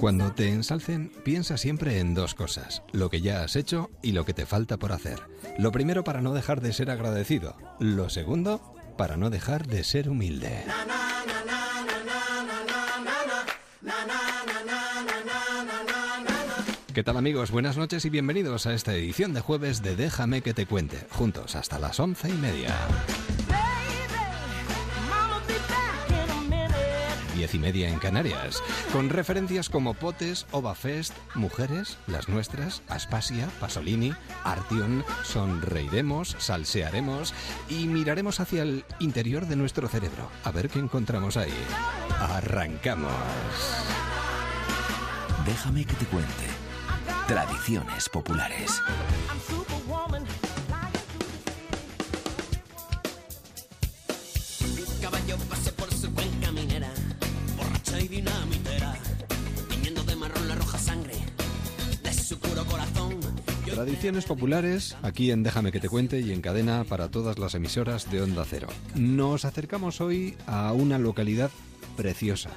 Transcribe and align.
Cuando 0.00 0.32
te 0.32 0.48
ensalcen, 0.48 1.10
piensa 1.24 1.56
siempre 1.56 1.98
en 1.98 2.14
dos 2.14 2.36
cosas, 2.36 2.84
lo 2.92 3.10
que 3.10 3.20
ya 3.20 3.42
has 3.42 3.56
hecho 3.56 3.90
y 4.00 4.12
lo 4.12 4.24
que 4.24 4.32
te 4.32 4.46
falta 4.46 4.76
por 4.76 4.92
hacer. 4.92 5.18
Lo 5.58 5.72
primero 5.72 6.04
para 6.04 6.22
no 6.22 6.34
dejar 6.34 6.60
de 6.60 6.72
ser 6.72 6.88
agradecido, 6.90 7.56
lo 7.80 8.08
segundo 8.08 8.76
para 8.96 9.16
no 9.16 9.28
dejar 9.28 9.66
de 9.66 9.82
ser 9.82 10.08
humilde. 10.08 10.62
¿Qué 16.94 17.02
tal 17.02 17.16
amigos? 17.16 17.50
Buenas 17.50 17.76
noches 17.76 18.04
y 18.04 18.10
bienvenidos 18.10 18.66
a 18.66 18.74
esta 18.74 18.94
edición 18.94 19.34
de 19.34 19.40
jueves 19.40 19.82
de 19.82 19.96
Déjame 19.96 20.42
que 20.42 20.54
te 20.54 20.66
cuente, 20.66 21.06
juntos 21.10 21.56
hasta 21.56 21.80
las 21.80 21.98
once 21.98 22.28
y 22.28 22.34
media. 22.34 22.72
Diez 27.38 27.54
y 27.54 27.60
media 27.60 27.88
en 27.88 28.00
Canarias, 28.00 28.60
con 28.92 29.10
referencias 29.10 29.68
como 29.68 29.94
Potes, 29.94 30.44
Ovafest, 30.50 31.14
Mujeres, 31.36 31.96
Las 32.08 32.28
Nuestras, 32.28 32.82
Aspasia, 32.88 33.48
Pasolini, 33.60 34.12
Artion, 34.42 35.04
Sonreiremos, 35.22 36.34
Salsearemos 36.40 37.32
y 37.68 37.86
miraremos 37.86 38.40
hacia 38.40 38.62
el 38.62 38.84
interior 38.98 39.46
de 39.46 39.54
nuestro 39.54 39.86
cerebro, 39.86 40.28
a 40.42 40.50
ver 40.50 40.68
qué 40.68 40.80
encontramos 40.80 41.36
ahí. 41.36 41.54
Arrancamos. 42.18 43.12
Déjame 45.46 45.84
que 45.84 45.94
te 45.94 46.06
cuente. 46.06 46.44
Tradiciones 47.28 48.08
populares. 48.08 48.82
Tradiciones 63.78 64.24
populares, 64.24 64.96
aquí 65.02 65.30
en 65.30 65.44
Déjame 65.44 65.70
que 65.70 65.78
te 65.78 65.88
cuente 65.88 66.18
y 66.18 66.32
en 66.32 66.40
cadena 66.40 66.82
para 66.82 67.12
todas 67.12 67.38
las 67.38 67.54
emisoras 67.54 68.10
de 68.10 68.20
Onda 68.20 68.44
Cero. 68.44 68.66
Nos 68.96 69.44
acercamos 69.44 70.00
hoy 70.00 70.34
a 70.48 70.72
una 70.72 70.98
localidad 70.98 71.52
preciosa. 71.98 72.50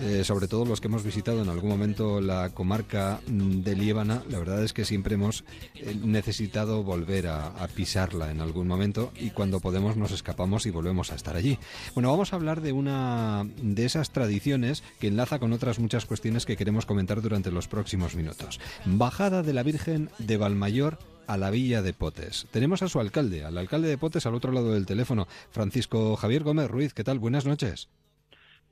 Eh, 0.00 0.24
sobre 0.24 0.48
todo 0.48 0.64
los 0.64 0.80
que 0.80 0.88
hemos 0.88 1.04
visitado 1.04 1.42
en 1.42 1.50
algún 1.50 1.68
momento 1.68 2.22
la 2.22 2.48
comarca 2.54 3.20
de 3.26 3.76
Liébana, 3.76 4.22
la 4.30 4.38
verdad 4.38 4.64
es 4.64 4.72
que 4.72 4.86
siempre 4.86 5.16
hemos 5.16 5.44
eh, 5.74 5.94
necesitado 6.02 6.82
volver 6.82 7.26
a, 7.26 7.48
a 7.48 7.68
pisarla 7.68 8.30
en 8.30 8.40
algún 8.40 8.66
momento 8.66 9.12
y 9.14 9.30
cuando 9.30 9.60
podemos 9.60 9.98
nos 9.98 10.10
escapamos 10.10 10.64
y 10.64 10.70
volvemos 10.70 11.12
a 11.12 11.16
estar 11.16 11.36
allí. 11.36 11.58
Bueno, 11.94 12.10
vamos 12.10 12.32
a 12.32 12.36
hablar 12.36 12.62
de 12.62 12.72
una 12.72 13.46
de 13.60 13.84
esas 13.84 14.10
tradiciones 14.10 14.82
que 14.98 15.08
enlaza 15.08 15.38
con 15.38 15.52
otras 15.52 15.78
muchas 15.78 16.06
cuestiones 16.06 16.46
que 16.46 16.56
queremos 16.56 16.86
comentar 16.86 17.20
durante 17.20 17.52
los 17.52 17.68
próximos 17.68 18.16
minutos. 18.16 18.58
Bajada 18.86 19.42
de 19.42 19.52
la 19.52 19.62
Virgen 19.62 20.08
de 20.18 20.38
Valmayor 20.38 20.98
a 21.26 21.36
la 21.36 21.50
villa 21.50 21.82
de 21.82 21.92
Potes. 21.92 22.46
Tenemos 22.50 22.82
a 22.82 22.88
su 22.88 22.98
alcalde, 22.98 23.44
al 23.44 23.58
alcalde 23.58 23.88
de 23.88 23.98
Potes 23.98 24.24
al 24.24 24.34
otro 24.34 24.52
lado 24.52 24.72
del 24.72 24.86
teléfono, 24.86 25.28
Francisco 25.50 26.16
Javier 26.16 26.42
Gómez 26.44 26.70
Ruiz. 26.70 26.94
¿Qué 26.94 27.04
tal? 27.04 27.18
Buenas 27.18 27.44
noches. 27.44 27.88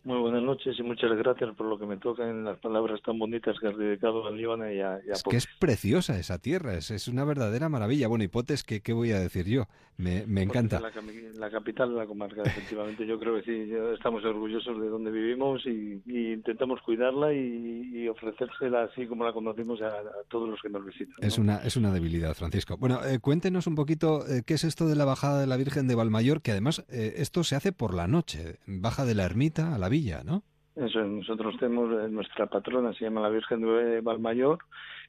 Muy 0.02 0.18
buenas 0.18 0.42
noches 0.42 0.78
y 0.78 0.82
muchas 0.82 1.12
gracias 1.12 1.54
por 1.56 1.66
lo 1.66 1.78
que 1.78 1.84
me 1.84 1.98
tocan 1.98 2.42
las 2.42 2.58
palabras 2.58 3.02
tan 3.02 3.18
bonitas 3.18 3.58
que 3.60 3.68
has 3.68 3.76
dedicado 3.76 4.26
a 4.26 4.30
Líbana 4.30 4.72
y 4.72 4.80
a, 4.80 4.98
y 5.06 5.10
a 5.10 5.12
Es 5.12 5.22
que 5.22 5.36
es 5.36 5.46
preciosa 5.58 6.18
esa 6.18 6.38
tierra, 6.38 6.74
es, 6.74 6.90
es 6.90 7.06
una 7.06 7.24
verdadera 7.24 7.68
maravilla. 7.68 8.08
Bueno, 8.08 8.24
y 8.24 8.28
Potes, 8.28 8.64
¿qué, 8.64 8.80
qué 8.80 8.94
voy 8.94 9.12
a 9.12 9.20
decir 9.20 9.46
yo? 9.46 9.66
Me, 9.98 10.24
me 10.26 10.40
encanta. 10.40 10.80
La, 10.80 10.90
la 11.34 11.50
capital 11.50 11.90
de 11.90 11.96
la 11.96 12.06
comarca, 12.06 12.40
efectivamente. 12.42 13.06
Yo 13.06 13.20
creo 13.20 13.36
que 13.36 13.42
sí, 13.42 13.70
estamos 13.92 14.24
orgullosos 14.24 14.80
de 14.80 14.88
donde 14.88 15.10
vivimos 15.10 15.66
y, 15.66 16.00
y 16.06 16.32
intentamos 16.32 16.80
cuidarla 16.80 17.34
y, 17.34 17.90
y 17.92 18.08
ofrecérsela 18.08 18.84
así 18.84 19.06
como 19.06 19.26
la 19.26 19.34
conocimos 19.34 19.82
a, 19.82 19.88
a 19.88 20.24
todos 20.30 20.48
los 20.48 20.58
que 20.62 20.70
nos 20.70 20.86
visitan. 20.86 21.16
¿no? 21.20 21.28
Es 21.28 21.36
una, 21.36 21.56
es 21.58 21.77
una 21.77 21.92
debilidad, 21.92 22.33
Francisco. 22.33 22.78
Bueno, 22.78 23.05
eh, 23.05 23.18
cuéntenos 23.18 23.66
un 23.66 23.74
poquito 23.74 24.27
eh, 24.27 24.42
qué 24.46 24.55
es 24.55 24.64
esto 24.64 24.89
de 24.89 24.96
la 24.96 25.05
bajada 25.05 25.39
de 25.39 25.46
la 25.46 25.58
Virgen 25.58 25.86
de 25.86 25.94
Valmayor, 25.94 26.40
que 26.40 26.52
además 26.52 26.83
eh, 26.89 27.16
esto 27.18 27.44
se 27.44 27.56
hace 27.56 27.72
por 27.72 27.92
la 27.92 28.08
noche. 28.08 28.56
Baja 28.66 29.05
de 29.05 29.14
la 29.14 29.24
ermita 29.27 29.74
a 29.74 29.78
la 29.78 29.89
villa, 29.90 30.23
¿no? 30.24 30.42
Eso, 30.77 31.02
nosotros 31.05 31.56
tenemos 31.58 31.92
eh, 31.92 32.08
nuestra 32.08 32.46
patrona, 32.46 32.95
se 32.95 33.05
llama 33.05 33.20
la 33.20 33.28
Virgen 33.28 33.61
de 33.61 34.01
Valmayor, 34.01 34.58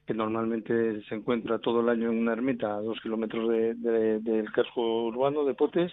que 0.06 0.12
normalmente 0.12 1.02
se 1.04 1.14
encuentra 1.14 1.60
todo 1.60 1.80
el 1.80 1.88
año 1.88 2.10
en 2.10 2.18
una 2.18 2.32
ermita 2.32 2.74
a 2.74 2.80
dos 2.82 3.00
kilómetros 3.00 3.48
de- 3.48 3.74
de- 3.74 4.18
del 4.20 4.50
casco 4.52 5.04
urbano 5.06 5.44
de 5.44 5.54
Potes, 5.54 5.92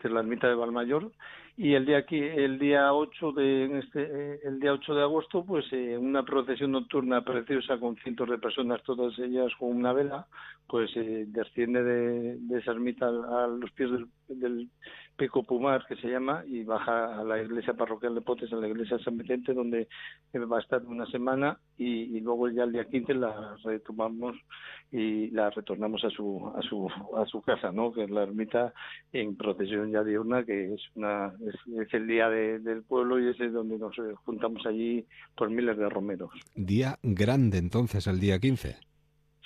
que 0.00 0.08
es 0.08 0.12
la 0.14 0.20
ermita 0.20 0.48
de 0.48 0.54
Valmayor, 0.54 1.12
y 1.58 1.74
el 1.74 1.84
día 1.84 1.98
aquí, 1.98 2.18
el 2.18 2.58
día 2.58 2.94
8 2.94 3.32
de 3.32 3.78
este, 3.80 4.00
eh, 4.10 4.40
el 4.44 4.58
día 4.58 4.72
8 4.72 4.94
de 4.94 5.02
agosto, 5.02 5.44
pues 5.44 5.66
eh, 5.72 5.98
una 5.98 6.24
procesión 6.24 6.72
nocturna 6.72 7.22
preciosa 7.22 7.78
con 7.78 7.94
cientos 7.96 8.30
de 8.30 8.38
personas, 8.38 8.82
todas 8.84 9.16
ellas 9.18 9.52
con 9.58 9.68
una 9.76 9.92
vela, 9.92 10.26
pues 10.66 10.90
eh, 10.96 11.26
desciende 11.28 11.84
de, 11.84 12.38
de 12.38 12.58
esa 12.58 12.72
ermita 12.72 13.06
a 13.06 13.46
los 13.46 13.70
pies 13.72 13.90
del, 13.92 14.06
del 14.34 14.68
Pico 15.16 15.42
Pumar, 15.42 15.84
que 15.86 15.96
se 15.96 16.08
llama, 16.08 16.42
y 16.46 16.64
baja 16.64 17.20
a 17.20 17.24
la 17.24 17.40
iglesia 17.42 17.74
parroquial 17.74 18.14
de 18.14 18.22
Potes, 18.22 18.52
a 18.52 18.56
la 18.56 18.68
iglesia 18.68 18.98
San 19.00 19.18
Vicente, 19.18 19.52
donde 19.52 19.88
eh, 20.32 20.38
va 20.38 20.58
a 20.58 20.60
estar 20.60 20.82
una 20.84 21.06
semana, 21.06 21.58
y, 21.78 22.20
luego 22.20 22.48
ya 22.48 22.64
el 22.64 22.72
día 22.72 22.84
15 22.84 23.14
la 23.14 23.56
retomamos 23.64 24.36
y 24.90 25.30
la 25.30 25.50
retornamos 25.50 26.04
a 26.04 26.10
su 26.10 26.52
a 26.56 26.62
su 26.62 26.88
a 27.16 27.26
su 27.26 27.42
casa, 27.42 27.72
¿no? 27.72 27.92
Que 27.92 28.04
es 28.04 28.10
la 28.10 28.22
ermita 28.22 28.72
en 29.12 29.36
procesión 29.36 29.90
ya 29.90 30.02
diurna, 30.04 30.44
que 30.44 30.74
es 30.74 30.80
una 30.94 31.32
es, 31.46 31.92
el 31.92 32.06
día 32.06 32.28
de- 32.28 32.58
del 32.60 32.82
pueblo 32.82 33.18
y 33.18 33.28
ese 33.28 33.46
es 33.46 33.52
donde 33.52 33.78
nos 33.78 33.98
eh, 33.98 34.14
juntamos 34.24 34.64
allí 34.66 35.04
por 35.36 35.50
miles 35.50 35.76
de 35.76 35.88
romeros. 35.88 36.30
Día 36.54 36.98
grande 37.02 37.58
entonces, 37.58 38.06
el 38.06 38.20
día 38.20 38.38
15. 38.38 38.76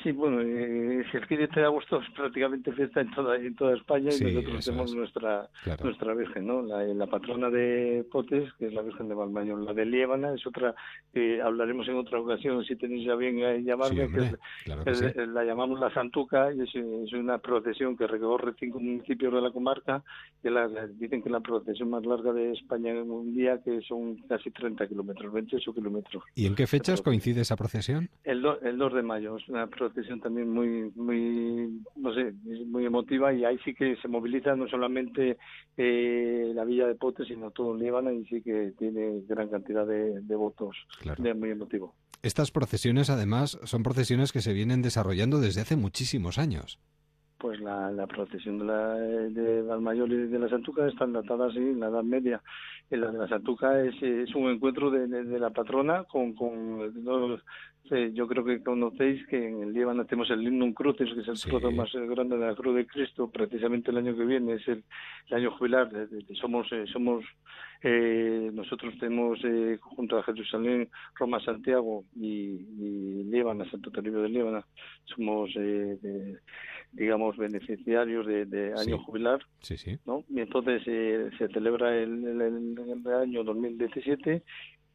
Sí, 0.07 0.13
bueno, 0.13 0.41
eh, 0.41 1.03
si 1.11 1.17
el 1.17 1.27
15 1.27 1.49
de 1.59 1.67
agosto 1.67 2.01
es 2.01 2.09
prácticamente 2.11 2.71
fiesta 2.71 3.01
en 3.01 3.11
toda, 3.11 3.35
en 3.35 3.57
toda 3.57 3.75
España 3.75 4.13
Sí, 4.13 4.23
y 4.23 4.35
nosotros 4.35 4.65
tenemos 4.65 4.91
es. 4.91 4.97
nuestra 4.97 5.49
Claro. 5.65 5.85
nuestra 5.85 6.15
Virgen, 6.15 6.47
¿no? 6.47 6.63
La, 6.63 6.85
la 6.85 7.07
patrona 7.09 7.51
de 7.51 8.07
Potes, 8.13 8.53
que 8.55 8.67
es 8.69 8.73
la 8.73 8.83
Virgen 8.83 9.09
de 9.09 9.17
Valmayor. 9.17 9.59
La 9.65 9.75
de 9.75 9.85
Liébana 9.85 10.33
es 10.33 10.47
otra 10.47 10.77
que 11.13 11.43
hablaremos 11.43 11.89
en 11.89 11.97
otra 11.97 12.21
ocasión, 12.21 12.65
si 12.65 12.77
tenéis 12.77 13.09
a 13.09 13.17
bien 13.17 13.41
eh, 13.41 13.65
llamarme, 13.65 13.97
que 13.97 14.05
hombre, 14.05 14.23
es- 14.27 14.39
claro 14.65 14.85
que 14.85 14.91
es- 14.93 14.99
sí. 15.01 15.07
es- 15.07 15.17
la 15.29 15.43
llamamos 15.45 15.81
la 15.81 15.93
Santuca 15.93 16.53
y 16.55 16.61
es, 16.61 16.73
es 16.73 17.13
una 17.13 17.39
procesión 17.39 17.97
que 17.97 18.07
recorre 18.07 18.55
cinco 18.61 18.79
municipios 18.79 19.35
de 19.35 19.41
la 19.41 19.51
comarca 19.51 20.05
que 20.41 20.53
la, 20.53 20.69
dicen 20.87 21.21
que 21.21 21.31
es 21.31 21.33
la 21.33 21.41
procesión 21.41 21.91
más 21.91 22.07
larga 22.07 22.33
de 22.33 22.53
España 22.53 22.93
en 22.93 23.11
un 23.11 23.35
día 23.35 23.61
que 23.65 23.81
son 23.81 24.15
casi 24.29 24.53
30 24.53 24.87
kilómetros, 24.87 25.33
28 25.33 25.75
kilómetros. 25.75 26.23
¿Y 26.37 26.47
en 26.47 26.55
qué 26.55 26.69
fechas 26.69 27.03
coincide 27.03 27.41
esa 27.41 27.57
procesión? 27.57 28.09
El, 28.23 28.41
do- 28.43 28.61
el 28.61 28.79
2 28.79 28.95
de 28.95 29.03
mayo 29.03 29.37
es 29.37 29.49
una 29.49 29.67
procesión 29.67 29.96
también 30.23 30.51
muy, 30.51 30.91
muy, 30.95 31.81
no 31.97 32.13
sé, 32.15 32.33
muy 32.67 32.85
emotiva 32.87 33.33
y 33.33 33.45
ahí 33.45 33.59
sí 33.65 33.75
que 33.75 33.97
se 33.97 34.09
moviliza 34.09 34.55
no 34.57 34.69
solamente 34.69 35.37
eh, 35.77 36.53
la 36.55 36.65
villa 36.65 36.87
de 36.87 36.95
Potes, 36.95 37.29
sino 37.29 37.51
todo 37.51 37.75
el 37.75 37.81
Líbano 37.83 38.13
y 38.13 38.25
sí 38.27 38.43
que 38.43 38.73
tiene 38.79 39.23
gran 39.29 39.49
cantidad 39.49 39.87
de, 39.87 40.21
de 40.21 40.37
votos. 40.37 40.77
Claro. 41.01 41.23
Muy 41.35 41.51
emotivo. 41.51 41.95
Estas 42.23 42.51
procesiones, 42.51 43.11
además, 43.11 43.59
son 43.65 43.83
procesiones 43.83 44.33
que 44.33 44.41
se 44.41 44.53
vienen 44.53 44.83
desarrollando 44.83 45.39
desde 45.41 45.61
hace 45.61 45.77
muchísimos 45.77 46.39
años. 46.39 46.79
Pues 47.39 47.61
la, 47.61 47.91
la 47.93 48.07
procesión 48.07 48.59
de 48.59 48.65
la 48.65 48.95
de 48.95 49.61
Valmayor 49.63 50.11
y 50.11 50.27
de 50.29 50.39
la 50.39 50.49
Santuca 50.49 50.89
están 50.89 51.13
datadas 51.13 51.53
sí, 51.53 51.59
en 51.59 51.81
la 51.81 51.89
Edad 51.89 52.03
Media. 52.03 52.43
En 52.91 53.03
la 53.03 53.13
de 53.13 53.19
la 53.19 53.29
Santuca 53.29 53.79
es, 53.85 53.95
es 54.03 54.35
un 54.35 54.49
encuentro 54.51 54.91
de, 54.91 55.07
de- 55.07 55.25
de 55.25 55.39
la 55.39 55.51
patrona 55.51 56.05
con, 56.05 56.33
con 56.35 57.05
no 57.05 57.37
yo 58.15 58.27
creo 58.27 58.45
que 58.45 58.63
conocéis 58.63 59.27
que 59.29 59.49
en 59.49 59.63
el 59.63 59.73
Líbano 59.73 60.05
tenemos 60.05 60.31
el 60.31 60.41
Lignum 60.41 60.73
Crucis, 60.73 61.13
que 61.15 61.21
es 61.21 61.29
el 61.29 61.37
Sí. 61.37 61.49
trozo 61.49 61.71
más 61.71 61.95
eh, 61.95 62.07
grande 62.07 62.37
de 62.37 62.47
la 62.47 62.55
Cruz 62.55 62.75
de 62.77 62.87
Cristo, 62.87 63.31
precisamente 63.31 63.91
el 63.91 63.99
año 63.99 64.17
que 64.17 64.25
viene 64.25 64.55
es 64.55 64.67
el, 64.69 64.83
el 65.29 65.35
año 65.37 65.51
jubilar. 65.53 65.91
somos 66.41 66.67
eh, 66.73 66.85
somos 66.93 67.25
eh, 67.83 68.51
nosotros 68.53 68.95
tenemos 68.99 69.39
eh, 69.45 69.79
junto 69.81 70.19
a 70.19 70.23
Jerusalén, 70.23 70.89
Roma, 71.15 71.39
Santiago 71.41 72.05
y, 72.17 72.27
y 72.29 73.25
Líbana, 73.25 73.69
Santo 73.71 73.91
Toribio 73.91 74.23
de 74.23 74.29
Líbana, 74.31 74.65
somos 75.05 75.51
eh, 75.57 75.99
de- 76.01 76.39
digamos 76.93 77.37
beneficiarios 77.37 78.27
de, 78.27 78.47
de 78.47 78.69
año 78.73 78.97
Sí. 78.97 79.03
jubilar 79.05 79.41
Sí, 79.61 79.77
sí. 79.77 79.99
¿no? 80.07 80.25
Y 80.31 80.41
entonces 80.41 80.83
eh, 80.87 81.31
se 81.37 81.49
celebra 81.49 81.95
el, 81.97 82.25
el- 82.25 82.41
el- 82.41 83.01
el 83.07 83.13
año 83.15 83.45
2017 83.45 84.43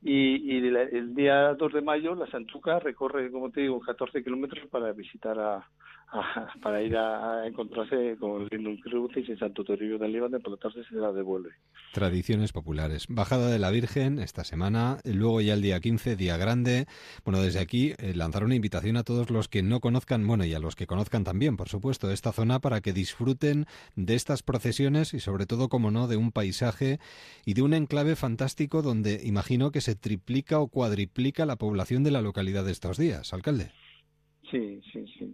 y, 0.01 0.57
y 0.57 0.61
la- 0.71 0.83
el 0.83 1.13
día 1.13 1.53
2 1.53 1.73
de 1.73 1.81
mayo 1.81 2.15
la 2.15 2.27
Santuca 2.27 2.79
recorre, 2.79 3.31
como 3.31 3.51
te 3.51 3.61
digo, 3.61 3.79
14 3.79 4.23
kilómetros 4.23 4.67
para 4.69 4.91
visitar 4.93 5.37
a, 5.39 5.67
para 6.61 6.81
ir 6.81 6.95
a, 6.97 7.47
encontrarse 7.47 8.17
con 8.19 8.47
Lindum 8.51 8.77
Crucis 8.77 9.29
y 9.29 9.37
Santo 9.37 9.63
Toribio 9.63 9.97
del 9.97 10.11
Líbano, 10.11 10.39
por 10.39 10.51
lo 10.51 10.57
tanto 10.57 10.83
se 10.83 10.95
la 10.95 11.11
devuelve. 11.11 11.51
Tradiciones 11.93 12.51
populares. 12.51 13.05
Bajada 13.09 13.49
de 13.49 13.59
la 13.59 13.71
Virgen 13.71 14.19
esta 14.19 14.43
semana, 14.43 14.97
luego 15.05 15.41
ya 15.41 15.53
el 15.53 15.61
día 15.61 15.79
15, 15.79 16.15
día 16.15 16.37
grande. 16.37 16.85
Bueno, 17.23 17.41
desde 17.41 17.59
aquí 17.59 17.93
eh, 17.97 18.13
lanzar 18.13 18.43
una 18.43 18.55
invitación 18.55 18.97
a 18.97 19.03
todos 19.03 19.29
los 19.29 19.47
que 19.47 19.63
no 19.63 19.79
conozcan, 19.79 20.25
bueno, 20.27 20.45
y 20.45 20.53
a 20.53 20.59
los 20.59 20.75
que 20.75 20.87
conozcan 20.87 21.23
también, 21.23 21.55
por 21.55 21.69
supuesto, 21.69 22.11
esta 22.11 22.33
zona 22.33 22.59
para 22.59 22.81
que 22.81 22.93
disfruten 22.93 23.65
de 23.95 24.15
estas 24.15 24.43
procesiones 24.43 25.13
y 25.13 25.19
sobre 25.19 25.45
todo, 25.45 25.69
como 25.69 25.91
no, 25.91 26.07
de 26.07 26.17
un 26.17 26.31
paisaje 26.31 26.99
y 27.45 27.53
de 27.53 27.61
un 27.61 27.73
enclave 27.73 28.15
fantástico 28.15 28.81
donde 28.81 29.21
imagino 29.23 29.71
que 29.71 29.81
se 29.81 29.95
triplica 29.95 30.59
o 30.59 30.67
cuadriplica 30.67 31.45
la 31.45 31.55
población 31.55 32.03
de 32.03 32.11
la 32.11 32.21
localidad 32.21 32.65
de 32.65 32.71
estos 32.71 32.97
días, 32.97 33.33
alcalde. 33.33 33.71
Sí, 34.51 34.81
sí, 34.91 35.05
sí. 35.17 35.31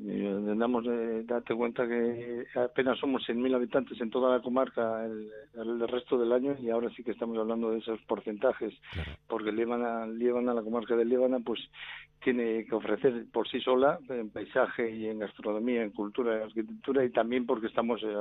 Damos 0.57 0.85
de 0.85 1.23
darte 1.23 1.55
cuenta 1.55 1.87
que 1.87 2.45
apenas 2.53 2.99
somos 2.99 3.27
100.000 3.27 3.55
habitantes 3.55 3.99
en 3.99 4.11
toda 4.11 4.37
la 4.37 4.43
comarca 4.43 5.03
el, 5.05 5.31
el, 5.55 5.87
resto 5.87 6.19
del 6.19 6.31
año 6.31 6.55
y 6.61 6.69
ahora 6.69 6.91
sí 6.95 7.03
que 7.03 7.11
estamos 7.11 7.35
hablando 7.35 7.71
de 7.71 7.79
esos 7.79 7.99
porcentajes, 8.01 8.75
porque 9.27 9.51
Líbana, 9.51 10.05
Líbana, 10.05 10.53
la 10.53 10.61
comarca 10.61 10.95
de 10.95 11.05
Líbana, 11.05 11.39
pues 11.39 11.59
tiene 12.23 12.65
que 12.65 12.75
ofrecer 12.75 13.25
por 13.31 13.47
sí 13.47 13.59
sola 13.59 13.99
en 14.09 14.29
paisaje 14.29 14.89
y 14.89 15.05
en 15.07 15.19
gastronomía, 15.19 15.83
en 15.83 15.91
cultura, 15.91 16.35
en 16.35 16.43
arquitectura 16.43 17.03
y 17.05 17.09
también 17.09 17.45
porque 17.45 17.67
estamos 17.67 18.01
eh, 18.03 18.15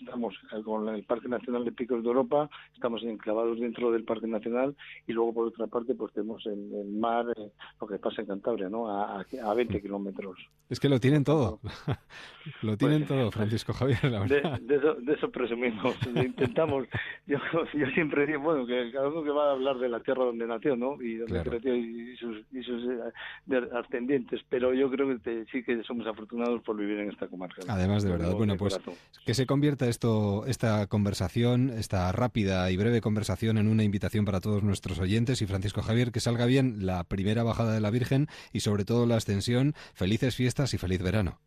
estamos 0.00 0.34
con 0.64 0.88
el 0.88 1.04
Parque 1.04 1.28
Nacional 1.28 1.64
de 1.64 1.72
Picos 1.72 2.02
de 2.02 2.08
Europa, 2.08 2.48
estamos 2.74 3.02
enclavados 3.02 3.60
dentro 3.60 3.90
del 3.90 4.04
Parque 4.04 4.26
Nacional 4.26 4.76
y 5.06 5.12
luego 5.12 5.34
por 5.34 5.46
otra 5.48 5.66
parte 5.66 5.94
pues 5.94 6.12
tenemos 6.12 6.44
el, 6.46 6.72
el 6.74 6.92
mar, 6.92 7.26
eh, 7.36 7.50
lo 7.80 7.86
que 7.86 7.98
pasa 7.98 8.22
en 8.22 8.28
Cantabria, 8.28 8.68
¿no? 8.68 8.88
A, 8.88 9.20
a 9.20 9.54
20 9.54 9.82
kilómetros. 9.82 10.31
Es 10.72 10.80
que 10.80 10.88
lo 10.88 10.98
tienen 11.00 11.22
todo, 11.22 11.60
lo 12.62 12.78
tienen 12.78 13.00
pues, 13.00 13.08
todo, 13.08 13.30
Francisco 13.30 13.74
Javier, 13.74 14.04
la 14.04 14.20
verdad. 14.20 14.58
De, 14.58 14.76
eso, 14.76 14.94
de 14.94 15.12
eso 15.12 15.30
presumimos, 15.30 15.94
intentamos, 16.16 16.86
yo, 17.26 17.36
yo 17.74 17.86
siempre 17.88 18.26
digo, 18.26 18.40
bueno, 18.40 18.66
que 18.66 18.90
cada 18.90 19.08
uno 19.08 19.22
que 19.22 19.28
va 19.28 19.50
a 19.50 19.52
hablar 19.52 19.76
de 19.76 19.90
la 19.90 20.00
tierra 20.00 20.24
donde 20.24 20.46
nació, 20.46 20.74
¿no? 20.74 21.00
Y 21.02 21.16
donde 21.16 21.42
creció 21.42 21.76
y 21.76 22.16
sus, 22.16 22.38
y 22.52 22.62
sus 22.62 22.84
eh, 22.84 23.68
ascendientes, 23.74 24.40
pero 24.48 24.72
yo 24.72 24.90
creo 24.90 25.08
que 25.18 25.44
sí 25.52 25.62
que 25.62 25.82
somos 25.82 26.06
afortunados 26.06 26.62
por 26.62 26.74
vivir 26.74 27.00
en 27.00 27.10
esta 27.10 27.26
comarca. 27.26 27.60
Además, 27.68 28.02
de 28.02 28.10
verdad, 28.10 28.32
bueno, 28.32 28.56
pues 28.56 28.80
que 29.26 29.34
se 29.34 29.44
convierta 29.44 29.88
esto, 29.88 30.46
esta 30.46 30.86
conversación, 30.86 31.68
esta 31.68 32.10
rápida 32.12 32.70
y 32.70 32.78
breve 32.78 33.02
conversación 33.02 33.58
en 33.58 33.68
una 33.68 33.84
invitación 33.84 34.24
para 34.24 34.40
todos 34.40 34.62
nuestros 34.62 34.98
oyentes. 35.00 35.42
Y 35.42 35.46
Francisco 35.46 35.82
Javier, 35.82 36.12
que 36.12 36.20
salga 36.20 36.46
bien 36.46 36.86
la 36.86 37.04
primera 37.04 37.42
bajada 37.42 37.74
de 37.74 37.80
la 37.80 37.90
Virgen 37.90 38.28
y 38.54 38.60
sobre 38.60 38.86
todo 38.86 39.04
la 39.04 39.16
ascensión. 39.16 39.74
Felices 40.22 40.36
fiestas 40.36 40.72
y 40.72 40.78
feliz 40.78 41.02
verano. 41.02 41.40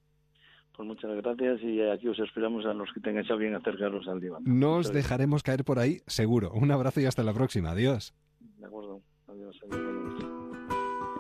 Pues 0.76 0.86
muchas 0.86 1.10
gracias 1.24 1.62
y 1.62 1.82
aquí 1.82 2.10
os 2.10 2.20
esperamos 2.20 2.66
a 2.66 2.74
los 2.74 2.92
que 2.94 3.00
tengáis 3.00 3.32
a 3.32 3.36
bien 3.36 3.56
acercaros 3.56 4.06
al 4.10 4.20
diván. 4.20 4.44
No 4.46 4.74
os 4.76 4.92
dejaremos 4.92 5.44
caer 5.44 5.64
por 5.64 5.80
ahí, 5.80 6.02
seguro. 6.08 6.52
Un 6.52 6.72
abrazo 6.72 7.00
y 7.00 7.06
hasta 7.06 7.24
la 7.24 7.34
próxima. 7.34 7.72
Adiós. 7.72 8.14
De 8.60 8.66
acuerdo. 8.66 9.02
Adiós. 9.30 9.58
adiós. 9.64 10.26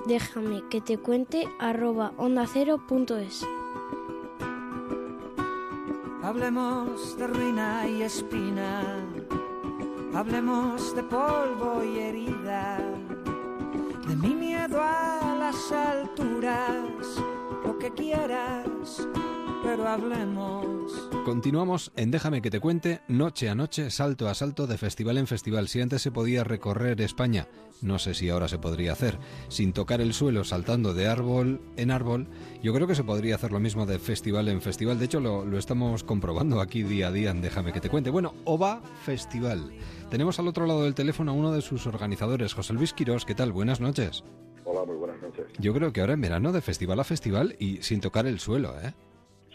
Déjame 0.05 0.63
que 0.69 0.81
te 0.81 0.97
cuente 0.97 1.45
arroba 1.57 2.11
onda 2.17 2.45
cero 2.45 2.83
punto 2.89 3.17
es. 3.17 3.47
Hablemos 6.23 7.17
de 7.17 7.27
ruina 7.27 7.87
y 7.87 8.01
espina, 8.01 8.81
hablemos 10.13 10.93
de 10.93 11.03
polvo 11.03 11.81
y 11.85 11.99
herida, 11.99 12.79
de 14.07 14.15
mi 14.17 14.35
miedo 14.35 14.81
a 14.81 15.35
las 15.39 15.71
alturas, 15.71 17.23
lo 17.65 17.77
que 17.79 17.91
quieras, 17.91 19.07
pero 19.63 19.87
hablemos 19.87 20.75
Continuamos 21.25 21.91
en 21.95 22.11
Déjame 22.11 22.41
que 22.43 22.51
te 22.51 22.59
cuente, 22.59 23.01
noche 23.07 23.49
a 23.49 23.55
noche, 23.55 23.89
salto 23.89 24.29
a 24.29 24.35
salto, 24.35 24.67
de 24.67 24.77
festival 24.77 25.17
en 25.17 25.25
festival. 25.25 25.67
Si 25.67 25.81
antes 25.81 26.03
se 26.03 26.11
podía 26.11 26.43
recorrer 26.43 27.01
España, 27.01 27.47
no 27.81 27.97
sé 27.97 28.13
si 28.13 28.29
ahora 28.29 28.47
se 28.47 28.59
podría 28.59 28.91
hacer, 28.91 29.17
sin 29.47 29.73
tocar 29.73 30.01
el 30.01 30.13
suelo, 30.13 30.43
saltando 30.43 30.93
de 30.93 31.07
árbol 31.07 31.61
en 31.77 31.89
árbol, 31.89 32.27
yo 32.61 32.75
creo 32.75 32.85
que 32.85 32.93
se 32.93 33.03
podría 33.03 33.35
hacer 33.35 33.51
lo 33.51 33.59
mismo 33.59 33.87
de 33.87 33.97
festival 33.97 34.49
en 34.49 34.61
festival. 34.61 34.99
De 34.99 35.05
hecho, 35.05 35.19
lo, 35.19 35.45
lo 35.45 35.57
estamos 35.57 36.03
comprobando 36.03 36.61
aquí 36.61 36.83
día 36.83 37.07
a 37.07 37.11
día 37.11 37.31
en 37.31 37.41
Déjame 37.41 37.73
que 37.73 37.81
te 37.81 37.89
cuente. 37.89 38.11
Bueno, 38.11 38.35
OVA 38.43 38.83
Festival. 39.03 39.73
Tenemos 40.11 40.37
al 40.37 40.47
otro 40.47 40.67
lado 40.67 40.83
del 40.83 40.93
teléfono 40.93 41.31
a 41.31 41.35
uno 41.35 41.51
de 41.51 41.63
sus 41.63 41.87
organizadores, 41.87 42.53
José 42.53 42.73
Luis 42.73 42.93
Quirós. 42.93 43.25
¿Qué 43.25 43.33
tal? 43.33 43.51
Buenas 43.51 43.81
noches. 43.81 44.23
Hola, 44.65 44.83
muy 44.83 44.95
buenas 44.95 45.21
noches. 45.21 45.45
Yo 45.59 45.73
creo 45.73 45.93
que 45.93 46.01
ahora 46.01 46.13
en 46.13 46.21
verano 46.21 46.51
de 46.51 46.59
festival 46.61 46.99
a 46.99 47.03
festival 47.03 47.55
y 47.59 47.77
sin 47.83 48.01
tocar 48.01 48.25
el 48.25 48.39
suelo, 48.39 48.73
¿eh? 48.79 48.93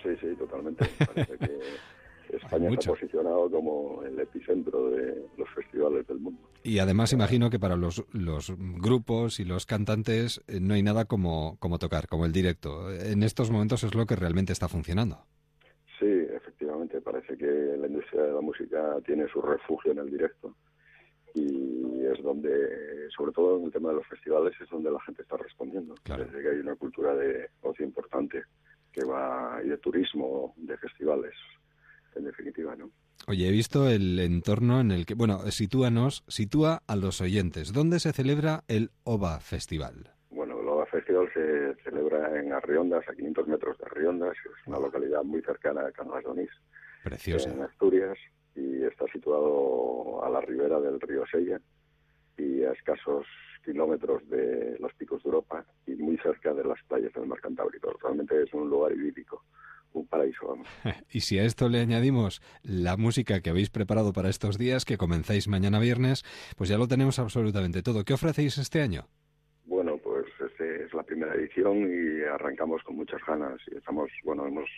Sí, 0.01 0.11
sí, 0.21 0.37
totalmente. 0.37 0.87
Parece 1.15 1.37
que 1.37 2.37
España 2.37 2.71
está 2.71 2.93
posicionado 2.93 3.51
como 3.51 4.05
el 4.05 4.19
epicentro 4.21 4.91
de 4.91 5.27
los 5.37 5.49
festivales 5.51 6.07
del 6.07 6.21
mundo. 6.21 6.41
Y 6.63 6.79
además 6.79 7.13
imagino 7.13 7.51
que 7.51 7.59
para 7.59 7.75
los, 7.75 8.05
los 8.13 8.55
grupos 8.57 9.41
y 9.41 9.45
los 9.45 9.67
cantantes 9.67 10.43
eh, 10.47 10.61
no 10.61 10.75
hay 10.75 10.83
nada 10.85 11.07
como, 11.07 11.57
como 11.59 11.79
tocar, 11.79 12.07
como 12.07 12.25
el 12.25 12.33
directo. 12.33 12.93
En 12.93 13.25
estos 13.25 13.51
momentos 13.51 13.83
es 13.83 13.97
lo 13.97 14.07
que 14.07 14.15
realmente 14.15 14.53
está 14.53 14.69
funcionando. 14.69 15.25
Sí, 15.99 16.07
efectivamente. 16.07 17.01
Parece 17.01 17.37
que 17.37 17.77
la 17.79 17.89
industria 17.89 18.23
de 18.23 18.33
la 18.33 18.41
música 18.41 18.97
tiene 19.05 19.27
su 19.29 19.43
refugio 19.43 19.91
en 19.91 19.99
el 19.99 20.11
directo 20.11 20.55
y 21.35 22.05
es 22.07 22.23
donde, 22.23 23.09
sobre 23.17 23.33
todo 23.33 23.59
en 23.59 23.65
el 23.65 23.73
tema 23.73 23.91
de 23.91 23.97
los 23.97 24.07
festivales, 24.07 24.55
es 24.61 24.69
donde 24.69 24.91
la 24.91 25.01
gente 25.01 25.23
está 25.23 25.37
respondiendo. 25.37 25.95
Claro. 26.03 26.25
Desde 26.25 26.43
que 26.43 26.49
hay 26.49 26.57
una 26.57 26.77
cultura 26.77 27.15
de 27.15 27.51
ocio 27.63 27.85
importante 27.85 28.43
que 28.93 29.05
va 29.05 29.61
y 29.65 29.69
de 29.69 29.79
turismo, 29.79 30.55
de 30.57 30.77
festivales, 30.77 31.35
en 32.17 32.25
definitiva, 32.25 32.75
¿no? 32.77 32.91
Oye, 33.29 33.49
he 33.49 33.53
visto 33.53 33.89
el 33.89 34.19
entorno 34.19 34.81
en 34.81 34.91
el 34.91 35.07
que, 35.07 35.15
bueno, 35.15 35.41
sitúanos, 35.51 36.25
sitúa 36.27 36.83
a 36.87 36.97
los 36.97 37.21
oyentes. 37.21 37.73
¿Dónde 37.73 38.01
se 38.01 38.13
celebra 38.13 38.65
el 38.67 38.91
OVA 39.05 39.41
Festival? 39.41 40.11
Bueno, 40.31 40.59
el 40.61 40.69
OVA 40.69 40.87
Festival 40.87 41.29
se 41.35 41.75
celebra 41.85 42.41
en 42.41 42.53
Arriondas, 42.53 43.07
a 43.09 43.15
500 43.15 43.47
metros 43.47 43.79
de 43.79 43.85
Arriondas, 43.85 44.37
es 44.37 44.67
una 44.67 44.81
localidad 44.81 45.23
muy 45.23 45.43
cercana 45.43 45.83
a 45.83 45.93
Cangas 45.93 46.25
de 46.25 46.31
Onís. 46.31 46.51
Preciosa. 47.05 47.51
En 47.53 47.63
Asturias, 47.63 48.19
y 48.55 48.83
está 48.85 49.07
situado 49.13 50.25
a 50.25 50.31
la 50.31 50.41
ribera 50.41 50.81
del 50.81 51.01
río 51.01 51.25
Sella 51.31 51.61
y 52.37 52.63
a 52.63 52.73
escasos 52.73 53.27
kilómetros 53.65 54.27
de 54.29 54.77
los 54.79 54.93
picos 54.95 55.23
de 55.23 55.29
Europa 55.29 55.65
y 55.87 55.93
muy 55.93 56.17
cerca 56.19 56.55
de 56.55 56.65
las 56.65 56.83
playas 56.85 57.13
del 57.13 57.27
mar 57.27 57.41
Cantábrico. 57.41 57.93
Realmente 58.03 58.43
es 58.43 58.53
un 58.55 58.69
lugar 58.71 58.93
idílico, 58.93 59.45
un 59.93 60.07
paraíso, 60.07 60.47
vamos. 60.49 60.69
y 61.11 61.21
si 61.21 61.39
a 61.39 61.45
esto 61.45 61.69
le 61.69 61.81
añadimos 61.81 62.41
la 62.63 62.97
música 62.97 63.41
que 63.41 63.51
habéis 63.51 63.71
preparado 63.71 64.13
para 64.13 64.29
estos 64.29 64.59
días, 64.59 64.85
que 64.85 64.97
comenzáis 64.97 65.49
mañana 65.49 65.79
viernes, 65.79 66.25
pues 66.57 66.71
ya 66.71 66.79
lo 66.79 66.89
tenemos 66.89 67.19
absolutamente 67.19 67.83
todo. 67.83 68.05
¿Qué 68.05 68.15
ofrecéis 68.15 68.59
este 68.59 68.81
año? 68.81 69.07
Bueno, 69.67 69.99
pues 69.99 70.27
este 70.41 70.85
es 70.85 70.95
la 70.95 71.03
primera 71.03 71.35
edición 71.35 71.79
y 71.79 72.23
arrancamos 72.25 72.83
con 72.83 72.97
muchas 72.97 73.21
ganas 73.27 73.61
y 73.71 73.77
estamos, 73.77 74.11
bueno, 74.25 74.47
hemos 74.47 74.69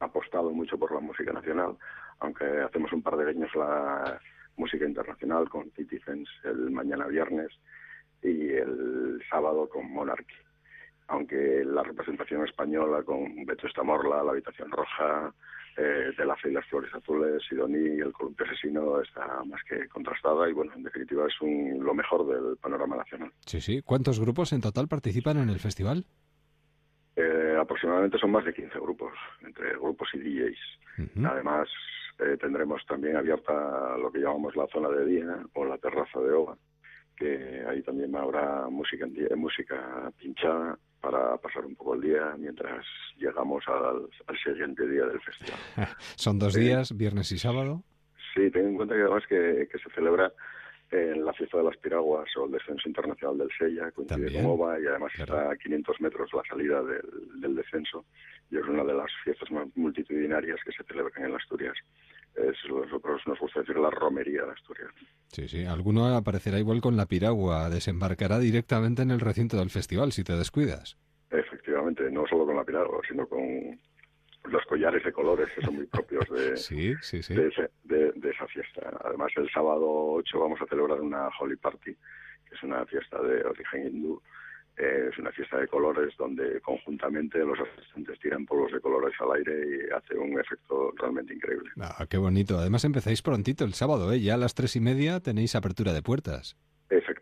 apostado 0.00 0.50
mucho 0.50 0.78
por 0.78 0.92
la 0.92 1.00
música 1.00 1.32
nacional, 1.32 1.76
aunque 2.20 2.44
hacemos 2.44 2.92
un 2.92 3.02
par 3.02 3.16
de 3.16 3.30
años 3.30 3.54
la 3.54 4.20
música 4.56 4.86
internacional 4.86 5.48
con 5.48 5.70
Citizens 5.72 6.28
el 6.44 6.70
mañana 6.70 7.06
viernes 7.06 7.48
y 8.22 8.50
el 8.50 9.22
sábado 9.30 9.68
con 9.68 9.90
Monarchy. 9.90 10.34
Aunque 11.08 11.64
la 11.64 11.82
representación 11.82 12.44
española 12.44 13.02
con 13.02 13.46
Beto 13.46 13.66
Estamorla, 13.66 14.22
La 14.22 14.32
Habitación 14.32 14.70
Roja, 14.70 15.32
eh, 15.76 16.10
De 16.18 16.26
la 16.26 16.36
Fe 16.36 16.50
y 16.50 16.52
las 16.52 16.66
Flores 16.66 16.92
Azules, 16.92 17.42
Sidoní 17.48 17.96
y 17.96 18.00
El 18.00 18.12
Columpio 18.12 18.44
Asesino 18.44 19.00
está 19.00 19.42
más 19.44 19.62
que 19.62 19.88
contrastada 19.88 20.50
y, 20.50 20.52
bueno, 20.52 20.72
en 20.74 20.82
definitiva 20.82 21.26
es 21.26 21.40
un, 21.40 21.78
lo 21.82 21.94
mejor 21.94 22.26
del 22.26 22.56
panorama 22.58 22.96
nacional. 22.96 23.32
Sí, 23.46 23.60
sí. 23.60 23.80
¿Cuántos 23.80 24.20
grupos 24.20 24.52
en 24.52 24.60
total 24.60 24.88
participan 24.88 25.38
en 25.38 25.48
el 25.48 25.60
festival? 25.60 26.04
Aproximadamente 27.58 28.18
son 28.18 28.30
más 28.30 28.44
de 28.44 28.54
15 28.54 28.78
grupos, 28.78 29.12
entre 29.42 29.72
grupos 29.72 30.08
y 30.14 30.18
DJs. 30.18 31.24
Además, 31.24 31.68
eh, 32.18 32.36
tendremos 32.40 32.84
también 32.86 33.16
abierta 33.16 33.96
lo 33.96 34.10
que 34.10 34.18
llamamos 34.18 34.56
la 34.56 34.66
zona 34.66 34.88
de 34.88 35.04
día 35.04 35.38
o 35.54 35.64
la 35.64 35.78
terraza 35.78 36.20
de 36.20 36.32
Ova, 36.32 36.56
que 37.16 37.64
ahí 37.68 37.82
también 37.82 38.14
habrá 38.16 38.68
música 38.68 39.04
en 39.04 39.14
día, 39.14 39.28
música 39.36 40.10
pinchada 40.18 40.78
para 41.00 41.36
pasar 41.36 41.64
un 41.64 41.76
poco 41.76 41.94
el 41.94 42.00
día 42.00 42.34
mientras 42.36 42.84
llegamos 43.16 43.64
al, 43.68 44.08
siguiente 44.42 44.88
día 44.88 45.06
del 45.06 45.20
festival. 45.20 45.58
¿Son 46.16 46.38
dos 46.38 46.54
días, 46.54 46.96
viernes 46.96 47.30
y 47.30 47.38
sábado? 47.38 47.82
Sí, 48.34 48.50
ten 48.50 48.68
en 48.68 48.76
cuenta 48.76 48.94
que 48.94 49.02
además 49.02 49.24
que, 49.28 49.68
que 49.70 49.78
se 49.78 49.90
celebra 49.94 50.32
en 50.90 51.24
la 51.24 51.32
fiesta 51.32 51.58
de 51.58 51.64
las 51.64 51.76
piraguas 51.76 52.28
o 52.36 52.46
el 52.46 52.52
descenso 52.52 52.88
internacional 52.88 53.38
del 53.38 53.48
Sella, 53.58 53.90
coincide 53.90 54.32
con 54.32 54.46
OVA 54.46 54.80
y 54.80 54.86
además 54.86 55.12
está 55.18 55.50
a 55.50 55.56
500 55.56 56.00
metros 56.00 56.30
la 56.32 56.42
salida 56.48 56.82
del, 56.82 57.40
del, 57.40 57.54
descenso 57.54 58.04
y 58.50 58.56
es 58.56 58.64
una 58.64 58.84
de 58.84 58.94
las 58.94 59.10
fiestas 59.24 59.50
más 59.50 59.66
multitudinarias 59.76 60.58
que 60.64 60.72
se 60.72 60.82
celebran 60.84 61.24
en 61.24 61.34
Asturias 61.34 61.76
es 62.38 62.56
nosotros 62.70 63.20
nos 63.26 63.38
gusta 63.38 63.60
decir 63.60 63.76
la 63.76 63.90
romería 63.90 64.44
de 64.44 64.52
Asturias. 64.52 64.90
Sí, 65.28 65.48
sí. 65.48 65.64
Alguno 65.64 66.06
aparecerá 66.16 66.58
igual 66.58 66.80
con 66.80 66.96
la 66.96 67.06
piragua, 67.06 67.68
desembarcará 67.68 68.38
directamente 68.38 69.02
en 69.02 69.10
el 69.10 69.20
recinto 69.20 69.56
del 69.56 69.70
festival 69.70 70.12
si 70.12 70.24
te 70.24 70.36
descuidas. 70.36 70.96
Efectivamente, 71.30 72.10
no 72.10 72.26
solo 72.26 72.46
con 72.46 72.56
la 72.56 72.64
piragua, 72.64 73.00
sino 73.08 73.26
con 73.26 73.40
los 74.50 74.64
collares 74.66 75.04
de 75.04 75.12
colores 75.12 75.48
que 75.54 75.62
son 75.62 75.76
muy 75.76 75.86
propios 75.86 76.28
de, 76.30 76.56
Sí, 76.56 76.94
sí, 77.00 77.22
sí. 77.22 77.34
de, 77.34 77.48
ese- 77.48 77.70
de- 77.84 78.12
de 78.12 78.30
esa 78.30 78.46
fiesta. 78.48 78.90
Además, 79.04 79.30
el 79.36 79.48
sábado 79.50 79.86
8 80.14 80.38
vamos 80.40 80.60
a 80.60 80.66
celebrar 80.66 81.00
una 81.00 81.28
Holy 81.40 81.56
Party, 81.56 81.94
que 81.94 82.54
es 82.54 82.62
una 82.62 82.84
fiesta 82.86 83.20
de 83.22 83.44
origen 83.44 83.86
hindú. 83.86 84.20
Eh, 84.80 85.08
es 85.12 85.18
una 85.18 85.32
fiesta 85.32 85.58
de 85.58 85.66
colores 85.66 86.14
donde 86.16 86.60
conjuntamente 86.60 87.38
los 87.40 87.58
asistentes 87.58 88.16
tiran 88.20 88.46
polvos 88.46 88.70
de 88.70 88.80
colores 88.80 89.12
al 89.18 89.32
aire 89.32 89.52
y 89.88 89.92
hace 89.92 90.16
un 90.16 90.38
efecto 90.38 90.92
realmente 90.96 91.34
increíble. 91.34 91.70
Ah, 91.80 92.06
qué 92.08 92.16
bonito. 92.16 92.56
Además 92.58 92.84
empezáis 92.84 93.20
prontito 93.20 93.64
el 93.64 93.74
sábado, 93.74 94.12
¿eh? 94.12 94.20
Ya 94.20 94.34
a 94.34 94.36
las 94.36 94.54
tres 94.54 94.76
y 94.76 94.80
media 94.80 95.18
tenéis 95.18 95.56
apertura 95.56 95.92
de 95.92 96.00
puertas. 96.02 96.56
Efectivamente, 96.90 97.17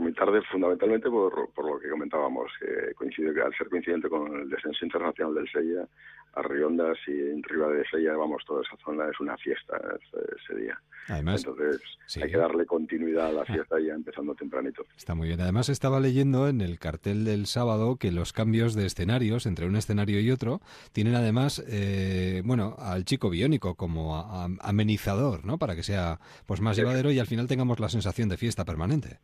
muy 0.00 0.12
tarde, 0.12 0.40
fundamentalmente 0.50 1.08
por, 1.10 1.50
por 1.52 1.64
lo 1.70 1.78
que 1.80 1.88
comentábamos, 1.90 2.50
que 2.60 2.94
coincide 2.94 3.32
que 3.34 3.40
al 3.42 3.54
ser 3.56 3.68
coincidente 3.68 4.08
con 4.08 4.34
el 4.40 4.48
descenso 4.48 4.84
internacional 4.84 5.34
del 5.34 5.48
Sella, 5.50 5.86
Arriondas 6.34 6.98
y 7.06 7.12
en 7.12 7.42
Riva 7.42 7.68
de 7.68 7.84
Sella, 7.90 8.14
vamos, 8.16 8.44
toda 8.46 8.62
esa 8.62 8.76
zona 8.84 9.08
es 9.10 9.18
una 9.18 9.36
fiesta 9.38 9.76
ese, 9.76 10.24
ese 10.44 10.60
día. 10.60 10.78
Además, 11.08 11.42
Entonces 11.44 11.80
sí. 12.06 12.22
hay 12.22 12.30
que 12.30 12.36
darle 12.36 12.66
continuidad 12.66 13.28
a 13.28 13.32
la 13.32 13.44
fiesta 13.46 13.76
ya 13.80 13.94
empezando 13.94 14.34
tempranito. 14.34 14.84
Está 14.96 15.14
muy 15.14 15.28
bien. 15.28 15.40
Además, 15.40 15.70
estaba 15.70 16.00
leyendo 16.00 16.46
en 16.48 16.60
el 16.60 16.78
cartel 16.78 17.24
del 17.24 17.46
sábado 17.46 17.96
que 17.96 18.12
los 18.12 18.32
cambios 18.34 18.74
de 18.74 18.84
escenarios 18.86 19.46
entre 19.46 19.66
un 19.66 19.74
escenario 19.76 20.20
y 20.20 20.30
otro 20.30 20.60
tienen 20.92 21.14
además, 21.14 21.64
eh, 21.66 22.42
bueno, 22.44 22.76
al 22.78 23.04
chico 23.06 23.30
biónico 23.30 23.74
como 23.74 24.16
a- 24.16 24.44
a- 24.44 24.48
amenizador, 24.60 25.44
¿no? 25.46 25.56
Para 25.58 25.74
que 25.76 25.82
sea 25.82 26.20
pues 26.46 26.60
más 26.60 26.76
llevadero 26.76 27.10
y 27.10 27.18
al 27.18 27.26
final 27.26 27.46
tengamos 27.48 27.80
la 27.80 27.88
sensación 27.88 28.28
de 28.28 28.36
fiesta 28.36 28.64
permanente. 28.66 29.18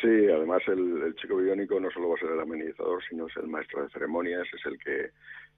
Sí, 0.00 0.06
además 0.06 0.62
el, 0.68 1.02
el 1.02 1.14
chico 1.16 1.36
biónico 1.36 1.80
no 1.80 1.90
solo 1.90 2.10
va 2.10 2.14
a 2.14 2.18
ser 2.18 2.30
el 2.30 2.40
amenizador, 2.40 3.02
sino 3.08 3.26
es 3.26 3.36
el 3.36 3.48
maestro 3.48 3.82
de 3.82 3.90
ceremonias, 3.90 4.46
es 4.54 4.64
el 4.66 4.78
que 4.78 5.10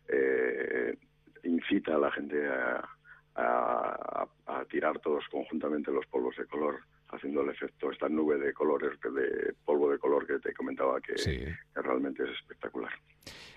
eh, 0.09 0.97
incita 1.45 1.95
a 1.95 1.99
la 1.99 2.11
gente 2.13 2.49
a, 2.49 2.89
a- 3.35 4.29
a 4.47 4.65
tirar 4.67 4.99
todos 5.01 5.25
conjuntamente 5.31 5.91
los 5.93 6.07
polvos 6.07 6.35
de 6.37 6.47
color, 6.47 6.81
haciendo 7.09 7.43
el 7.43 7.51
efecto, 7.51 7.91
esta 7.91 8.09
nube 8.09 8.39
de 8.39 8.53
colores, 8.53 8.99
de 9.01 9.55
polvo 9.65 9.91
de 9.91 9.99
color 9.99 10.27
que 10.27 10.39
te 10.39 10.53
comentaba 10.55 11.01
que, 11.01 11.17
Sí. 11.19 11.39
que 11.39 11.83
realmente 11.83 12.23
es 12.25 12.31
espectacular. 12.31 12.93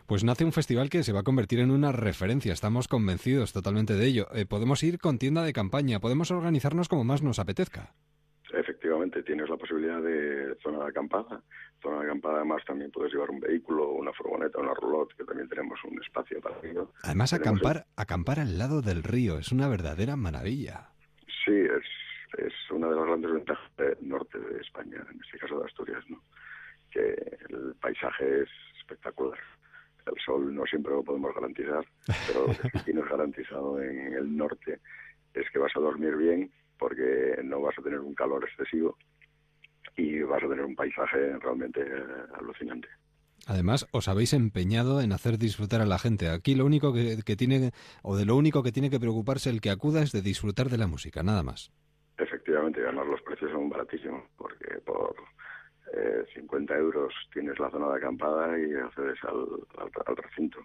Pues 0.06 0.24
nace 0.24 0.44
un 0.44 0.52
festival 0.52 0.90
que 0.90 1.04
se 1.04 1.14
va 1.14 1.22
a 1.22 1.24
convertir 1.24 1.60
en 1.60 1.72
una 1.72 1.92
referencia. 1.94 2.52
Estamos 2.52 2.88
convencidos 2.90 3.54
totalmente 3.54 3.94
de 3.94 4.06
ello. 4.06 4.28
Eh, 4.36 4.46
podemos 4.46 4.84
ir 4.84 5.00
con 5.00 5.18
tienda 5.18 5.44
de 5.44 5.54
campaña, 5.54 6.00
podemos 6.00 6.30
organizarnos 6.30 6.90
como 6.90 7.04
más 7.06 7.22
nos 7.24 7.40
apetezca. 7.40 7.94
Tienes 9.26 9.50
la 9.50 9.58
posibilidad 9.58 10.02
de 10.02 10.56
zona 10.62 10.80
de 10.80 10.90
acampada. 10.90 11.42
Zona 11.82 12.00
de 12.00 12.06
acampada, 12.06 12.36
además, 12.38 12.64
también 12.66 12.92
puedes 12.92 13.14
llevar 13.14 13.30
un 13.30 13.40
vehículo, 13.40 13.92
una 13.92 14.12
furgoneta, 14.14 14.60
una 14.60 14.74
roulotte, 14.74 15.14
que 15.18 15.24
también 15.24 15.48
tenemos 15.50 15.80
un 15.84 16.02
espacio 16.02 16.40
para 16.42 16.56
ello. 16.64 16.92
Además, 17.04 17.32
Tenemos 17.32 17.34
el- 17.62 17.68
acampar, 17.68 17.86
acampar 17.96 18.40
al 18.40 18.58
lado 18.58 18.82
del 18.82 19.04
río 19.04 19.38
es 19.38 19.52
una 19.52 19.68
verdadera 19.68 20.16
maravilla. 20.16 20.90
Sí, 21.46 21.52
es, 21.56 21.84
es 22.38 22.54
una 22.72 22.88
de 22.90 22.96
las 22.96 23.06
grandes 23.06 23.34
ventajas 23.34 23.76
del 23.78 23.98
norte 24.02 24.40
de 24.40 24.62
España, 24.62 25.06
en 25.12 25.20
este 25.22 25.38
caso 25.40 25.60
de 25.60 25.66
Asturias, 25.66 26.04
¿no? 26.10 26.22
Que 26.92 27.10
el 27.50 27.76
paisaje 27.82 28.44
es 28.44 28.50
espectacular. 28.80 29.40
El 30.06 30.14
sol 30.26 30.54
no 30.54 30.66
siempre 30.66 30.92
lo 30.94 31.04
podemos 31.04 31.34
garantizar, 31.34 31.86
pero 32.28 32.48
lo 32.48 32.54
que 32.54 32.70
sí 32.80 32.86
tienes 32.86 33.06
garantizado 33.10 33.82
en 33.82 34.14
el 34.14 34.36
norte 34.36 34.80
es 35.34 35.50
que 35.52 35.60
vas 35.60 35.72
a 35.76 35.80
dormir 35.80 36.16
bien 36.18 36.52
porque 36.78 37.40
no 37.44 37.62
vas 37.62 37.78
a 37.80 37.82
tener 37.82 38.00
un 38.00 38.14
calor 38.14 38.44
excesivo 38.44 38.98
y 39.98 40.22
vas 40.22 40.44
a 40.44 40.48
tener 40.48 40.66
un 40.66 40.76
paisaje 40.76 41.38
realmente 41.40 41.82
eh, 41.82 42.04
alucinante. 42.40 42.88
Además, 43.46 43.88
os 43.92 44.08
habéis 44.08 44.34
empeñado 44.34 45.02
en 45.02 45.12
hacer 45.12 45.38
disfrutar 45.38 45.82
a 45.82 45.86
la 45.86 46.00
gente. 46.00 46.30
Aquí 46.30 46.56
lo 46.56 46.66
único 46.66 46.94
que, 46.94 47.18
que 47.26 47.36
tiene, 47.36 47.72
o 48.02 48.16
de 48.16 48.26
lo 48.26 48.38
único 48.38 48.64
que 48.64 48.72
tiene 48.72 48.90
que 48.90 49.00
preocuparse 49.00 49.50
el 49.50 49.60
que 49.60 49.70
acuda 49.70 50.02
es 50.02 50.12
de 50.12 50.22
disfrutar 50.22 50.70
de 50.70 50.78
la 50.78 50.88
música, 50.88 51.24
nada 51.24 51.44
más. 51.44 51.72
Efectivamente, 52.18 52.82
además 52.82 53.08
los 53.08 53.22
precios 53.22 53.52
son 53.52 53.70
baratísimos, 53.70 54.24
porque 54.38 54.80
por 54.86 55.16
eh, 55.94 56.24
50 56.36 56.76
euros 56.78 57.14
tienes 57.34 57.60
la 57.60 57.70
zona 57.70 57.90
de 57.90 57.98
acampada 57.98 58.58
y 58.58 58.74
accedes 58.76 59.20
al, 59.24 59.46
al, 59.78 59.92
al 60.06 60.18
recinto. 60.18 60.60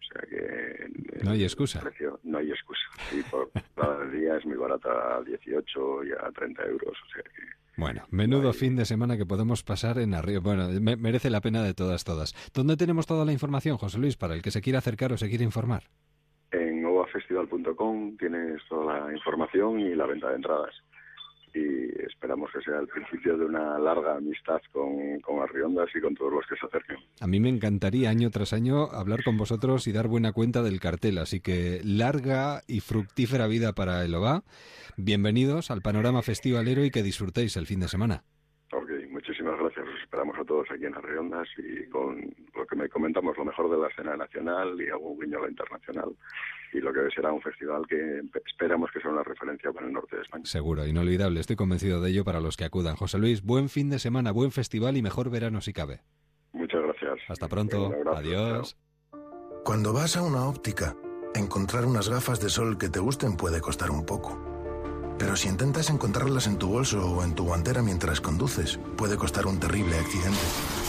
O 0.00 0.12
sea 0.12 0.22
que... 0.28 1.24
No 1.24 1.30
hay 1.32 1.42
excusa. 1.42 1.80
precio- 1.80 2.18
no 2.24 2.38
hay 2.38 2.50
excusa. 2.50 2.80
Y 3.12 3.22
por 3.24 3.50
del 4.10 4.20
día 4.20 4.36
es 4.36 4.46
muy 4.46 4.56
barata, 4.56 5.16
a 5.16 5.22
18 5.22 6.04
y 6.04 6.12
a 6.12 6.30
30 6.32 6.62
euros. 6.64 6.92
O 7.06 7.12
sea 7.12 7.22
que... 7.22 7.42
Bueno, 7.76 8.02
menudo 8.10 8.52
fin 8.52 8.74
de 8.74 8.84
semana 8.84 9.16
que 9.16 9.24
podemos 9.26 9.62
pasar 9.62 9.98
en 9.98 10.12
Arriba. 10.14 10.40
Bueno, 10.40 10.68
me- 10.80 10.96
merece 10.96 11.30
la 11.30 11.40
pena 11.40 11.62
de 11.62 11.74
todas, 11.74 12.02
todas. 12.04 12.34
¿Dónde 12.52 12.76
tenemos 12.76 13.06
toda 13.06 13.24
la 13.24 13.32
información, 13.32 13.76
José 13.76 13.98
Luis, 13.98 14.16
para 14.16 14.34
el 14.34 14.42
que 14.42 14.50
se 14.50 14.60
quiera 14.60 14.80
acercar 14.80 15.12
o 15.12 15.16
se 15.16 15.28
quiera 15.28 15.44
informar? 15.44 15.84
En 16.50 16.84
ovafestival.com 16.84 18.16
tienes 18.16 18.62
toda 18.68 19.00
la 19.06 19.12
información 19.14 19.78
y 19.80 19.94
la 19.94 20.06
venta 20.06 20.30
de 20.30 20.36
entradas. 20.36 20.74
Y 21.58 22.02
esperamos 22.06 22.50
que 22.52 22.60
sea 22.60 22.78
el 22.78 22.86
principio 22.88 23.36
de 23.36 23.46
una 23.46 23.78
larga 23.78 24.16
amistad 24.16 24.60
con, 24.72 25.20
con 25.20 25.40
Arriondas 25.40 25.88
y 25.94 26.00
con 26.00 26.14
todos 26.14 26.32
los 26.32 26.46
que 26.46 26.56
se 26.56 26.66
acerquen. 26.66 26.96
A 27.20 27.26
mí 27.26 27.40
me 27.40 27.48
encantaría 27.48 28.10
año 28.10 28.30
tras 28.30 28.52
año 28.52 28.84
hablar 28.92 29.24
con 29.24 29.36
vosotros 29.36 29.86
y 29.86 29.92
dar 29.92 30.08
buena 30.08 30.32
cuenta 30.32 30.62
del 30.62 30.80
cartel, 30.80 31.18
así 31.18 31.40
que 31.40 31.80
larga 31.84 32.62
y 32.66 32.80
fructífera 32.80 33.46
vida 33.46 33.72
para 33.72 34.04
el 34.04 34.14
OVA. 34.14 34.42
Bienvenidos 34.96 35.70
al 35.70 35.82
panorama 35.82 36.22
festivalero 36.22 36.84
y 36.84 36.90
que 36.90 37.02
disfrutéis 37.02 37.56
el 37.56 37.66
fin 37.66 37.80
de 37.80 37.88
semana. 37.88 38.24
Ok, 38.72 38.90
muchísimas 39.10 39.58
gracias. 39.58 39.86
Os 39.86 40.00
esperamos 40.02 40.36
a 40.38 40.44
todos 40.44 40.67
aquí 40.78 40.86
en 40.86 41.30
las 41.30 41.48
y 41.58 41.88
con 41.90 42.34
lo 42.54 42.66
que 42.66 42.76
me 42.76 42.88
comentamos, 42.88 43.36
lo 43.36 43.44
mejor 43.44 43.70
de 43.70 43.78
la 43.78 43.88
escena 43.88 44.16
nacional 44.16 44.80
y 44.80 44.88
algún 44.88 45.18
guiño 45.18 45.38
a 45.38 45.42
la 45.42 45.48
internacional. 45.48 46.10
Y 46.72 46.80
lo 46.80 46.92
que 46.92 47.08
será 47.14 47.32
un 47.32 47.40
festival 47.40 47.86
que 47.88 48.22
esperamos 48.46 48.90
que 48.92 49.00
sea 49.00 49.10
una 49.10 49.22
referencia 49.22 49.72
para 49.72 49.86
el 49.86 49.92
norte 49.92 50.16
de 50.16 50.22
España. 50.22 50.44
Seguro, 50.44 50.86
inolvidable, 50.86 51.40
estoy 51.40 51.56
convencido 51.56 52.00
de 52.00 52.10
ello 52.10 52.24
para 52.24 52.40
los 52.40 52.56
que 52.56 52.64
acudan. 52.64 52.96
José 52.96 53.18
Luis, 53.18 53.42
buen 53.42 53.68
fin 53.68 53.90
de 53.90 53.98
semana, 53.98 54.32
buen 54.32 54.50
festival 54.50 54.96
y 54.96 55.02
mejor 55.02 55.30
verano 55.30 55.60
si 55.60 55.72
cabe. 55.72 56.00
Muchas 56.52 56.82
gracias. 56.82 57.18
Hasta 57.28 57.48
pronto, 57.48 57.86
abrazo, 57.86 58.16
adiós. 58.16 58.76
Cuando 59.64 59.92
vas 59.92 60.16
a 60.16 60.22
una 60.22 60.46
óptica, 60.46 60.96
encontrar 61.34 61.84
unas 61.84 62.08
gafas 62.08 62.40
de 62.40 62.48
sol 62.48 62.78
que 62.78 62.88
te 62.88 63.00
gusten 63.00 63.36
puede 63.36 63.60
costar 63.60 63.90
un 63.90 64.04
poco. 64.04 64.57
Pero 65.18 65.36
si 65.36 65.48
intentas 65.48 65.90
encontrarlas 65.90 66.46
en 66.46 66.58
tu 66.58 66.68
bolso 66.68 67.04
o 67.04 67.24
en 67.24 67.34
tu 67.34 67.44
guantera 67.44 67.82
mientras 67.82 68.20
conduces, 68.20 68.78
puede 68.96 69.16
costar 69.16 69.46
un 69.46 69.58
terrible 69.58 69.98
accidente, 69.98 70.38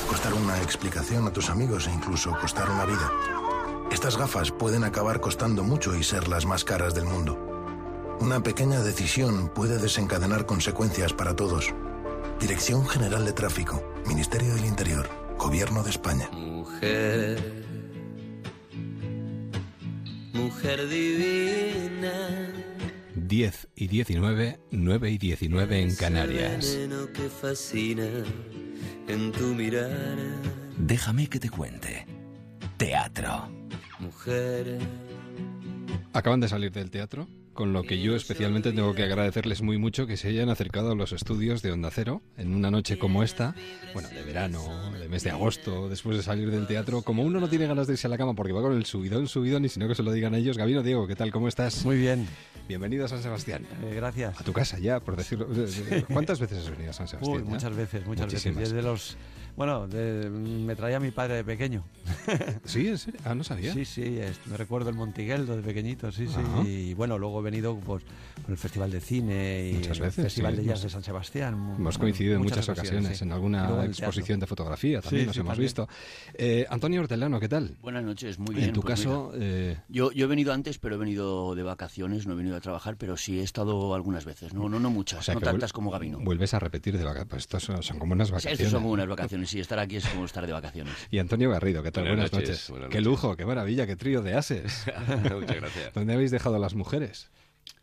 costar 0.08 0.34
una 0.34 0.62
explicación 0.62 1.26
a 1.28 1.34
tus 1.34 1.50
amigos 1.50 1.88
e 1.88 1.92
incluso 1.92 2.38
costar 2.40 2.70
una 2.70 2.86
vida. 2.86 3.12
Estas 3.92 4.18
gafas 4.18 4.52
pueden 4.52 4.84
acabar 4.84 5.20
costando 5.20 5.64
mucho 5.64 5.96
y 5.96 6.04
ser 6.04 6.28
las 6.28 6.46
más 6.46 6.64
caras 6.64 6.94
del 6.94 7.06
mundo. 7.06 7.38
Una 8.20 8.44
pequeña 8.44 8.82
decisión 8.82 9.50
puede 9.50 9.80
desencadenar 9.80 10.46
consecuencias 10.46 11.12
para 11.14 11.36
todos. 11.36 11.74
Dirección 12.40 12.88
General 12.88 13.26
de 13.26 13.34
Tráfico, 13.34 13.84
Ministerio 14.06 14.54
del 14.54 14.66
Interior, 14.66 15.10
Gobierno 15.38 15.82
de 15.84 15.90
España. 15.90 16.30
Mujer, 16.32 17.64
mujer 20.34 20.88
divina. 20.88 22.69
10 23.30 23.68
y 23.76 23.88
19, 23.88 24.60
9 24.72 25.12
y 25.12 25.18
19 25.20 25.82
en 25.84 25.96
Canarias. 25.96 26.76
Que 27.14 27.30
fascina 27.30 28.08
en 29.08 29.32
tu 29.32 29.54
mirar. 29.54 30.18
Déjame 30.80 31.28
que 31.28 31.40
te 31.40 31.52
cuente. 31.52 32.08
Teatro. 32.78 33.48
Mujer, 34.00 34.80
Acaban 36.12 36.40
de 36.40 36.48
salir 36.48 36.72
del 36.72 36.90
teatro, 36.90 37.28
con 37.60 37.74
lo 37.74 37.84
que 37.84 38.00
yo 38.00 38.16
especialmente 38.16 38.72
tengo 38.72 38.96
que 38.96 39.04
agradecerles 39.04 39.62
muy 39.62 39.78
mucho 39.78 40.08
que 40.08 40.16
se 40.16 40.30
hayan 40.30 40.48
acercado 40.48 40.94
a 40.94 40.96
los 40.96 41.12
estudios 41.12 41.62
de 41.62 41.74
Onda 41.74 41.92
Cero 41.92 42.22
en 42.38 42.56
una 42.56 42.72
noche 42.72 42.98
como 42.98 43.22
esta, 43.22 43.54
bueno, 43.94 44.08
de 44.08 44.24
verano, 44.24 44.90
de 44.98 45.10
mes 45.10 45.26
de 45.26 45.32
agosto, 45.32 45.90
después 45.90 46.16
de 46.16 46.24
salir 46.24 46.52
del 46.52 46.68
teatro. 46.68 47.02
Como 47.02 47.22
uno 47.24 47.42
no 47.42 47.50
tiene 47.50 47.68
ganas 47.68 47.86
de 47.88 47.96
irse 47.96 48.08
a 48.08 48.10
la 48.10 48.18
cama 48.18 48.34
porque 48.34 48.54
va 48.54 48.62
con 48.62 48.72
el 48.78 48.86
subidón, 48.86 49.28
subidón, 49.28 49.66
y 49.66 49.68
sino 49.68 49.90
que 49.90 49.96
se 49.96 50.04
lo 50.04 50.14
digan 50.14 50.36
ellos. 50.36 50.58
Gabino, 50.58 50.84
Diego, 50.84 51.06
¿qué 51.06 51.18
tal? 51.18 51.34
¿Cómo 51.34 51.50
estás? 51.50 51.84
Muy 51.84 51.98
bien, 51.98 52.30
Bienvenido 52.70 53.04
a 53.04 53.08
San 53.10 53.22
Sebastián. 53.22 53.68
eh, 53.84 53.94
gracias. 53.94 54.40
A 54.40 54.44
tu 54.46 54.54
casa 54.54 54.80
ya, 54.80 55.02
por 55.02 55.18
decirlo. 55.18 55.50
¿Cuántas 56.14 56.40
veces 56.40 56.60
has 56.60 56.70
venido 56.70 56.92
a 56.92 56.94
San 56.94 57.10
Sebastián? 57.10 57.40
Uy, 57.40 57.44
muchas 57.44 57.76
veces, 57.76 58.06
muchas 58.06 58.28
Muchísimas. 58.28 58.56
veces. 58.58 58.74
Desde 58.74 58.88
los, 58.88 59.18
bueno, 59.60 59.88
de- 59.88 60.30
me 60.30 60.74
traía 60.76 61.00
mi 61.02 61.12
padre 61.12 61.36
de 61.36 61.44
pequeño. 61.44 61.84
Sí, 62.66 62.88
¿en 62.88 62.98
serio? 62.98 63.20
Ah, 63.26 63.36
no 63.36 63.44
sabía. 63.44 63.74
Sí, 63.74 63.84
sí, 63.86 64.04
es- 64.20 64.40
me 64.48 64.56
recuerdo 64.58 64.90
el 64.90 64.96
Montigueldo 64.96 65.56
de 65.56 65.62
pequeñito, 65.62 66.12
sí, 66.12 66.28
sí. 66.28 66.36
Ajá. 66.38 66.64
Y 66.68 66.94
bueno, 66.94 67.18
luego 67.18 67.42
venido 67.42 67.76
pues, 67.78 68.04
con 68.44 68.52
el 68.52 68.58
Festival 68.58 68.90
de 68.92 69.02
Cine 69.02 69.70
y 69.70 69.74
Muchas 69.76 69.98
el 69.98 70.04
veces, 70.04 70.24
Festival 70.26 70.56
sí. 70.56 70.62
de 70.62 70.68
Jazz 70.68 70.84
de 70.84 70.90
San 70.90 71.04
Sebastián. 71.04 71.54
Hemos 71.78 71.98
coincidido 71.98 72.36
en 72.36 72.42
muchas, 72.44 72.68
ocasiones, 72.70 73.18
sí. 73.18 73.24
en 73.26 73.32
alguna 73.34 73.68
en 73.70 73.80
el 73.82 73.86
exposición 73.90 74.40
teatro. 74.40 74.40
de 74.40 74.48
fotografía 74.48 75.02
también 75.02 75.22
Sí, 75.24 75.28
nos 75.28 75.36
sí, 75.36 75.40
hemos 75.42 75.52
también. 75.52 75.66
visto. 75.66 75.88
Eh, 76.36 76.66
Antonio 76.70 77.02
Hortelano, 77.02 77.40
¿qué 77.40 77.50
tal? 77.50 77.76
Buenas 77.82 78.04
noches, 78.04 78.40
muy 78.40 78.56
bien. 78.56 78.70
en 78.70 78.74
tu 78.74 78.82
pues 78.82 78.96
caso, 79.00 79.32
mira. 79.34 79.46
eh, 79.46 79.78
Yo, 79.90 80.12
yo 80.14 80.26
he 80.26 80.28
venido 80.30 80.54
antes, 80.54 80.80
pero 80.80 80.96
he 80.96 80.98
venido 80.98 81.54
de 81.56 81.64
vacaciones, 81.64 82.26
no 82.28 82.34
he 82.34 82.38
venido 82.38 82.56
a 82.56 82.62
trabajar, 82.62 82.96
pero 82.98 83.18
sí 83.18 83.40
he 83.40 83.44
estado 83.44 83.94
algunas 83.94 84.24
veces, 84.26 84.54
no, 84.54 84.70
no, 84.70 84.80
no 84.80 84.90
muchas, 84.90 85.20
o 85.20 85.24
sea 85.24 85.34
no 85.36 85.42
tantas 85.42 85.74
como 85.74 85.92
Gabino. 85.92 86.20
Vuelves 86.22 86.54
a 86.54 86.60
repetir 86.60 86.98
de 86.98 87.04
vacaciones. 87.04 87.30
Pues 87.30 87.42
estos 87.44 87.64
son, 87.64 87.84
son 87.84 88.00
como 88.00 88.14
unas 88.14 88.28
Sí, 88.30 88.32
vacaciones. 88.34 88.60
Estas 88.60 88.72
son 88.72 88.82
como 88.84 88.94
unas 88.94 89.08
vacaciones, 89.08 89.49
sí, 89.50 89.60
estar 89.60 89.80
aquí 89.80 89.98
es 89.98 90.08
como 90.08 90.26
estar 90.26 90.46
de 90.46 90.54
vacaciones. 90.54 90.94
Y 91.12 91.20
Antonio 91.20 91.50
Garrido, 91.50 91.84
¿qué 91.84 91.92
tal? 91.92 92.04
Buenas 92.08 92.32
Buenas, 92.32 92.34
noches, 92.34 92.50
noches. 92.50 92.70
buenas 92.70 92.90
Qué 92.90 92.98
noches. 93.02 93.06
lujo, 93.12 93.36
qué 93.36 93.46
maravilla, 93.46 93.88
qué 93.88 93.96
trío 93.96 94.22
de 94.22 94.34
ases. 94.36 94.86
Muchas 95.32 95.56
gracias. 95.56 95.94
¿Dónde 95.94 96.14
habéis 96.14 96.32
dejado 96.32 96.56
a 96.56 96.60
las 96.60 96.76
mujeres? 96.76 97.30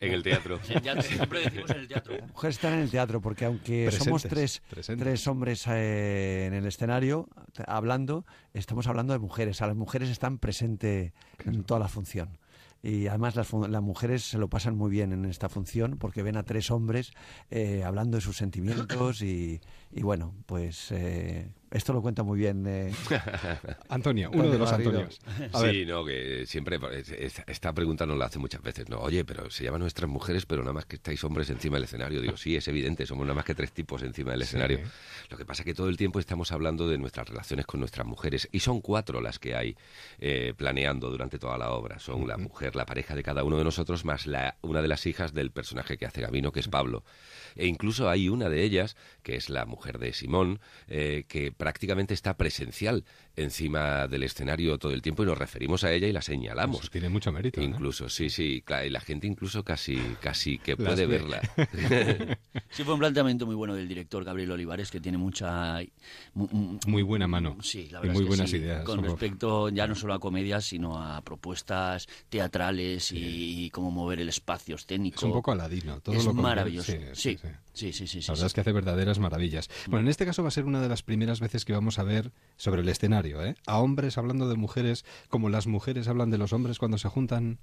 En 0.01 0.13
el 0.13 0.23
teatro. 0.23 0.59
En 0.69 0.77
el 0.77 0.83
teatro, 0.83 1.03
siempre 1.03 1.41
decimos 1.41 1.71
en 1.71 1.77
el 1.79 1.89
teatro. 1.89 2.15
Mujeres 2.35 2.57
están 2.57 2.75
en 2.75 2.81
el 2.81 2.91
teatro 2.91 3.21
porque 3.21 3.45
aunque 3.45 3.91
somos 3.93 4.23
Presentes, 4.23 4.61
tres, 4.61 4.63
presentes. 4.71 5.05
tres 5.05 5.27
hombres 5.27 5.65
eh, 5.69 6.47
en 6.47 6.55
el 6.55 6.67
escenario 6.67 7.29
hablando, 7.67 8.27
estamos 8.53 8.87
hablando 8.89 9.13
de 9.13 9.19
mujeres. 9.21 9.63
A 9.63 9.67
las 9.69 9.77
mujeres 9.77 10.11
están 10.11 10.39
presentes 10.39 11.13
en 11.45 11.63
toda 11.65 11.81
la 11.81 11.89
función. 11.89 12.37
Y 12.87 13.09
además 13.09 13.35
las, 13.35 13.53
las 13.53 13.83
mujeres 13.83 14.23
se 14.23 14.39
lo 14.39 14.49
pasan 14.49 14.77
muy 14.77 14.93
bien 14.93 15.13
en 15.13 15.25
esta 15.25 15.49
función 15.49 15.97
porque 15.99 16.23
ven 16.23 16.37
a 16.37 16.45
tres 16.45 16.71
hombres 16.71 17.11
eh, 17.51 17.83
hablando 17.85 18.17
de 18.17 18.21
sus 18.21 18.37
sentimientos 18.37 19.23
y, 19.23 19.61
y 19.91 20.03
bueno, 20.03 20.33
pues 20.47 20.93
eh, 20.93 21.51
esto 21.77 21.93
lo 21.93 22.03
cuenta 22.03 22.23
muy 22.23 22.39
bien. 22.39 22.65
eh, 22.67 22.93
Antonio, 23.89 24.31
uno 24.33 24.49
de 24.51 24.59
los. 24.59 24.73
Antonios. 24.73 25.21
A 25.53 25.61
sí, 25.61 25.85
no, 25.87 26.05
que 26.05 26.45
siempre 26.47 26.79
es- 26.93 27.11
es- 27.11 27.43
esta 27.47 27.73
pregunta 27.73 28.07
nos 28.07 28.19
la 28.19 28.27
hace 28.27 28.39
muchas 28.39 28.63
veces, 28.63 28.89
¿no? 28.89 28.99
Oye, 28.99 29.25
pero 29.25 29.51
se 29.51 29.65
llaman 29.65 29.81
nuestras 29.81 30.11
mujeres, 30.11 30.47
pero 30.47 30.63
nada 30.63 30.73
más 30.73 30.87
que 30.87 30.97
estáis 30.97 31.23
hombres 31.25 31.49
encima 31.51 31.77
del 31.77 31.85
escenario. 31.85 32.21
Digo, 32.21 32.37
sí, 32.37 32.57
es 32.57 32.67
evidente, 32.69 33.07
somos 33.07 33.25
nada 33.27 33.35
más 33.35 33.45
que 33.45 33.55
tres 33.55 33.73
tipos 33.73 34.03
encima 34.03 34.33
del 34.33 34.41
Sí. 34.41 34.45
escenario. 34.47 34.81
Lo 35.31 35.37
que 35.37 35.45
pasa 35.45 35.63
es 35.63 35.67
que 35.67 35.75
todo 35.75 35.89
el 35.89 35.97
tiempo 35.97 36.19
estamos 36.19 36.53
hablando 36.53 36.89
de 36.89 36.99
nuestras 36.99 37.29
relaciones 37.29 37.67
con 37.67 37.81
nuestras 37.81 38.07
mujeres 38.07 38.49
y 38.53 38.61
son 38.61 38.81
cuatro 38.81 39.21
las 39.21 39.39
que 39.39 39.55
hay 39.55 39.77
eh, 40.19 40.55
planeando 40.57 41.11
durante 41.11 41.39
toda 41.39 41.59
la 41.59 41.71
obra. 41.71 41.99
Son 41.99 42.27
la 42.27 42.37
mujer, 42.39 42.77
la 42.77 42.87
pareja 42.87 43.15
de 43.15 43.23
cada 43.23 43.45
uno 43.45 43.59
de 43.59 43.65
nosotros, 43.65 44.05
más 44.05 44.27
la, 44.27 44.57
una 44.63 44.83
de 44.83 44.89
las 44.89 45.07
hijas 45.07 45.33
del 45.35 45.51
personaje 45.51 45.97
que 45.99 46.07
hace 46.07 46.21
Gabino, 46.23 46.53
que 46.53 46.61
es 46.61 46.69
Pablo. 46.69 47.05
E 47.57 47.67
incluso 47.67 48.09
hay 48.09 48.29
una 48.29 48.49
de 48.49 48.63
ellas, 48.63 48.97
que 49.23 49.37
es 49.37 49.49
la 49.49 49.67
mujer 49.67 49.99
de 49.99 50.13
Simón, 50.13 50.61
eh, 50.89 51.25
que 51.29 51.53
prácticamente 51.53 52.15
está 52.15 52.37
presencial 52.37 53.05
encima 53.37 54.09
del 54.09 54.23
escenario 54.23 54.79
todo 54.79 54.93
el 54.93 55.03
tiempo 55.03 55.23
y 55.23 55.27
nos 55.27 55.37
referimos 55.39 55.85
a 55.85 55.93
ella 55.93 56.07
y 56.09 56.13
la 56.13 56.23
señalamos. 56.23 56.81
Eso 56.81 56.89
tiene 56.91 57.09
mucho 57.11 57.31
mérito. 57.33 57.61
¿eh? 57.61 57.65
Incluso, 57.65 58.09
sí, 58.09 58.31
sí, 58.31 58.65
y 58.85 58.89
la 58.91 59.01
gente 59.01 59.27
incluso 59.27 59.63
casi, 59.63 59.97
casi 60.21 60.59
que 60.59 60.73
Las 60.73 60.79
puede 60.95 61.07
ve. 61.07 61.19
verla. 61.19 61.43
Sí, 62.71 62.83
fue 62.85 62.95
un 62.95 63.01
planteamiento 63.01 63.47
muy 63.47 63.55
bueno 63.55 63.75
del 63.75 63.89
director 63.89 64.23
Gabriel 64.25 64.51
Olivares, 64.51 64.91
que 64.91 65.01
tiene 65.01 65.17
mucha... 65.19 65.79
mu- 66.35 66.49
mu- 66.51 66.79
Muy 66.87 67.03
buena 67.03 67.27
mano. 67.27 67.57
Sí, 67.63 67.89
la 67.91 67.99
y 67.99 68.03
verdad 68.03 68.15
muy 68.15 68.23
es 68.23 68.25
que 68.25 68.29
buenas 68.29 68.51
sí, 68.51 68.57
ideas. 68.57 68.85
Con 68.85 69.03
respecto 69.03 69.69
ya 69.71 69.87
no 69.87 69.95
solo 69.95 70.15
a 70.15 70.19
comedias, 70.19 70.65
sino 70.65 71.01
a 71.03 71.21
propuestas 71.23 72.07
teatrales 72.29 73.13
y, 73.13 73.71
cómo 73.71 73.91
mover 73.91 74.21
el 74.21 74.29
espacio 74.29 74.77
escénico. 74.77 75.17
Es 75.17 75.23
un 75.23 75.33
poco 75.33 75.53
aladino. 75.53 76.01
Todo 76.01 76.15
es 76.17 76.25
lo 76.25 76.35
maravilloso. 76.35 76.93
Sí, 76.93 77.37
Sí, 77.37 77.39
sí, 77.39 77.93
sí, 77.93 77.93
sí, 77.93 78.07
sí. 78.07 78.23
sí, 78.23 78.27
La 78.29 78.35
verdad 78.35 78.43
sí. 78.43 78.47
es 78.47 78.55
que 78.55 78.61
hace 78.61 78.73
verdaderas 78.73 79.19
maravillas. 79.19 79.69
Bueno, 79.87 80.01
en 80.07 80.09
este 80.09 80.25
caso 80.27 80.43
va 80.43 80.49
a 80.49 80.53
ser 80.53 80.65
una 80.65 80.81
de 80.81 80.89
las 80.89 81.03
primeras 81.03 81.41
veces 81.41 81.65
que 81.65 81.73
vamos 81.73 81.99
a 81.99 82.03
ver 82.03 82.33
sobre 82.57 82.83
el 82.83 82.89
escenario, 82.89 83.26
¿eh? 83.27 83.57
A 83.67 83.79
hombres 83.79 84.19
hablando 84.19 84.49
de 84.49 84.57
mujeres 84.57 85.05
como 85.29 85.49
las 85.49 85.67
mujeres 85.67 86.09
hablan 86.09 86.31
de 86.31 86.39
los 86.39 86.53
hombres 86.53 86.79
cuando 86.79 86.99
se 86.99 87.09
juntan 87.09 87.59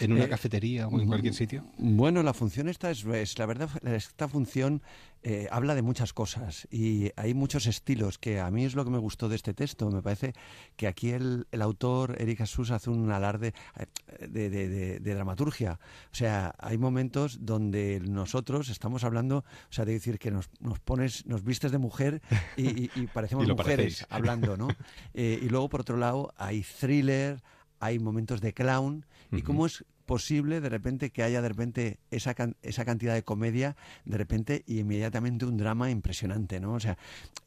en 0.00 0.12
una 0.12 0.24
Eh, 0.24 0.28
cafetería 0.28 0.88
o 0.88 1.00
en 1.00 1.06
cualquier 1.06 1.34
sitio. 1.34 1.64
Bueno, 1.78 2.22
la 2.22 2.32
función 2.34 2.68
esta 2.68 2.90
es, 2.90 3.04
es- 3.04 3.38
la 3.38 3.46
verdad, 3.46 3.68
esta 3.86 4.28
función 4.28 4.82
eh, 5.26 5.48
habla 5.50 5.74
de 5.74 5.80
muchas 5.80 6.12
cosas 6.12 6.68
y 6.70 7.10
hay 7.16 7.32
muchos 7.32 7.66
estilos 7.66 8.18
que 8.18 8.40
a 8.40 8.50
mí 8.50 8.64
es 8.66 8.74
lo 8.74 8.84
que 8.84 8.90
me 8.90 8.98
gustó 8.98 9.28
de 9.30 9.36
este 9.36 9.54
texto. 9.54 9.90
Me 9.90 10.02
parece 10.02 10.34
que 10.76 10.86
aquí 10.86 11.10
el, 11.10 11.46
el 11.50 11.62
autor, 11.62 12.16
Eric 12.20 12.38
Jesús, 12.38 12.70
hace 12.70 12.90
un 12.90 13.10
alarde 13.10 13.54
eh, 13.78 14.26
de, 14.28 14.50
de- 14.50 14.68
de- 14.68 15.00
de 15.00 15.14
dramaturgia. 15.14 15.78
O 16.12 16.14
sea, 16.14 16.54
hay 16.58 16.76
momentos 16.76 17.38
donde 17.40 18.00
nosotros 18.06 18.68
estamos 18.68 19.02
hablando, 19.04 19.38
o 19.38 19.72
sea, 19.72 19.84
de 19.86 19.92
decir 19.92 20.18
que 20.18 20.30
nos, 20.30 20.50
nos 20.60 20.78
pones, 20.80 21.24
nos 21.26 21.42
vistes 21.42 21.72
de 21.72 21.78
mujer 21.78 22.20
y, 22.56 22.84
y- 22.84 22.90
y 22.94 23.06
parecemos 23.14 23.46
Y 23.46 23.50
mujeres 23.50 23.66
parecéis. 23.76 24.06
hablando, 24.10 24.56
¿no? 24.56 24.68
Eh, 25.14 25.38
y 25.40 25.48
luego, 25.48 25.68
por 25.70 25.80
otro 25.82 25.96
lado, 25.96 26.34
hay 26.36 26.62
thriller, 26.80 27.42
hay 27.80 27.98
momentos 27.98 28.40
de 28.40 28.52
clown. 28.52 29.06
¿Y 29.38 29.42
cómo 29.42 29.66
es 29.66 29.84
posible 30.06 30.60
de 30.60 30.68
repente 30.68 31.08
que 31.10 31.22
haya 31.22 31.40
de 31.40 31.48
repente 31.48 31.98
esa, 32.10 32.34
can- 32.34 32.56
esa 32.60 32.84
cantidad 32.84 33.14
de 33.14 33.22
comedia 33.22 33.74
de 34.04 34.18
repente 34.18 34.62
y 34.66 34.80
inmediatamente 34.80 35.46
un 35.46 35.56
drama 35.56 35.90
impresionante, 35.90 36.60
¿no? 36.60 36.74
O 36.74 36.80
sea, 36.80 36.98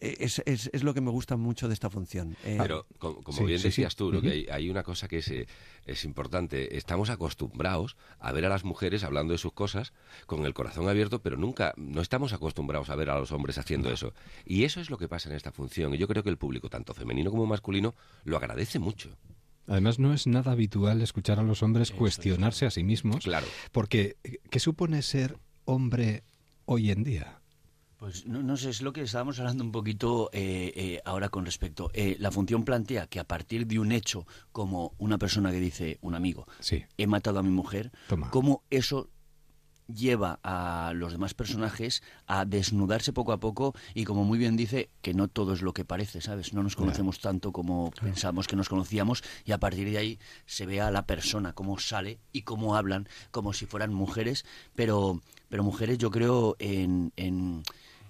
eh, 0.01 0.17
es, 0.21 0.41
es, 0.47 0.67
es 0.73 0.83
lo 0.83 0.95
que 0.95 1.01
me 1.01 1.11
gusta 1.11 1.37
mucho 1.37 1.67
de 1.67 1.75
esta 1.75 1.91
función. 1.91 2.35
Eh, 2.43 2.57
Pero, 2.59 2.87
co- 2.97 3.21
como, 3.21 3.37
Sí, 3.37 3.45
bien 3.45 3.59
sí, 3.59 3.63
sí. 3.63 3.67
decías 3.83 3.95
tú, 3.95 4.11
lo 4.11 4.23
que 4.23 4.31
hay, 4.31 4.47
hay 4.51 4.69
una 4.71 4.81
cosa 4.81 5.07
que 5.07 5.19
es, 5.19 5.27
eh, 5.29 5.45
es 5.85 6.03
importante. 6.03 6.75
Estamos 6.77 7.11
acostumbrados 7.11 7.95
a 8.19 8.31
ver 8.31 8.45
a 8.45 8.49
las 8.49 8.63
mujeres 8.63 9.03
hablando 9.03 9.33
de 9.33 9.37
sus 9.37 9.53
cosas 9.53 9.93
con 10.25 10.43
el 10.43 10.55
corazón 10.55 10.89
abierto, 10.89 11.21
pero 11.21 11.37
nunca, 11.37 11.75
no 11.77 12.01
estamos 12.01 12.33
acostumbrados 12.33 12.89
a 12.89 12.95
ver 12.95 13.11
a 13.11 13.19
los 13.19 13.31
hombres 13.31 13.59
haciendo 13.59 13.91
eso. 13.91 14.15
Y 14.47 14.63
eso 14.63 14.81
es 14.81 14.89
lo 14.89 14.97
que 14.97 15.07
pasa 15.07 15.29
en 15.29 15.35
esta 15.35 15.51
función. 15.51 15.93
Y 15.93 15.99
yo 15.99 16.07
creo 16.07 16.23
que 16.23 16.29
el 16.31 16.37
público, 16.37 16.69
tanto 16.71 16.95
femenino 16.95 17.29
como 17.29 17.45
masculino, 17.45 17.93
lo 18.23 18.37
agradece 18.37 18.79
mucho. 18.79 19.15
Además, 19.67 19.99
no 19.99 20.13
es 20.13 20.27
nada 20.27 20.53
habitual 20.53 21.01
escuchar 21.01 21.39
a 21.39 21.43
los 21.43 21.61
hombres 21.61 21.91
cuestionarse 21.91 22.65
a 22.65 22.71
sí 22.71 22.83
mismos. 22.83 23.23
Claro. 23.25 23.45
Porque, 23.71 24.15
¿qué 24.49 24.59
supone 24.59 25.01
ser 25.01 25.37
hombre 25.65 26.23
hoy 26.65 26.91
en 26.91 27.03
día? 27.03 27.41
Pues 27.97 28.27
no, 28.27 28.43
no 28.43 28.55
sé, 28.57 28.69
es 28.69 28.81
lo 28.83 28.93
que 28.93 29.01
estábamos 29.01 29.39
hablando 29.39 29.63
un 29.63 29.71
poquito 29.71 30.29
eh, 30.31 30.71
eh, 30.75 31.01
ahora 31.03 31.29
con 31.29 31.45
respecto. 31.45 31.89
eh, 31.95 32.15
la 32.19 32.31
función 32.31 32.63
plantea 32.63 33.07
que 33.07 33.19
a 33.19 33.23
partir 33.23 33.65
de 33.65 33.79
un 33.79 33.91
hecho 33.91 34.27
como 34.51 34.93
una 34.99 35.17
persona 35.17 35.51
que 35.51 35.59
dice, 35.59 35.97
un 36.01 36.13
amigo, 36.13 36.47
Sí. 36.59 36.85
he 36.97 37.07
matado 37.07 37.39
a 37.39 37.43
mi 37.43 37.49
mujer, 37.49 37.91
Toma. 38.07 38.29
cómo 38.29 38.63
eso 38.69 39.09
lleva 39.87 40.39
a 40.43 40.93
los 40.93 41.11
demás 41.11 41.33
personajes 41.33 42.03
a 42.25 42.45
desnudarse 42.45 43.13
poco 43.13 43.31
a 43.31 43.39
poco 43.39 43.73
y 43.93 44.03
como 44.03 44.23
muy 44.23 44.37
bien 44.37 44.57
dice 44.57 44.89
que 45.01 45.13
no 45.13 45.27
todo 45.27 45.53
es 45.53 45.61
lo 45.61 45.73
que 45.73 45.85
parece, 45.85 46.21
¿sabes? 46.21 46.53
No 46.53 46.63
nos 46.63 46.75
conocemos 46.75 47.19
tanto 47.19 47.51
como 47.51 47.91
pensamos 48.01 48.47
que 48.47 48.55
nos 48.55 48.69
conocíamos 48.69 49.23
y 49.45 49.51
a 49.51 49.59
partir 49.59 49.89
de 49.89 49.97
ahí 49.97 50.19
se 50.45 50.65
ve 50.65 50.81
a 50.81 50.91
la 50.91 51.05
persona 51.05 51.53
cómo 51.53 51.79
sale 51.79 52.19
y 52.31 52.41
cómo 52.41 52.75
hablan 52.75 53.07
como 53.31 53.53
si 53.53 53.65
fueran 53.65 53.93
mujeres, 53.93 54.45
pero 54.75 55.21
pero 55.49 55.63
mujeres 55.63 55.97
yo 55.97 56.11
creo 56.11 56.55
en 56.59 57.13
en 57.15 57.63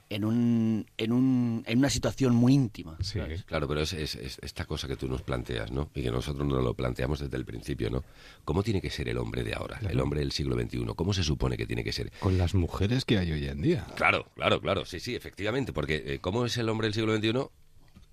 en, 0.10 0.24
un, 0.26 0.86
en, 0.98 1.12
un, 1.12 1.64
en 1.68 1.78
una 1.80 1.90
situación 1.90 2.36
muy 2.36 2.54
íntima. 2.54 2.98
Sí. 3.02 3.20
¿sabes? 3.20 3.44
Claro, 3.44 3.68
pero 3.68 3.82
es, 3.82 3.94
es- 3.94 4.16
es 4.16 4.40
esta 4.42 4.66
cosa 4.66 4.88
que 4.88 4.96
tú 4.96 5.08
nos 5.08 5.22
planteas, 5.22 5.72
¿no? 5.72 5.90
Y 5.96 6.02
que 6.04 6.12
nosotros 6.12 6.48
nos 6.48 6.64
lo 6.64 6.74
planteamos 6.74 7.20
desde 7.20 7.36
el 7.38 7.46
principio, 7.46 7.90
¿no? 7.90 8.04
¿Cómo 8.46 8.64
tiene 8.64 8.82
que 8.82 8.90
ser 8.90 9.10
el 9.10 9.18
hombre 9.18 9.44
de 9.44 9.54
ahora, 9.54 9.80
el 9.90 10.00
hombre 10.00 10.20
del 10.22 10.32
siglo 10.32 10.56
XXI? 10.56 10.86
¿Cómo 10.96 11.14
se 11.14 11.24
supone 11.24 11.58
que 11.58 11.66
tiene 11.66 11.84
que 11.84 11.92
ser? 11.92 12.12
Con 12.20 12.38
las 12.38 12.54
mujeres 12.56 13.06
que 13.06 13.18
hay 13.18 13.32
hoy 13.32 13.46
en 13.48 13.62
día. 13.62 13.86
Claro, 13.96 14.28
claro, 14.36 14.62
claro, 14.62 14.86
sí, 14.86 15.00
sí, 15.00 15.16
efectivamente, 15.16 15.74
porque 15.74 16.04
eh, 16.06 16.20
¿cómo 16.20 16.46
es 16.46 16.58
el 16.58 16.70
hombre 16.70 16.88
del 16.88 16.94
siglo 16.94 17.16
XXI? 17.16 17.50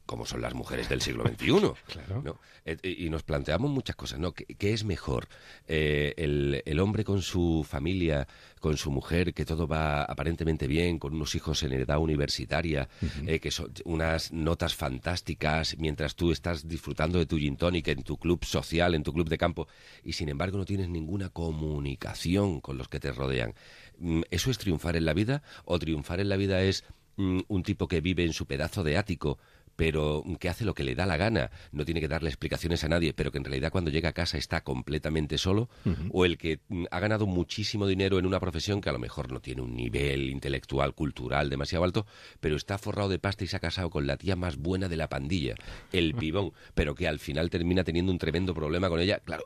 ¿Cómo 0.07 0.27
son 0.27 0.43
las 0.43 0.55
mujeres 0.55 0.89
del 0.89 1.01
siglo 1.01 1.25
XXI? 1.25 1.73
Claro. 1.87 2.23
¿no? 2.23 2.41
Y 2.83 3.09
nos 3.11 3.23
planteamos 3.23 3.71
muchas 3.71 3.97
cosas, 3.97 4.19
¿no? 4.19 4.33
¿Qué, 4.33 4.45
qué 4.45 4.73
es 4.73 4.85
mejor? 4.85 5.29
Eh, 5.67 6.15
el, 6.17 6.63
el 6.65 6.81
hombre 6.81 7.05
con 7.05 7.23
su 7.23 7.65
familia, 7.69 8.27
con 8.61 8.77
su 8.77 8.91
mujer, 8.91 9.35
que 9.35 9.45
todo 9.45 9.67
va 9.67 10.03
aparentemente 10.03 10.67
bien, 10.67 10.99
con 10.99 11.15
unos 11.15 11.35
hijos 11.35 11.63
en 11.63 11.73
edad 11.73 11.99
universitaria, 11.99 12.89
eh, 13.27 13.39
que 13.39 13.51
son 13.51 13.73
unas 13.85 14.33
notas 14.33 14.75
fantásticas, 14.75 15.77
mientras 15.79 16.15
tú 16.15 16.33
estás 16.33 16.67
disfrutando 16.67 17.19
de 17.19 17.27
tu 17.27 17.37
gin 17.39 17.57
tonic 17.57 17.89
en 17.89 18.03
tu 18.03 18.17
club 18.17 18.45
social, 18.45 18.95
en 18.95 19.03
tu 19.03 19.13
club 19.13 19.29
de 19.29 19.39
campo, 19.39 19.69
y 20.03 20.15
sin 20.15 20.29
embargo 20.29 20.59
no 20.59 20.65
tienes 20.65 20.89
ninguna 20.89 21.29
comunicación 21.29 22.61
con 22.61 22.79
los 22.79 22.89
que 22.89 23.01
te 23.01 23.13
rodean. 23.13 23.55
Mm, 23.99 24.23
¿Eso 24.31 24.51
es 24.51 24.59
triunfar 24.59 24.97
en 24.97 25.05
la 25.05 25.15
vida? 25.15 25.43
¿O 25.65 25.79
triunfar 25.79 26.21
en 26.21 26.29
la 26.29 26.37
vida 26.37 26.63
es 26.63 26.85
mm, 27.17 27.41
un 27.49 27.63
tipo 27.63 27.89
que 27.89 28.01
vive 28.01 28.25
en 28.25 28.33
su 28.33 28.47
pedazo 28.47 28.83
de 28.83 28.97
ático, 28.97 29.39
pero 29.77 30.25
que 30.39 30.49
hace 30.49 30.65
lo 30.65 30.75
que 30.75 30.85
le 30.85 30.95
da 30.95 31.07
la 31.07 31.17
gana, 31.17 31.51
no 31.73 31.85
tiene 31.85 32.01
que 32.01 32.09
darle 32.09 32.29
explicaciones 32.29 32.85
a 32.85 32.89
nadie, 32.89 33.13
pero 33.13 33.33
que 33.33 33.39
en 33.39 33.45
realidad 33.45 33.71
cuando 33.71 33.91
llega 33.91 34.11
a 34.11 34.13
casa 34.13 34.39
está 34.39 34.63
completamente 34.63 35.39
solo, 35.39 35.69
o 36.11 36.25
el 36.25 36.39
que 36.39 36.61
mm, 36.69 36.85
ha 36.91 37.01
ganado 37.01 37.27
muchísimo 37.27 37.87
dinero 37.87 38.19
en 38.19 38.27
una 38.27 38.41
profesión 38.41 38.81
que 38.81 38.89
a 38.89 38.93
lo 38.93 38.99
mejor 38.99 39.33
no 39.33 39.41
tiene 39.41 39.63
un 39.63 39.75
nivel 39.77 40.31
intelectual, 40.31 40.95
cultural 40.95 41.51
demasiado 41.51 41.85
alto, 41.85 42.07
pero 42.41 42.57
está 42.57 42.79
forrado 42.79 43.09
de 43.09 43.19
pasta 43.19 43.45
y 43.45 43.47
se 43.47 43.57
ha 43.57 43.61
casado 43.61 43.91
con 43.91 44.07
la 44.07 44.17
tía 44.17 44.37
más 44.37 44.57
buena 44.57 44.89
de 44.89 44.97
la 44.97 45.09
pandilla, 45.09 45.55
el 45.93 46.15
pibón, 46.15 46.53
pero 46.75 46.95
que 46.95 47.09
al 47.09 47.19
final 47.19 47.51
termina 47.51 47.85
teniendo 47.85 48.13
un 48.13 48.19
tremendo 48.19 48.55
problema 48.55 48.89
con 48.89 49.01
ella. 49.01 49.21
Claro, 49.21 49.45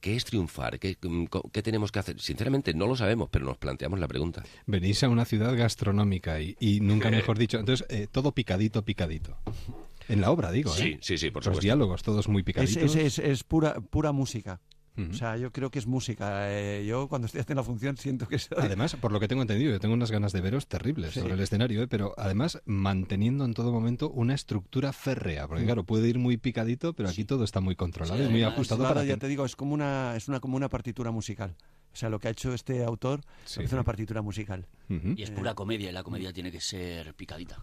¿qué 0.00 0.16
es 0.16 0.24
triunfar? 0.24 0.78
¿Qué, 0.78 0.96
mm, 1.00 1.24
qué 1.52 1.62
tenemos 1.62 1.92
que 1.92 1.98
hacer? 1.98 2.20
Sinceramente 2.20 2.74
no 2.74 2.86
lo 2.86 2.96
sabemos, 2.96 3.28
pero 3.30 3.44
nos 3.44 3.58
planteamos 3.58 3.98
la 3.98 4.08
pregunta. 4.08 4.42
Venís 4.66 5.02
a 5.02 5.08
una 5.08 5.24
ciudad 5.24 5.56
gastronómica 5.56 6.40
y, 6.40 6.56
y 6.60 6.80
nunca 6.80 7.10
mejor 7.10 7.38
dicho. 7.38 7.58
Entonces, 7.58 7.86
eh, 7.90 8.06
todo 8.10 8.32
picadito, 8.32 8.82
picadito. 8.82 9.36
En 10.08 10.20
la 10.20 10.30
obra, 10.30 10.52
digo, 10.52 10.70
¿eh? 10.74 10.78
Sí, 10.78 10.98
sí, 11.00 11.16
sí, 11.18 11.30
por 11.30 11.40
Los 11.40 11.44
supuesto. 11.46 11.62
diálogos, 11.62 12.02
todos 12.02 12.28
muy 12.28 12.42
picaditos. 12.42 12.76
es, 12.76 12.94
es, 12.96 13.18
es 13.18 13.42
pura, 13.44 13.74
pura 13.80 14.12
música. 14.12 14.60
O 15.10 15.12
sea, 15.12 15.36
yo 15.36 15.50
creo 15.50 15.72
que 15.72 15.80
es 15.80 15.88
música. 15.88 16.52
Eh, 16.52 16.84
yo 16.86 17.08
cuando 17.08 17.26
estoy 17.26 17.40
haciendo 17.40 17.62
la 17.62 17.66
función 17.66 17.96
siento 17.96 18.28
que 18.28 18.38
soy... 18.38 18.56
Además, 18.60 18.94
por 18.94 19.10
lo 19.10 19.18
que 19.18 19.26
tengo 19.26 19.42
entendido, 19.42 19.72
yo 19.72 19.80
tengo 19.80 19.92
unas 19.92 20.12
ganas 20.12 20.30
de 20.30 20.40
veros 20.40 20.68
terribles 20.68 21.14
Sí. 21.14 21.18
sobre 21.20 21.34
el 21.34 21.40
escenario, 21.40 21.82
¿eh? 21.82 21.88
pero 21.88 22.14
además 22.16 22.62
manteniendo 22.64 23.44
en 23.44 23.54
todo 23.54 23.72
momento 23.72 24.08
una 24.10 24.34
estructura 24.34 24.92
férrea, 24.92 25.48
porque 25.48 25.64
claro, 25.64 25.82
puede 25.82 26.08
ir 26.08 26.20
muy 26.20 26.36
picadito, 26.36 26.92
pero 26.92 27.08
aquí 27.08 27.24
todo 27.24 27.42
está 27.42 27.60
muy 27.60 27.74
controlado 27.74 28.22
y 28.24 28.28
muy 28.28 28.44
ajustado 28.44 28.82
claro, 28.82 28.94
para 28.94 29.04
ya 29.04 29.14
que... 29.14 29.20
te 29.20 29.26
digo, 29.26 29.44
es 29.44 29.56
como 29.56 29.74
una, 29.74 30.14
es 30.16 30.28
una 30.28 30.38
como 30.38 30.56
una 30.56 30.68
partitura 30.68 31.10
musical. 31.10 31.56
O 31.94 31.96
sea, 31.96 32.08
lo 32.10 32.18
que 32.18 32.26
ha 32.26 32.32
hecho 32.32 32.52
este 32.52 32.82
autor 32.84 33.20
Sí. 33.44 33.62
es 33.62 33.72
una 33.72 33.84
partitura 33.84 34.20
musical. 34.20 34.66
Y 34.88 35.22
es 35.22 35.30
pura 35.30 35.54
comedia, 35.54 35.88
y 35.90 35.92
la 35.92 36.02
comedia 36.02 36.32
tiene 36.32 36.50
que 36.52 36.60
ser 36.60 37.14
picadita. 37.14 37.62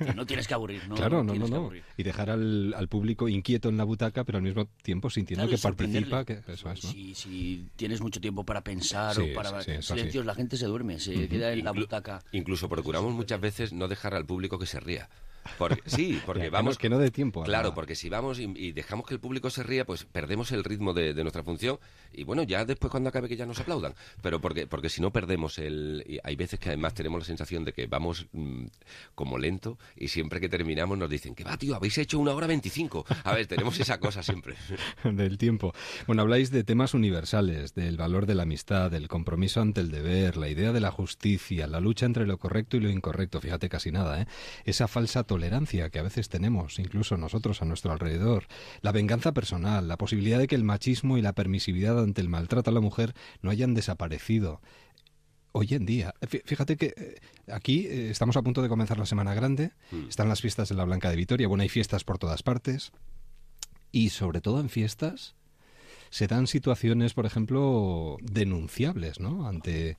Eh, 0.00 0.12
No 0.14 0.24
tienes 0.26 0.46
que 0.46 0.52
aburrir, 0.54 0.86
¿no? 0.86 0.94
claro, 0.94 1.24
no, 1.24 1.34
no, 1.34 1.48
no. 1.48 1.70
Y 1.96 2.02
dejar 2.02 2.28
al, 2.30 2.74
al 2.74 2.88
público 2.88 3.26
inquieto 3.28 3.70
en 3.70 3.78
la 3.78 3.84
butaca, 3.84 4.22
pero 4.24 4.36
al 4.38 4.44
mismo 4.44 4.66
tiempo 4.82 5.08
sintiendo 5.08 5.46
Claro, 5.46 5.56
que 5.56 5.62
participa. 5.62 6.24
Que, 6.26 6.34
eso 6.52 6.70
es, 6.70 6.84
¿no? 6.84 6.90
Si, 6.92 7.14
si 7.14 7.68
tienes 7.76 8.00
mucho 8.02 8.20
tiempo 8.20 8.44
para 8.44 8.62
pensar 8.62 9.14
Sí, 9.16 9.32
o 9.32 9.34
para 9.34 9.62
sí, 9.62 9.70
sí, 9.72 9.78
eso 9.78 9.94
silencios, 9.94 10.22
sí. 10.22 10.26
la 10.26 10.34
gente 10.34 10.56
se 10.58 10.66
duerme, 10.66 11.00
se 11.00 11.26
queda 11.28 11.52
en 11.52 11.64
la 11.64 11.72
butaca. 11.72 12.22
Incluso 12.32 12.68
procuramos 12.68 13.14
muchas 13.14 13.40
veces 13.40 13.72
no 13.72 13.88
dejar 13.88 14.14
al 14.14 14.26
público 14.26 14.58
que 14.58 14.66
se 14.66 14.78
ría. 14.78 15.08
Porque, 15.58 15.82
sí, 15.86 16.20
porque 16.26 16.44
Ya, 16.44 16.50
vamos... 16.50 16.78
que 16.78 16.88
no 16.88 16.98
dé 16.98 17.10
tiempo 17.10 17.42
Claro, 17.42 17.64
nada. 17.68 17.74
porque 17.74 17.94
si 17.94 18.08
vamos 18.08 18.38
y, 18.38 18.44
y 18.56 18.72
dejamos 18.72 19.06
que 19.06 19.14
el 19.14 19.20
público 19.20 19.50
se 19.50 19.62
ría, 19.62 19.84
pues 19.84 20.04
perdemos 20.04 20.52
el 20.52 20.64
ritmo 20.64 20.92
de, 20.94 21.14
de 21.14 21.22
nuestra 21.22 21.42
función 21.42 21.78
y 22.12 22.24
bueno, 22.24 22.42
ya 22.42 22.64
después 22.64 22.90
cuando 22.90 23.08
acabe 23.08 23.28
que 23.28 23.36
ya 23.36 23.46
nos 23.46 23.60
aplaudan. 23.60 23.94
Pero 24.22 24.40
porque, 24.40 24.66
porque 24.66 24.88
si 24.88 25.00
no 25.00 25.12
perdemos 25.12 25.58
el... 25.58 26.04
y 26.06 26.18
hay 26.22 26.36
veces 26.36 26.58
que 26.58 26.68
además 26.68 26.94
tenemos 26.94 27.20
la 27.20 27.24
sensación 27.24 27.64
de 27.64 27.72
que 27.72 27.86
vamos 27.86 28.26
mm, 28.32 28.64
como 29.14 29.38
lento 29.38 29.78
y 29.96 30.08
siempre 30.08 30.40
que 30.40 30.48
terminamos 30.48 30.98
nos 30.98 31.08
dicen 31.10 31.34
que 31.34 31.44
va, 31.44 31.56
tío, 31.56 31.74
habéis 31.74 31.96
hecho 31.98 32.18
una 32.18 32.32
hora 32.32 32.46
veinticinco. 32.46 33.04
A 33.24 33.34
ver, 33.34 33.46
tenemos 33.46 33.78
esa 33.80 33.98
cosa 34.00 34.22
siempre. 34.22 34.54
del 35.04 35.38
tiempo. 35.38 35.72
Bueno, 36.06 36.22
habláis 36.22 36.50
de 36.50 36.64
temas 36.64 36.94
universales, 36.94 37.74
del 37.74 37.96
valor 37.96 38.26
de 38.26 38.34
la 38.34 38.42
amistad, 38.44 38.90
del 38.90 39.08
compromiso 39.08 39.60
ante 39.60 39.80
el 39.80 39.90
deber, 39.90 40.36
la 40.36 40.48
idea 40.48 40.72
de 40.72 40.80
la 40.80 40.90
justicia, 40.90 41.66
la 41.66 41.80
lucha 41.80 42.06
entre 42.06 42.26
lo 42.26 42.38
correcto 42.38 42.76
y 42.76 42.80
lo 42.80 42.90
incorrecto, 42.90 43.40
fíjate 43.40 43.68
casi 43.68 43.90
nada, 43.92 44.20
¿eh? 44.22 44.26
Esa 44.64 44.88
falsa 44.88 45.24
tolerancia 45.34 45.90
que 45.90 46.00
a 46.00 46.02
veces 46.02 46.28
tenemos, 46.28 46.80
incluso 46.80 47.16
nosotros 47.16 47.62
a 47.62 47.64
nuestro 47.64 47.92
alrededor, 47.92 48.46
la 48.82 48.90
venganza 48.90 49.30
personal, 49.32 49.86
la 49.86 49.96
posibilidad 49.96 50.40
de 50.40 50.48
que 50.48 50.56
el 50.56 50.64
machismo 50.64 51.18
y 51.18 51.22
la 51.22 51.34
permisividad 51.34 51.98
ante 52.02 52.20
el 52.20 52.28
maltrato 52.28 52.70
a 52.70 52.72
la 52.74 52.80
mujer 52.80 53.14
no 53.40 53.50
hayan 53.50 53.72
desaparecido. 53.74 54.60
Hoy 55.52 55.68
en 55.74 55.86
día, 55.86 56.14
fí- 56.20 56.42
fíjate 56.44 56.76
que 56.76 56.94
eh, 56.96 57.14
aquí 57.52 57.86
eh, 57.86 58.10
estamos 58.10 58.36
a 58.36 58.42
punto 58.42 58.60
de 58.60 58.68
comenzar 58.68 58.98
la 58.98 59.06
Semana 59.06 59.32
Grande, 59.34 59.70
Mm. 59.92 60.08
están 60.08 60.28
las 60.28 60.40
fiestas 60.40 60.68
de 60.68 60.74
la 60.74 60.84
Blanca 60.84 61.10
de 61.10 61.16
Vitoria, 61.16 61.46
bueno, 61.46 61.62
hay 61.62 61.68
fiestas 61.68 62.02
por 62.02 62.18
todas 62.18 62.42
partes, 62.42 62.90
y 63.92 64.10
sobre 64.10 64.40
todo 64.40 64.58
en 64.60 64.68
fiestas 64.68 65.36
se 66.10 66.26
dan 66.26 66.48
situaciones, 66.48 67.14
por 67.14 67.24
ejemplo, 67.24 68.16
denunciables, 68.20 69.20
¿no? 69.20 69.46
Ante, 69.46 69.96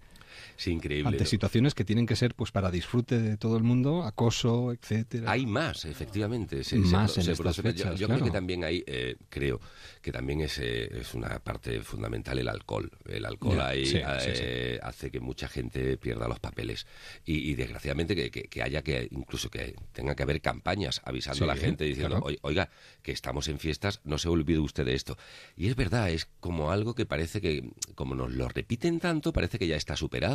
Increíble. 0.65 1.07
ante 1.09 1.23
¿no? 1.23 1.25
situaciones 1.25 1.73
que 1.75 1.83
tienen 1.83 2.05
que 2.05 2.15
ser 2.15 2.35
pues 2.35 2.51
para 2.51 2.71
disfrute 2.71 3.19
de 3.19 3.37
todo 3.37 3.57
el 3.57 3.63
mundo, 3.63 4.03
acoso, 4.03 4.71
etcétera. 4.71 5.31
Hay 5.31 5.45
más, 5.45 5.85
efectivamente. 5.85 6.63
se- 6.63 6.77
Más 6.77 7.11
se- 7.13 7.19
en 7.21 7.25
se 7.25 7.31
estas 7.33 7.57
produce- 7.57 7.63
yo- 7.63 7.71
fechas, 7.71 7.99
Yo, 7.99 8.07
creo 8.07 8.23
que 8.23 8.31
también 8.31 8.63
hay, 8.63 8.83
eh, 8.87 9.15
creo 9.29 9.59
que 10.01 10.11
también 10.11 10.41
es, 10.41 10.57
eh, 10.59 10.99
es 11.01 11.13
una 11.13 11.39
parte 11.39 11.81
fundamental 11.81 12.37
el 12.39 12.47
alcohol. 12.47 12.91
El 13.07 13.25
alcohol 13.25 13.59
ahí 13.61 13.85
sí, 13.85 13.97
eh, 13.97 14.77
sí, 14.77 14.79
hace 14.81 15.11
que 15.11 15.19
mucha 15.19 15.47
gente 15.47 15.97
pierda 15.97 16.27
los 16.27 16.39
papeles. 16.39 16.85
Y, 17.25 17.49
y 17.49 17.55
desgraciadamente 17.55 18.15
que, 18.15 18.31
que- 18.31 18.43
que 18.43 18.63
haya 18.63 18.81
que, 18.81 19.07
incluso 19.11 19.49
que 19.49 19.75
tenga 19.93 20.15
que 20.15 20.23
haber 20.23 20.41
campañas 20.41 21.01
avisando 21.03 21.43
a 21.45 21.47
la 21.47 21.55
gente 21.55 21.83
diciendo, 21.85 22.15
claro. 22.21 22.25
"Oi- 22.25 22.39
oiga, 22.41 22.69
que 23.01 23.11
estamos 23.11 23.47
en 23.47 23.59
fiestas, 23.59 23.99
no 24.03 24.17
se 24.17 24.29
olvide 24.29 24.59
usted 24.59 24.85
de 24.85 24.93
esto. 24.95 25.17
Y 25.57 25.67
es 25.67 25.75
verdad, 25.75 26.09
es 26.09 26.27
como 26.39 26.71
algo 26.71 26.95
que 26.95 27.05
parece 27.05 27.41
que, 27.41 27.69
como 27.95 28.15
nos 28.15 28.31
lo 28.31 28.47
repiten 28.49 28.99
tanto, 28.99 29.33
parece 29.33 29.59
que 29.59 29.67
ya 29.67 29.75
está 29.75 29.95
superado. 29.95 30.30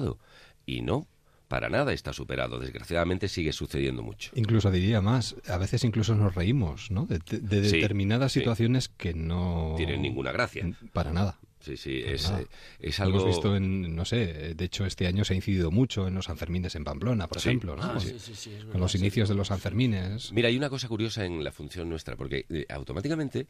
Y 0.66 0.82
no. 0.82 1.06
Para 1.48 1.68
nada 1.68 1.92
está 1.92 2.12
superado. 2.12 2.58
Desgraciadamente 2.58 3.28
sigue 3.28 3.52
sucediendo 3.52 4.02
mucho. 4.02 4.32
Incluso 4.34 4.68
diría 4.72 5.00
más, 5.00 5.36
a 5.48 5.58
veces 5.58 5.84
incluso 5.84 6.16
nos 6.16 6.34
reímos, 6.34 6.90
¿no? 6.90 7.06
De, 7.06 7.20
de- 7.20 7.38
de 7.38 7.68
Sí, 7.68 7.76
determinadas 7.76 8.32
sí. 8.32 8.40
situaciones 8.40 8.88
que 8.88 9.14
no 9.14 9.74
Tienen 9.76 10.02
ninguna 10.02 10.32
gracia. 10.32 10.68
Para 10.92 11.12
nada. 11.12 11.38
Sí, 11.60 11.76
sí, 11.76 12.02
es, 12.04 12.30
eh, 12.30 12.46
es 12.80 12.98
Lo 12.98 13.04
algo... 13.04 13.18
Hemos 13.20 13.28
visto 13.36 13.54
en, 13.56 13.94
no 13.94 14.04
sé, 14.04 14.54
de 14.54 14.64
hecho 14.64 14.86
este 14.86 15.06
año 15.06 15.24
se 15.24 15.34
ha 15.34 15.36
incidido 15.36 15.70
mucho 15.70 16.08
en 16.08 16.14
los 16.14 16.24
Sanfermines 16.26 16.74
en 16.74 16.82
Pamplona, 16.84 17.28
por 17.28 17.40
Sí. 17.40 17.48
ejemplo, 17.48 17.76
¿no? 17.76 17.82
Ah, 17.84 17.92
Con- 17.92 18.00
sí, 18.00 18.16
sí, 18.18 18.50
Con 18.72 18.80
los 18.80 18.90
sí. 18.92 18.98
inicios 18.98 19.28
de 19.28 19.36
los 19.36 19.46
Sanfermines. 19.48 20.32
Mira, 20.32 20.48
hay 20.48 20.56
una 20.56 20.68
cosa 20.68 20.88
curiosa 20.88 21.24
en 21.24 21.44
la 21.44 21.52
función 21.52 21.88
nuestra, 21.88 22.16
porque 22.16 22.44
eh, 22.48 22.66
automáticamente 22.68 23.46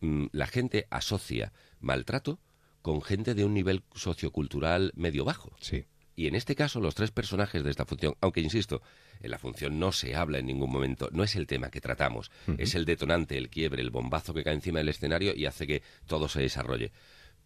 mm, 0.00 0.26
la 0.32 0.46
gente 0.46 0.86
asocia 0.90 1.52
maltrato 1.80 2.38
con 2.82 3.02
gente 3.02 3.34
de 3.34 3.44
un 3.44 3.54
nivel 3.54 3.82
sociocultural 3.94 4.92
medio 4.94 5.24
bajo. 5.24 5.52
Sí. 5.60 5.84
Y 6.16 6.26
en 6.26 6.34
este 6.34 6.56
caso, 6.56 6.80
los 6.80 6.96
tres 6.96 7.12
personajes 7.12 7.62
de 7.62 7.70
esta 7.70 7.86
función, 7.86 8.16
aunque 8.20 8.40
insisto, 8.40 8.82
en 9.20 9.30
la 9.30 9.38
función 9.38 9.78
no 9.78 9.92
se 9.92 10.16
habla 10.16 10.38
en 10.38 10.46
ningún 10.46 10.70
momento, 10.70 11.08
no 11.12 11.22
es 11.22 11.36
el 11.36 11.46
tema 11.46 11.70
que 11.70 11.80
tratamos, 11.80 12.32
es 12.58 12.74
el 12.74 12.84
detonante, 12.84 13.38
el 13.38 13.50
quiebre, 13.50 13.82
el 13.82 13.90
bombazo 13.90 14.34
que 14.34 14.42
cae 14.42 14.54
encima 14.54 14.80
del 14.80 14.88
escenario 14.88 15.32
y 15.36 15.46
hace 15.46 15.68
que 15.68 15.82
todo 16.06 16.28
se 16.28 16.40
desarrolle. 16.40 16.90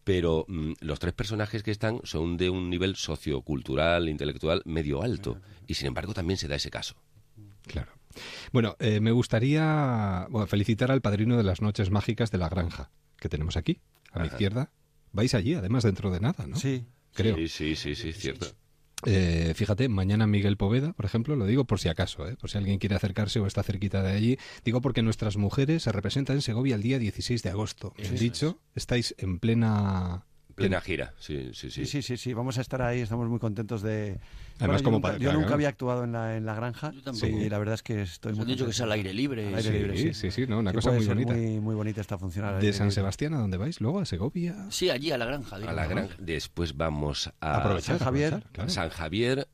Pero 0.04 0.46
mm, 0.48 0.72
los 0.80 0.98
tres 0.98 1.12
personajes 1.12 1.62
que 1.62 1.70
están 1.70 2.00
son 2.04 2.38
de 2.38 2.48
un 2.48 2.70
nivel 2.70 2.96
sociocultural, 2.96 4.08
intelectual 4.08 4.62
medio 4.64 5.02
alto. 5.02 5.38
Y 5.66 5.74
sin 5.74 5.88
embargo 5.88 6.14
también 6.14 6.38
se 6.38 6.48
da 6.48 6.56
ese 6.56 6.70
caso. 6.70 6.94
Claro. 7.66 7.92
Bueno, 8.52 8.76
eh, 8.78 9.00
me 9.00 9.12
gustaría 9.12 10.26
bueno, 10.30 10.46
felicitar 10.46 10.90
al 10.90 11.02
padrino 11.02 11.36
de 11.36 11.42
las 11.42 11.60
noches 11.60 11.90
mágicas 11.90 12.30
de 12.30 12.38
la 12.38 12.48
granja 12.48 12.90
que 13.18 13.28
tenemos 13.28 13.56
aquí, 13.56 13.80
a 14.12 14.18
mi 14.18 14.26
Ajá. 14.26 14.34
izquierda. 14.34 14.70
Vais 15.12 15.34
allí, 15.34 15.54
además, 15.54 15.84
dentro 15.84 16.10
de 16.10 16.20
nada, 16.20 16.46
¿no? 16.46 16.56
Sí. 16.56 16.84
Creo. 17.14 17.36
Sí, 17.36 17.48
sí, 17.48 17.76
sí, 17.76 17.94
sí, 17.94 18.12
cierto. 18.12 18.46
Eh, 19.04 19.52
fíjate, 19.56 19.88
mañana 19.88 20.26
Miguel 20.26 20.56
Poveda, 20.56 20.92
por 20.92 21.04
ejemplo, 21.04 21.34
lo 21.34 21.46
digo 21.46 21.64
por 21.64 21.80
si 21.80 21.88
acaso, 21.88 22.28
¿eh? 22.28 22.36
por 22.36 22.50
si 22.50 22.58
alguien 22.58 22.78
quiere 22.78 22.94
acercarse 22.94 23.40
o 23.40 23.46
está 23.46 23.62
cerquita 23.62 24.02
de 24.02 24.12
allí. 24.12 24.38
Digo 24.64 24.80
porque 24.80 25.02
nuestras 25.02 25.36
mujeres 25.36 25.82
se 25.82 25.92
representan 25.92 26.36
en 26.36 26.42
Segovia 26.42 26.76
el 26.76 26.82
día 26.82 26.98
16 26.98 27.42
de 27.42 27.50
agosto. 27.50 27.94
Eso 27.96 28.14
dicho, 28.14 28.60
estáis 28.74 29.14
en 29.18 29.38
plena... 29.38 30.26
Plena 30.54 30.80
gira, 30.80 31.12
sí, 31.18 31.50
sí, 31.54 31.70
sí. 31.70 31.84
Sí, 31.84 31.86
sí, 31.86 32.02
sí, 32.02 32.16
sí, 32.16 32.34
vamos 32.34 32.58
a 32.58 32.60
estar 32.60 32.82
ahí, 32.82 33.00
estamos 33.00 33.28
muy 33.28 33.38
contentos 33.38 33.82
de... 33.82 34.18
Además, 34.58 34.80
yo 34.80 34.84
como 34.84 34.96
nunca, 34.98 35.08
para- 35.08 35.18
yo 35.18 35.24
claro, 35.24 35.40
nunca 35.40 35.54
había 35.54 35.68
actuado 35.68 36.04
en 36.04 36.12
la, 36.12 36.36
en 36.36 36.46
la 36.46 36.54
granja 36.54 36.92
tampoco. 37.04 37.26
y 37.26 37.48
la 37.48 37.58
verdad 37.58 37.74
es 37.74 37.82
que 37.82 38.02
estoy 38.02 38.30
Nos 38.32 38.38
muy 38.38 38.42
han 38.44 38.48
dicho 38.56 38.64
que 38.64 38.70
es 38.70 38.80
al 38.80 38.92
aire 38.92 39.12
libre. 39.14 39.48
Al 39.48 39.54
aire 39.56 39.62
Sí, 39.70 39.72
libre, 39.78 39.96
sí. 39.96 40.14
sí, 40.14 40.30
sí, 40.30 40.46
no, 40.46 40.58
una 40.58 40.70
Sí, 40.70 40.76
cosa 40.76 40.90
puede 40.90 40.98
muy 41.00 41.06
ser 41.06 41.14
bonita. 41.14 41.32
Muy, 41.34 41.60
muy 41.60 41.74
bonita 41.74 42.00
esta 42.00 42.18
función. 42.18 42.60
¿De 42.60 42.72
San. 42.72 42.92
Sebastián 42.92 43.34
a 43.34 43.38
dónde 43.38 43.56
vais? 43.56 43.80
¿Luego 43.80 44.00
a 44.00 44.04
Segovia? 44.04 44.54
Sí, 44.70 44.90
allí 44.90 45.10
a 45.10 45.18
la 45.18 45.24
granja. 45.24 45.56
A 45.56 45.58
la 45.72 45.86
granja. 45.86 46.14
Después 46.18 46.76
vamos 46.76 47.32
a 47.40 47.56
Aprovechar, 47.56 47.98
San 47.98 48.04
Javier. 48.06 48.26
aprovechar, 48.34 48.52
claro. 48.52 48.70
San 48.70 48.88
Javier, 48.90 49.48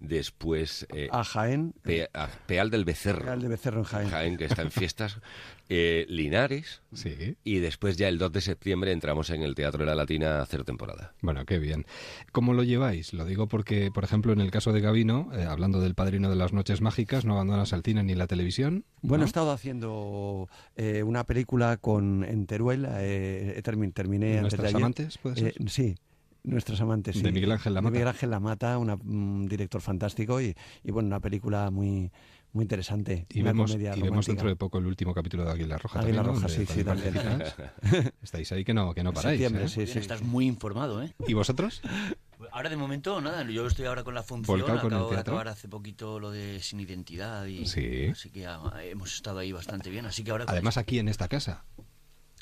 después 0.00 0.86
eh, 0.92 1.08
A 1.12 1.24
Jaén, 1.24 1.74
Pe- 1.82 2.10
a 2.12 2.28
Peal 2.46 2.70
del 2.70 2.84
Becerro. 2.84 3.24
Real 3.24 3.40
de 3.40 3.48
Becerro 3.48 3.78
en 3.80 4.08
Jaén. 4.10 4.36
que 4.36 4.44
está 4.46 4.62
en 4.62 4.70
fiestas. 4.70 5.18
eh, 5.68 6.04
Linares. 6.08 6.82
Sí. 6.92 7.36
Y 7.44 7.58
después 7.60 7.96
ya 7.96 8.08
el 8.08 8.18
2 8.18 8.32
de 8.32 8.40
septiembre 8.40 8.92
entramos 8.92 9.30
en 9.30 9.42
el 9.42 9.54
Teatro 9.54 9.80
de 9.80 9.86
la 9.86 9.94
Latina 9.94 10.38
a 10.38 10.42
hacer 10.42 10.64
temporada. 10.64 11.14
Bueno, 11.22 11.44
qué 11.46 11.58
bien. 11.58 11.86
¿Cómo 12.32 12.52
lo 12.52 12.62
lleváis? 12.62 13.12
Lo 13.12 13.24
digo 13.24 13.48
porque, 13.48 13.90
por 13.90 14.04
ejemplo, 14.04 14.32
en 14.32 14.40
el 14.40 14.50
caso 14.50 14.72
de 14.72 14.80
Gavino, 14.80 15.30
eh, 15.34 15.44
hablando 15.44 15.80
del 15.80 15.94
padrino 15.94 16.28
de 16.30 16.36
las 16.36 16.52
noches 16.52 16.80
mágicas, 16.80 17.24
no 17.24 17.34
abandonas 17.34 17.72
el 17.72 17.82
cine 17.82 18.02
ni 18.02 18.14
la 18.14 18.26
televisión. 18.26 18.84
Bueno, 19.02 19.22
¿no? 19.22 19.24
he 19.24 19.26
estado 19.26 19.50
haciendo 19.52 20.48
eh, 20.76 21.02
una 21.02 21.24
película 21.24 21.76
con 21.78 22.24
en 22.24 22.46
Teruel, 22.46 22.86
eh, 22.88 23.54
he 23.56 23.62
termi- 23.62 23.92
terminé 23.92 24.38
antes 24.38 24.52
de 24.52 24.58
¿Nuestras 24.58 24.66
ayer. 24.66 24.76
amantes, 24.76 25.18
puede 25.18 25.36
ser? 25.36 25.48
Eh, 25.48 25.54
sí, 25.68 25.94
Nuestras 26.44 26.80
amantes, 26.80 27.14
sí. 27.14 27.22
De 27.22 27.30
Miguel 27.30 27.52
Ángel 27.52 27.72
Lamata. 27.72 27.90
De 27.92 27.98
Miguel 27.98 28.08
Ángel 28.08 28.30
Lamata, 28.30 28.76
un 28.76 29.46
director 29.48 29.80
fantástico 29.80 30.40
y, 30.40 30.56
y, 30.82 30.90
bueno, 30.90 31.06
una 31.06 31.20
película 31.20 31.70
muy, 31.70 32.10
muy 32.52 32.62
interesante. 32.62 33.26
Y, 33.30 33.40
una 33.40 33.50
vemos, 33.50 33.74
y 33.74 34.00
vemos 34.00 34.26
dentro 34.26 34.48
de 34.48 34.56
poco 34.56 34.78
el 34.78 34.86
último 34.86 35.14
capítulo 35.14 35.44
de 35.44 35.52
Águila 35.52 35.78
Roja. 35.78 36.00
Águila 36.00 36.22
también, 36.22 36.42
¿no? 36.42 36.48
Roja, 36.48 36.54
Donde 36.56 36.66
sí, 36.66 36.74
sí, 36.74 36.84
participas. 36.84 38.12
Estáis 38.22 38.52
ahí 38.52 38.64
que 38.64 38.74
no, 38.74 38.94
que 38.94 39.02
no 39.02 39.12
paráis. 39.12 39.40
Septiembre, 39.40 39.64
¿eh? 39.64 39.68
sí, 39.68 39.86
sí. 39.86 39.98
Estás 39.98 40.22
muy 40.22 40.46
informado, 40.46 41.02
¿eh? 41.02 41.14
¿Y 41.26 41.34
vosotros? 41.34 41.80
Ahora 42.50 42.68
de 42.68 42.76
momento 42.76 43.20
nada, 43.20 43.48
yo 43.48 43.66
estoy 43.66 43.86
ahora 43.86 44.04
con 44.04 44.14
la 44.14 44.22
función, 44.22 44.58
Volcado 44.58 44.86
acabo 44.86 45.10
de 45.10 45.18
acabar 45.18 45.48
hace 45.48 45.68
poquito 45.68 46.18
lo 46.18 46.30
de 46.30 46.60
Sin 46.60 46.80
Identidad 46.80 47.46
y 47.46 47.66
Sí. 47.66 48.08
así 48.08 48.30
que 48.30 48.46
ah, 48.46 48.60
hemos 48.82 49.14
estado 49.14 49.38
ahí 49.38 49.52
bastante 49.52 49.90
bien, 49.90 50.06
así 50.06 50.24
que 50.24 50.32
ahora 50.32 50.44
Además 50.48 50.76
aquí 50.76 50.98
en 50.98 51.08
esta 51.08 51.28
casa. 51.28 51.64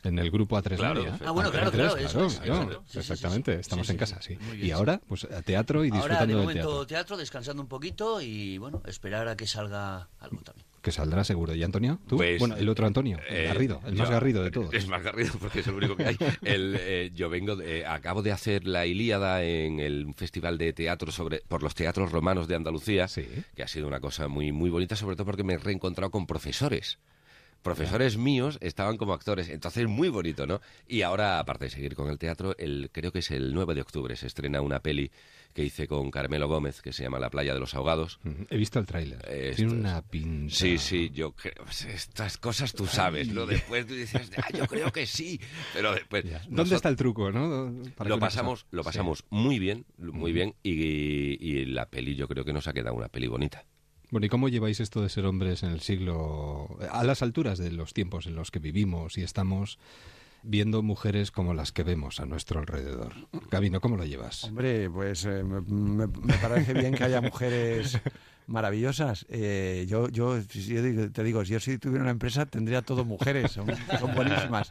En 0.02 0.18
el 0.18 0.30
grupo 0.30 0.56
A3 0.56 0.76
Claro, 0.76 1.02
Media. 1.02 1.18
Ah, 1.24 1.30
bueno, 1.30 1.50
claro, 1.50 1.70
A3, 1.70 1.72
claro, 1.72 1.96
eso 1.98 2.40
claro, 2.42 2.82
exactamente, 2.94 3.52
sí, 3.52 3.56
sí. 3.56 3.60
estamos 3.60 3.86
Sí, 3.86 3.92
en 3.92 3.98
casa, 3.98 4.22
sí. 4.22 4.38
Y 4.60 4.70
ahora, 4.70 5.00
pues 5.06 5.24
a 5.24 5.42
teatro 5.42 5.84
y 5.84 5.88
Ahora 5.90 5.98
de 6.00 6.08
disfrutando 6.08 6.26
del 6.36 6.42
momento 6.42 6.60
teatro. 6.68 6.86
teatro. 6.86 7.16
descansando 7.18 7.62
un 7.62 7.68
poquito 7.68 8.20
y 8.20 8.56
bueno, 8.58 8.82
esperar 8.86 9.28
a 9.28 9.36
que 9.36 9.46
salga 9.46 10.08
algo 10.20 10.40
también. 10.42 10.66
Que 10.80 10.92
saldrá 10.92 11.22
seguro. 11.24 11.54
¿Y 11.54 11.62
Antonio? 11.62 11.98
¿Tú? 12.08 12.16
Pues, 12.16 12.38
bueno, 12.38 12.56
el 12.56 12.66
otro 12.70 12.86
Antonio, 12.86 13.18
el 13.28 13.36
Eh, 13.36 13.44
Garrido, 13.48 13.82
el 13.84 13.94
más 13.96 14.08
yo- 14.08 14.14
garrido 14.14 14.42
de 14.42 14.50
todos. 14.50 14.72
Es 14.72 14.88
más 14.88 15.02
garrido 15.02 15.32
porque 15.38 15.60
es 15.60 15.66
el 15.66 15.74
único 15.74 15.94
que 15.94 16.06
hay. 16.06 16.16
El, 16.42 16.76
eh, 16.80 17.10
yo 17.14 17.28
vengo, 17.28 17.54
de- 17.56 17.80
eh, 17.80 17.86
acabo 17.86 18.22
de 18.22 18.32
hacer 18.32 18.66
la 18.66 18.86
Ilíada 18.86 19.42
en 19.44 19.78
el 19.80 20.14
festival 20.16 20.56
de 20.56 20.72
teatro 20.72 21.12
sobre 21.12 21.40
por 21.46 21.62
los 21.62 21.74
teatros 21.74 22.10
romanos 22.12 22.48
de 22.48 22.54
Andalucía, 22.56 23.08
Sí. 23.08 23.28
que 23.54 23.62
ha 23.62 23.68
sido 23.68 23.86
una 23.88 24.00
cosa 24.00 24.28
muy 24.28 24.52
muy 24.52 24.70
bonita, 24.70 24.96
sobre 24.96 25.16
todo 25.16 25.26
porque 25.26 25.44
me 25.44 25.52
he 25.54 25.58
reencontrado 25.58 26.10
con 26.10 26.26
profesores. 26.26 26.98
Profesores 27.62 28.16
míos 28.16 28.59
estaban 28.61 28.96
como 28.96 29.12
actores. 29.12 29.49
Entonces, 29.49 29.87
muy 29.87 30.09
bonito, 30.09 30.46
¿no? 30.46 30.61
Y 30.88 31.03
ahora, 31.03 31.38
aparte 31.38 31.66
de 31.66 31.70
seguir 31.70 31.94
con 31.94 32.09
el 32.11 32.18
teatro, 32.18 32.55
el, 32.59 32.90
creo 32.92 33.12
que 33.12 33.18
es 33.20 33.31
el 33.31 33.53
9 33.55 33.75
de 33.75 33.83
octubre, 33.83 34.16
se 34.16 34.27
estrena 34.27 34.61
una 34.61 34.81
peli 34.81 35.11
que 35.53 35.64
hice 35.64 35.88
con 35.88 36.11
Carmelo 36.12 36.46
Gómez, 36.46 36.81
que 36.81 36.92
se 36.92 37.03
llama 37.03 37.18
La 37.18 37.29
playa 37.29 37.53
de 37.55 37.61
los 37.61 37.75
ahogados. 37.75 38.20
He 38.51 38.57
visto 38.57 38.79
el 38.79 38.87
tráiler. 38.87 39.18
Esto 39.29 39.57
Tiene 39.57 39.73
una 39.73 40.01
pinta. 40.01 40.55
Sí, 40.55 40.79
sí, 40.79 41.11
yo 41.12 41.33
creo, 41.33 41.55
pues, 41.64 41.85
estas 41.87 42.38
cosas 42.38 42.73
tú 42.73 42.87
sabes, 42.87 43.29
¿no? 43.29 43.46
Después 43.46 43.85
tú 43.87 43.94
dices, 43.94 44.31
ah, 44.37 44.49
yo 44.57 44.66
creo 44.68 44.92
que 44.92 45.07
sí, 45.07 45.40
pero 45.75 45.92
después... 45.92 46.23
¿Dónde 46.25 46.38
nosotros- 46.51 46.73
está 46.77 46.88
el 46.88 46.96
truco, 46.96 47.33
no? 47.33 47.73
Para 47.96 48.09
lo 48.11 48.18
pasamos, 48.20 48.66
lo 48.70 48.83
Sí. 48.83 48.87
pasamos 48.87 49.25
muy 49.31 49.59
bien, 49.59 49.85
muy 49.99 50.33
bien, 50.33 50.55
y, 50.62 50.73
y 51.44 51.64
la 51.66 51.87
peli 51.87 52.14
yo 52.14 52.29
creo 52.29 52.44
que 52.44 52.53
nos 52.53 52.68
ha 52.68 52.73
quedado 52.73 52.94
una 52.94 53.09
peli 53.09 53.27
bonita. 53.27 53.64
Bueno, 54.11 54.27
¿y 54.27 54.29
cómo 54.29 54.49
lleváis 54.49 54.81
esto 54.81 55.03
de 55.03 55.09
ser 55.09 55.25
hombres 55.27 55.62
en 55.62 55.70
el 55.70 55.81
siglo... 55.81 56.77
a 56.90 57.05
las 57.05 57.23
alturas 57.23 57.59
de 57.59 57.70
los 57.70 57.94
tiempos 57.94 58.27
en 58.27 58.35
los 58.35 58.51
que 58.51 58.59
vivimos 58.59 59.16
y 59.18 59.23
estamos 59.23 59.79
viendo 60.42 60.83
mujeres 60.83 61.31
como 61.31 61.55
las 61.55 61.70
que 61.70 61.83
vemos 61.85 62.18
a 62.18 62.27
nuestro 62.27 62.61
alrededor? 62.61 63.12
Gabino, 63.51 63.81
¿cómo 63.81 63.96
lo 63.96 64.05
llevas? 64.05 64.44
Hombre, 64.44 64.90
pues 64.90 65.25
eh, 65.27 65.44
me, 65.44 65.61
me- 65.61 66.07
me 66.07 66.35
parece 66.38 66.73
bien 66.75 66.94
que 66.94 67.05
haya 67.05 67.20
mujeres 67.20 67.99
maravillosas. 68.46 69.26
Eh, 69.29 69.87
yo, 69.88 70.09
yo, 70.09 70.40
si 70.42 70.62
yo 70.64 71.11
te 71.12 71.22
digo, 71.24 71.44
si 71.44 71.53
yo 71.53 71.61
si 71.61 71.79
tuviera 71.79 72.03
una 72.03 72.11
empresa 72.11 72.46
tendría 72.46 72.83
todo 72.83 73.05
mujeres, 73.05 73.53
son, 73.53 73.66
son 73.98 74.14
buenísimas. 74.14 74.70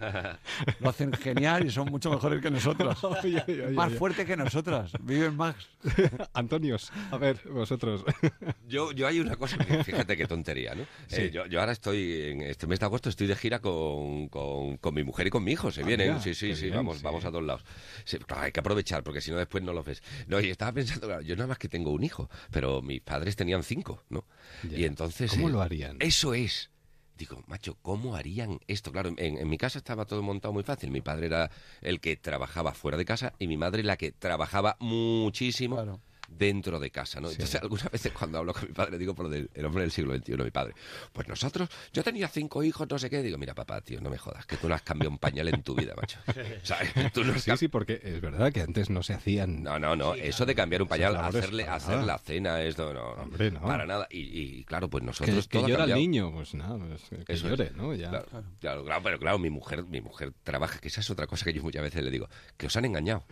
Lo 0.79 0.89
hacen 0.89 1.13
genial 1.13 1.65
y 1.65 1.71
son 1.71 1.89
mucho 1.89 2.10
mejores 2.12 2.41
que 2.41 2.51
nosotros. 2.51 3.03
Oye, 3.03 3.43
oye, 3.47 3.65
oye, 3.65 3.71
más 3.75 3.89
oye. 3.89 3.97
fuerte 3.97 4.25
que 4.25 4.36
nosotras, 4.38 4.91
viven 5.01 5.36
más. 5.36 5.55
Antonios, 6.34 6.91
a 7.12 7.17
ver, 7.17 7.39
vosotros. 7.49 8.03
Yo, 8.67 8.91
yo 8.91 9.08
hay 9.08 9.19
una 9.19 9.36
cosa, 9.36 9.58
que, 9.58 9.84
fíjate 9.84 10.15
qué 10.15 10.27
tontería, 10.27 10.75
¿no? 10.75 10.84
Sí. 11.08 11.21
Eh, 11.21 11.32
yo, 11.32 11.47
yo 11.47 11.60
ahora 11.60 11.71
estoy, 11.71 12.21
en 12.29 12.41
este 12.41 12.67
mes 12.67 12.79
de 12.79 12.86
agosto 12.86 13.10
estoy 13.10 13.25
de 13.25 13.36
gira 13.36 13.60
con, 13.60 14.27
con, 14.29 14.77
con 14.77 14.93
mi 14.93 15.03
mujer 15.03 15.25
y 15.25 15.29
con 15.32 15.43
mi 15.43 15.53
hijo, 15.53 15.71
se 15.71 15.82
Ah, 15.82 15.86
vienen, 15.86 16.10
mira, 16.10 16.21
sí, 16.21 16.36
sí, 16.36 16.55
sí, 16.55 16.65
bien, 16.65 16.75
vamos, 16.75 16.97
sí. 16.97 17.03
vamos 17.03 17.25
a 17.25 17.29
todos 17.32 17.43
lados. 17.43 17.63
Sí, 18.05 18.17
claro, 18.19 18.43
hay 18.43 18.51
que 18.51 18.60
aprovechar, 18.60 19.03
porque 19.03 19.21
si 19.21 19.32
no 19.32 19.38
después 19.38 19.63
no 19.63 19.73
los 19.73 19.84
ves. 19.86 20.03
No, 20.27 20.39
y 20.39 20.49
estaba 20.51 20.71
pensando, 20.71 21.08
claro, 21.08 21.21
yo 21.23 21.36
nada 21.36 21.47
más 21.47 21.58
que 21.58 21.67
tengo 21.67 21.91
un 21.91 22.03
hijo, 22.03 22.29
pero 22.51 22.82
mis 22.84 23.01
padres 23.01 23.36
tenían 23.36 23.58
cinco, 23.63 24.03
¿no? 24.09 24.25
Ya. 24.69 24.77
Y 24.77 24.85
entonces... 24.85 25.31
¿Cómo 25.31 25.49
eh, 25.49 25.51
lo 25.51 25.61
harían? 25.61 25.97
Eso 25.99 26.33
es. 26.33 26.69
Digo, 27.17 27.43
macho, 27.47 27.77
¿cómo 27.81 28.15
harían 28.15 28.59
esto? 28.67 28.91
Claro, 28.91 29.09
en, 29.09 29.37
en 29.37 29.49
mi 29.49 29.57
casa 29.57 29.77
estaba 29.77 30.05
todo 30.05 30.21
montado 30.21 30.53
muy 30.53 30.63
fácil. 30.63 30.89
Mi 30.89 31.01
padre 31.01 31.25
era 31.25 31.51
el 31.81 31.99
que 31.99 32.15
trabajaba 32.15 32.73
fuera 32.73 32.97
de 32.97 33.05
casa 33.05 33.33
y 33.39 33.47
mi 33.47 33.57
madre 33.57 33.83
la 33.83 33.97
que 33.97 34.11
trabajaba 34.11 34.77
muchísimo 34.79 35.75
Claro. 35.75 35.99
Dentro 36.29 36.79
de 36.79 36.91
casa, 36.91 37.19
¿no? 37.19 37.29
Entonces, 37.29 37.61
algunas 37.61 37.91
veces 37.91 38.11
cuando 38.11 38.37
hablo 38.39 38.53
con 38.53 38.65
mi 38.65 38.73
padre, 38.73 38.97
digo 38.97 39.13
por 39.13 39.25
lo 39.25 39.31
del 39.31 39.49
el 39.53 39.65
hombre 39.65 39.83
del 39.83 39.91
siglo 39.91 40.15
XXI, 40.15 40.37
mi 40.37 40.51
padre, 40.51 40.73
pues 41.11 41.27
nosotros, 41.27 41.69
yo 41.91 42.03
tenía 42.03 42.27
cinco 42.27 42.63
hijos, 42.63 42.87
no 42.89 42.97
sé 42.99 43.09
qué, 43.09 43.21
digo, 43.21 43.37
mira, 43.37 43.53
papá, 43.53 43.81
tío, 43.81 43.99
no 44.01 44.09
me 44.09 44.17
jodas, 44.17 44.45
que 44.45 44.57
tú 44.57 44.69
no 44.69 44.75
has 44.75 44.81
cambiado 44.81 45.11
un 45.11 45.17
pañal 45.17 45.47
en 45.47 45.63
tu 45.63 45.75
vida, 45.75 45.93
macho. 45.95 46.19
¿Sabes? 46.63 46.93
Tú 47.13 47.23
no 47.23 47.33
has 47.33 47.43
Sí, 47.43 47.51
sí, 47.57 47.67
porque 47.67 47.99
es 48.03 48.21
verdad 48.21 48.51
que 48.51 48.61
antes 48.61 48.89
no 48.89 49.03
se 49.03 49.13
hacían... 49.13 49.63
no, 49.63 49.79
no, 49.79 49.95
no. 49.95 50.13
Eso 50.13 50.45
de 50.45 50.55
cambiar 50.55 50.81
un 50.81 50.87
pañal, 50.87 51.15
hacerle, 51.15 51.63
hacer 51.67 52.03
la 52.03 52.17
cena, 52.17 52.61
esto 52.61 52.93
no, 52.93 53.09
Hombre, 53.11 53.51
no. 53.51 53.61
para 53.61 53.85
nada. 53.85 54.07
Y, 54.09 54.59
y, 54.59 54.63
claro, 54.65 54.89
pues 54.89 55.01
Que, 55.01 55.05
nosotros 55.07 55.47
que 55.47 55.57
ha 55.57 55.67
llora 55.67 55.83
el 55.85 55.95
niño, 55.95 56.31
pues 56.31 56.53
nada, 56.53 56.77
pues 56.77 57.01
que 57.25 57.33
Eso 57.33 57.47
es. 57.47 57.57
llore, 57.57 57.71
¿no? 57.75 57.93
Ya. 57.93 58.09
Claro, 58.09 58.27
claro, 58.59 58.83
claro, 58.85 59.03
pero 59.03 59.19
claro, 59.19 59.39
mi 59.39 59.49
mujer, 59.49 59.83
mi 59.85 60.01
mujer 60.01 60.33
trabaja, 60.43 60.79
que 60.79 60.87
esa 60.87 61.01
es 61.01 61.09
otra 61.09 61.27
cosa 61.27 61.45
que 61.45 61.53
yo 61.53 61.63
muchas 61.63 61.81
veces 61.81 62.03
le 62.03 62.11
digo, 62.11 62.29
que 62.57 62.67
os 62.67 62.75
han 62.75 62.85
engañado. 62.85 63.23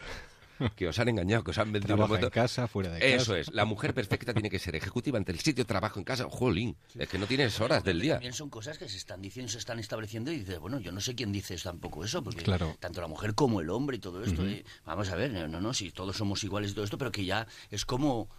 Que 0.75 0.87
os 0.87 0.97
han 0.99 1.09
engañado, 1.09 1.43
que 1.43 1.51
os 1.51 1.57
han 1.57 1.71
vendido 1.71 1.95
Trabaja 1.95 2.21
en 2.23 2.29
casa, 2.29 2.67
fuera 2.67 2.91
de 2.91 2.99
casa. 2.99 3.15
Eso 3.15 3.35
es, 3.35 3.53
la 3.53 3.65
mujer 3.65 3.93
perfecta 3.93 4.33
tiene 4.33 4.49
que 4.49 4.59
ser 4.59 4.75
ejecutiva 4.75 5.17
ante 5.17 5.31
el 5.31 5.39
sitio 5.39 5.63
de 5.63 5.67
trabajo 5.67 5.99
en 5.99 6.05
casa. 6.05 6.25
Jolín, 6.29 6.75
es 6.97 7.07
que 7.07 7.17
no 7.17 7.25
tienes 7.27 7.59
horas 7.61 7.83
del 7.83 7.99
día. 8.01 8.13
También 8.15 8.33
son 8.33 8.49
cosas 8.49 8.77
que 8.77 8.89
se 8.89 8.97
están 8.97 9.21
diciendo, 9.21 9.51
se 9.51 9.57
están 9.57 9.79
estableciendo 9.79 10.31
y 10.31 10.39
dices, 10.39 10.59
bueno, 10.59 10.79
yo 10.79 10.91
no 10.91 11.01
sé 11.01 11.15
quién 11.15 11.31
dice 11.31 11.55
tampoco 11.57 12.03
eso, 12.03 12.23
porque 12.23 12.43
Claro. 12.43 12.75
tanto 12.79 13.01
la 13.01 13.07
mujer 13.07 13.35
como 13.35 13.61
el 13.61 13.69
hombre 13.69 13.97
y 13.97 13.99
todo 13.99 14.23
esto, 14.23 14.45
eh, 14.45 14.63
vamos 14.85 15.09
a 15.09 15.15
ver, 15.15 15.31
no, 15.31 15.59
no, 15.61 15.73
si 15.73 15.91
todos 15.91 16.17
somos 16.17 16.43
iguales 16.43 16.71
y 16.71 16.73
todo 16.73 16.85
esto, 16.85 16.97
pero 16.97 17.11
que 17.11 17.25
ya 17.25 17.47
es 17.69 17.85
como 17.85 18.29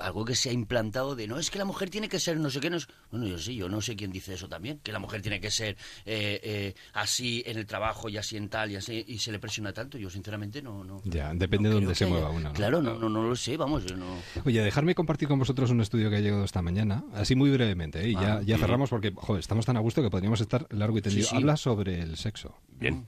algo 0.00 0.24
que 0.24 0.34
se 0.34 0.50
ha 0.50 0.52
implantado 0.52 1.16
de 1.16 1.26
no 1.26 1.38
es 1.38 1.50
que 1.50 1.58
la 1.58 1.64
mujer 1.64 1.90
tiene 1.90 2.08
que 2.08 2.18
ser 2.20 2.36
no 2.38 2.50
sé 2.50 2.60
qué 2.60 2.70
no 2.70 2.76
es 2.76 2.88
bueno 3.10 3.26
yo 3.26 3.38
sí 3.38 3.54
yo 3.56 3.68
no 3.68 3.80
sé 3.80 3.96
quién 3.96 4.12
dice 4.12 4.34
eso 4.34 4.48
también 4.48 4.80
que 4.82 4.92
la 4.92 4.98
mujer 4.98 5.22
tiene 5.22 5.40
que 5.40 5.50
ser 5.50 5.76
eh, 6.04 6.40
eh, 6.42 6.74
así 6.92 7.42
en 7.46 7.58
el 7.58 7.66
trabajo 7.66 8.08
y 8.08 8.16
así 8.16 8.36
en 8.36 8.48
tal 8.48 8.70
y 8.70 8.76
así 8.76 9.04
y 9.08 9.18
se 9.18 9.32
le 9.32 9.38
presiona 9.38 9.72
tanto 9.72 9.98
yo 9.98 10.10
sinceramente 10.10 10.62
no 10.62 10.84
no 10.84 11.00
Ya, 11.04 11.32
depende 11.34 11.68
de 11.68 11.74
no 11.74 11.80
dónde 11.80 11.94
creo 11.94 11.94
se 11.94 12.06
mueva 12.06 12.30
uno. 12.30 12.48
¿no? 12.50 12.52
claro 12.54 12.82
no, 12.82 12.98
no 12.98 13.08
no 13.08 13.22
lo 13.22 13.34
sé 13.36 13.56
vamos 13.56 13.84
yo 13.86 13.96
no 13.96 14.06
Oye, 14.44 14.62
dejarme 14.62 14.94
compartir 14.94 15.28
con 15.28 15.38
vosotros 15.38 15.70
un 15.70 15.80
estudio 15.80 16.10
que 16.10 16.16
ha 16.16 16.20
llegado 16.20 16.44
esta 16.44 16.62
mañana, 16.62 17.04
así 17.14 17.34
muy 17.34 17.50
brevemente, 17.50 18.02
¿eh? 18.04 18.08
y 18.10 18.12
ya, 18.14 18.34
Ah, 18.34 18.42
ya 18.44 18.58
cerramos 18.58 18.90
porque 18.90 19.12
joder, 19.14 19.40
estamos 19.40 19.66
tan 19.66 19.76
a 19.76 19.80
gusto 19.80 20.02
que 20.02 20.10
podríamos 20.10 20.40
estar 20.40 20.66
largo 20.70 20.98
y 20.98 21.02
tendido. 21.02 21.24
Sí, 21.24 21.30
sí. 21.30 21.36
Habla 21.36 21.56
sobre 21.56 22.00
el 22.00 22.16
sexo. 22.16 22.54
Bien. 22.78 22.94
Mm, 22.94 23.06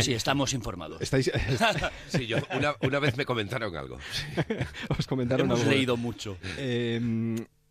sí 0.00 0.12
estamos 0.14 0.52
informados 0.54 1.00
Estáis, 1.00 1.30
Sí, 2.08 2.26
yo 2.26 2.38
una, 2.56 2.74
una 2.82 2.98
vez 2.98 3.16
me 3.16 3.24
comentaron 3.24 3.74
algo. 3.76 3.98
os 4.98 5.06
comentaron 5.06 5.46
hemos 5.46 5.60
algo. 5.60 5.70
leído 5.72 5.96
mucho 5.96 6.36
Eh, 6.56 7.00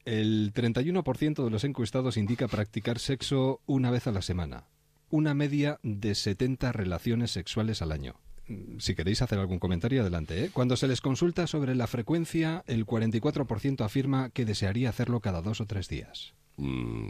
el 0.06 0.54
31% 0.54 1.44
de 1.44 1.50
los 1.50 1.64
encuestados 1.64 2.16
indica 2.18 2.48
practicar 2.48 2.98
sexo 3.00 3.62
una 3.66 3.92
vez 3.92 4.08
a 4.08 4.12
la 4.12 4.22
semana. 4.22 4.66
Una 5.10 5.34
media 5.34 5.80
de 5.84 6.16
70 6.16 6.72
relaciones 6.72 7.32
sexuales 7.32 7.82
al 7.82 7.92
año. 7.92 8.16
Mm, 8.48 8.80
Si 8.80 8.96
queréis 8.96 9.22
hacer 9.22 9.40
algún 9.40 9.60
comentario, 9.60 10.02
adelante. 10.02 10.46
¿eh? 10.46 10.50
Cuando 10.54 10.78
se 10.78 10.88
les 10.88 11.02
consulta 11.02 11.46
sobre 11.48 11.76
la 11.76 11.88
frecuencia, 11.88 12.64
el 12.68 12.86
44% 12.86 13.84
afirma 13.84 14.30
que 14.30 14.46
desearía 14.46 14.90
hacerlo 14.90 15.20
cada 15.20 15.42
dos 15.42 15.60
o 15.62 15.66
tres 15.66 15.88
días. 15.90 16.34
Mm, 16.58 17.10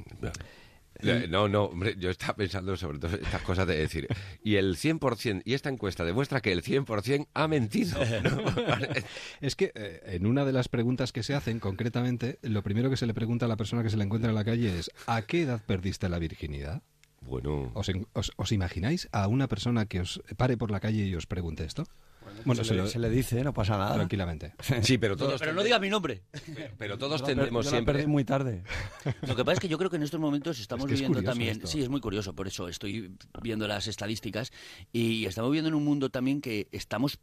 No, 1.29 1.47
no, 1.47 1.65
hombre, 1.65 1.95
yo 1.97 2.09
estaba 2.09 2.35
pensando 2.35 2.75
sobre 2.77 2.99
todo 2.99 3.15
estas 3.15 3.41
cosas 3.41 3.67
de 3.67 3.77
decir, 3.77 4.07
y 4.43 4.55
el 4.55 4.75
100%, 4.77 5.41
y 5.45 5.53
esta 5.53 5.69
encuesta 5.69 6.03
demuestra 6.03 6.41
que 6.41 6.51
el 6.51 6.63
100% 6.63 7.27
ha 7.33 7.47
mentido. 7.47 7.97
¿no? 8.23 8.43
Es 9.41 9.55
que 9.55 9.71
eh, 9.75 10.01
en 10.07 10.25
una 10.25 10.45
de 10.45 10.53
las 10.53 10.69
preguntas 10.69 11.11
que 11.11 11.23
se 11.23 11.33
hacen, 11.35 11.59
concretamente, 11.59 12.39
lo 12.41 12.63
primero 12.63 12.89
que 12.89 12.97
se 12.97 13.05
le 13.05 13.13
pregunta 13.13 13.45
a 13.45 13.49
la 13.49 13.57
persona 13.57 13.83
que 13.83 13.89
se 13.89 13.97
la 13.97 14.03
encuentra 14.03 14.29
en 14.29 14.35
la 14.35 14.43
calle 14.45 14.77
es 14.79 14.89
¿a 15.05 15.21
qué 15.23 15.43
edad 15.43 15.61
perdiste 15.65 16.09
la 16.09 16.19
virginidad? 16.19 16.81
Bueno, 17.21 17.71
¿Os, 17.73 17.89
en- 17.89 18.07
os- 18.13 18.31
os 18.37 18.51
imagináis 18.51 19.09
a 19.11 19.27
una 19.27 19.47
persona 19.47 19.85
que 19.85 19.99
os 20.01 20.21
pare 20.37 20.55
por 20.57 20.71
la 20.71 20.79
calle 20.79 21.05
y 21.05 21.15
os 21.15 21.25
pregunte 21.27 21.65
esto? 21.65 21.83
Bueno, 22.45 22.63
se, 22.63 22.73
le, 22.73 22.87
se 22.87 22.99
le 22.99 23.09
dice, 23.09 23.43
no 23.43 23.53
pasa 23.53 23.77
nada. 23.77 23.95
tranquilamente. 23.95 24.53
sí, 24.81 24.97
pero 24.97 25.15
todos, 25.17 25.39
pero 25.39 25.53
no 25.53 25.63
diga 25.63 25.79
mi 25.79 25.89
nombre 25.89 26.23
pero 26.77 26.97
todos 26.97 27.21
Yo 27.21 27.27
tendremos 27.27 27.65
yo 27.65 27.71
siempre... 27.71 27.93
perdí 27.95 28.07
muy 28.07 28.23
tarde. 28.23 28.63
Lo 29.21 29.35
que 29.35 29.43
pasa 29.43 29.53
es 29.53 29.59
que 29.59 29.67
yo 29.67 29.77
creo 29.77 29.89
que 29.89 29.97
en 29.97 30.03
estos 30.03 30.19
momentos 30.19 30.59
estamos 30.59 30.85
Es 30.85 30.87
que 30.89 30.93
es 30.95 30.99
viviendo 31.01 31.23
también, 31.23 31.51
esto. 31.57 31.67
sí, 31.67 31.81
es 31.81 31.89
muy 31.89 32.01
curioso, 32.01 32.33
por 32.33 32.47
eso 32.47 32.67
estoy 32.67 33.15
viendo 33.41 33.67
las 33.67 33.87
estadísticas 33.87 34.51
y 34.91 35.25
estamos 35.25 35.51
viviendo 35.51 35.69
en 35.69 35.75
un 35.75 35.83
mundo 35.83 36.09
también 36.09 36.41
que 36.41 36.67
estamos 36.71 37.19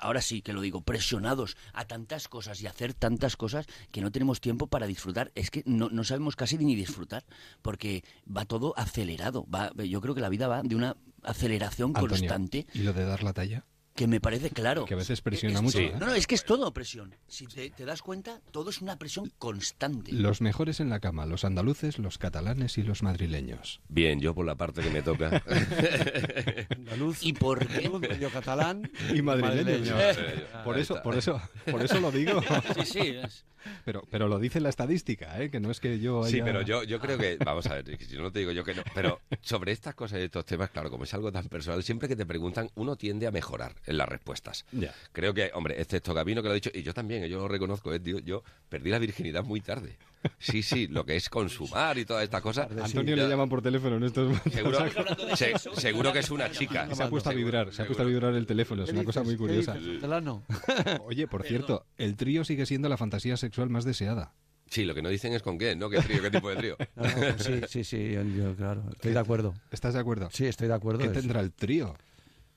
ahora 0.00 0.20
sí 0.20 0.42
que 0.42 0.52
lo 0.52 0.60
digo, 0.60 0.82
presionados 0.82 1.56
a 1.72 1.86
tantas 1.86 2.28
cosas 2.28 2.60
y 2.60 2.66
a 2.66 2.70
hacer 2.70 2.92
tantas 2.92 3.36
cosas 3.36 3.66
que 3.90 4.02
no 4.02 4.12
tenemos 4.12 4.40
tiempo 4.40 4.66
para 4.66 4.86
disfrutar. 4.86 5.32
Es 5.34 5.50
que 5.50 5.62
no, 5.64 5.88
no 5.88 6.04
sabemos 6.04 6.36
casi 6.36 6.58
ni 6.58 6.74
disfrutar, 6.74 7.24
porque 7.62 8.04
va 8.24 8.44
todo 8.44 8.74
acelerado. 8.76 9.46
Va, 9.48 9.72
yo 9.84 10.00
creo 10.00 10.14
que 10.14 10.20
la 10.20 10.28
vida 10.28 10.46
va 10.46 10.62
de 10.62 10.76
una 10.76 10.96
aceleración 11.22 11.90
Antonio, 11.90 12.08
constante 12.10 12.66
¿Y 12.74 12.80
lo 12.80 12.92
de 12.92 13.04
dar 13.04 13.22
la 13.22 13.32
talla? 13.32 13.64
Que 13.98 14.06
me 14.06 14.20
parece 14.20 14.50
claro. 14.50 14.84
Que 14.84 14.94
a 14.94 14.96
veces 14.96 15.20
presiona 15.22 15.56
Es- 15.56 15.62
mucho, 15.62 15.78
sí. 15.78 15.84
¿eh? 15.86 15.94
No, 15.98 16.06
no, 16.06 16.14
es 16.14 16.28
que 16.28 16.36
es 16.36 16.44
todo 16.44 16.72
presión. 16.72 17.16
Si 17.26 17.48
te, 17.48 17.68
te 17.70 17.84
das 17.84 18.00
cuenta, 18.00 18.40
todo 18.52 18.70
es 18.70 18.80
una 18.80 18.96
presión 18.96 19.32
constante. 19.38 20.12
Los 20.12 20.40
mejores 20.40 20.78
en 20.78 20.88
la 20.88 21.00
cama, 21.00 21.26
los 21.26 21.44
andaluces, 21.44 21.98
los 21.98 22.16
catalanes 22.16 22.78
y 22.78 22.84
los 22.84 23.02
madrileños. 23.02 23.80
Bien, 23.88 24.20
yo 24.20 24.36
por 24.36 24.46
la 24.46 24.54
parte 24.54 24.82
que 24.82 24.90
me 24.90 25.02
toca. 25.02 25.42
Andaluz, 26.76 27.18
¿Y 27.24 27.32
por 27.32 27.66
qué? 27.66 27.88
medio 27.90 28.30
catalán 28.30 28.88
Y 29.12 29.20
madrileños. 29.22 29.90
madrileño. 29.90 30.64
Por 30.64 30.78
eso, 30.78 31.02
por 31.02 31.16
eso, 31.16 31.40
por 31.70 31.82
eso 31.82 31.98
lo 32.00 32.12
digo. 32.12 32.40
Sí, 32.76 32.84
sí. 32.84 32.98
es- 33.00 33.44
Pero, 33.84 34.02
pero 34.10 34.28
lo 34.28 34.38
dice 34.38 34.60
la 34.60 34.68
estadística, 34.68 35.40
¿eh? 35.40 35.50
que 35.50 35.60
no 35.60 35.70
es 35.70 35.80
que 35.80 35.98
yo 35.98 36.24
haya... 36.24 36.30
Sí, 36.30 36.42
pero 36.42 36.62
yo, 36.62 36.82
yo 36.84 37.00
creo 37.00 37.18
que, 37.18 37.36
vamos 37.44 37.66
a 37.66 37.74
ver, 37.74 37.98
yo 37.98 38.22
no 38.22 38.30
te 38.30 38.40
digo 38.40 38.52
yo 38.52 38.64
que 38.64 38.74
no, 38.74 38.82
pero 38.94 39.20
sobre 39.40 39.72
estas 39.72 39.94
cosas 39.94 40.20
y 40.20 40.22
estos 40.22 40.44
temas, 40.44 40.70
claro, 40.70 40.90
como 40.90 41.04
es 41.04 41.14
algo 41.14 41.32
tan 41.32 41.48
personal, 41.48 41.82
siempre 41.82 42.08
que 42.08 42.16
te 42.16 42.26
preguntan, 42.26 42.70
uno 42.74 42.96
tiende 42.96 43.26
a 43.26 43.30
mejorar 43.30 43.74
en 43.86 43.98
las 43.98 44.08
respuestas. 44.08 44.64
Ya. 44.72 44.94
Creo 45.12 45.34
que, 45.34 45.50
hombre, 45.54 45.80
excepto 45.80 46.14
Gabino 46.14 46.42
que 46.42 46.48
lo 46.48 46.52
ha 46.52 46.54
dicho, 46.54 46.70
y 46.72 46.82
yo 46.82 46.94
también, 46.94 47.24
yo 47.26 47.38
lo 47.38 47.48
reconozco, 47.48 47.92
eh, 47.92 48.00
tío, 48.00 48.18
yo 48.18 48.42
perdí 48.68 48.90
la 48.90 48.98
virginidad 48.98 49.44
muy 49.44 49.60
tarde. 49.60 49.96
Sí, 50.38 50.62
sí, 50.62 50.86
lo 50.88 51.04
que 51.04 51.16
es 51.16 51.28
consumar 51.28 51.96
y 51.98 52.04
todas 52.04 52.24
estas 52.24 52.40
cosas. 52.42 52.68
Antonio 52.82 53.14
le 53.16 53.28
llaman 53.28 53.48
por 53.48 53.62
teléfono 53.62 53.96
en 53.96 54.04
estos 54.04 54.24
momentos. 54.28 54.52
Seguro, 54.52 54.78
se- 55.36 55.58
seguro 55.80 56.12
que 56.12 56.18
es 56.20 56.30
una 56.30 56.50
chica. 56.50 56.88
Se 56.94 57.02
ha 57.02 57.08
puesto 57.08 57.30
a 57.30 57.32
vibrar, 57.34 57.72
se 57.72 57.82
ha 57.82 57.86
puesto 57.86 58.02
a 58.02 58.06
vibrar 58.06 58.34
el 58.34 58.46
teléfono, 58.46 58.84
es 58.84 58.90
una 58.92 59.04
cosa 59.04 59.22
muy 59.22 59.36
curiosa. 59.36 59.76
Oye, 61.04 61.26
por 61.28 61.44
cierto, 61.44 61.86
el 61.96 62.16
trío 62.16 62.44
sigue 62.44 62.66
siendo 62.66 62.88
la 62.88 62.96
fantasía 62.96 63.36
sexual 63.36 63.70
más 63.70 63.84
deseada. 63.84 64.32
Sí, 64.70 64.84
lo 64.84 64.94
que 64.94 65.00
no 65.00 65.08
dicen 65.08 65.32
es 65.32 65.42
con 65.42 65.56
qué, 65.56 65.74
¿no? 65.76 65.88
¿Qué 65.88 65.98
trío, 66.00 66.20
qué 66.20 66.30
tipo 66.30 66.50
de 66.50 66.56
trío? 66.56 66.76
No, 66.94 67.04
pues 67.04 67.36
sí, 67.42 67.60
sí, 67.68 67.84
sí, 67.84 68.12
yo, 68.12 68.22
yo, 68.22 68.54
claro, 68.54 68.84
estoy 68.92 69.12
de 69.12 69.18
acuerdo. 69.18 69.54
¿Estás 69.70 69.94
de 69.94 70.00
acuerdo? 70.00 70.28
Sí, 70.30 70.44
estoy 70.46 70.68
de 70.68 70.74
acuerdo. 70.74 71.00
¿Qué 71.00 71.08
tendrá 71.08 71.40
el 71.40 71.52
trío? 71.52 71.94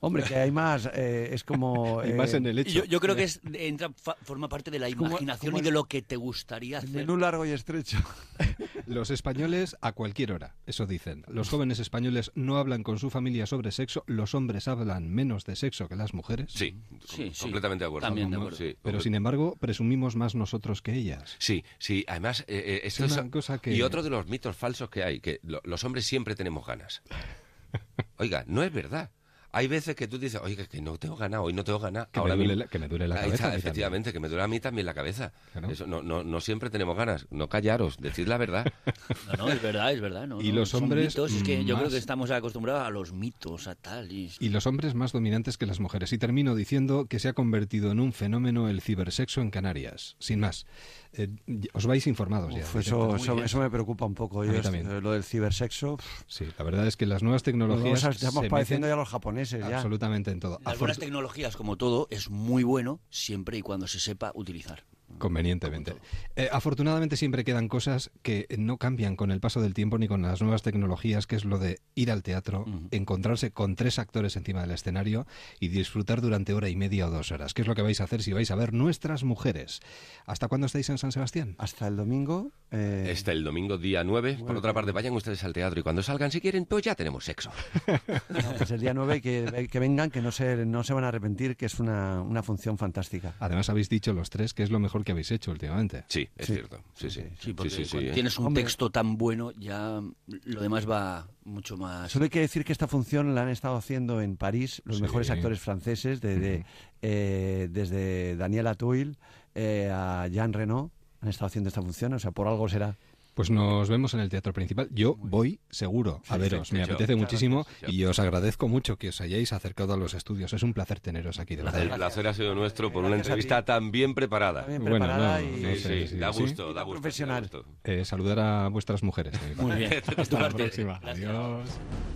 Hombre, 0.04 0.24
que 0.24 0.34
hay 0.34 0.50
más, 0.50 0.86
eh, 0.94 1.28
es 1.32 1.44
como... 1.44 2.00
Hay 2.02 2.10
eh, 2.10 2.14
más 2.14 2.34
en 2.34 2.44
el 2.46 2.58
hecho. 2.58 2.70
Yo, 2.80 2.84
yo 2.86 2.98
creo 2.98 3.14
que 3.14 3.22
es, 3.22 3.40
entra, 3.52 3.90
fa- 3.94 4.16
forma 4.22 4.48
parte 4.48 4.72
de 4.72 4.80
la 4.80 4.88
imaginación 4.88 5.52
como 5.52 5.62
y 5.62 5.64
de 5.64 5.70
lo 5.70 5.84
que 5.84 6.02
te 6.02 6.16
gustaría 6.16 6.78
hacer. 6.78 6.90
menú 6.90 7.16
largo 7.16 7.46
y 7.46 7.50
estrecho. 7.50 7.98
Los 8.86 9.10
españoles 9.10 9.76
a 9.80 9.92
cualquier 9.92 10.32
hora, 10.32 10.56
eso 10.66 10.86
dicen. 10.86 11.24
Los 11.28 11.48
jóvenes 11.48 11.78
españoles 11.78 12.32
no 12.34 12.56
hablan 12.56 12.82
con 12.82 12.98
su 12.98 13.10
familia 13.10 13.46
sobre 13.46 13.70
sexo, 13.70 14.02
los 14.08 14.34
hombres 14.34 14.66
hablan 14.66 15.08
menos 15.08 15.44
de 15.44 15.54
sexo 15.54 15.88
que 15.88 15.94
las 15.94 16.14
mujeres. 16.14 16.50
Sí, 16.52 16.76
Sí, 17.06 17.30
sí. 17.32 17.40
completamente 17.42 17.84
de 17.84 17.86
acuerdo. 17.88 18.08
También 18.08 18.30
de 18.30 18.36
acuerdo. 18.38 18.56
Sí, 18.58 18.76
Pero 18.82 19.00
sin 19.00 19.14
embargo, 19.14 19.56
presumimos 19.60 20.16
más 20.16 20.34
nosotros 20.34 20.82
que 20.82 20.94
ellas. 20.94 21.36
Sí, 21.38 21.64
sí, 21.78 22.04
además, 22.08 22.40
eh, 22.48 22.62
eh, 22.66 22.80
esto 22.84 23.04
Es 23.04 23.12
es, 23.12 23.18
una 23.18 23.30
cosa 23.30 23.58
que- 23.58 23.72
y 23.72 23.82
otro 23.82 24.02
de 24.02 24.10
los 24.10 24.26
mitos 24.26 24.56
falsos 24.56 24.90
que 24.90 25.04
hay, 25.04 25.20
que 25.20 25.38
lo- 25.44 25.60
los 25.64 25.84
hombres 25.84 26.04
siempre 26.04 26.34
tenemos 26.34 26.66
ganas. 26.66 27.02
Oiga, 28.18 28.44
no 28.48 28.62
es 28.64 28.72
verdad. 28.72 29.10
Hay 29.54 29.68
veces 29.68 29.94
que 29.94 30.08
tú 30.08 30.18
dices, 30.18 30.40
oiga, 30.42 30.64
que 30.66 30.80
no 30.80 30.96
tengo 30.96 31.14
ganas, 31.14 31.40
hoy 31.42 31.52
no 31.52 31.62
tengo 31.62 31.78
ganas. 31.78 32.08
Que 32.08 32.20
me 32.22 32.34
duele 32.34 32.56
la- 32.56 32.66
que 32.68 32.78
me 32.78 32.88
duele 32.88 33.06
la 33.06 33.16
cabeza 33.16 33.34
está, 33.34 33.54
efectivamente, 33.54 34.10
que 34.12 34.18
me 34.18 34.28
duele 34.28 34.42
a 34.44 34.48
mí 34.48 34.60
también 34.60 34.86
la 34.86 34.94
cabeza. 34.94 35.32
Claro. 35.52 35.70
Eso, 35.70 35.86
no, 35.86 36.02
no, 36.02 36.24
no 36.24 36.40
siempre 36.40 36.70
tenemos 36.70 36.96
ganas. 36.96 37.26
No 37.30 37.48
callaros, 37.48 37.98
decid 37.98 38.26
la 38.28 38.38
verdad. 38.38 38.72
No, 39.38 39.46
no, 39.46 39.52
es 39.52 39.62
verdad, 39.62 39.92
es 39.92 40.00
verdad. 40.00 40.26
No, 40.26 40.40
Y 40.40 40.50
no, 40.50 40.60
los 40.60 40.74
hombres, 40.74 41.08
mitos, 41.08 41.32
es 41.32 41.42
que 41.42 41.64
yo 41.64 41.76
creo 41.76 41.90
que 41.90 41.96
estamos 41.98 42.30
acostumbrados 42.30 42.86
a 42.86 42.90
los 42.90 43.12
mitos, 43.12 43.66
a 43.66 43.74
tal. 43.74 44.10
Y... 44.10 44.30
Y 44.40 44.48
los 44.48 44.66
hombres 44.66 44.94
más 44.94 45.12
dominantes 45.12 45.58
que 45.58 45.66
las 45.66 45.80
mujeres. 45.80 46.12
Y 46.12 46.18
termino 46.18 46.54
diciendo 46.54 47.06
que 47.06 47.18
se 47.18 47.28
ha 47.28 47.32
convertido 47.34 47.90
en 47.92 48.00
un 48.00 48.12
fenómeno 48.12 48.68
el 48.68 48.80
cibersexo 48.80 49.40
en 49.42 49.50
Canarias. 49.50 50.16
Sin 50.18 50.40
más. 50.40 50.66
Eh, 51.14 51.28
os 51.74 51.84
vais 51.86 52.06
informados 52.06 52.54
ya. 52.54 52.62
Uf, 52.62 52.76
eso, 52.76 53.16
eso, 53.16 53.42
eso 53.44 53.58
me 53.60 53.68
preocupa 53.70 54.06
un 54.06 54.14
poco. 54.14 54.44
Yo 54.44 54.60
también. 54.62 54.90
eh, 54.90 55.00
lo 55.02 55.12
del 55.12 55.24
cibersexo, 55.24 55.98
Sí, 56.26 56.46
la 56.58 56.64
verdad 56.64 56.86
es 56.86 56.96
que 56.96 57.04
las 57.04 57.22
nuevas 57.22 57.42
tecnologías. 57.42 58.02
estamos 58.04 58.50
meten 58.50 58.80
ya 58.82 58.96
los 58.96 59.08
japoneses. 59.08 59.41
Ya. 59.50 59.76
Absolutamente 59.76 60.30
en 60.30 60.40
todo. 60.40 60.60
Buenas 60.78 60.98
tecnologías, 60.98 61.56
como 61.56 61.76
todo, 61.76 62.08
es 62.10 62.30
muy 62.30 62.62
bueno 62.62 63.00
siempre 63.10 63.58
y 63.58 63.62
cuando 63.62 63.86
se 63.86 64.00
sepa 64.00 64.32
utilizar. 64.34 64.84
Convenientemente. 65.18 65.94
Eh, 66.36 66.48
afortunadamente 66.52 67.16
siempre 67.16 67.44
quedan 67.44 67.68
cosas 67.68 68.10
que 68.22 68.46
no 68.58 68.76
cambian 68.78 69.16
con 69.16 69.30
el 69.30 69.40
paso 69.40 69.60
del 69.60 69.74
tiempo 69.74 69.98
ni 69.98 70.08
con 70.08 70.22
las 70.22 70.40
nuevas 70.42 70.62
tecnologías, 70.62 71.26
que 71.26 71.36
es 71.36 71.44
lo 71.44 71.58
de 71.58 71.80
ir 71.94 72.10
al 72.10 72.22
teatro, 72.22 72.62
Ujú. 72.62 72.88
encontrarse 72.90 73.50
con 73.52 73.76
tres 73.76 73.98
actores 73.98 74.36
encima 74.36 74.62
del 74.62 74.72
escenario 74.72 75.26
y 75.60 75.68
disfrutar 75.68 76.20
durante 76.20 76.54
hora 76.54 76.68
y 76.68 76.76
media 76.76 77.06
o 77.06 77.10
dos 77.10 77.30
horas. 77.32 77.54
¿Qué 77.54 77.62
es 77.62 77.68
lo 77.68 77.74
que 77.74 77.82
vais 77.82 78.00
a 78.00 78.04
hacer 78.04 78.22
si 78.22 78.32
vais 78.32 78.50
a 78.50 78.54
ver 78.56 78.72
nuestras 78.72 79.24
mujeres? 79.24 79.80
¿Hasta 80.26 80.48
cuándo 80.48 80.66
estáis 80.66 80.88
en 80.90 80.98
San 80.98 81.12
Sebastián? 81.12 81.54
Hasta 81.58 81.86
el 81.86 81.96
domingo. 81.96 82.50
eh, 82.70 83.08
Este 83.10 83.32
el 83.32 83.44
domingo 83.44 83.78
día 83.78 84.02
9. 84.04 84.38
Por 84.46 84.56
otra 84.56 84.72
parte, 84.72 84.92
vayan 84.92 85.14
ustedes 85.14 85.44
al 85.44 85.52
teatro 85.52 85.78
y 85.80 85.82
cuando 85.82 86.02
salgan, 86.02 86.30
si 86.30 86.40
quieren, 86.40 86.64
pues 86.66 86.84
ya 86.84 86.94
tenemos 86.94 87.24
sexo. 87.24 87.50
no, 88.28 88.52
pues 88.58 88.70
el 88.70 88.80
día 88.80 88.94
9 88.94 89.20
que, 89.20 89.68
que 89.70 89.78
vengan, 89.78 90.10
que 90.10 90.20
no 90.22 90.32
se, 90.32 90.64
no 90.66 90.82
se 90.84 90.94
van 90.94 91.04
a 91.04 91.08
arrepentir, 91.08 91.56
que 91.56 91.66
es 91.66 91.78
una, 91.80 92.22
una 92.22 92.42
función 92.42 92.78
fantástica. 92.78 93.34
Además 93.40 93.68
habéis 93.68 93.88
dicho 93.88 94.12
los 94.12 94.30
tres 94.30 94.54
que 94.54 94.62
es 94.62 94.70
lo 94.70 94.78
mejor 94.80 95.01
que 95.04 95.12
habéis 95.12 95.30
hecho 95.30 95.50
últimamente. 95.50 96.04
Sí, 96.08 96.28
es 96.36 96.46
Sí. 96.46 96.54
cierto. 96.54 96.80
Sí, 96.94 97.10
sí. 97.10 97.22
Sí, 97.40 97.52
porque 97.54 97.70
sí, 97.70 97.84
cuando 97.90 98.08
sí. 98.08 98.14
tienes 98.14 98.38
un 98.38 98.46
Hombre. 98.46 98.62
texto 98.62 98.90
tan 98.90 99.16
bueno, 99.16 99.52
ya 99.52 100.00
lo 100.44 100.60
demás 100.62 100.88
va 100.88 101.28
mucho 101.44 101.76
más. 101.76 102.10
Solo 102.12 102.24
hay 102.24 102.30
que 102.30 102.40
decir 102.40 102.64
que 102.64 102.72
esta 102.72 102.86
función 102.88 103.34
la 103.34 103.42
han 103.42 103.48
estado 103.48 103.76
haciendo 103.76 104.20
en 104.20 104.36
París 104.36 104.82
los 104.84 104.96
Sí. 104.96 105.02
mejores 105.02 105.30
actores 105.30 105.60
franceses, 105.60 106.20
de, 106.20 106.38
de, 106.38 106.56
Ujú. 106.58 106.66
eh, 107.02 107.68
desde 107.70 108.36
Daniel 108.36 108.66
Atuil 108.66 109.16
eh, 109.54 109.90
a 109.92 110.26
Jean 110.28 110.52
Reno. 110.52 110.90
Han 111.20 111.28
estado 111.28 111.46
haciendo 111.46 111.68
esta 111.68 111.80
función, 111.82 112.14
o 112.14 112.18
sea, 112.18 112.32
por 112.32 112.48
algo 112.48 112.68
será. 112.68 112.96
Pues 113.34 113.48
nos 113.50 113.88
vemos 113.88 114.12
en 114.14 114.20
el 114.20 114.28
teatro 114.28 114.52
principal. 114.52 114.88
Yo 114.92 115.16
voy 115.16 115.58
seguro 115.70 116.20
a 116.28 116.36
veros. 116.36 116.68
sí, 116.68 116.74
Me 116.74 116.84
sí, 116.84 116.90
apetece 116.90 117.16
muchísimo 117.16 117.64
gracias, 117.64 117.92
y 117.92 118.04
os 118.04 118.18
agradezco 118.18 118.68
mucho 118.68 118.96
que 118.98 119.08
os 119.08 119.20
hayáis 119.22 119.52
acercado 119.54 119.94
a 119.94 119.96
los 119.96 120.12
estudios. 120.14 120.52
Es 120.52 120.62
un 120.62 120.74
placer 120.74 121.00
teneros 121.00 121.38
aquí, 121.38 121.56
de 121.56 121.62
verdad. 121.62 121.80
El 121.80 121.90
placer 121.90 122.26
ha 122.28 122.34
sido 122.34 122.54
nuestro 122.54 122.92
por 122.92 123.04
una 123.04 123.16
Gracias 123.16 123.28
a 123.28 123.32
entrevista 123.32 123.64
tan 123.64 123.90
bien 123.90 124.14
preparada. 124.14 124.66
Bueno, 124.68 124.84
preparada 124.84 125.40
no, 125.40 125.46
y 125.46 125.60
no 125.62 125.68
Sí, 125.70 125.78
sé, 125.78 126.00
sí, 126.02 126.08
sí, 126.08 126.18
da 126.18 126.32
sí. 126.32 126.42
gusto, 126.42 126.74
da 126.74 126.82
gusto. 126.82 127.00
Profesional. 127.00 127.48
da 127.50 127.58
gusto. 127.58 127.72
Eh, 127.84 128.04
saludar 128.04 128.38
a 128.38 128.68
vuestras 128.68 129.02
mujeres. 129.02 129.38
parte. 129.38 129.62
Muy 129.62 129.76
bien. 129.76 129.92
Hasta 130.18 130.38
la 130.40 130.50
próxima. 130.50 131.00
Adiós. 131.02 131.68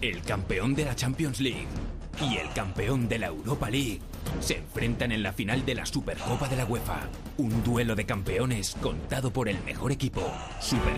El 0.02 0.20
campeón 0.22 0.74
de 0.74 0.85
la 0.85 0.94
Champions 0.94 1.40
League 1.40 1.66
y 2.31 2.37
el 2.37 2.48
campeón 2.55 3.09
de 3.09 3.18
la 3.18 3.26
Europa 3.29 3.68
League 3.70 4.00
se 4.40 4.57
enfrentan 4.59 5.12
en 5.12 5.22
la 5.22 5.33
final 5.33 5.64
de 5.64 5.74
la 5.74 5.87
Supercopa 5.87 6.48
de 6.48 6.57
la 6.57 6.64
UEFA. 6.64 7.09
Un 7.38 7.62
duelo 7.62 7.94
de 7.94 8.05
campeones 8.07 8.74
contado 8.83 9.31
por 9.31 9.48
el 9.48 9.62
mejor 9.64 9.92
equipo. 9.92 10.22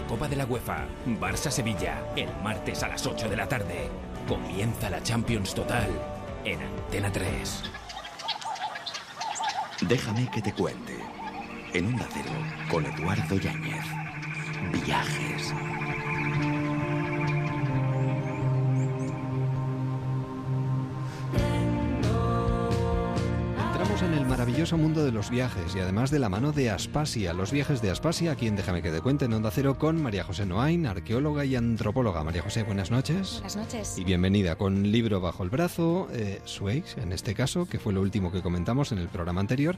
Supercopa 0.09 0.29
de 0.31 0.37
la 0.37 0.47
UEFA, 0.47 0.87
Barça-Sevilla, 1.21 2.03
el 2.17 2.31
martes 2.43 2.83
a 2.83 2.89
las 2.89 3.07
8 3.07 3.29
de 3.29 3.37
la 3.37 3.47
tarde. 3.47 3.91
Comienza 4.27 4.89
la 4.89 5.03
Champions 5.03 5.55
Total 5.55 5.91
en 6.47 6.63
Antena 6.63 7.13
3. 7.13 7.63
Déjame 9.83 10.31
que 10.31 10.41
te 10.41 10.55
cuente. 10.55 10.97
En 11.75 11.89
un 11.89 11.99
Cero, 11.99 12.31
con 12.71 12.87
Eduardo 12.87 13.37
Yáñez. 13.37 13.85
Viajes. 14.87 15.53
Maravilloso 24.29 24.77
mundo 24.77 25.05
de 25.05 25.11
los 25.11 25.31
viajes 25.31 25.75
y 25.75 25.81
además 25.81 26.11
de 26.11 26.19
la 26.19 26.29
mano 26.29 26.53
de 26.53 26.69
Aspasia, 26.69 27.33
los 27.33 27.51
viajes 27.51 27.81
de 27.81 27.91
Aspasia, 27.91 28.33
aquí 28.33 28.47
en 28.47 28.57
Déjame 28.57 28.83
que 28.83 28.91
te 28.91 29.01
cuente 29.01 29.25
en 29.25 29.33
Onda 29.33 29.51
Cero 29.51 29.79
con 29.79 30.03
María 30.03 30.23
José 30.23 30.45
Noain, 30.45 30.87
arqueóloga 30.87 31.47
y 31.47 31.57
antropóloga. 31.57 32.23
María 32.25 32.43
José, 32.43 32.63
buenas 32.63 32.91
noches. 32.91 33.35
Buenas 33.35 33.57
noches. 33.57 33.99
Y 33.99 34.05
bienvenida 34.05 34.57
con 34.57 34.93
libro 34.93 35.21
bajo 35.21 35.45
el 35.45 35.51
brazo, 35.51 36.09
eh, 36.13 36.43
en 36.97 37.13
este 37.13 37.35
caso, 37.35 37.67
que 37.67 37.79
fue 37.79 37.95
lo 37.95 38.03
último 38.03 38.31
que 38.31 38.43
comentamos 38.43 38.93
en 38.93 38.99
el 38.99 39.09
programa 39.09 39.41
anterior, 39.41 39.77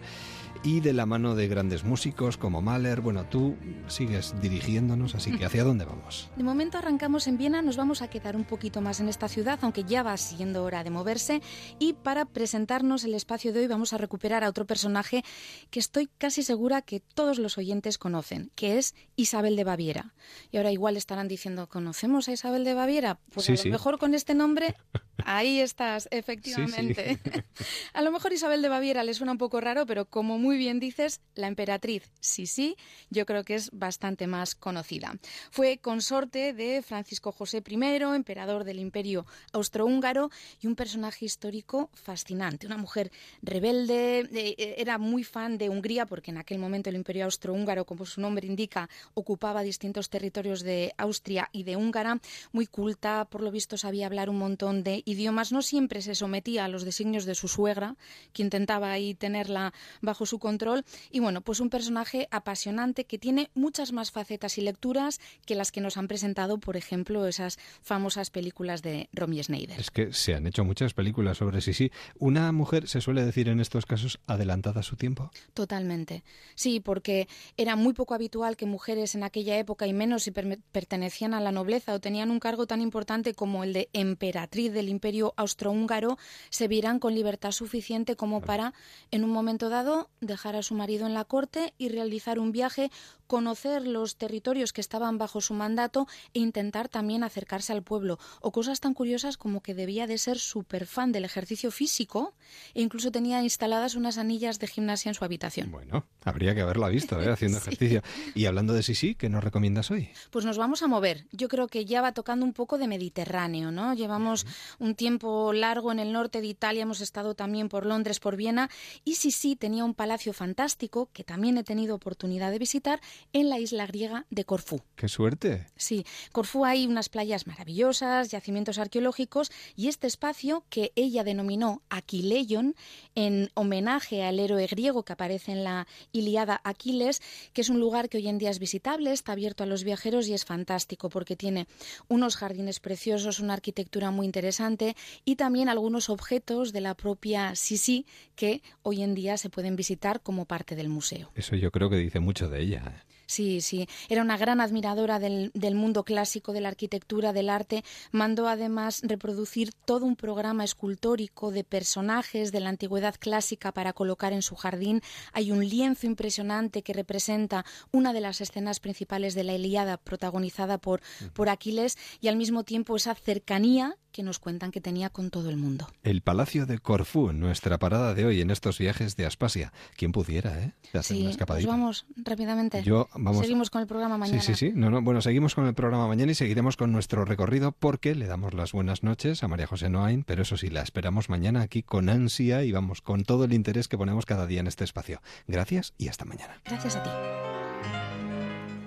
y 0.62 0.80
de 0.80 0.92
la 0.92 1.06
mano 1.06 1.34
de 1.34 1.46
grandes 1.46 1.84
músicos 1.84 2.36
como 2.36 2.60
Mahler. 2.60 3.00
Bueno, 3.00 3.24
tú 3.24 3.56
sigues 3.86 4.34
dirigiéndonos, 4.40 5.14
así 5.14 5.36
que 5.36 5.44
¿hacia 5.44 5.62
dónde 5.62 5.84
vamos? 5.84 6.28
De 6.36 6.44
momento 6.44 6.78
arrancamos 6.78 7.26
en 7.28 7.38
Viena, 7.38 7.62
nos 7.62 7.76
vamos 7.76 8.02
a 8.02 8.08
quedar 8.08 8.34
un 8.34 8.44
poquito 8.44 8.80
más 8.80 9.00
en 9.00 9.08
esta 9.08 9.28
ciudad, 9.28 9.58
aunque 9.62 9.84
ya 9.84 10.02
va 10.02 10.16
siendo 10.16 10.64
hora 10.64 10.82
de 10.82 10.90
moverse. 10.90 11.40
Y 11.78 11.92
para 11.92 12.24
presentarnos 12.24 13.04
el 13.04 13.14
espacio 13.14 13.52
de 13.52 13.60
hoy 13.60 13.66
vamos 13.66 13.92
a 13.92 13.98
recuperar 13.98 14.44
a 14.44 14.49
otro 14.50 14.66
personaje 14.66 15.24
que 15.70 15.80
estoy 15.80 16.08
casi 16.18 16.42
segura 16.42 16.82
que 16.82 17.00
todos 17.00 17.38
los 17.38 17.58
oyentes 17.58 17.98
conocen, 17.98 18.50
que 18.54 18.78
es 18.78 18.94
Isabel 19.16 19.56
de 19.56 19.64
Baviera. 19.64 20.14
Y 20.50 20.58
ahora 20.58 20.72
igual 20.72 20.96
estarán 20.96 21.28
diciendo, 21.28 21.68
¿conocemos 21.68 22.28
a 22.28 22.32
Isabel 22.32 22.64
de 22.64 22.74
Baviera? 22.74 23.18
Pues 23.32 23.46
Sí, 23.46 23.52
a 23.52 23.56
lo 23.56 23.62
sí. 23.62 23.70
mejor 23.70 23.98
con 23.98 24.14
este 24.14 24.34
nombre, 24.34 24.74
ahí 25.24 25.60
estás, 25.60 26.08
efectivamente. 26.10 27.18
A 27.92 28.02
lo 28.02 28.10
mejor 28.12 28.32
Isabel 28.32 28.62
de 28.62 28.68
Baviera 28.68 29.04
le 29.04 29.14
suena 29.14 29.32
un 29.32 29.38
poco 29.38 29.60
raro, 29.60 29.86
pero 29.86 30.04
como 30.06 30.38
muy 30.38 30.56
bien 30.56 30.80
dices, 30.80 31.20
la 31.34 31.46
emperatriz 31.48 32.10
sí 32.20 32.46
sí, 32.46 32.76
yo 33.10 33.26
creo 33.26 33.44
que 33.44 33.54
es 33.54 33.70
bastante 33.72 34.26
más 34.26 34.54
conocida. 34.54 35.18
Fue 35.50 35.78
consorte 35.78 36.52
de 36.52 36.82
Francisco 36.82 37.32
José 37.32 37.62
I, 37.66 37.74
emperador 38.14 38.64
del 38.64 38.78
Imperio 38.78 39.26
Austrohúngaro 39.52 40.30
y 40.60 40.66
un 40.66 40.76
personaje 40.76 41.24
histórico 41.24 41.90
fascinante, 41.94 42.66
una 42.66 42.76
mujer 42.78 43.10
rebelde, 43.42 44.28
eh, 44.32 44.74
era 44.78 44.98
muy 44.98 45.24
fan 45.24 45.58
de 45.58 45.68
Hungría 45.68 46.06
porque 46.06 46.30
en 46.30 46.38
aquel 46.38 46.58
momento 46.58 46.90
el 46.90 46.96
Imperio 46.96 47.24
Austrohúngaro, 47.24 47.84
como 47.84 48.06
su 48.06 48.20
nombre 48.20 48.46
indica, 48.46 48.88
ocupaba 49.14 49.62
distintos 49.62 50.10
territorios 50.10 50.62
de 50.62 50.92
Austria 50.98 51.48
y 51.52 51.64
de 51.64 51.76
Húngara, 51.76 52.20
muy 52.52 52.66
culta, 52.66 53.26
por 53.26 53.42
lo 53.42 53.50
visto 53.50 53.76
sabía 53.76 54.06
hablar 54.06 54.30
un 54.30 54.38
montón 54.38 54.82
de 54.82 55.02
idiomas, 55.04 55.52
no 55.52 55.62
siempre 55.62 56.02
se 56.02 56.14
sometía 56.14 56.64
a 56.64 56.68
los 56.68 56.84
designios 56.84 57.24
de 57.24 57.34
su 57.34 57.48
suegra, 57.48 57.96
que 58.32 58.42
intentaba 58.42 58.92
ahí 58.92 59.14
tenerla 59.14 59.72
bajo 60.00 60.26
su 60.26 60.38
control, 60.38 60.84
y 61.10 61.20
bueno, 61.20 61.40
pues 61.40 61.60
un 61.60 61.70
personaje 61.70 62.28
apasionante 62.30 63.04
que 63.04 63.18
tiene 63.18 63.50
muchas 63.54 63.92
más 63.92 64.10
facetas 64.10 64.58
y 64.58 64.62
lecturas 64.62 65.20
que 65.46 65.54
las 65.54 65.72
que 65.72 65.80
nos 65.80 65.96
han 65.96 66.08
presentado, 66.08 66.58
por 66.58 66.76
ejemplo, 66.76 67.26
esas 67.26 67.58
famosas 67.82 68.30
películas 68.30 68.82
de 68.82 69.08
Romy 69.12 69.42
Schneider. 69.42 69.78
Es 69.80 69.90
que 69.90 70.12
se 70.12 70.34
han 70.34 70.46
hecho 70.46 70.64
muchas 70.64 70.94
películas 70.94 71.38
sobre 71.38 71.60
sí. 71.60 71.90
Una 72.18 72.52
mujer 72.52 72.88
se 72.88 73.00
suele 73.00 73.24
decir 73.24 73.48
en 73.48 73.60
estos 73.60 73.86
casos 73.86 74.19
adelantada 74.26 74.80
a 74.80 74.82
su 74.82 74.96
tiempo. 74.96 75.30
Totalmente. 75.54 76.22
Sí, 76.54 76.80
porque 76.80 77.28
era 77.56 77.76
muy 77.76 77.92
poco 77.94 78.14
habitual 78.14 78.56
que 78.56 78.66
mujeres 78.66 79.14
en 79.14 79.22
aquella 79.24 79.58
época, 79.58 79.86
y 79.86 79.92
menos 79.92 80.24
si 80.24 80.30
per- 80.30 80.60
pertenecían 80.72 81.34
a 81.34 81.40
la 81.40 81.52
nobleza 81.52 81.94
o 81.94 82.00
tenían 82.00 82.30
un 82.30 82.40
cargo 82.40 82.66
tan 82.66 82.80
importante 82.80 83.34
como 83.34 83.64
el 83.64 83.72
de 83.72 83.88
emperatriz 83.92 84.72
del 84.72 84.88
Imperio 84.88 85.34
Austrohúngaro, 85.36 86.18
se 86.50 86.68
vieran 86.68 86.98
con 86.98 87.14
libertad 87.14 87.52
suficiente 87.52 88.16
como 88.16 88.40
para, 88.40 88.74
en 89.10 89.24
un 89.24 89.30
momento 89.30 89.68
dado, 89.68 90.10
dejar 90.20 90.56
a 90.56 90.62
su 90.62 90.74
marido 90.74 91.06
en 91.06 91.14
la 91.14 91.24
corte 91.24 91.74
y 91.78 91.88
realizar 91.88 92.38
un 92.38 92.52
viaje, 92.52 92.90
conocer 93.30 93.86
los 93.86 94.16
territorios 94.16 94.72
que 94.72 94.80
estaban 94.80 95.16
bajo 95.16 95.40
su 95.40 95.54
mandato 95.54 96.08
e 96.34 96.40
intentar 96.40 96.88
también 96.88 97.22
acercarse 97.22 97.72
al 97.72 97.84
pueblo. 97.84 98.18
O 98.40 98.50
cosas 98.50 98.80
tan 98.80 98.92
curiosas 98.92 99.36
como 99.36 99.62
que 99.62 99.72
debía 99.72 100.08
de 100.08 100.18
ser 100.18 100.36
súper 100.40 100.84
fan 100.84 101.12
del 101.12 101.24
ejercicio 101.24 101.70
físico 101.70 102.34
e 102.74 102.82
incluso 102.82 103.12
tenía 103.12 103.40
instaladas 103.44 103.94
unas 103.94 104.18
anillas 104.18 104.58
de 104.58 104.66
gimnasia 104.66 105.10
en 105.10 105.14
su 105.14 105.24
habitación. 105.24 105.70
Bueno, 105.70 106.06
habría 106.24 106.56
que 106.56 106.62
haberla 106.62 106.88
visto, 106.88 107.22
¿eh? 107.22 107.30
haciendo 107.30 107.58
Sí. 107.60 107.68
ejercicio. 107.68 108.02
Y 108.34 108.46
hablando 108.46 108.72
de 108.74 108.82
sí, 108.82 108.96
sí, 108.96 109.14
¿qué 109.14 109.28
nos 109.28 109.44
recomiendas 109.44 109.92
hoy? 109.92 110.10
Pues 110.32 110.44
nos 110.44 110.58
vamos 110.58 110.82
a 110.82 110.88
mover. 110.88 111.26
Yo 111.30 111.46
creo 111.46 111.68
que 111.68 111.84
ya 111.84 112.02
va 112.02 112.10
tocando 112.10 112.44
un 112.44 112.52
poco 112.52 112.78
de 112.78 112.88
Mediterráneo, 112.88 113.70
¿no? 113.70 113.94
Llevamos 113.94 114.44
un 114.80 114.96
tiempo 114.96 115.52
largo 115.52 115.92
en 115.92 116.00
el 116.00 116.12
norte 116.12 116.40
de 116.40 116.48
Italia, 116.48 116.82
hemos 116.82 117.00
estado 117.00 117.34
también 117.36 117.68
por 117.68 117.86
Londres, 117.86 118.18
por 118.18 118.34
Viena, 118.34 118.70
y 119.04 119.14
sí, 119.14 119.30
sí, 119.30 119.54
tenía 119.54 119.84
un 119.84 119.94
palacio 119.94 120.32
fantástico 120.32 121.08
que 121.12 121.22
también 121.22 121.56
he 121.58 121.62
tenido 121.62 121.94
oportunidad 121.94 122.50
de 122.50 122.58
visitar, 122.58 123.00
en 123.32 123.48
la 123.48 123.58
isla 123.58 123.86
griega 123.86 124.26
de 124.30 124.44
Corfú. 124.44 124.80
¡Qué 124.96 125.08
suerte! 125.08 125.66
Sí, 125.76 126.04
Corfú 126.32 126.64
hay 126.64 126.86
unas 126.86 127.08
playas 127.08 127.46
maravillosas, 127.46 128.30
yacimientos 128.30 128.78
arqueológicos 128.78 129.50
y 129.76 129.88
este 129.88 130.06
espacio 130.06 130.64
que 130.70 130.92
ella 130.96 131.24
denominó 131.24 131.82
Aquileion 131.90 132.74
en 133.14 133.50
homenaje 133.54 134.24
al 134.24 134.38
héroe 134.38 134.66
griego 134.66 135.04
que 135.04 135.12
aparece 135.12 135.52
en 135.52 135.64
la 135.64 135.86
Iliada 136.12 136.60
Aquiles, 136.64 137.20
que 137.52 137.60
es 137.60 137.70
un 137.70 137.80
lugar 137.80 138.08
que 138.08 138.18
hoy 138.18 138.28
en 138.28 138.38
día 138.38 138.50
es 138.50 138.58
visitable, 138.58 139.12
está 139.12 139.32
abierto 139.32 139.64
a 139.64 139.66
los 139.66 139.84
viajeros 139.84 140.28
y 140.28 140.34
es 140.34 140.44
fantástico 140.44 141.08
porque 141.08 141.36
tiene 141.36 141.66
unos 142.08 142.36
jardines 142.36 142.80
preciosos, 142.80 143.40
una 143.40 143.54
arquitectura 143.54 144.10
muy 144.10 144.26
interesante 144.26 144.96
y 145.24 145.36
también 145.36 145.68
algunos 145.68 146.08
objetos 146.10 146.72
de 146.72 146.80
la 146.80 146.94
propia 146.94 147.54
Sisi 147.54 148.06
que 148.34 148.62
hoy 148.82 149.02
en 149.02 149.14
día 149.14 149.36
se 149.36 149.50
pueden 149.50 149.76
visitar 149.76 150.20
como 150.20 150.44
parte 150.44 150.76
del 150.76 150.88
museo. 150.88 151.30
Eso 151.34 151.56
yo 151.56 151.70
creo 151.70 151.90
que 151.90 151.96
dice 151.96 152.20
mucho 152.20 152.48
de 152.48 152.62
ella. 152.62 153.04
Sí, 153.30 153.60
sí. 153.60 153.88
Era 154.08 154.22
una 154.22 154.36
gran 154.36 154.60
admiradora 154.60 155.20
del, 155.20 155.52
del, 155.54 155.76
mundo 155.76 156.02
clásico, 156.02 156.52
de 156.52 156.60
la 156.60 156.66
arquitectura, 156.66 157.32
del 157.32 157.48
arte. 157.48 157.84
Mandó 158.10 158.48
además 158.48 159.02
reproducir 159.04 159.72
todo 159.72 160.04
un 160.04 160.16
programa 160.16 160.64
escultórico 160.64 161.52
de 161.52 161.62
personajes 161.62 162.50
de 162.50 162.58
la 162.58 162.70
antigüedad 162.70 163.14
clásica 163.20 163.70
para 163.70 163.92
colocar 163.92 164.32
en 164.32 164.42
su 164.42 164.56
jardín. 164.56 165.00
Hay 165.32 165.52
un 165.52 165.64
lienzo 165.64 166.08
impresionante 166.08 166.82
que 166.82 166.92
representa 166.92 167.64
una 167.92 168.12
de 168.12 168.20
las 168.20 168.40
escenas 168.40 168.80
principales 168.80 169.36
de 169.36 169.44
la 169.44 169.52
Ilíada, 169.52 169.96
protagonizada 169.96 170.78
por, 170.78 171.00
por 171.32 171.50
Aquiles, 171.50 171.98
y 172.20 172.26
al 172.26 172.34
mismo 172.34 172.64
tiempo 172.64 172.96
esa 172.96 173.14
cercanía 173.14 173.96
que 174.12 174.22
nos 174.22 174.38
cuentan 174.38 174.70
que 174.70 174.80
tenía 174.80 175.10
con 175.10 175.30
todo 175.30 175.50
el 175.50 175.56
mundo. 175.56 175.88
El 176.02 176.22
Palacio 176.22 176.66
de 176.66 176.78
Corfú, 176.78 177.32
nuestra 177.32 177.78
parada 177.78 178.14
de 178.14 178.24
hoy 178.24 178.40
en 178.40 178.50
estos 178.50 178.78
viajes 178.78 179.16
de 179.16 179.26
Aspasia. 179.26 179.72
¿Quién 179.96 180.12
pudiera, 180.12 180.60
eh? 180.60 180.74
De 180.92 180.98
hacer 180.98 181.16
sí, 181.16 181.22
una 181.22 181.30
escapadita. 181.30 181.68
Pues 181.68 181.78
vamos 181.78 182.06
rápidamente. 182.16 182.82
Yo, 182.82 183.08
vamos... 183.22 183.40
Seguimos 183.40 183.70
con 183.70 183.80
el 183.80 183.86
programa 183.86 184.18
mañana. 184.18 184.40
Sí, 184.40 184.54
sí, 184.54 184.68
sí. 184.68 184.72
No, 184.74 184.90
no, 184.90 185.02
bueno, 185.02 185.20
seguimos 185.20 185.54
con 185.54 185.66
el 185.66 185.74
programa 185.74 186.06
mañana 186.08 186.32
y 186.32 186.34
seguiremos 186.34 186.76
con 186.76 186.92
nuestro 186.92 187.24
recorrido 187.24 187.72
porque 187.72 188.14
le 188.14 188.26
damos 188.26 188.54
las 188.54 188.72
buenas 188.72 189.02
noches 189.02 189.42
a 189.42 189.48
María 189.48 189.66
José 189.66 189.90
Noain, 189.90 190.24
pero 190.24 190.42
eso 190.42 190.56
sí, 190.56 190.68
la 190.70 190.82
esperamos 190.82 191.28
mañana 191.28 191.62
aquí 191.62 191.82
con 191.82 192.08
ansia 192.08 192.64
y 192.64 192.72
vamos 192.72 193.00
con 193.02 193.24
todo 193.24 193.44
el 193.44 193.52
interés 193.52 193.88
que 193.88 193.98
ponemos 193.98 194.26
cada 194.26 194.46
día 194.46 194.60
en 194.60 194.66
este 194.66 194.84
espacio. 194.84 195.20
Gracias 195.46 195.94
y 195.98 196.08
hasta 196.08 196.24
mañana. 196.24 196.60
Gracias 196.64 196.96
a 196.96 197.02
ti. 197.02 197.10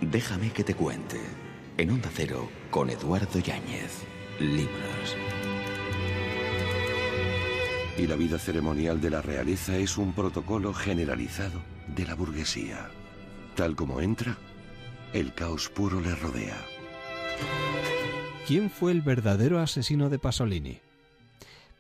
Déjame 0.02 0.52
que 0.52 0.64
te 0.64 0.76
cuente. 0.76 1.20
En 1.78 1.90
Onda 1.90 2.10
Cero, 2.14 2.50
con 2.70 2.90
Eduardo 2.90 3.40
Yáñez. 3.40 4.04
Libros. 4.40 5.18
Y 7.98 8.08
la 8.08 8.16
vida 8.16 8.40
ceremonial 8.40 9.00
de 9.02 9.10
la 9.12 9.22
realeza 9.22 9.78
es 9.78 9.98
un 9.98 10.14
protocolo 10.14 10.74
generalizado 10.74 11.62
de 11.96 12.06
la 12.06 12.16
burguesía. 12.16 12.90
Tal 13.56 13.76
como 13.76 14.02
entra, 14.02 14.36
el 15.14 15.32
caos 15.36 15.70
puro 15.70 16.02
le 16.02 16.16
rodea. 16.16 16.58
¿Quién 18.48 18.72
fue 18.72 18.92
el 18.92 19.02
verdadero 19.02 19.60
asesino 19.60 20.10
de 20.10 20.18
Pasolini? 20.18 20.80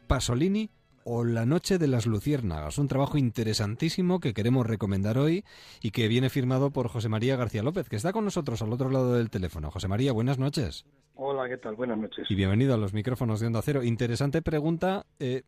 Pasolini 0.05 0.69
o 1.03 1.23
La 1.23 1.47
Noche 1.47 1.79
de 1.79 1.87
las 1.87 2.05
Luciérnagas, 2.05 2.77
un 2.77 2.87
trabajo 2.87 3.17
interesantísimo 3.17 4.19
que 4.19 4.35
queremos 4.35 4.67
recomendar 4.67 5.17
hoy 5.17 5.43
y 5.81 5.89
que 5.89 6.07
viene 6.07 6.29
firmado 6.29 6.69
por 6.69 6.89
José 6.89 7.09
María 7.09 7.37
García 7.37 7.63
López, 7.63 7.89
que 7.89 7.95
está 7.95 8.13
con 8.13 8.23
nosotros 8.23 8.61
al 8.61 8.71
otro 8.71 8.91
lado 8.91 9.15
del 9.15 9.31
teléfono. 9.31 9.71
José 9.71 9.87
María, 9.87 10.11
buenas 10.11 10.37
noches. 10.37 10.85
Hola, 11.15 11.49
¿qué 11.49 11.57
tal? 11.57 11.75
Buenas 11.75 11.97
noches. 11.97 12.29
Y 12.29 12.35
bienvenido 12.35 12.75
a 12.75 12.77
los 12.77 12.93
micrófonos 12.93 13.39
de 13.39 13.47
Onda 13.47 13.63
Cero. 13.63 13.81
Interesante 13.81 14.43
pregunta, 14.43 15.07
eh, 15.19 15.41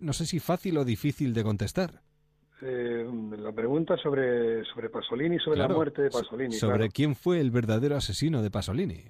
no 0.00 0.12
sé 0.12 0.26
si 0.26 0.40
fácil 0.40 0.76
o 0.78 0.84
difícil 0.84 1.34
de 1.34 1.44
contestar. 1.44 2.02
Eh, 2.60 3.06
la 3.38 3.52
pregunta 3.52 3.96
sobre, 3.96 4.64
sobre 4.64 4.90
Pasolini, 4.90 5.38
sobre 5.38 5.56
Claro, 5.56 5.70
la 5.74 5.76
muerte 5.76 6.02
de 6.02 6.10
Pasolini. 6.10 6.52
Sobre 6.54 6.76
claro. 6.78 6.92
quién 6.92 7.14
fue 7.14 7.40
el 7.40 7.50
verdadero 7.50 7.96
asesino 7.96 8.42
de 8.42 8.50
Pasolini. 8.50 9.04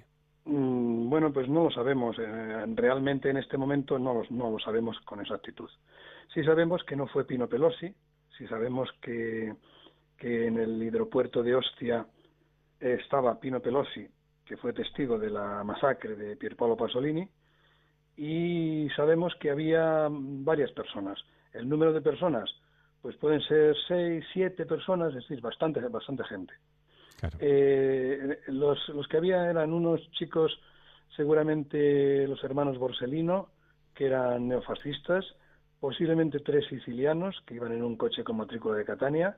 Mm, 0.45 1.09
Bueno, 1.09 1.33
pues 1.33 1.49
no 1.49 1.63
lo 1.63 1.71
sabemos. 1.71 2.15
Eh, 2.19 2.65
realmente 2.75 3.29
en 3.29 3.37
este 3.37 3.57
momento 3.57 3.97
no, 3.97 4.21
no 4.29 4.51
lo 4.51 4.59
sabemos 4.59 4.99
con 5.01 5.19
exactitud. 5.19 5.69
Sí 6.33 6.43
sabemos 6.43 6.83
que 6.83 6.95
no 6.95 7.07
fue 7.07 7.25
Pino 7.25 7.47
Pelosi, 7.47 7.91
sí 8.37 8.47
sabemos 8.47 8.89
que, 9.01 9.55
que 10.15 10.45
en 10.45 10.59
el 10.59 10.81
hidropuerto 10.83 11.41
de 11.41 11.55
Ostia 11.55 12.05
estaba 12.79 13.39
Pino 13.39 13.59
Pelosi, 13.59 14.07
que 14.45 14.57
fue 14.57 14.73
testigo 14.73 15.17
de 15.17 15.31
la 15.31 15.63
masacre 15.63 16.15
de 16.15 16.35
Pierpaolo 16.35 16.77
Pasolini, 16.77 17.27
y 18.15 18.87
sabemos 18.95 19.33
que 19.39 19.49
había 19.49 20.07
varias 20.11 20.71
personas. 20.73 21.17
El 21.51 21.67
número 21.67 21.91
de 21.93 22.01
personas, 22.01 22.49
pues 23.01 23.15
pueden 23.17 23.41
ser 23.41 23.75
seis, 23.87 24.25
siete 24.33 24.65
personas, 24.65 25.09
es 25.09 25.15
decir, 25.15 25.41
bastante, 25.41 25.79
bastante 25.87 26.23
gente. 26.25 26.53
Eh, 27.39 28.39
los, 28.47 28.89
los 28.89 29.07
que 29.07 29.17
había 29.17 29.49
eran 29.49 29.73
unos 29.73 30.01
chicos, 30.11 30.57
seguramente 31.15 32.27
los 32.27 32.43
hermanos 32.43 32.77
Borsellino, 32.77 33.49
que 33.93 34.05
eran 34.05 34.47
neofascistas, 34.47 35.25
posiblemente 35.79 36.39
tres 36.39 36.65
sicilianos 36.67 37.41
que 37.45 37.55
iban 37.55 37.71
en 37.71 37.83
un 37.83 37.95
coche 37.95 38.23
con 38.23 38.37
matrícula 38.37 38.77
de 38.77 38.85
Catania, 38.85 39.37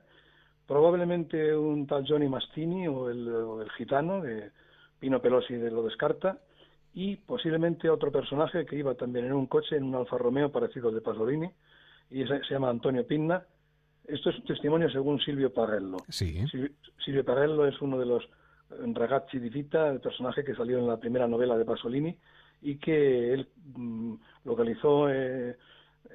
probablemente 0.66 1.56
un 1.56 1.86
tal 1.86 2.04
Johnny 2.06 2.28
Mastini 2.28 2.88
o 2.88 3.10
el, 3.10 3.28
o 3.28 3.62
el 3.62 3.70
gitano 3.72 4.20
de 4.20 4.50
Pino 4.98 5.20
Pelosi 5.20 5.54
de 5.54 5.70
lo 5.70 5.82
descarta, 5.82 6.38
y 6.94 7.16
posiblemente 7.16 7.88
otro 7.88 8.12
personaje 8.12 8.66
que 8.66 8.76
iba 8.76 8.94
también 8.94 9.26
en 9.26 9.32
un 9.32 9.46
coche, 9.46 9.76
en 9.76 9.84
un 9.84 9.94
Alfa 9.94 10.18
Romeo 10.18 10.52
parecido 10.52 10.88
al 10.88 10.94
de 10.94 11.00
Pasolini, 11.00 11.50
y 12.12 12.22
ese 12.22 12.40
se 12.44 12.54
llama 12.54 12.70
Antonio 12.70 13.06
Pinna. 13.06 13.44
Esto 14.04 14.30
es 14.30 14.38
un 14.38 14.44
testimonio 14.44 14.90
según 14.90 15.20
Silvio 15.20 15.52
Parello. 15.52 15.96
Sí. 16.08 16.46
Silvio, 16.48 16.70
Silvio 17.04 17.24
Parello 17.24 17.66
es 17.66 17.80
uno 17.80 17.98
de 17.98 18.06
los 18.06 18.24
eh, 18.24 18.92
ragazzi 18.92 19.38
di 19.38 19.48
vita, 19.48 19.88
el 19.88 20.00
personaje 20.00 20.44
que 20.44 20.54
salió 20.54 20.78
en 20.78 20.86
la 20.86 20.98
primera 20.98 21.26
novela 21.26 21.56
de 21.56 21.64
Pasolini 21.64 22.16
y 22.60 22.76
que 22.76 23.32
él 23.32 23.48
mm, 23.74 24.14
localizó 24.44 25.08
eh, 25.08 25.56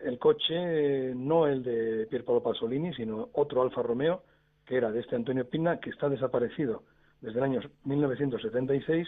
el 0.04 0.20
coche, 0.20 0.54
eh, 0.54 1.14
no 1.16 1.48
el 1.48 1.64
de 1.64 2.08
Pierpaolo 2.10 2.44
Pasolini, 2.44 2.94
sino 2.94 3.30
otro 3.34 3.62
Alfa 3.62 3.82
Romeo, 3.82 4.24
que 4.66 4.76
era 4.76 4.92
de 4.92 5.00
este 5.00 5.16
Antonio 5.16 5.50
Pinna, 5.50 5.80
que 5.80 5.90
está 5.90 6.10
desaparecido 6.10 6.84
desde 7.22 7.40
el 7.40 7.44
año 7.44 7.62
1976 7.86 9.08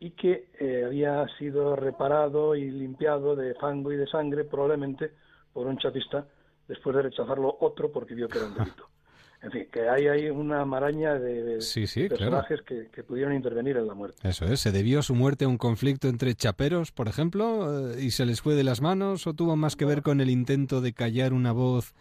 y 0.00 0.10
que 0.12 0.48
eh, 0.60 0.84
había 0.86 1.26
sido 1.38 1.74
reparado 1.76 2.54
y 2.54 2.70
limpiado 2.70 3.34
de 3.34 3.54
fango 3.54 3.92
y 3.92 3.96
de 3.96 4.06
sangre 4.06 4.44
probablemente 4.44 5.12
por 5.58 5.66
un 5.66 5.76
chapista 5.76 6.24
después 6.68 6.94
de 6.94 7.02
rechazarlo 7.02 7.56
otro 7.58 7.90
porque 7.90 8.14
vio 8.14 8.28
que 8.28 8.38
era 8.38 8.46
un 8.46 8.54
delito. 8.54 8.88
En 9.40 9.52
fin, 9.52 9.68
que 9.72 9.88
hay 9.88 10.08
ahí 10.08 10.30
una 10.30 10.64
maraña 10.64 11.14
de, 11.14 11.60
Sí, 11.60 11.86
claro. 11.86 12.08
personajes 12.08 12.60
que, 12.62 12.88
que 12.92 13.04
pudieron 13.04 13.32
intervenir 13.34 13.76
en 13.76 13.86
la 13.86 13.94
muerte. 13.94 14.28
Eso 14.28 14.46
es, 14.46 14.58
¿se 14.58 14.72
debió 14.72 15.00
su 15.00 15.14
muerte 15.14 15.44
a 15.44 15.48
un 15.48 15.58
conflicto 15.58 16.08
entre 16.08 16.34
chaperos, 16.34 16.90
por 16.90 17.06
ejemplo, 17.06 17.92
eh, 17.92 18.02
y 18.02 18.10
se 18.10 18.26
les 18.26 18.40
fue 18.40 18.56
de 18.56 18.64
las 18.64 18.80
manos 18.80 19.28
o 19.28 19.34
tuvo 19.34 19.54
más 19.54 19.76
que 19.76 19.84
ver 19.84 20.02
con 20.02 20.20
el 20.20 20.28
intento 20.28 20.80
de 20.80 20.92
callar 20.92 21.32
una 21.32 21.52
voz 21.52 21.94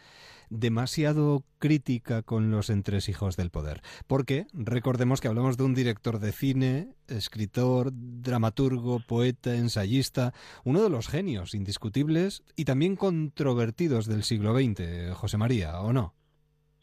demasiado 0.49 1.43
crítica 1.59 2.21
con 2.23 2.51
los 2.51 2.69
entresijos 2.69 3.35
del 3.37 3.49
poder? 3.51 3.81
Porque 4.07 4.47
recordemos 4.53 5.21
que 5.21 5.27
hablamos 5.27 5.57
de 5.57 5.63
un 5.63 5.73
director 5.75 6.19
de 6.19 6.31
cine, 6.31 6.89
escritor, 7.07 7.89
dramaturgo, 7.93 8.99
poeta, 9.07 9.55
ensayista, 9.55 10.33
uno 10.63 10.81
de 10.83 10.89
los 10.89 11.07
genios 11.07 11.53
indiscutibles 11.53 12.43
y 12.55 12.65
también 12.65 12.95
controvertidos 12.95 14.05
del 14.07 14.23
siglo 14.23 14.53
XX, 14.53 15.13
José 15.13 15.37
María, 15.37 15.79
¿o 15.81 15.93
no? 15.93 16.13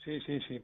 Sí, 0.04 0.18
sí, 0.26 0.38
sí. 0.48 0.62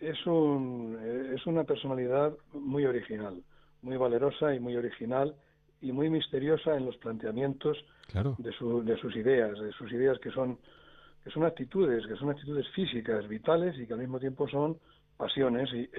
Es, 0.00 0.24
un, 0.26 0.96
es 1.34 1.44
una 1.46 1.64
personalidad 1.64 2.32
muy 2.52 2.84
original, 2.86 3.42
muy 3.82 3.96
valerosa 3.96 4.54
y 4.54 4.60
muy 4.60 4.76
original 4.76 5.34
y 5.80 5.92
muy 5.92 6.10
misteriosa 6.10 6.76
en 6.76 6.86
los 6.86 6.96
planteamientos 6.98 7.76
Claro. 8.06 8.36
de, 8.38 8.52
su- 8.52 8.82
de 8.84 8.96
sus 8.98 9.14
ideas, 9.16 9.58
de 9.60 9.70
sus 9.72 9.92
ideas 9.92 10.18
que 10.20 10.30
son, 10.30 10.58
que 11.28 11.34
son 11.34 11.44
actitudes, 11.44 12.06
que 12.06 12.16
son 12.16 12.30
actitudes 12.30 12.66
físicas, 12.70 13.28
vitales 13.28 13.78
y 13.78 13.86
que 13.86 13.92
al 13.92 13.98
mismo 13.98 14.18
tiempo 14.18 14.48
son 14.48 14.78
pasiones 15.14 15.70
e- 15.74 15.90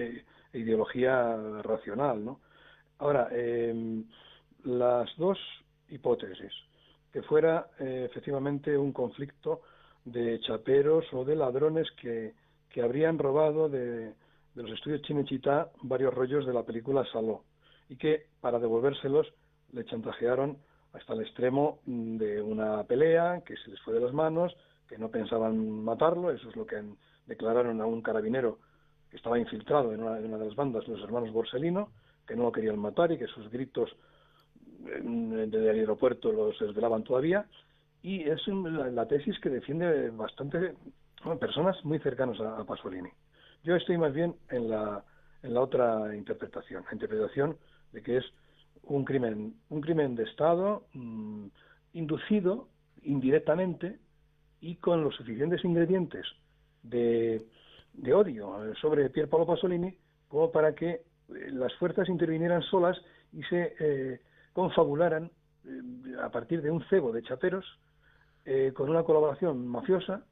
e 0.52 0.58
ideología 0.58 1.36
racional, 1.62 2.24
¿no? 2.24 2.40
Ahora, 2.98 3.28
eh, 3.30 4.02
las 4.64 5.08
dos 5.16 5.38
hipótesis, 5.88 6.52
que 7.12 7.22
fuera 7.22 7.68
eh, 7.78 8.08
efectivamente 8.10 8.76
un 8.76 8.92
conflicto 8.92 9.60
de 10.04 10.40
chaperos 10.40 11.04
o 11.12 11.24
de 11.24 11.36
ladrones 11.36 11.88
que, 11.92 12.34
que 12.68 12.82
habrían 12.82 13.16
robado 13.16 13.68
de, 13.68 14.06
de 14.54 14.62
los 14.64 14.72
estudios 14.72 15.02
Chinechita 15.02 15.70
varios 15.82 16.12
rollos 16.12 16.44
de 16.44 16.54
la 16.54 16.64
película 16.64 17.06
Saló 17.12 17.44
y 17.88 17.94
que 17.94 18.26
para 18.40 18.58
devolvérselos 18.58 19.32
le 19.72 19.84
chantajearon 19.84 20.58
hasta 20.92 21.12
el 21.12 21.20
extremo 21.20 21.78
de 21.86 22.42
una 22.42 22.82
pelea 22.82 23.42
que 23.46 23.56
se 23.58 23.70
les 23.70 23.80
fue 23.82 23.94
de 23.94 24.00
las 24.00 24.12
manos, 24.12 24.56
que 24.90 24.98
no 24.98 25.08
pensaban 25.08 25.84
matarlo, 25.84 26.32
eso 26.32 26.50
es 26.50 26.56
lo 26.56 26.66
que 26.66 26.82
declararon 27.26 27.80
a 27.80 27.86
un 27.86 28.02
carabinero 28.02 28.58
que 29.08 29.16
estaba 29.16 29.38
infiltrado 29.38 29.94
en 29.94 30.02
una, 30.02 30.16
de 30.16 30.28
las 30.28 30.56
bandas, 30.56 30.86
los 30.88 31.00
hermanos 31.00 31.32
Borsellino, 31.32 31.90
que 32.26 32.34
no 32.34 32.42
lo 32.42 32.52
querían 32.52 32.78
matar 32.78 33.12
y 33.12 33.18
que 33.18 33.28
sus 33.28 33.48
gritos 33.50 33.88
desde 34.80 35.70
el 35.70 35.78
aeropuerto 35.78 36.32
los 36.32 36.58
desvelaban 36.58 37.04
todavía. 37.04 37.46
Y 38.02 38.28
es 38.28 38.44
la, 38.48 38.90
la 38.90 39.06
tesis 39.06 39.38
que 39.38 39.48
defiende 39.48 40.10
bastante 40.10 40.74
personas 41.38 41.76
muy 41.84 42.00
cercanas 42.00 42.40
a, 42.40 42.64
Pasolini. 42.64 43.10
Yo 43.62 43.76
estoy 43.76 43.96
más 43.96 44.12
bien 44.12 44.34
en 44.48 44.70
la, 44.70 45.04
en 45.42 45.54
la 45.54 45.60
otra 45.60 46.16
interpretación, 46.16 46.84
la 46.84 46.92
interpretación 46.94 47.56
de 47.92 48.02
que 48.02 48.16
es 48.16 48.24
un 48.82 49.04
crimen, 49.04 49.54
un 49.68 49.80
crimen 49.80 50.16
de 50.16 50.24
Estado 50.24 50.86
mm, 50.94 51.46
inducido 51.92 52.68
indirectamente 53.02 53.98
y 54.60 54.76
con 54.76 55.02
los 55.02 55.14
suficientes 55.16 55.64
ingredientes 55.64 56.26
de, 56.82 57.42
de 57.94 58.14
odio 58.14 58.74
sobre 58.80 59.10
Pier 59.10 59.28
Paolo 59.28 59.46
Pasolini 59.46 59.94
como 60.28 60.50
para 60.50 60.74
que 60.74 60.90
eh, 60.90 61.02
las 61.52 61.74
fuerzas 61.74 62.08
intervinieran 62.08 62.62
solas 62.62 62.96
y 63.32 63.42
se 63.44 63.74
eh, 63.78 64.20
confabularan 64.52 65.30
eh, 65.64 66.16
a 66.22 66.30
partir 66.30 66.62
de 66.62 66.70
un 66.70 66.82
cebo 66.88 67.12
de 67.12 67.22
chaperos 67.22 67.64
con 68.74 68.88
una 68.88 69.04
colaboración 69.04 69.68
mafiosa 69.68 70.24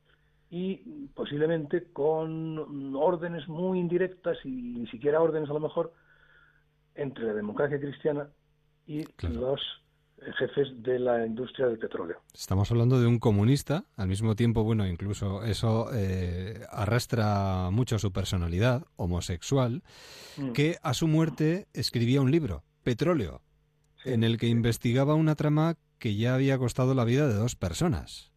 y 0.51 1.07
posiblemente 1.15 1.93
con 1.93 2.97
órdenes 2.97 3.47
muy 3.49 3.79
indirectas 3.79 4.39
y 4.45 4.51
ni 4.51 4.87
siquiera 4.89 5.21
órdenes 5.21 5.49
a 5.51 5.53
lo 5.53 5.61
mejor 5.61 5.93
entre 6.95 7.27
la 7.27 7.35
democracia 7.35 7.79
cristiana 7.79 8.29
y 8.87 9.05
los 9.29 9.61
jefes 10.39 10.69
de 10.83 10.99
la 10.99 11.27
industria 11.27 11.67
del 11.67 11.79
petróleo. 11.79 12.21
Estamos 12.35 12.71
hablando 12.71 13.01
de 13.01 13.07
un 13.07 13.19
comunista, 13.19 13.85
al 13.97 14.09
mismo 14.09 14.35
tiempo, 14.35 14.65
bueno, 14.65 14.87
incluso 14.87 15.43
eso 15.45 15.91
eh, 15.95 16.61
arrastra 16.71 17.71
mucho 17.71 17.99
su 17.99 18.13
personalidad, 18.13 18.85
homosexual, 18.97 19.83
mm. 20.37 20.53
que 20.53 20.77
a 20.83 20.95
su 20.95 21.09
muerte 21.09 21.67
escribía 21.73 22.21
un 22.21 22.31
libro, 22.31 22.63
Petróleo, 22.83 23.43
en 24.05 24.25
el 24.25 24.39
que 24.39 24.47
investigaba 24.47 25.15
una 25.15 25.35
trama 25.35 25.77
que 25.99 26.15
ya 26.17 26.35
había 26.35 26.59
costado 26.59 26.95
la 26.95 27.05
vida 27.05 27.27
de 27.29 27.35
dos 27.35 27.57
personas. 27.57 28.33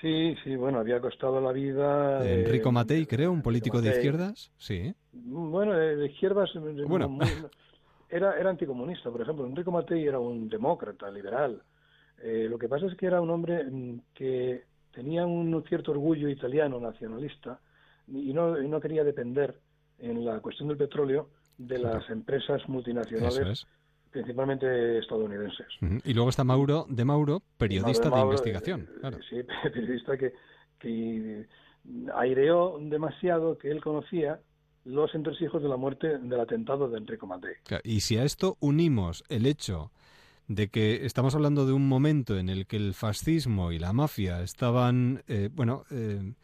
Sí, 0.00 0.36
sí, 0.44 0.56
bueno, 0.56 0.78
había 0.78 1.00
costado 1.00 1.40
la 1.40 1.52
vida... 1.52 2.28
Enrico 2.28 2.70
Matei, 2.70 3.06
creo, 3.06 3.32
un 3.32 3.42
político 3.42 3.80
de 3.80 3.90
izquierdas, 3.90 4.52
sí. 4.58 4.94
Bueno, 5.12 5.72
de 5.72 6.06
izquierdas... 6.06 6.50
Bueno 6.86 7.18
era, 8.08 8.38
era 8.38 8.50
anticomunista, 8.50 9.10
por 9.10 9.22
ejemplo. 9.22 9.46
Enrico 9.46 9.70
Mattei 9.70 10.06
era 10.06 10.18
un 10.20 10.48
demócrata, 10.48 11.10
liberal. 11.10 11.62
Eh, 12.22 12.46
lo 12.48 12.58
que 12.58 12.68
pasa 12.68 12.86
es 12.86 12.96
que 12.96 13.06
era 13.06 13.20
un 13.20 13.30
hombre 13.30 13.64
mm, 13.64 14.00
que 14.14 14.64
tenía 14.92 15.26
un 15.26 15.62
cierto 15.68 15.92
orgullo 15.92 16.28
italiano 16.28 16.80
nacionalista 16.80 17.60
y 18.08 18.32
no, 18.32 18.56
no 18.56 18.80
quería 18.80 19.04
depender 19.04 19.60
en 19.98 20.24
la 20.24 20.40
cuestión 20.40 20.68
del 20.68 20.78
petróleo 20.78 21.28
de 21.58 21.78
las 21.78 22.08
empresas 22.10 22.66
multinacionales, 22.68 23.66
principalmente 24.10 24.98
estadounidenses. 24.98 25.66
Y 26.04 26.14
luego 26.14 26.30
está 26.30 26.44
Mauro 26.44 26.86
de 26.88 27.04
Mauro, 27.04 27.42
periodista 27.58 28.10
de, 28.10 28.20
investigación. 28.20 28.88
Eh, 29.02 29.10
sí, 29.28 29.42
periodista 29.62 30.16
que, 30.16 30.32
que 30.78 31.46
aireó 32.14 32.78
demasiado 32.80 33.58
que 33.58 33.70
él 33.70 33.82
conocía 33.82 34.40
los 34.86 35.14
entresijos 35.14 35.62
de 35.62 35.68
la 35.68 35.76
muerte 35.76 36.18
del 36.18 36.40
atentado 36.40 36.88
de 36.88 36.98
Enrico 36.98 37.26
Matei. 37.26 37.54
Y 37.82 38.00
si 38.00 38.16
a 38.16 38.24
esto 38.24 38.56
unimos 38.60 39.24
el 39.28 39.46
hecho 39.46 39.90
de 40.48 40.68
que 40.68 41.04
estamos 41.04 41.34
hablando 41.34 41.66
de 41.66 41.72
un 41.72 41.88
momento 41.88 42.38
en 42.38 42.48
el 42.48 42.66
que 42.66 42.76
el 42.76 42.94
fascismo 42.94 43.72
y 43.72 43.80
la 43.80 43.92
mafia 43.92 44.42
estaban, 44.42 45.24
eh, 45.26 45.50
bueno, 45.52 45.82
eh, 45.90 46.34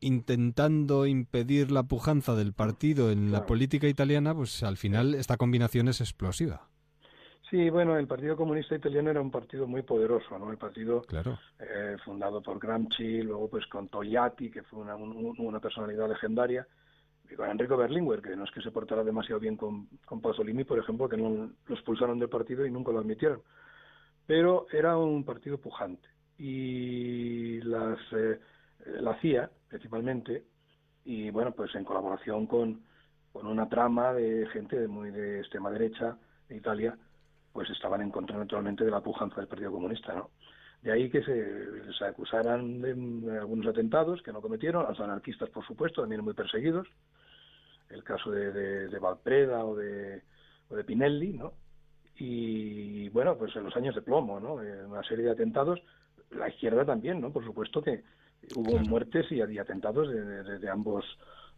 intentando 0.00 1.06
impedir 1.06 1.72
la 1.72 1.82
pujanza 1.82 2.36
del 2.36 2.52
partido 2.52 3.10
en 3.10 3.32
la 3.32 3.46
política 3.46 3.88
italiana, 3.88 4.32
pues 4.32 4.62
al 4.62 4.76
final 4.76 5.14
esta 5.14 5.36
combinación 5.36 5.88
es 5.88 6.00
explosiva. 6.00 6.68
Sí, 7.50 7.68
bueno, 7.68 7.98
el 7.98 8.06
Partido 8.06 8.34
Comunista 8.34 8.76
Italiano 8.76 9.10
era 9.10 9.20
un 9.20 9.30
partido 9.30 9.66
muy 9.66 9.82
poderoso, 9.82 10.38
¿no? 10.38 10.50
El 10.50 10.56
partido 10.56 11.02
eh, 11.58 11.96
fundado 12.02 12.40
por 12.40 12.58
Gramsci, 12.58 13.22
luego 13.22 13.50
pues 13.50 13.66
con 13.66 13.88
Togliatti, 13.88 14.50
que 14.50 14.62
fue 14.62 14.78
una, 14.78 14.96
una 14.96 15.60
personalidad 15.60 16.08
legendaria, 16.08 16.66
con 17.36 17.48
Enrico 17.48 17.76
Berlinguer, 17.76 18.20
que 18.20 18.36
no 18.36 18.44
es 18.44 18.50
que 18.50 18.62
se 18.62 18.70
portara 18.70 19.04
demasiado 19.04 19.40
bien 19.40 19.56
con, 19.56 19.88
con 20.04 20.20
Pasolini, 20.20 20.64
por 20.64 20.78
ejemplo, 20.78 21.08
que 21.08 21.16
no 21.16 21.50
lo 21.66 21.74
expulsaron 21.74 22.18
del 22.18 22.28
partido 22.28 22.66
y 22.66 22.70
nunca 22.70 22.92
lo 22.92 23.00
admitieron. 23.00 23.42
Pero 24.26 24.66
era 24.72 24.96
un 24.96 25.24
partido 25.24 25.58
pujante. 25.58 26.08
Y 26.38 27.60
las, 27.62 27.98
eh, 28.12 28.38
la 29.00 29.18
CIA, 29.20 29.50
principalmente, 29.68 30.44
y 31.04 31.30
bueno, 31.30 31.52
pues 31.52 31.74
en 31.74 31.84
colaboración 31.84 32.46
con, 32.46 32.82
con 33.32 33.46
una 33.46 33.68
trama 33.68 34.12
de 34.12 34.46
gente 34.52 34.78
de 34.78 34.88
muy 34.88 35.10
de 35.10 35.40
extrema 35.40 35.70
derecha 35.70 36.16
de 36.48 36.56
Italia, 36.56 36.96
pues 37.52 37.68
estaban 37.70 38.02
en 38.02 38.10
contra 38.10 38.36
naturalmente 38.36 38.84
de 38.84 38.90
la 38.90 39.00
pujanza 39.00 39.36
del 39.36 39.48
Partido 39.48 39.72
Comunista, 39.72 40.14
¿no? 40.14 40.30
De 40.82 40.90
ahí 40.90 41.08
que 41.10 41.22
se, 41.22 41.92
se 41.96 42.04
acusaran 42.04 42.80
de, 42.80 43.38
algunos 43.38 43.66
atentados 43.68 44.20
que 44.22 44.32
no 44.32 44.40
cometieron, 44.40 44.84
los 44.88 44.98
anarquistas, 44.98 45.48
por 45.50 45.64
supuesto, 45.64 46.00
también 46.00 46.24
muy 46.24 46.34
perseguidos, 46.34 46.88
el 47.92 48.04
caso 48.04 48.30
de, 48.30 48.52
de, 48.88 48.98
Valpreda 48.98 49.64
o 49.64 49.76
de, 49.76 50.22
o 50.68 50.76
de 50.76 50.84
Pinelli, 50.84 51.34
¿no? 51.34 51.52
Y 52.16 53.08
bueno, 53.10 53.36
pues 53.36 53.54
en 53.56 53.64
los 53.64 53.76
años 53.76 53.94
de 53.94 54.02
plomo, 54.02 54.40
¿no? 54.40 54.54
Una 54.54 55.02
serie 55.02 55.24
de 55.24 55.32
atentados, 55.32 55.80
la 56.30 56.48
izquierda 56.48 56.84
también, 56.84 57.20
¿no? 57.20 57.32
Por 57.32 57.44
supuesto 57.44 57.82
que 57.82 58.04
hubo 58.56 58.78
muertes 58.78 59.30
y, 59.30 59.40
atentados 59.40 60.08
de, 60.10 60.68
ambos 60.68 61.04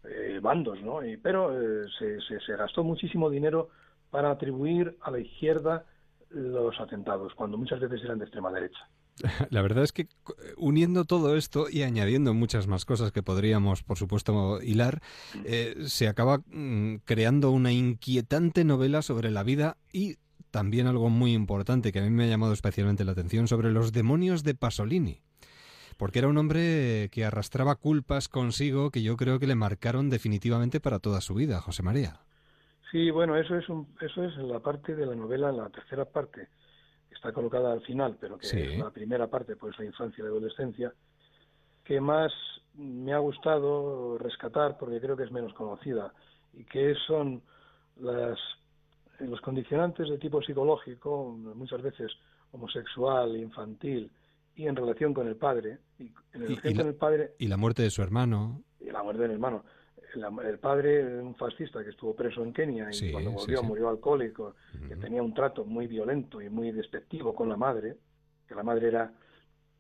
eh, 0.04 0.38
bandos, 0.42 0.80
¿no? 0.82 1.04
Y, 1.04 1.16
pero 1.16 1.52
eh, 1.60 1.86
se, 1.98 2.20
se, 2.20 2.40
se 2.40 2.56
gastó 2.56 2.84
muchísimo 2.84 3.30
dinero 3.30 3.70
para 4.10 4.30
atribuir 4.30 4.96
a 5.00 5.10
la 5.10 5.18
izquierda 5.18 5.84
los 6.30 6.78
atentados, 6.80 7.34
cuando 7.34 7.56
muchas 7.56 7.80
veces 7.80 8.02
eran 8.04 8.18
de 8.18 8.24
extrema 8.24 8.52
derecha. 8.52 8.88
La 9.50 9.62
verdad 9.62 9.84
es 9.84 9.92
que 9.92 10.08
uniendo 10.56 11.04
todo 11.04 11.36
esto 11.36 11.66
y 11.70 11.82
añadiendo 11.82 12.34
muchas 12.34 12.66
más 12.66 12.84
cosas 12.84 13.12
que 13.12 13.22
podríamos, 13.22 13.82
por 13.82 13.96
supuesto, 13.96 14.60
hilar, 14.62 15.00
eh, 15.44 15.76
se 15.86 16.08
acaba 16.08 16.38
mm, 16.46 16.96
creando 17.04 17.50
una 17.50 17.72
inquietante 17.72 18.64
novela 18.64 19.02
sobre 19.02 19.30
la 19.30 19.42
vida 19.42 19.76
y 19.92 20.16
también 20.50 20.86
algo 20.86 21.10
muy 21.10 21.32
importante 21.32 21.92
que 21.92 21.98
a 21.98 22.02
mí 22.02 22.10
me 22.10 22.24
ha 22.24 22.28
llamado 22.28 22.52
especialmente 22.52 23.04
la 23.04 23.12
atención 23.12 23.48
sobre 23.48 23.72
los 23.72 23.92
demonios 23.92 24.44
de 24.44 24.54
Pasolini. 24.54 25.20
Porque 25.96 26.18
era 26.18 26.28
un 26.28 26.38
hombre 26.38 27.08
que 27.12 27.24
arrastraba 27.24 27.76
culpas 27.76 28.28
consigo 28.28 28.90
que 28.90 29.02
yo 29.02 29.16
creo 29.16 29.38
que 29.38 29.46
le 29.46 29.54
marcaron 29.54 30.10
definitivamente 30.10 30.80
para 30.80 30.98
toda 30.98 31.20
su 31.20 31.34
vida, 31.34 31.60
José 31.60 31.84
María. 31.84 32.20
Sí, 32.90 33.10
bueno, 33.10 33.36
eso 33.36 33.56
es, 33.56 33.64
eso 34.00 34.24
es 34.24 34.36
la 34.38 34.58
parte 34.58 34.94
de 34.94 35.06
la 35.06 35.14
novela, 35.14 35.52
la 35.52 35.68
tercera 35.70 36.04
parte 36.04 36.48
está 37.24 37.32
colocada 37.32 37.72
al 37.72 37.80
final, 37.80 38.18
pero 38.20 38.36
que 38.36 38.46
es 38.46 38.78
la 38.78 38.90
primera 38.90 39.28
parte, 39.28 39.56
pues 39.56 39.78
la 39.78 39.86
infancia 39.86 40.20
y 40.20 40.24
la 40.24 40.28
adolescencia, 40.28 40.92
que 41.82 41.98
más 41.98 42.30
me 42.74 43.14
ha 43.14 43.18
gustado 43.18 44.18
rescatar 44.18 44.76
porque 44.76 45.00
creo 45.00 45.16
que 45.16 45.22
es 45.22 45.32
menos 45.32 45.54
conocida 45.54 46.12
y 46.52 46.64
que 46.64 46.94
son 47.06 47.42
las 47.96 48.38
los 49.20 49.40
condicionantes 49.40 50.10
de 50.10 50.18
tipo 50.18 50.42
psicológico, 50.42 51.30
muchas 51.54 51.80
veces 51.80 52.12
homosexual, 52.50 53.36
infantil 53.36 54.10
y 54.56 54.66
en 54.66 54.76
relación 54.76 55.14
con 55.14 55.26
el 55.26 55.36
padre 55.36 55.78
y, 55.98 56.12
en 56.34 56.80
el 56.80 56.94
padre 56.94 57.34
y 57.38 57.46
la 57.46 57.56
muerte 57.56 57.82
de 57.82 57.90
su 57.90 58.02
hermano. 58.02 58.62
Y 58.80 58.90
la 58.90 59.02
muerte 59.02 59.22
del 59.22 59.30
hermano 59.30 59.64
el 60.14 60.58
padre, 60.58 61.20
un 61.20 61.34
fascista 61.34 61.82
que 61.82 61.90
estuvo 61.90 62.14
preso 62.14 62.42
en 62.42 62.52
Kenia 62.52 62.88
y 62.92 63.12
cuando 63.12 63.32
volvió 63.32 63.62
murió 63.62 63.88
alcohólico, 63.88 64.54
que 64.88 64.96
tenía 64.96 65.22
un 65.22 65.34
trato 65.34 65.64
muy 65.64 65.86
violento 65.86 66.40
y 66.40 66.48
muy 66.48 66.70
despectivo 66.72 67.34
con 67.34 67.48
la 67.48 67.56
madre, 67.56 67.96
que 68.46 68.54
la 68.54 68.62
madre 68.62 68.88
era 68.88 69.12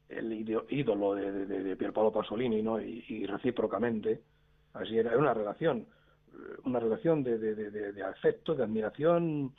el 0.08 0.32
ídolo 0.70 1.14
de, 1.14 1.46
de, 1.46 1.62
de 1.62 1.76
Pierpaolo 1.76 2.12
Pasolini, 2.12 2.62
¿no? 2.62 2.80
Y, 2.80 3.26
recíprocamente, 3.26 4.22
así 4.74 4.98
era, 4.98 5.16
una 5.16 5.34
relación, 5.34 5.86
una 6.64 6.80
relación 6.80 7.22
de, 7.22 7.38
de, 7.38 8.02
afecto, 8.02 8.54
de 8.54 8.64
admiración 8.64 9.54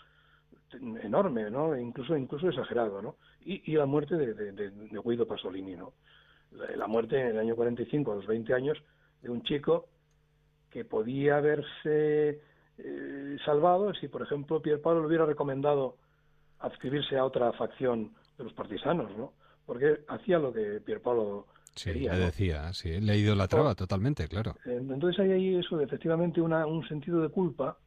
enorme, 1.02 1.50
¿no? 1.50 1.78
Incluso, 1.78 2.16
incluso 2.16 2.50
exagerado, 2.50 3.02
¿no? 3.02 3.16
Y, 3.44 3.72
y 3.72 3.76
la 3.76 3.86
muerte 3.86 4.16
de, 4.16 4.72
Guido 5.04 5.28
Pasolini, 5.28 5.76
¿no? 5.76 5.94
La, 6.52 6.76
la 6.76 6.88
muerte 6.88 7.20
en 7.20 7.28
el 7.28 7.40
año 7.40 7.56
45, 7.56 8.12
a 8.12 8.16
los 8.16 8.28
20 8.28 8.54
años, 8.54 8.78
de 9.22 9.30
un 9.30 9.44
chico 9.44 9.88
que 10.76 10.84
podía 10.84 11.38
haberse 11.38 12.42
eh, 12.78 13.38
salvado 13.46 13.94
si, 13.94 14.10
por 14.10 14.24
ejemplo, 14.24 14.62
Pierre 14.62 14.82
le 14.84 15.08
hubiera 15.08 15.26
recomendado 15.26 15.96
adscribirse 16.60 17.18
a 17.18 17.24
otra 17.24 17.54
facción 17.54 18.14
de 18.38 18.44
los 18.44 18.52
partisanos, 18.52 19.10
¿no? 19.18 19.32
Porque 19.66 20.02
hacía 20.10 20.38
lo 20.38 20.52
que 20.52 20.82
Pierre 20.86 21.02
sí, 21.76 21.94
Le 21.94 22.10
decía, 22.10 22.74
sí, 22.74 23.00
le 23.00 23.18
idolatraba 23.18 23.74
totalmente, 23.74 24.28
claro. 24.28 24.58
Entonces 24.66 25.18
hay 25.22 25.32
ahí 25.32 25.56
eso, 25.56 25.80
efectivamente, 25.80 26.42
una, 26.42 26.66
un 26.66 26.86
sentido 26.90 27.22
de 27.22 27.30
culpa. 27.30 27.78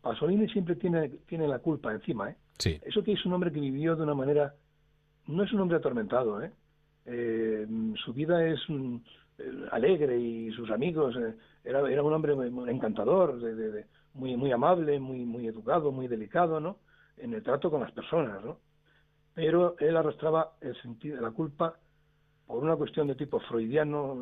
Pasolini 0.00 0.48
siempre 0.48 0.76
tiene, 0.76 1.10
tiene 1.26 1.46
la 1.46 1.58
culpa 1.58 1.92
encima, 1.92 2.30
¿eh? 2.30 2.36
Sí. 2.56 2.80
Eso 2.82 3.02
que 3.02 3.12
es 3.12 3.26
un 3.26 3.34
hombre 3.34 3.52
que 3.52 3.60
vivió 3.60 3.94
de 3.94 4.04
una 4.04 4.14
manera... 4.14 4.54
No 5.26 5.42
es 5.44 5.52
un 5.52 5.60
hombre 5.60 5.76
atormentado, 5.76 6.42
¿eh? 6.42 6.50
eh 7.04 7.66
su 8.02 8.14
vida 8.14 8.42
es 8.46 8.66
alegre 9.70 10.18
y 10.18 10.50
sus 10.52 10.70
amigos 10.70 11.16
era, 11.64 11.88
era 11.90 12.02
un 12.02 12.12
hombre 12.12 12.34
encantador, 12.70 13.38
de, 13.40 13.86
muy, 14.14 14.36
muy 14.36 14.52
amable, 14.52 14.98
muy, 14.98 15.24
muy 15.24 15.46
educado, 15.46 15.92
muy 15.92 16.08
delicado, 16.08 16.60
¿no? 16.60 16.78
En 17.16 17.34
el 17.34 17.42
trato 17.42 17.70
con 17.70 17.80
las 17.80 17.92
personas, 17.92 18.44
¿no? 18.44 18.58
Pero 19.34 19.76
él 19.78 19.96
arrastraba 19.96 20.54
el 20.60 20.74
sentido, 20.82 21.20
la 21.20 21.30
culpa 21.30 21.78
por 22.46 22.64
una 22.64 22.76
cuestión 22.76 23.06
de 23.06 23.14
tipo 23.14 23.38
freudiano, 23.40 24.16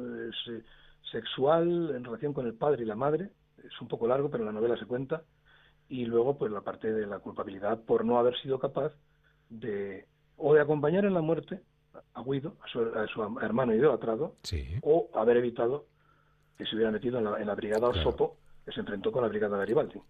sexual, 1.10 1.92
en 1.94 2.04
relación 2.04 2.32
con 2.32 2.46
el 2.46 2.54
padre 2.54 2.82
y 2.82 2.86
la 2.86 2.96
madre, 2.96 3.30
es 3.64 3.80
un 3.80 3.88
poco 3.88 4.08
largo, 4.08 4.30
pero 4.30 4.42
en 4.42 4.46
la 4.46 4.52
novela 4.52 4.76
se 4.76 4.86
cuenta, 4.86 5.22
y 5.88 6.04
luego 6.04 6.36
pues 6.36 6.50
la 6.50 6.62
parte 6.62 6.92
de 6.92 7.06
la 7.06 7.20
culpabilidad 7.20 7.80
por 7.84 8.04
no 8.04 8.18
haber 8.18 8.36
sido 8.40 8.58
capaz 8.58 8.92
de 9.48 10.06
o 10.36 10.52
de 10.52 10.60
acompañar 10.60 11.04
en 11.04 11.14
la 11.14 11.20
muerte 11.20 11.62
a 12.14 12.22
Guido, 12.22 12.56
a 12.62 12.68
su, 12.68 12.80
a 12.80 13.06
su 13.06 13.38
hermano 13.40 13.74
idolatrado, 13.74 14.36
o 14.82 15.10
haber 15.14 15.38
evitado 15.38 15.86
que 16.56 16.64
se 16.64 16.74
hubiera 16.74 16.90
metido 16.90 17.18
en 17.18 17.24
la, 17.24 17.40
en 17.40 17.46
la 17.46 17.54
brigada 17.54 17.88
Orsopo, 17.88 18.36
que 18.64 18.72
se 18.72 18.80
enfrentó 18.80 19.12
con 19.12 19.22
la 19.22 19.28
brigada 19.28 19.56
Garibaldi. 19.58 20.00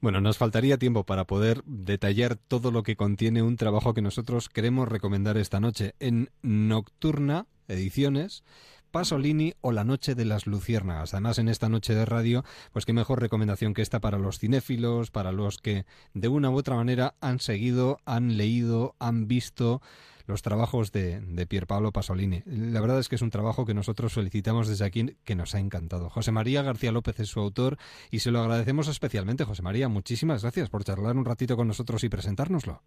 Bueno, 0.00 0.22
nos 0.22 0.38
faltaría 0.38 0.78
tiempo 0.78 1.04
para 1.04 1.26
poder 1.26 1.62
detallar 1.64 2.36
todo 2.36 2.70
lo 2.70 2.82
que 2.82 2.96
contiene 2.96 3.42
un 3.42 3.56
trabajo 3.56 3.92
que 3.92 4.00
nosotros 4.00 4.48
queremos 4.48 4.88
recomendar 4.88 5.36
esta 5.36 5.60
noche 5.60 5.94
en 6.00 6.30
Nocturna 6.40 7.46
Ediciones. 7.68 8.42
Pasolini 8.90 9.54
o 9.60 9.72
La 9.72 9.84
Noche 9.84 10.14
de 10.14 10.24
las 10.24 10.46
Luciérnagas. 10.46 11.14
Además, 11.14 11.38
en 11.38 11.48
esta 11.48 11.68
noche 11.68 11.94
de 11.94 12.04
radio, 12.04 12.44
pues 12.72 12.84
qué 12.84 12.92
mejor 12.92 13.20
recomendación 13.20 13.74
que 13.74 13.82
esta 13.82 14.00
para 14.00 14.18
los 14.18 14.38
cinéfilos, 14.38 15.10
para 15.10 15.32
los 15.32 15.58
que 15.58 15.86
de 16.14 16.28
una 16.28 16.50
u 16.50 16.56
otra 16.56 16.76
manera 16.76 17.14
han 17.20 17.40
seguido, 17.40 18.00
han 18.04 18.36
leído, 18.36 18.94
han 18.98 19.28
visto 19.28 19.80
los 20.26 20.42
trabajos 20.42 20.92
de, 20.92 21.20
de 21.20 21.46
Pier 21.46 21.66
Paolo 21.66 21.92
Pasolini. 21.92 22.42
La 22.46 22.80
verdad 22.80 22.98
es 22.98 23.08
que 23.08 23.16
es 23.16 23.22
un 23.22 23.30
trabajo 23.30 23.66
que 23.66 23.74
nosotros 23.74 24.12
felicitamos 24.12 24.68
desde 24.68 24.84
aquí, 24.84 25.16
que 25.24 25.34
nos 25.34 25.54
ha 25.54 25.58
encantado. 25.58 26.08
José 26.08 26.32
María 26.32 26.62
García 26.62 26.92
López 26.92 27.18
es 27.20 27.28
su 27.28 27.40
autor 27.40 27.76
y 28.10 28.20
se 28.20 28.30
lo 28.30 28.40
agradecemos 28.40 28.88
especialmente. 28.88 29.44
José 29.44 29.62
María, 29.62 29.88
muchísimas 29.88 30.42
gracias 30.42 30.70
por 30.70 30.84
charlar 30.84 31.16
un 31.16 31.24
ratito 31.24 31.56
con 31.56 31.68
nosotros 31.68 32.04
y 32.04 32.08
presentárnoslo. 32.08 32.82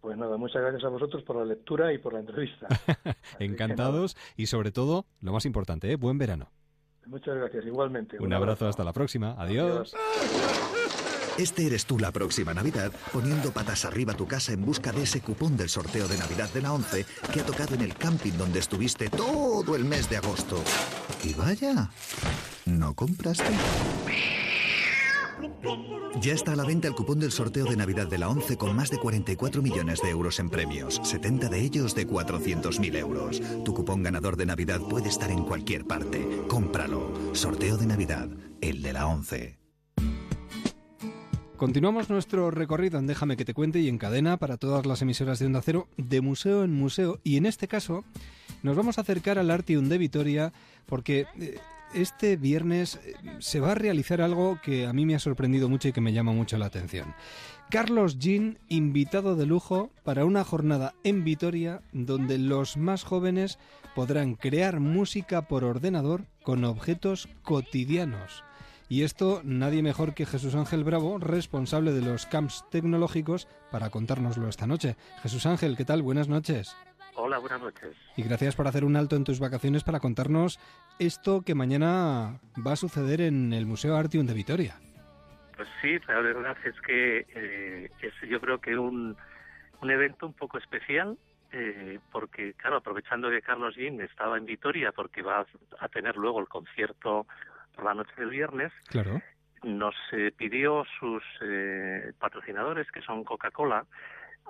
Pues 0.00 0.16
nada, 0.16 0.36
muchas 0.36 0.62
gracias 0.62 0.84
a 0.84 0.88
vosotros 0.88 1.22
por 1.24 1.36
la 1.36 1.44
lectura 1.44 1.92
y 1.92 1.98
por 1.98 2.12
la 2.12 2.20
entrevista. 2.20 2.68
Encantados 3.38 4.16
y 4.36 4.46
sobre 4.46 4.70
todo, 4.70 5.06
lo 5.20 5.32
más 5.32 5.44
importante, 5.44 5.90
¿eh? 5.90 5.96
buen 5.96 6.18
verano. 6.18 6.50
Muchas 7.06 7.36
gracias, 7.36 7.64
igualmente. 7.64 8.18
Un, 8.20 8.32
abrazo, 8.32 8.68
hasta 8.68 8.84
la 8.84 8.92
próxima. 8.92 9.34
Adiós. 9.38 9.94
Este 11.38 11.66
eres 11.66 11.86
tú 11.86 11.98
la 11.98 12.10
próxima 12.10 12.52
Navidad, 12.52 12.90
poniendo 13.12 13.52
patas 13.52 13.84
arriba 13.84 14.12
tu 14.12 14.26
casa 14.26 14.52
en 14.52 14.64
busca 14.64 14.90
de 14.90 15.04
ese 15.04 15.20
cupón 15.20 15.56
del 15.56 15.68
sorteo 15.68 16.08
de 16.08 16.18
Navidad 16.18 16.52
de 16.52 16.62
la 16.62 16.72
11 16.72 17.06
que 17.32 17.40
ha 17.40 17.46
tocado 17.46 17.76
en 17.76 17.82
el 17.82 17.94
camping 17.94 18.32
donde 18.32 18.58
estuviste 18.58 19.08
todo 19.08 19.76
el 19.76 19.84
mes 19.84 20.10
de 20.10 20.16
agosto. 20.16 20.56
Y 21.22 21.34
vaya, 21.34 21.90
¿no 22.66 22.92
compraste? 22.92 23.54
Ya 26.20 26.32
está 26.32 26.52
a 26.52 26.56
la 26.56 26.64
venta 26.64 26.88
el 26.88 26.94
cupón 26.94 27.20
del 27.20 27.32
sorteo 27.32 27.66
de 27.66 27.76
Navidad 27.76 28.08
de 28.08 28.18
la 28.18 28.28
11 28.28 28.56
con 28.56 28.74
más 28.74 28.90
de 28.90 28.98
44 28.98 29.62
millones 29.62 30.00
de 30.02 30.10
euros 30.10 30.38
en 30.40 30.50
premios, 30.50 31.00
70 31.04 31.48
de 31.48 31.60
ellos 31.60 31.94
de 31.94 32.06
400.000 32.06 32.96
euros. 32.96 33.40
Tu 33.64 33.74
cupón 33.74 34.02
ganador 34.02 34.36
de 34.36 34.46
Navidad 34.46 34.80
puede 34.80 35.08
estar 35.08 35.30
en 35.30 35.44
cualquier 35.44 35.84
parte. 35.84 36.26
Cómpralo. 36.48 37.12
Sorteo 37.34 37.76
de 37.76 37.86
Navidad, 37.86 38.28
el 38.60 38.82
de 38.82 38.92
la 38.92 39.06
11. 39.06 39.58
Continuamos 41.56 42.08
nuestro 42.08 42.52
recorrido 42.52 43.00
en 43.00 43.08
Déjame 43.08 43.36
que 43.36 43.44
te 43.44 43.52
cuente 43.52 43.80
y 43.80 43.88
en 43.88 43.98
cadena 43.98 44.36
para 44.36 44.58
todas 44.58 44.86
las 44.86 45.02
emisoras 45.02 45.40
de 45.40 45.46
Onda 45.46 45.60
Cero 45.60 45.88
de 45.96 46.20
museo 46.20 46.62
en 46.62 46.72
museo. 46.72 47.18
Y 47.24 47.36
en 47.36 47.46
este 47.46 47.66
caso 47.66 48.04
nos 48.62 48.76
vamos 48.76 48.98
a 48.98 49.00
acercar 49.00 49.38
al 49.38 49.50
Artium 49.50 49.88
de 49.88 49.98
Vitoria 49.98 50.52
porque 50.86 51.26
eh, 51.40 51.58
este 51.94 52.36
viernes 52.36 52.96
eh, 52.96 53.14
se 53.38 53.60
va 53.60 53.72
a 53.72 53.74
realizar 53.74 54.20
algo 54.20 54.60
que 54.62 54.86
a 54.86 54.92
mí 54.92 55.06
me 55.06 55.14
ha 55.14 55.18
sorprendido 55.18 55.68
mucho 55.68 55.88
y 55.88 55.92
que 55.92 56.00
me 56.00 56.12
llama 56.12 56.32
mucho 56.32 56.58
la 56.58 56.66
atención. 56.66 57.14
Carlos 57.70 58.18
Jean, 58.18 58.58
invitado 58.68 59.36
de 59.36 59.46
lujo 59.46 59.90
para 60.02 60.24
una 60.24 60.44
jornada 60.44 60.94
en 61.04 61.24
Vitoria 61.24 61.82
donde 61.92 62.38
los 62.38 62.76
más 62.76 63.04
jóvenes 63.04 63.58
podrán 63.94 64.34
crear 64.34 64.80
música 64.80 65.48
por 65.48 65.64
ordenador 65.64 66.24
con 66.42 66.64
objetos 66.64 67.28
cotidianos. 67.42 68.44
Y 68.88 69.02
esto 69.02 69.42
nadie 69.44 69.82
mejor 69.82 70.14
que 70.14 70.24
Jesús 70.24 70.54
Ángel 70.54 70.82
Bravo, 70.82 71.18
responsable 71.18 71.92
de 71.92 72.00
los 72.00 72.24
camps 72.24 72.64
tecnológicos, 72.70 73.46
para 73.70 73.90
contárnoslo 73.90 74.48
esta 74.48 74.66
noche. 74.66 74.96
Jesús 75.22 75.44
Ángel, 75.44 75.76
¿qué 75.76 75.84
tal? 75.84 76.00
Buenas 76.00 76.28
noches. 76.28 76.74
Hola, 77.20 77.38
buenas 77.38 77.60
noches. 77.60 77.96
Y 78.16 78.22
gracias 78.22 78.54
por 78.54 78.68
hacer 78.68 78.84
un 78.84 78.96
alto 78.96 79.16
en 79.16 79.24
tus 79.24 79.40
vacaciones 79.40 79.82
para 79.82 79.98
contarnos 79.98 80.60
esto 80.98 81.42
que 81.42 81.54
mañana 81.54 82.40
va 82.66 82.72
a 82.72 82.76
suceder 82.76 83.20
en 83.20 83.52
el 83.52 83.66
Museo 83.66 83.96
Artium 83.96 84.26
de 84.26 84.34
Vitoria. 84.34 84.74
Pues 85.56 85.68
sí, 85.82 85.98
la 86.06 86.20
verdad 86.20 86.56
es 86.64 86.80
que 86.80 87.26
eh, 87.34 87.90
es 88.00 88.28
yo 88.28 88.40
creo 88.40 88.60
que 88.60 88.78
un, 88.78 89.16
un 89.80 89.90
evento 89.90 90.26
un 90.26 90.34
poco 90.34 90.58
especial 90.58 91.18
eh, 91.52 91.98
porque, 92.12 92.52
claro, 92.54 92.76
aprovechando 92.76 93.30
que 93.30 93.40
Carlos 93.40 93.74
Jean 93.74 94.00
estaba 94.00 94.36
en 94.36 94.44
Vitoria 94.44 94.92
porque 94.92 95.22
va 95.22 95.46
a 95.80 95.88
tener 95.88 96.16
luego 96.16 96.40
el 96.40 96.48
concierto 96.48 97.26
por 97.74 97.84
la 97.84 97.94
noche 97.94 98.12
del 98.16 98.30
viernes, 98.30 98.72
claro. 98.88 99.22
nos 99.62 99.94
eh, 100.12 100.32
pidió 100.36 100.84
sus 100.98 101.22
eh, 101.40 102.12
patrocinadores, 102.18 102.90
que 102.90 103.00
son 103.02 103.24
Coca-Cola, 103.24 103.86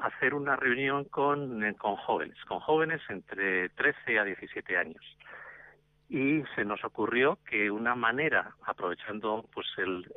hacer 0.03 0.35
una 0.35 0.57
reunión 0.57 1.05
con, 1.05 1.63
eh, 1.63 1.75
con 1.75 1.97
jóvenes, 1.97 2.37
con 2.47 2.61
jóvenes 2.61 3.01
entre 3.09 3.69
13 3.71 4.19
a 4.19 4.25
17 4.25 4.77
años. 4.77 5.18
Y 6.09 6.43
se 6.55 6.65
nos 6.65 6.83
ocurrió 6.85 7.39
que 7.45 7.71
una 7.71 7.95
manera, 7.95 8.55
aprovechando 8.65 9.45
pues 9.53 9.67
el, 9.77 10.11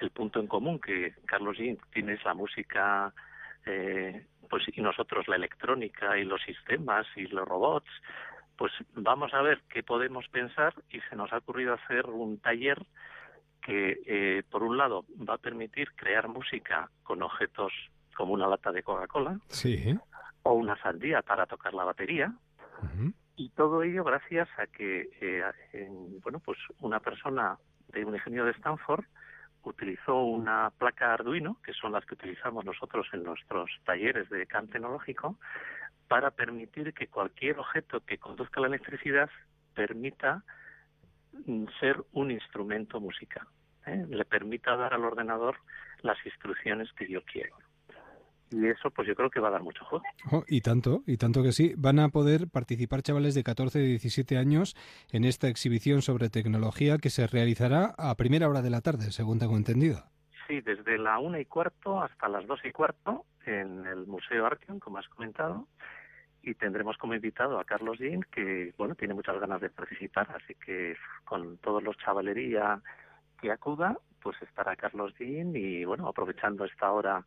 el, 0.00 0.10
punto 0.10 0.38
en 0.38 0.46
común 0.46 0.78
que 0.78 1.14
Carlos 1.26 1.56
Jean 1.58 1.78
tiene 1.92 2.12
es 2.14 2.24
la 2.24 2.34
música, 2.34 3.12
eh, 3.66 4.24
pues 4.48 4.62
y 4.72 4.80
nosotros 4.80 5.26
la 5.26 5.36
electrónica 5.36 6.16
y 6.16 6.24
los 6.24 6.40
sistemas 6.42 7.06
y 7.16 7.26
los 7.26 7.46
robots, 7.46 7.90
pues 8.56 8.72
vamos 8.94 9.34
a 9.34 9.42
ver 9.42 9.62
qué 9.68 9.82
podemos 9.82 10.28
pensar 10.28 10.74
y 10.90 11.00
se 11.08 11.16
nos 11.16 11.32
ha 11.32 11.38
ocurrido 11.38 11.74
hacer 11.74 12.06
un 12.06 12.38
taller 12.38 12.80
que, 13.62 14.00
eh, 14.06 14.42
por 14.50 14.62
un 14.62 14.76
lado, 14.76 15.04
va 15.28 15.34
a 15.34 15.38
permitir 15.38 15.92
crear 15.96 16.28
música 16.28 16.90
con 17.02 17.22
objetos 17.22 17.72
como 18.16 18.34
una 18.34 18.46
lata 18.46 18.72
de 18.72 18.82
Coca-Cola 18.82 19.38
sí. 19.48 19.98
o 20.42 20.52
una 20.52 20.76
sandía 20.82 21.22
para 21.22 21.46
tocar 21.46 21.72
la 21.74 21.84
batería. 21.84 22.32
Y 23.42 23.48
todo 23.56 23.82
ello 23.82 24.04
gracias 24.04 24.48
a 24.56 24.68
que, 24.68 25.10
eh, 25.20 25.88
bueno, 26.22 26.38
pues 26.38 26.56
una 26.78 27.00
persona 27.00 27.58
de 27.88 28.04
un 28.04 28.14
ingenio 28.14 28.44
de 28.44 28.52
Stanford 28.52 29.04
utilizó 29.64 30.22
una 30.22 30.70
placa 30.70 31.12
Arduino, 31.12 31.60
que 31.64 31.72
son 31.72 31.90
las 31.90 32.06
que 32.06 32.14
utilizamos 32.14 32.64
nosotros 32.64 33.08
en 33.12 33.24
nuestros 33.24 33.68
talleres 33.84 34.30
de 34.30 34.46
camp 34.46 34.70
tecnológico, 34.70 35.40
para 36.06 36.30
permitir 36.30 36.94
que 36.94 37.08
cualquier 37.08 37.58
objeto 37.58 37.98
que 38.06 38.18
conduzca 38.18 38.60
la 38.60 38.68
electricidad 38.68 39.28
permita 39.74 40.44
mm, 41.44 41.64
ser 41.80 41.96
un 42.12 42.30
instrumento 42.30 43.00
musical, 43.00 43.48
¿eh? 43.86 44.06
le 44.08 44.24
permita 44.24 44.76
dar 44.76 44.94
al 44.94 45.04
ordenador 45.04 45.56
las 46.02 46.24
instrucciones 46.24 46.92
que 46.92 47.08
yo 47.08 47.24
quiero. 47.24 47.56
Y 48.52 48.66
eso, 48.66 48.90
pues 48.90 49.08
yo 49.08 49.14
creo 49.14 49.30
que 49.30 49.40
va 49.40 49.48
a 49.48 49.52
dar 49.52 49.62
mucho 49.62 49.84
juego. 49.84 50.04
Oh, 50.30 50.44
y 50.46 50.60
tanto, 50.60 51.02
y 51.06 51.16
tanto 51.16 51.42
que 51.42 51.52
sí. 51.52 51.74
Van 51.76 51.98
a 51.98 52.08
poder 52.08 52.48
participar 52.48 53.02
chavales 53.02 53.34
de 53.34 53.42
14 53.42 53.80
y 53.80 53.86
17 53.86 54.36
años 54.36 54.76
en 55.10 55.24
esta 55.24 55.48
exhibición 55.48 56.02
sobre 56.02 56.28
tecnología 56.28 56.98
que 56.98 57.10
se 57.10 57.26
realizará 57.26 57.94
a 57.98 58.14
primera 58.16 58.48
hora 58.48 58.62
de 58.62 58.70
la 58.70 58.80
tarde, 58.80 59.10
según 59.10 59.38
tengo 59.38 59.56
entendido. 59.56 60.04
Sí, 60.46 60.60
desde 60.60 60.98
la 60.98 61.18
una 61.18 61.40
y 61.40 61.46
cuarto 61.46 62.02
hasta 62.02 62.28
las 62.28 62.46
dos 62.46 62.60
y 62.64 62.72
cuarto 62.72 63.24
en 63.46 63.86
el 63.86 64.06
Museo 64.06 64.46
Archeon, 64.46 64.80
como 64.80 64.98
has 64.98 65.08
comentado 65.08 65.66
y 66.42 66.54
tendremos 66.54 66.96
como 66.98 67.14
invitado 67.14 67.58
a 67.58 67.64
Carlos 67.64 67.98
Jean, 67.98 68.22
que 68.30 68.74
bueno 68.76 68.94
tiene 68.94 69.14
muchas 69.14 69.38
ganas 69.38 69.60
de 69.60 69.70
participar, 69.70 70.28
así 70.34 70.54
que 70.54 70.96
con 71.24 71.58
todos 71.58 71.82
los 71.82 71.96
chavalería 71.98 72.80
que 73.40 73.52
acuda, 73.52 73.96
pues 74.20 74.36
estará 74.42 74.76
Carlos 74.76 75.14
Jean 75.18 75.54
y 75.54 75.84
bueno, 75.84 76.08
aprovechando 76.08 76.64
esta 76.64 76.90
hora 76.90 77.24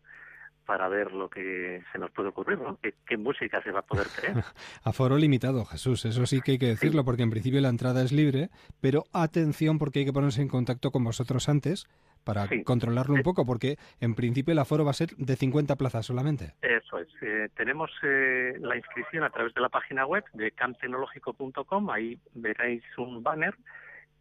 para 0.65 0.87
ver 0.89 1.13
lo 1.13 1.29
que 1.29 1.83
se 1.91 1.97
nos 1.97 2.11
puede 2.11 2.29
ocurrir, 2.29 2.59
¿no? 2.59 2.79
¿Qué, 2.81 3.17
música 3.17 3.61
se 3.63 3.71
va 3.71 3.79
a 3.79 3.85
poder 3.85 4.07
crear? 4.07 4.43
a 4.83 4.93
foro 4.93 5.17
limitado, 5.17 5.65
Jesús, 5.65 6.05
eso 6.05 6.25
sí 6.25 6.41
que 6.41 6.53
hay 6.53 6.57
que 6.57 6.67
decirlo, 6.67 7.05
porque 7.05 7.23
en 7.23 7.29
principio 7.29 7.61
la 7.61 7.69
entrada 7.69 8.03
es 8.03 8.11
libre, 8.11 8.49
pero 8.81 9.03
atención 9.13 9.77
porque 9.77 9.99
hay 9.99 10.05
que 10.05 10.13
ponerse 10.13 10.41
en 10.41 10.47
contacto 10.47 10.91
con 10.91 11.03
vosotros 11.03 11.47
antes 11.49 11.87
para 12.23 12.47
controlarlo 12.63 13.13
un 13.13 13.21
poco, 13.21 13.45
porque 13.45 13.77
en 14.01 14.15
principio 14.15 14.51
el 14.51 14.59
aforo 14.59 14.83
va 14.83 14.91
a 14.91 14.95
ser 14.95 15.09
de 15.15 15.35
50 15.35 15.75
plazas 15.75 16.05
solamente. 16.05 16.55
Eso 16.61 16.97
es. 16.97 17.07
Eh, 17.21 17.49
tenemos 17.55 17.91
eh, 18.03 18.57
la 18.59 18.75
inscripción 18.75 19.23
a 19.23 19.29
través 19.29 19.53
de 19.53 19.61
la 19.61 19.69
página 19.69 20.05
web 20.05 20.23
de 20.33 20.51
camptecnológico.com, 20.51 21.89
ahí 21.91 22.19
veréis 22.33 22.83
un 22.97 23.21
banner 23.21 23.55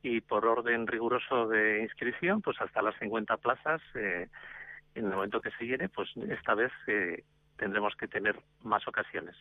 y 0.02 0.20
por 0.20 0.44
orden 0.44 0.86
riguroso 0.86 1.48
de 1.48 1.82
inscripción, 1.82 2.42
pues 2.42 2.60
hasta 2.60 2.82
las 2.82 2.94
50 2.98 3.38
plazas, 3.38 3.80
eh, 3.94 4.28
en 4.94 5.06
el 5.06 5.12
momento 5.12 5.40
que 5.40 5.50
se 5.58 5.64
llene, 5.64 5.88
pues 5.88 6.08
esta 6.28 6.54
vez 6.54 6.72
tendremos 7.56 7.94
que 7.96 8.08
tener 8.08 8.36
más 8.62 8.86
ocasiones. 8.88 9.36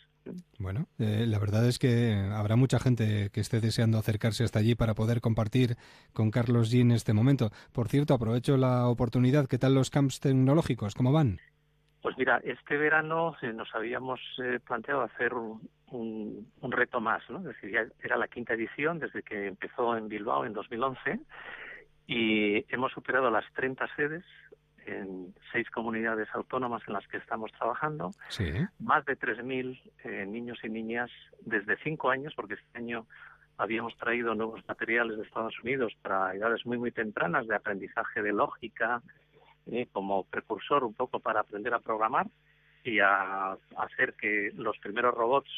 Bueno, 0.60 0.88
eh, 1.00 1.26
la 1.28 1.40
verdad 1.40 1.68
es 1.68 1.80
que 1.80 2.14
habrá 2.32 2.56
mucha 2.56 2.80
gente 2.80 3.30
que 3.32 3.40
esté 3.42 3.60
deseando 3.60 3.98
acercarse 3.98 4.44
hasta 4.44 4.60
allí 4.60 4.76
para 4.76 4.94
poder 4.94 5.22
compartir 5.22 5.76
con 6.14 6.32
Carlos 6.32 6.74
G 6.74 6.82
en 6.82 6.92
este 6.92 7.14
momento. 7.14 7.50
Por 7.74 7.88
cierto, 7.88 8.14
aprovecho 8.14 8.58
la 8.58 8.88
oportunidad. 8.88 9.48
¿Qué 9.48 9.58
tal 9.58 9.76
los 9.76 9.90
camps 9.90 10.20
tecnológicos? 10.20 10.96
¿Cómo 10.96 11.12
van? 11.12 11.40
Pues 12.02 12.18
mira, 12.18 12.40
este 12.44 12.78
verano 12.78 13.36
eh, 13.42 13.54
nos 13.54 13.74
habíamos 13.74 14.20
eh, 14.44 14.60
planteado 14.66 15.04
hacer 15.04 15.34
un, 15.34 15.62
un, 15.90 16.72
reto 16.72 17.00
más, 17.00 17.24
¿no? 17.30 17.40
Es 17.40 17.46
decir, 17.46 17.72
ya 17.72 17.86
era 18.04 18.18
la 18.18 18.28
quinta 18.28 18.54
edición 18.54 19.00
desde 19.00 19.24
que 19.24 19.48
empezó 19.48 19.96
en 19.96 20.10
Bilbao 20.10 20.46
en 20.46 20.54
2011 20.54 21.20
y 22.08 22.66
hemos 22.74 22.92
superado 22.92 23.32
las 23.32 23.46
30 23.54 23.88
sedes 23.96 24.26
en 24.86 25.34
seis 25.52 25.70
comunidades 25.70 26.28
autónomas 26.34 26.82
en 26.88 26.94
las 26.94 27.08
que 27.08 27.18
estamos 27.18 27.52
trabajando. 27.54 28.12
Sí. 28.30 28.52
Más 28.80 29.06
de 29.06 29.18
3.000 29.18 29.82
eh, 30.04 30.26
niños 30.26 30.60
y 30.64 30.70
niñas 30.70 31.10
desde 31.42 31.78
cinco 31.84 32.10
años, 32.10 32.34
porque 32.36 32.56
este 32.56 32.78
año 32.78 33.06
habíamos 33.58 33.96
traído 33.98 34.36
nuevos 34.36 34.62
materiales 34.68 35.18
de 35.18 35.24
Estados 35.24 35.60
Unidos 35.64 35.94
para 36.02 36.34
edades 36.36 36.66
muy, 36.66 36.78
muy 36.78 36.92
tempranas 36.92 37.48
de 37.48 37.56
aprendizaje 37.56 38.22
de 38.22 38.34
lógica, 38.34 39.02
eh, 39.72 39.88
como 39.92 40.26
precursor 40.26 40.84
un 40.84 40.94
poco 40.94 41.20
para 41.20 41.42
aprender 41.42 41.74
a 41.74 41.80
programar 41.80 42.28
y 42.84 43.00
a, 43.00 43.58
hacer 43.78 44.14
que 44.16 44.52
los 44.56 44.78
primeros 44.80 45.14
robots 45.14 45.50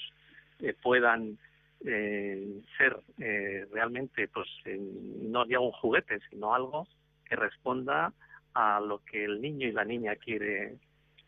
eh, 0.60 0.76
puedan 0.80 1.38
eh, 1.84 2.62
ser 2.78 3.00
eh, 3.20 3.68
realmente 3.72 4.28
pues 4.30 4.48
eh, 4.66 4.80
no 5.22 5.46
ya 5.46 5.60
un 5.60 5.72
juguete 5.72 6.20
sino 6.30 6.56
algo 6.56 6.88
que 7.26 7.36
responda 7.36 8.14
a 8.56 8.80
lo 8.80 9.04
que 9.06 9.24
el 9.24 9.42
niño 9.42 9.68
y 9.68 9.72
la 9.72 9.86
niña 9.86 10.16
quiere 10.16 10.78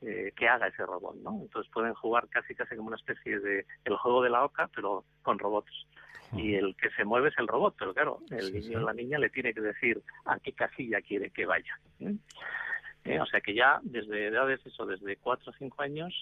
eh, 0.02 0.32
que 0.36 0.48
haga 0.48 0.68
ese 0.68 0.86
robot 0.86 1.16
no 1.18 1.40
entonces 1.42 1.72
pueden 1.72 1.94
jugar 1.94 2.28
casi 2.30 2.56
casi 2.56 2.76
como 2.76 2.88
una 2.88 2.98
especie 2.98 3.40
de 3.40 3.66
el 3.86 3.98
juego 3.98 4.24
de 4.24 4.30
la 4.30 4.44
oca 4.44 4.70
pero 4.76 5.06
con 5.22 5.38
robots. 5.40 5.88
Y 6.34 6.56
el 6.56 6.76
que 6.76 6.90
se 6.90 7.06
mueve 7.06 7.30
es 7.30 7.38
el 7.38 7.48
robot 7.48 7.76
pero 7.80 7.94
claro 7.94 8.20
el 8.32 8.54
niño 8.54 8.82
y 8.82 8.84
la 8.84 8.94
niña 8.94 9.18
le 9.18 9.30
tiene 9.30 9.54
que 9.54 9.62
decir 9.62 10.02
a 10.26 10.40
qué 10.40 10.52
casilla 10.52 11.02
quiere 11.02 11.30
que 11.30 11.46
vaya 11.46 11.80
¿eh? 12.02 12.16
Eh, 13.06 13.20
o 13.22 13.26
sea 13.26 13.40
que 13.40 13.54
ya 13.54 13.80
desde 13.84 14.28
edades 14.28 14.60
eso 14.66 14.86
desde 14.86 15.16
cuatro 15.16 15.52
o 15.52 15.56
cinco 15.58 15.82
años 15.84 16.14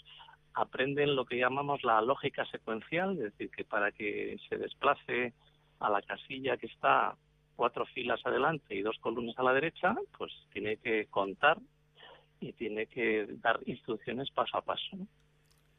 aprenden 0.56 1.16
lo 1.16 1.26
que 1.26 1.38
llamamos 1.38 1.84
la 1.84 2.02
lógica 2.02 2.46
secuencial, 2.46 3.12
es 3.14 3.32
decir, 3.32 3.52
que 3.52 3.66
para 3.66 3.92
que 3.92 4.38
se 4.50 4.58
desplace 4.58 5.34
a 5.80 5.90
la 5.90 6.02
casilla 6.02 6.58
que 6.58 6.68
está 6.68 7.16
cuatro 7.56 7.86
filas 7.86 8.20
adelante 8.26 8.76
y 8.76 8.82
dos 8.82 8.98
columnas 9.00 9.38
a 9.40 9.44
la 9.44 9.54
derecha, 9.54 9.96
pues 10.18 10.32
tiene 10.52 10.78
que 10.78 11.08
contar 11.08 11.58
y 12.40 12.54
tiene 12.54 12.88
que 12.88 13.28
dar 13.42 13.60
instrucciones 13.66 14.30
paso 14.32 14.58
a 14.58 14.62
paso. 14.62 14.98
¿no? 14.98 15.08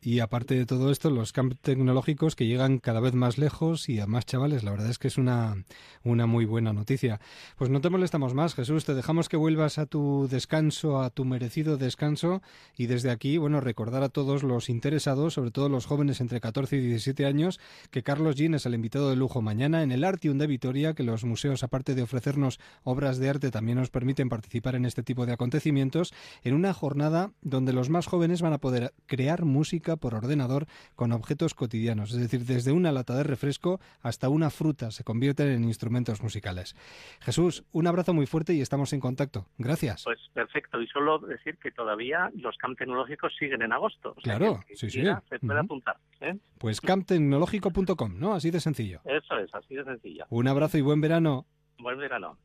Y 0.01 0.21
aparte 0.21 0.55
de 0.55 0.67
todo 0.67 0.91
esto, 0.91 1.11
los 1.11 1.33
camps 1.33 1.57
tecnológicos 1.61 2.37
que 2.37 2.47
llegan 2.47 2.79
cada 2.79 3.01
vez 3.01 3.15
más 3.15 3.39
lejos 3.39 3.89
y 3.89 3.99
a 3.99 4.07
más 4.07 4.25
chavales, 4.25 4.63
la 4.63 4.71
verdad 4.71 4.91
es 4.91 4.99
que 4.99 5.09
es 5.09 5.19
una, 5.19 5.65
una 6.05 6.27
muy 6.27 6.45
buena 6.45 6.73
noticia. 6.73 7.21
Pues 7.57 7.71
no 7.71 7.81
te 7.81 7.91
molestamos 7.91 8.35
más, 8.35 8.55
Jesús, 8.55 8.85
te 8.85 8.95
dejamos 8.95 9.29
que 9.29 9.37
vuelvas 9.37 9.79
a 9.79 9.87
tu 9.87 10.29
descanso, 10.31 11.01
a 11.01 11.11
tu 11.11 11.25
merecido 11.25 11.77
descanso 11.77 12.43
y 12.77 12.87
desde 12.87 13.11
aquí, 13.11 13.39
bueno, 13.39 13.61
recordar 13.61 14.03
a 14.03 14.09
todos 14.09 14.43
los 14.43 14.69
interesados, 14.69 15.35
sobre 15.35 15.51
todo 15.51 15.69
los 15.69 15.87
jóvenes 15.87 16.21
entre 16.21 16.41
14 16.41 16.77
y 16.77 16.81
17 16.81 17.27
años, 17.27 17.59
que 17.91 18.03
Carlos 18.03 18.37
Gin 18.37 18.55
es 18.55 18.67
el 18.67 18.75
invitado 18.75 19.11
de 19.11 19.17
lujo 19.17 19.43
mañana 19.43 19.83
en 19.83 19.93
el 19.93 20.05
Artium 20.05 20.39
de 20.39 20.47
Vitoria, 20.47 20.95
que 20.95 21.03
los 21.03 21.25
museos, 21.25 21.63
aparte 21.63 21.95
de 21.95 22.03
ofrecernos 22.03 22.61
obras 22.85 23.19
de 23.19 23.31
arte, 23.31 23.51
también 23.51 23.79
nos 23.79 23.91
permiten 23.91 24.29
participar 24.29 24.75
en 24.75 24.85
este 24.85 25.03
tipo 25.03 25.27
de 25.27 25.33
acontecimientos, 25.33 26.13
en 26.43 26.55
una 26.55 26.73
jornada 26.73 27.33
donde 27.43 27.73
los 27.73 27.91
más 27.91 28.07
jóvenes 28.07 28.43
van 28.43 28.53
a 28.53 28.59
poder 28.59 28.93
crear 29.07 29.45
música 29.45 29.86
por 29.95 30.17
ordenador 30.17 30.67
con 30.97 31.13
objetos 31.13 31.55
cotidianos, 31.55 32.13
es 32.13 32.19
decir, 32.19 32.41
desde 32.45 32.73
una 32.73 32.91
lata 32.91 33.15
de 33.15 33.23
refresco 33.23 33.79
hasta 34.03 34.29
una 34.29 34.51
fruta 34.51 34.91
se 34.91 35.05
convierten 35.05 35.49
en 35.51 35.63
instrumentos 35.63 36.21
musicales. 36.21 36.75
Jesús, 37.21 37.65
un 37.71 37.87
abrazo 37.87 38.13
muy 38.13 38.27
fuerte 38.27 38.55
y 38.55 38.61
estamos 38.61 38.93
en 38.93 38.99
contacto. 38.99 39.47
Gracias. 39.59 40.03
Pues 40.03 40.19
perfecto, 40.35 40.83
y 40.83 40.89
solo 40.89 41.21
decir 41.21 41.59
que 41.59 41.71
todavía 41.71 42.31
los 42.35 42.57
camps 42.57 42.79
tecnológicos 42.79 43.33
siguen 43.39 43.63
en 43.63 43.73
agosto. 43.73 44.15
O 44.17 44.21
sea 44.21 44.37
Claro, 44.37 44.55
que 44.55 44.61
el 44.61 44.67
que 44.67 44.77
sí, 44.77 44.91
sí. 44.91 45.05
Se 45.29 45.39
puede 45.39 45.61
apuntar. 45.61 45.97
¿eh? 46.21 46.37
Pues 46.59 46.81
camptecnológico.com, 46.81 48.19
¿no? 48.19 48.35
Así 48.35 48.51
de 48.51 48.61
sencillo. 48.61 49.01
Eso 49.05 49.39
es, 49.39 49.55
así 49.55 49.75
de 49.77 49.85
sencillo. 49.85 50.25
Un 50.31 50.49
abrazo 50.49 50.79
y 50.79 50.81
buen 50.81 51.01
verano. 51.01 51.47
Buen 51.79 51.99
verano. 51.99 52.39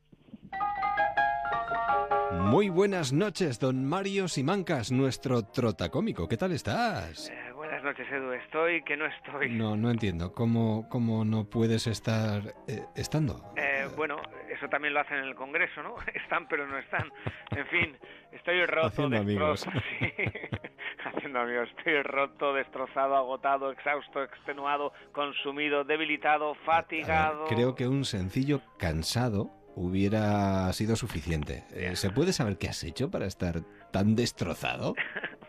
Muy 2.52 2.68
buenas 2.68 3.12
noches, 3.12 3.58
don 3.58 3.84
Mario 3.84 4.28
Simancas, 4.28 4.92
nuestro 4.92 5.42
trotacómico. 5.42 6.28
¿Qué 6.28 6.36
tal 6.36 6.52
estás? 6.52 7.30
Eh, 7.30 7.52
buenas 7.54 7.82
noches, 7.82 8.06
Edu. 8.10 8.32
Estoy 8.32 8.82
que 8.84 8.96
no 8.96 9.06
estoy. 9.06 9.50
No, 9.50 9.76
no 9.76 9.90
entiendo. 9.90 10.32
¿Cómo, 10.32 10.86
cómo 10.88 11.24
no 11.24 11.44
puedes 11.44 11.86
estar 11.86 12.54
eh, 12.68 12.84
estando? 12.94 13.52
Eh, 13.56 13.86
bueno, 13.96 14.16
eso 14.50 14.68
también 14.68 14.94
lo 14.94 15.00
hacen 15.00 15.18
en 15.18 15.24
el 15.24 15.34
Congreso, 15.34 15.82
¿no? 15.82 15.96
Están, 16.14 16.46
pero 16.48 16.66
no 16.66 16.78
están. 16.78 17.10
En 17.50 17.66
fin, 17.68 17.96
estoy 18.32 18.64
roto, 18.66 18.88
Haciendo 18.88 19.16
amigos. 19.18 19.66
Sí. 19.98 20.12
Haciendo 21.04 21.40
amigos. 21.40 21.68
Estoy 21.76 22.02
roto, 22.02 22.54
destrozado, 22.54 23.16
agotado, 23.16 23.72
exhausto, 23.72 24.22
extenuado, 24.22 24.92
consumido, 25.12 25.84
debilitado, 25.84 26.54
fatigado. 26.66 27.46
Creo 27.46 27.74
que 27.74 27.88
un 27.88 28.04
sencillo 28.04 28.60
cansado 28.78 29.61
hubiera 29.74 30.72
sido 30.72 30.96
suficiente. 30.96 31.64
Eh, 31.72 31.96
¿Se 31.96 32.10
puede 32.10 32.32
saber 32.32 32.58
qué 32.58 32.68
has 32.68 32.82
hecho 32.84 33.10
para 33.10 33.26
estar 33.26 33.62
tan 33.90 34.14
destrozado? 34.14 34.94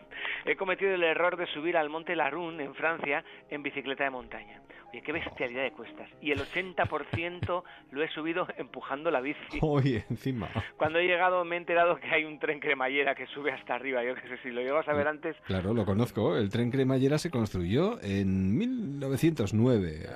He 0.44 0.56
cometido 0.56 0.94
el 0.94 1.02
error 1.02 1.36
de 1.36 1.46
subir 1.46 1.76
al 1.76 1.88
monte 1.88 2.14
Larun, 2.14 2.60
en 2.60 2.74
Francia, 2.74 3.24
en 3.50 3.62
bicicleta 3.62 4.04
de 4.04 4.10
montaña. 4.10 4.60
Oye, 4.90 5.02
qué 5.02 5.12
bestialidad 5.12 5.62
de 5.62 5.72
cuestas. 5.72 6.08
Y 6.20 6.30
el 6.30 6.40
80% 6.40 7.62
lo 7.90 8.02
he 8.02 8.08
subido 8.10 8.46
empujando 8.56 9.10
la 9.10 9.20
bici. 9.20 9.58
Oye, 9.62 10.04
encima. 10.10 10.48
Cuando 10.76 10.98
he 10.98 11.06
llegado 11.06 11.44
me 11.44 11.56
he 11.56 11.58
enterado 11.58 11.96
que 11.96 12.08
hay 12.08 12.24
un 12.24 12.38
tren 12.38 12.60
cremallera 12.60 13.14
que 13.14 13.26
sube 13.26 13.50
hasta 13.50 13.74
arriba. 13.74 14.04
Yo 14.04 14.14
qué 14.14 14.28
sé, 14.28 14.38
si 14.42 14.50
lo 14.50 14.60
llego 14.60 14.78
a 14.78 14.84
saber 14.84 15.08
antes... 15.08 15.34
Claro, 15.46 15.74
lo 15.74 15.84
conozco. 15.84 16.36
El 16.36 16.50
tren 16.50 16.70
cremallera 16.70 17.18
se 17.18 17.30
construyó 17.30 18.00
en 18.02 18.56
1909 18.56 20.06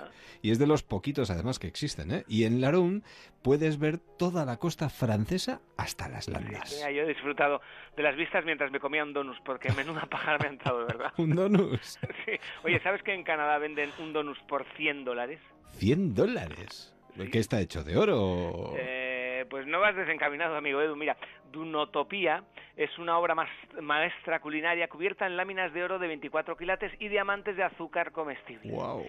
y 0.43 0.51
es 0.51 0.59
de 0.59 0.66
los 0.66 0.83
poquitos 0.83 1.31
además 1.31 1.59
que 1.59 1.66
existen. 1.66 2.12
¿eh? 2.12 2.24
Y 2.29 2.45
en 2.45 2.61
Larun 2.61 3.03
puedes 3.43 3.79
ver 3.79 3.99
toda 3.99 4.45
la 4.45 4.59
costa 4.59 4.89
francesa 4.89 5.61
hasta 5.76 6.09
las 6.09 6.29
landas. 6.29 6.74
Mira, 6.76 6.91
yo 6.91 7.03
he 7.03 7.09
disfrutado 7.09 7.61
de 7.97 8.03
las 8.03 8.16
vistas 8.16 8.45
mientras 8.45 8.70
me 8.70 8.81
comía 8.81 9.03
un 9.03 9.12
donus, 9.12 9.39
porque 9.45 9.72
menuda 9.72 10.07
me 10.27 10.85
verdad. 10.85 11.12
Un 11.16 11.35
donus. 11.35 11.99
Sí. 12.25 12.33
Oye, 12.64 12.81
¿sabes 12.81 13.03
que 13.03 13.14
en 13.14 13.23
Canadá 13.23 13.59
venden 13.59 13.91
un 13.99 14.12
donus 14.12 14.39
por 14.49 14.64
100 14.77 15.05
dólares? 15.05 15.41
100 15.79 16.14
dólares. 16.14 16.95
¿Qué 17.33 17.39
está 17.39 17.61
hecho? 17.61 17.83
¿De 17.83 17.97
oro? 17.97 18.75
Eh, 18.77 19.45
pues 19.51 19.66
no 19.66 19.81
vas 19.81 19.97
desencaminado, 19.97 20.57
amigo 20.57 20.81
Edu. 20.81 20.95
Mira, 20.95 21.16
Dunotopía 21.51 22.42
es 22.76 22.96
una 22.99 23.18
obra 23.18 23.34
maestra 23.80 24.38
culinaria 24.40 24.88
cubierta 24.88 25.26
en 25.26 25.36
láminas 25.36 25.72
de 25.72 25.82
oro 25.82 25.99
de 25.99 26.07
24 26.07 26.57
quilates 26.57 26.92
y 27.01 27.09
diamantes 27.09 27.57
de 27.57 27.64
azúcar 27.64 28.12
comestible. 28.12 28.70
Wow. 28.70 29.05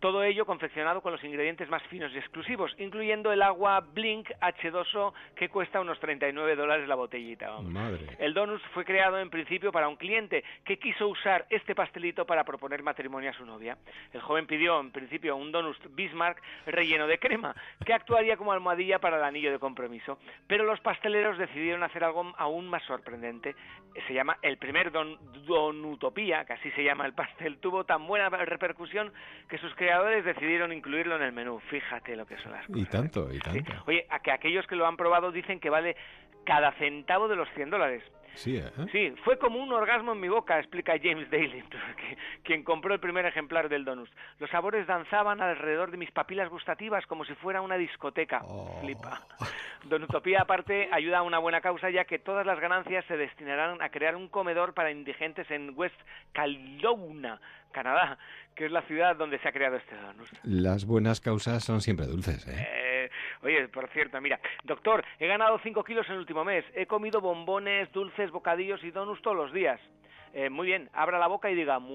Todo 0.00 0.24
ello 0.24 0.44
confeccionado 0.44 1.00
con 1.00 1.12
los 1.12 1.22
ingredientes 1.22 1.68
más 1.68 1.82
finos 1.84 2.12
y 2.12 2.18
exclusivos, 2.18 2.74
incluyendo 2.78 3.30
el 3.30 3.42
agua 3.42 3.78
Blink 3.80 4.28
H2O 4.40 5.12
que 5.36 5.48
cuesta 5.48 5.80
unos 5.80 6.00
39 6.00 6.56
dólares 6.56 6.88
la 6.88 6.96
botellita. 6.96 7.50
vamos. 7.50 7.70
Madre. 7.70 8.08
El 8.18 8.34
donus 8.34 8.60
fue 8.74 8.84
creado 8.84 9.20
en 9.20 9.30
principio 9.30 9.70
para 9.70 9.88
un 9.88 9.94
cliente 9.94 10.42
que 10.64 10.78
quiso 10.78 11.06
usar 11.06 11.46
este 11.48 11.76
pastelito 11.76 12.26
para 12.26 12.42
proponer 12.42 12.82
matrimonio 12.82 13.30
a 13.30 13.34
su 13.34 13.46
novia. 13.46 13.78
El 14.12 14.20
joven 14.20 14.48
pidió 14.48 14.80
en 14.80 14.90
principio 14.90 15.36
un 15.36 15.52
donus 15.52 15.78
Bismarck 15.90 16.42
relleno 16.66 17.06
de 17.06 17.18
crema, 17.18 17.54
que 17.84 17.92
actuaría 17.92 18.36
como 18.36 18.52
almohadilla 18.52 18.98
para 18.98 19.18
el 19.18 19.22
anillo 19.24 19.52
de 19.52 19.58
compromiso. 19.58 20.18
Pero 20.48 20.64
los 20.64 20.80
pasteleros 20.80 21.38
decidieron 21.38 21.81
hacer 21.86 22.04
algo 22.04 22.32
aún 22.36 22.68
más 22.68 22.82
sorprendente. 22.84 23.54
Se 24.06 24.14
llama 24.14 24.38
el 24.42 24.56
primer 24.58 24.90
don, 24.90 25.18
Donutopía, 25.46 26.44
que 26.44 26.54
así 26.54 26.70
se 26.72 26.84
llama 26.84 27.06
el 27.06 27.14
pastel, 27.14 27.58
tuvo 27.58 27.84
tan 27.84 28.06
buena 28.06 28.28
repercusión 28.28 29.12
que 29.48 29.58
sus 29.58 29.74
creadores 29.74 30.24
decidieron 30.24 30.72
incluirlo 30.72 31.16
en 31.16 31.22
el 31.22 31.32
menú. 31.32 31.60
Fíjate 31.70 32.16
lo 32.16 32.26
que 32.26 32.36
son 32.38 32.52
las 32.52 32.64
Y 32.68 32.84
tanto, 32.86 33.32
y 33.32 33.38
tanto. 33.38 33.72
Oye, 33.86 34.06
a 34.10 34.20
que 34.20 34.32
aquellos 34.32 34.66
que 34.66 34.76
lo 34.76 34.86
han 34.86 34.96
probado 34.96 35.32
dicen 35.32 35.60
que 35.60 35.70
vale 35.70 35.96
cada 36.44 36.72
centavo 36.72 37.28
de 37.28 37.36
los 37.36 37.48
100 37.54 37.70
dólares. 37.70 38.02
Sí, 38.34 38.56
¿eh? 38.56 38.70
Sí, 38.90 39.14
fue 39.24 39.38
como 39.38 39.58
un 39.58 39.72
orgasmo 39.72 40.12
en 40.12 40.20
mi 40.20 40.28
boca, 40.28 40.58
explica 40.58 40.94
James 41.02 41.30
Daly, 41.30 41.62
quien 42.44 42.62
compró 42.64 42.94
el 42.94 43.00
primer 43.00 43.26
ejemplar 43.26 43.68
del 43.68 43.84
donus. 43.84 44.10
Los 44.38 44.50
sabores 44.50 44.86
danzaban 44.86 45.40
alrededor 45.40 45.90
de 45.90 45.96
mis 45.96 46.10
papilas 46.10 46.48
gustativas 46.48 47.06
como 47.06 47.24
si 47.24 47.34
fuera 47.34 47.60
una 47.60 47.76
discoteca. 47.76 48.42
Flipa. 48.80 49.22
Donutopía, 49.84 50.42
aparte, 50.42 50.88
ayuda 50.92 51.18
a 51.18 51.22
una 51.22 51.38
buena 51.38 51.60
causa, 51.60 51.90
ya 51.90 52.04
que 52.04 52.18
todas 52.18 52.46
las 52.46 52.60
ganancias 52.60 53.04
se 53.06 53.16
destinarán 53.16 53.82
a 53.82 53.88
crear 53.90 54.16
un 54.16 54.28
comedor 54.28 54.74
para 54.74 54.90
indigentes 54.90 55.50
en 55.50 55.72
West 55.74 55.98
Kelowna, 56.32 57.40
Canadá, 57.72 58.18
que 58.54 58.66
es 58.66 58.72
la 58.72 58.82
ciudad 58.82 59.16
donde 59.16 59.38
se 59.38 59.48
ha 59.48 59.52
creado 59.52 59.76
este 59.76 59.96
donus. 59.96 60.30
Las 60.44 60.84
buenas 60.86 61.20
causas 61.20 61.64
son 61.64 61.80
siempre 61.80 62.06
dulces, 62.06 62.46
¿eh? 62.46 62.68
Eh, 63.04 63.10
oye, 63.42 63.68
por 63.68 63.88
cierto, 63.88 64.20
mira, 64.20 64.38
doctor, 64.64 65.04
he 65.18 65.26
ganado 65.26 65.58
5 65.58 65.82
kilos 65.84 66.06
en 66.06 66.14
el 66.14 66.20
último 66.20 66.44
mes. 66.44 66.64
He 66.74 66.86
comido 66.86 67.20
bombones, 67.20 67.90
dulces, 67.92 68.21
bocadillos 68.30 68.82
y 68.84 68.90
donuts 68.90 69.22
todos 69.22 69.36
los 69.36 69.52
días. 69.52 69.80
Eh, 70.34 70.48
muy 70.48 70.66
bien, 70.66 70.88
abra 70.94 71.18
la 71.18 71.26
boca 71.26 71.50
y 71.50 71.54
diga 71.54 71.78
mu. 71.78 71.94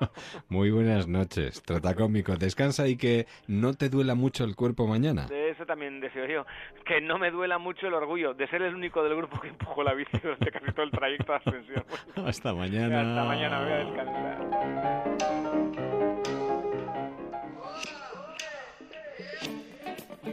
Muy 0.48 0.70
buenas 0.70 1.06
noches, 1.06 1.62
Trotacómico. 1.62 2.36
Descansa 2.36 2.88
y 2.88 2.96
que 2.96 3.26
no 3.46 3.74
te 3.74 3.88
duela 3.88 4.14
mucho 4.14 4.44
el 4.44 4.56
cuerpo 4.56 4.86
mañana. 4.86 5.26
De 5.26 5.50
eso 5.50 5.66
también 5.66 6.00
deseo 6.00 6.26
yo. 6.26 6.46
Que 6.84 7.00
no 7.00 7.18
me 7.18 7.30
duela 7.30 7.58
mucho 7.58 7.86
el 7.86 7.94
orgullo 7.94 8.34
de 8.34 8.48
ser 8.48 8.62
el 8.62 8.74
único 8.74 9.04
del 9.04 9.14
grupo 9.16 9.40
que 9.40 9.48
empujó 9.48 9.84
la 9.84 9.94
bici 9.94 10.18
durante 10.18 10.50
casi 10.50 10.72
todo 10.72 10.82
el 10.84 10.90
trayecto 10.90 11.32
de 11.32 11.38
ascensión. 11.38 11.84
Hasta 12.26 12.52
mañana. 12.54 13.00
Hasta 13.00 13.24
mañana, 13.24 13.62
voy 13.62 13.72
a 13.72 13.76
descansar. 13.76 15.50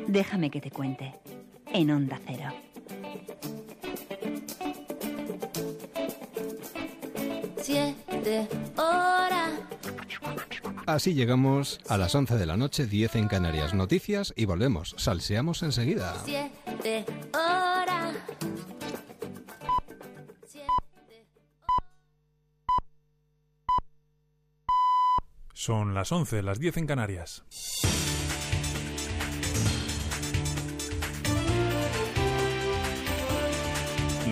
Déjame 0.08 0.50
que 0.50 0.62
te 0.62 0.72
cuente. 0.72 1.14
en 1.74 1.92
Onda 1.92 2.18
Cero. 2.26 2.50
Siete 7.68 8.48
horas. 8.78 9.52
Así 10.86 11.14
llegamos 11.14 11.82
a 11.90 11.98
las 11.98 12.16
11 12.16 12.36
de 12.38 12.46
la 12.46 12.56
noche, 12.56 12.88
10 12.88 13.18
en 13.18 13.28
Canarias. 13.28 13.74
Noticias 13.74 14.34
y 14.38 14.46
volvemos. 14.46 14.96
Salseamos 14.98 15.64
enseguida. 15.64 16.16
Siete 16.24 17.06
horas. 17.34 18.16
Son 25.54 25.94
las 25.94 26.14
11, 26.14 26.44
las 26.44 26.60
10 26.60 26.78
en 26.78 26.88
Canarias. 26.88 27.44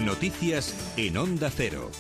Noticias 0.06 0.94
en 0.96 1.18
Onda 1.18 1.52
Cero. 1.54 1.92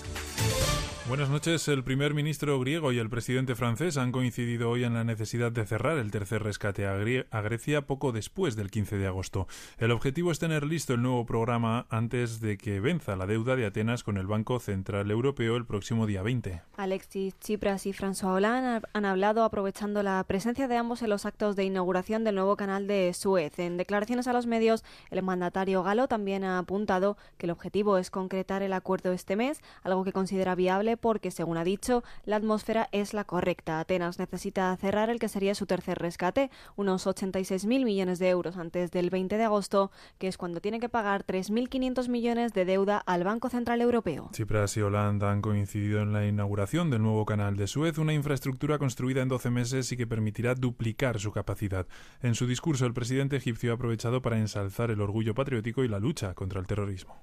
Buenas 1.08 1.30
noches. 1.30 1.68
El 1.68 1.84
primer 1.84 2.16
ministro 2.16 2.60
griego 2.60 2.91
y 2.91 2.97
el 2.97 3.12
presidente 3.12 3.53
francés 3.53 3.95
han 3.97 4.12
coincidido 4.12 4.72
hoy 4.72 4.86
en 4.86 4.95
la 4.95 5.03
necesidad 5.03 5.51
de 5.51 5.64
cerrar 5.64 5.99
el 5.99 6.10
tercer 6.10 6.41
rescate 6.41 6.88
a, 6.88 6.93
a 6.93 7.41
Grecia 7.41 7.86
poco 7.86 8.12
después 8.12 8.56
del 8.56 8.72
15 8.72 8.97
de 8.97 9.06
agosto. 9.06 9.47
El 9.78 9.91
objetivo 9.91 10.32
es 10.32 10.39
tener 10.39 10.66
listo 10.66 10.95
el 10.95 11.03
nuevo 11.03 11.24
programa 11.28 11.86
antes 11.91 12.41
de 12.41 12.58
que 12.58 12.80
venza 12.80 13.16
la 13.16 13.28
deuda 13.28 13.56
de 13.56 13.68
Atenas 13.68 14.03
con 14.03 14.18
el 14.18 14.26
Banco 14.26 14.60
Central 14.60 15.12
Europeo 15.12 15.58
el 15.58 15.68
próximo 15.68 16.08
día 16.08 16.24
20. 16.24 16.64
Alexis 16.76 17.36
Tsipras 17.36 17.86
y 17.86 17.93
François 17.93 18.38
Hollande 18.38 18.88
han 18.91 19.06
hablado 19.06 19.43
aprovechando 19.43 20.01
la 20.01 20.24
presencia 20.24 20.68
de 20.68 20.78
ambos 20.78 21.03
en 21.03 21.12
los 21.12 21.28
actos 21.28 21.56
de 21.56 21.66
inauguración 21.66 22.24
del 22.24 22.34
nuevo 22.34 22.58
canal 22.58 22.88
de 22.88 23.14
Suez. 23.14 23.60
En 23.60 23.78
declaraciones 23.78 24.28
a 24.28 24.34
los 24.34 24.47
medios, 24.47 24.84
el 25.12 25.22
mandatario 25.22 25.84
galo 25.84 26.08
también 26.08 26.43
ha 26.43 26.58
apuntado 26.58 27.16
que 27.38 27.45
el 27.45 27.51
objetivo 27.51 27.99
es 27.99 28.10
concretar 28.10 28.64
el 28.64 28.74
acuerdo 28.74 29.12
este 29.12 29.36
mes, 29.36 29.62
algo 29.84 30.03
que 30.03 30.12
considera 30.12 30.56
viable 30.56 30.95
porque, 30.98 31.32
según 31.32 31.58
ha 31.58 31.64
dicho, 31.64 32.04
la 32.26 32.38
atmósfera 32.38 32.89
es 32.91 33.14
la 33.14 33.24
correcta. 33.24 33.80
Atenas 33.80 34.20
necesita 34.20 34.76
cerrar 34.78 35.10
el 35.10 35.20
que 35.20 35.30
sería 35.30 35.56
su 35.56 35.66
tercer 35.66 35.98
rescate, 36.00 36.50
unos 36.76 37.08
86.000 37.08 37.86
millones 37.86 38.20
de 38.20 38.30
euros 38.30 38.58
antes 38.58 38.91
del 38.91 39.10
20 39.10 39.38
de 39.38 39.43
agosto, 39.43 39.91
que 40.18 40.28
es 40.28 40.38
cuando 40.38 40.62
tiene 40.62 40.80
que 40.80 40.89
pagar 40.89 41.26
3.500 41.26 42.10
millones 42.10 42.54
de 42.54 42.66
deuda 42.66 42.98
al 42.98 43.24
Banco 43.24 43.50
Central 43.50 43.82
Europeo. 43.82 44.30
Tsipras 44.32 44.76
y 44.78 44.82
Hollande 44.82 45.26
han 45.26 45.41
coincidido 45.41 46.02
en 46.02 46.14
la 46.14 46.26
inauguración 46.26 46.89
del 46.89 47.02
nuevo 47.02 47.26
canal 47.26 47.56
de 47.56 47.68
Suez, 47.68 47.98
una 47.98 48.14
infraestructura 48.14 48.78
construida 48.78 49.22
en 49.22 49.30
12 49.30 49.50
meses 49.50 49.91
y 49.91 49.98
que 49.98 50.08
permitirá 50.08 50.56
duplicar 50.56 51.20
su 51.20 51.32
capacidad. 51.32 51.88
En 52.22 52.36
su 52.36 52.48
discurso, 52.48 52.86
el 52.86 52.93
presidente 52.93 53.36
egipcio 53.38 53.72
ha 53.72 53.76
aprovechado 53.76 54.22
para 54.22 54.38
ensalzar 54.38 54.91
el 54.91 55.02
orgullo 55.02 55.34
patriótico 55.34 55.84
y 55.84 55.88
la 55.88 56.00
lucha 56.00 56.34
contra 56.34 56.60
el 56.60 56.68
terrorismo. 56.68 57.16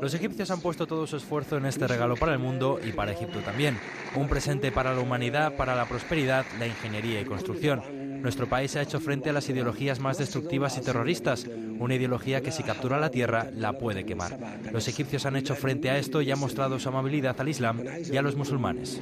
Los 0.00 0.14
egipcios 0.14 0.50
han 0.50 0.60
puesto 0.60 0.86
todo 0.86 1.06
su 1.06 1.16
esfuerzo 1.16 1.56
en 1.56 1.66
este 1.66 1.86
regalo 1.86 2.16
para 2.16 2.32
el 2.32 2.38
mundo 2.38 2.80
y 2.84 2.92
para 2.92 3.12
Egipto 3.12 3.40
también. 3.40 3.78
Un 4.14 4.28
presente 4.28 4.72
para 4.72 4.94
la 4.94 5.00
humanidad, 5.00 5.54
para 5.56 5.74
la 5.74 5.86
prosperidad, 5.86 6.46
la 6.58 6.66
ingeniería 6.66 7.20
y 7.20 7.24
construcción. 7.24 7.82
Nuestro 8.22 8.48
país 8.48 8.74
ha 8.76 8.82
hecho 8.82 9.00
frente 9.00 9.30
a 9.30 9.32
las 9.32 9.48
ideologías 9.48 10.00
más 10.00 10.18
destructivas 10.18 10.76
y 10.78 10.80
terroristas, 10.80 11.46
una 11.78 11.94
ideología 11.94 12.40
que 12.40 12.52
si 12.52 12.62
captura 12.62 12.98
la 12.98 13.10
tierra 13.10 13.48
la 13.54 13.78
puede 13.78 14.04
quemar. 14.04 14.38
Los 14.72 14.88
egipcios 14.88 15.26
han 15.26 15.36
hecho 15.36 15.54
frente 15.54 15.90
a 15.90 15.98
esto 15.98 16.22
y 16.22 16.30
han 16.30 16.38
mostrado 16.38 16.78
su 16.78 16.88
amabilidad 16.88 17.40
al 17.40 17.48
Islam 17.48 17.82
y 18.10 18.16
a 18.16 18.22
los 18.22 18.34
musulmanes. 18.34 19.00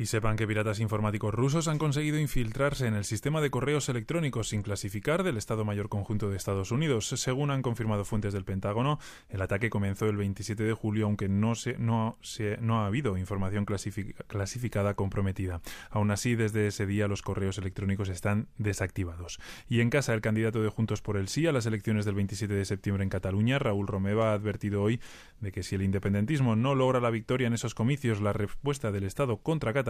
Y 0.00 0.06
sepan 0.06 0.36
que 0.36 0.46
piratas 0.46 0.80
informáticos 0.80 1.34
rusos 1.34 1.68
han 1.68 1.76
conseguido 1.76 2.18
infiltrarse 2.18 2.86
en 2.86 2.94
el 2.94 3.04
sistema 3.04 3.42
de 3.42 3.50
correos 3.50 3.86
electrónicos 3.90 4.48
sin 4.48 4.62
clasificar 4.62 5.22
del 5.24 5.36
Estado 5.36 5.66
Mayor 5.66 5.90
Conjunto 5.90 6.30
de 6.30 6.38
Estados 6.38 6.70
Unidos. 6.70 7.08
Según 7.08 7.50
han 7.50 7.60
confirmado 7.60 8.06
fuentes 8.06 8.32
del 8.32 8.46
Pentágono, 8.46 8.98
el 9.28 9.42
ataque 9.42 9.68
comenzó 9.68 10.06
el 10.06 10.16
27 10.16 10.62
de 10.62 10.72
julio, 10.72 11.04
aunque 11.04 11.28
no, 11.28 11.54
se, 11.54 11.76
no, 11.76 12.16
se, 12.22 12.56
no 12.62 12.80
ha 12.80 12.86
habido 12.86 13.18
información 13.18 13.66
clasific- 13.66 14.14
clasificada 14.26 14.94
comprometida. 14.94 15.60
Aún 15.90 16.10
así, 16.10 16.34
desde 16.34 16.66
ese 16.68 16.86
día 16.86 17.06
los 17.06 17.20
correos 17.20 17.58
electrónicos 17.58 18.08
están 18.08 18.48
desactivados. 18.56 19.38
Y 19.68 19.82
en 19.82 19.90
casa, 19.90 20.14
el 20.14 20.22
candidato 20.22 20.62
de 20.62 20.70
Juntos 20.70 21.02
por 21.02 21.18
el 21.18 21.28
Sí 21.28 21.46
a 21.46 21.52
las 21.52 21.66
elecciones 21.66 22.06
del 22.06 22.14
27 22.14 22.54
de 22.54 22.64
septiembre 22.64 23.04
en 23.04 23.10
Cataluña, 23.10 23.58
Raúl 23.58 23.86
Romeva, 23.86 24.30
ha 24.30 24.32
advertido 24.32 24.82
hoy 24.82 24.98
de 25.40 25.52
que 25.52 25.62
si 25.62 25.74
el 25.74 25.82
independentismo 25.82 26.56
no 26.56 26.74
logra 26.74 27.00
la 27.00 27.10
victoria 27.10 27.48
en 27.48 27.52
esos 27.52 27.74
comicios, 27.74 28.22
la 28.22 28.32
respuesta 28.32 28.92
del 28.92 29.04
Estado 29.04 29.36
contra 29.36 29.74
Cataluña 29.74 29.89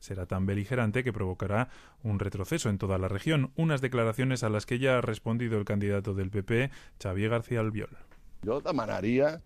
será 0.00 0.26
tan 0.26 0.46
beligerante 0.46 1.04
que 1.04 1.12
provocará 1.12 1.68
un 2.02 2.18
retroceso 2.18 2.68
en 2.68 2.78
toda 2.78 2.98
la 2.98 3.08
región. 3.08 3.52
Unas 3.56 3.80
declaraciones 3.80 4.42
a 4.42 4.48
las 4.48 4.66
que 4.66 4.78
ya 4.78 4.98
ha 4.98 5.00
respondido 5.00 5.58
el 5.58 5.64
candidato 5.64 6.14
del 6.14 6.30
PP, 6.30 6.70
Xavier 7.02 7.30
García 7.30 7.60
Albiol. 7.60 7.96
Yo 8.42 8.60
demanaría 8.60 9.42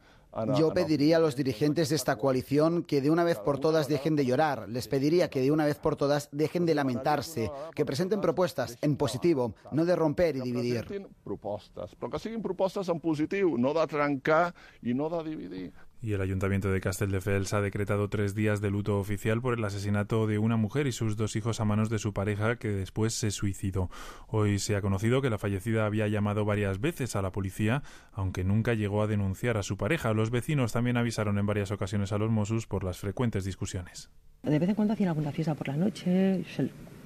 Yo 0.56 0.72
pediría 0.72 1.16
a 1.16 1.20
los 1.20 1.34
dirigentes 1.34 1.88
de 1.88 1.96
esta 1.96 2.16
coalición 2.16 2.84
que 2.84 3.00
de 3.00 3.10
una 3.10 3.24
vez 3.24 3.38
por 3.38 3.58
todas 3.58 3.88
dejen 3.88 4.14
de 4.14 4.24
llorar. 4.24 4.68
Les 4.68 4.86
pediría 4.86 5.28
que 5.28 5.40
de 5.40 5.50
una 5.50 5.66
vez 5.66 5.78
por 5.78 5.96
todas 5.96 6.28
dejen 6.30 6.66
de 6.66 6.74
lamentarse, 6.74 7.50
que 7.74 7.84
presenten 7.84 8.20
propuestas 8.20 8.78
en 8.80 8.96
positivo, 8.96 9.54
no 9.72 9.84
de 9.84 9.96
romper 9.96 10.36
y 10.36 10.40
dividir. 10.40 11.08
propostes, 11.24 11.94
però 11.94 12.10
que 12.10 12.18
siguin 12.18 12.42
propostes 12.42 12.88
en 12.88 12.98
positiu, 13.00 13.56
no 13.58 13.74
de 13.74 13.86
trencar 13.86 14.54
i 14.82 14.94
no 14.94 15.08
de 15.10 15.22
dividir. 15.28 15.72
Y 16.02 16.14
el 16.14 16.22
Ayuntamiento 16.22 16.70
de 16.70 16.80
Castelldefels 16.80 17.52
ha 17.52 17.60
decretado 17.60 18.08
tres 18.08 18.34
días 18.34 18.62
de 18.62 18.70
luto 18.70 18.98
oficial 18.98 19.42
por 19.42 19.58
el 19.58 19.64
asesinato 19.64 20.26
de 20.26 20.38
una 20.38 20.56
mujer 20.56 20.86
y 20.86 20.92
sus 20.92 21.16
dos 21.16 21.36
hijos 21.36 21.60
a 21.60 21.66
manos 21.66 21.90
de 21.90 21.98
su 21.98 22.14
pareja 22.14 22.56
que 22.56 22.68
después 22.68 23.12
se 23.12 23.30
suicidó. 23.30 23.90
Hoy 24.26 24.58
se 24.58 24.76
ha 24.76 24.80
conocido 24.80 25.20
que 25.20 25.28
la 25.28 25.36
fallecida 25.36 25.84
había 25.84 26.08
llamado 26.08 26.46
varias 26.46 26.80
veces 26.80 27.16
a 27.16 27.22
la 27.22 27.32
policía, 27.32 27.82
aunque 28.12 28.44
nunca 28.44 28.72
llegó 28.72 29.02
a 29.02 29.06
denunciar 29.06 29.58
a 29.58 29.62
su 29.62 29.76
pareja. 29.76 30.14
Los 30.14 30.30
vecinos 30.30 30.72
también 30.72 30.96
avisaron 30.96 31.38
en 31.38 31.44
varias 31.44 31.70
ocasiones 31.70 32.12
a 32.12 32.18
los 32.18 32.30
Mossos 32.30 32.66
por 32.66 32.82
las 32.82 32.98
frecuentes 32.98 33.44
discusiones. 33.44 34.08
De 34.42 34.58
vez 34.58 34.70
en 34.70 34.74
cuando 34.74 34.94
hacían 34.94 35.10
alguna 35.10 35.32
fiesta 35.32 35.54
por 35.54 35.68
la 35.68 35.76
noche. 35.76 36.42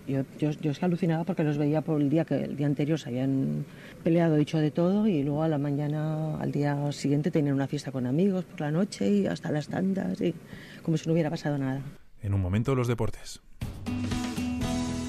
Yo, 0.07 0.23
yo, 0.39 0.51
yo 0.51 0.71
es 0.71 0.79
que 0.79 0.85
alucinaba 0.85 1.25
porque 1.25 1.45
los 1.45 1.57
veía 1.57 1.81
por 1.81 2.01
el 2.01 2.11
día 2.11 2.25
que 2.25 2.45
el 2.45 2.57
día 2.57 2.67
anterior 2.67 2.99
se 2.99 3.09
habían 3.09 3.65
peleado, 4.03 4.37
dicho 4.37 4.59
de 4.59 4.71
todo, 4.71 5.07
y 5.07 5.23
luego 5.23 5.43
a 5.43 5.49
la 5.49 5.59
mañana, 5.59 6.39
al 6.39 6.53
día 6.53 6.93
siguiente, 6.93 7.31
tenían 7.31 7.55
una 7.55 7.67
fiesta 7.67 7.91
con 7.91 8.07
amigos 8.07 8.45
por 8.45 8.61
la 8.61 8.71
noche 8.71 9.09
y 9.09 9.27
hasta 9.27 9.51
las 9.51 9.69
tantas, 9.69 10.21
y 10.21 10.35
como 10.83 10.97
si 10.99 11.07
no 11.07 11.15
hubiera 11.15 11.31
pasado 11.31 11.57
nada. 11.57 11.81
En 12.23 12.35
un 12.35 12.41
momento 12.41 12.75
los 12.75 12.87
deportes. 12.87 13.41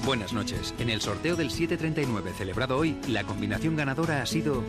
Buenas 0.06 0.32
noches. 0.32 0.72
En 0.78 0.88
el 0.88 1.00
sorteo 1.00 1.34
del 1.34 1.50
739 1.50 2.32
celebrado 2.38 2.78
hoy, 2.78 2.96
la 3.08 3.24
combinación 3.24 3.74
ganadora 3.74 4.22
ha 4.22 4.26
sido 4.26 4.62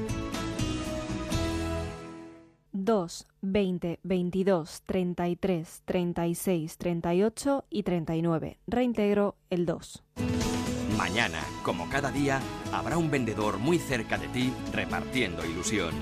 2, 2.88 3.28
20, 3.42 4.00
22, 4.02 4.82
33, 4.86 5.82
36, 5.84 6.78
38 6.78 7.66
y 7.70 7.84
39. 7.84 8.60
Reintegro 8.66 9.36
el 9.50 9.66
2. 9.66 10.04
Mañana, 10.98 11.42
como 11.64 11.90
cada 11.90 12.12
día, 12.12 12.40
habrá 12.72 12.98
un 12.98 13.12
vendedor 13.12 13.58
muy 13.58 13.78
cerca 13.78 14.18
de 14.18 14.30
ti 14.30 14.54
repartiendo 14.72 15.46
ilusión. 15.46 15.94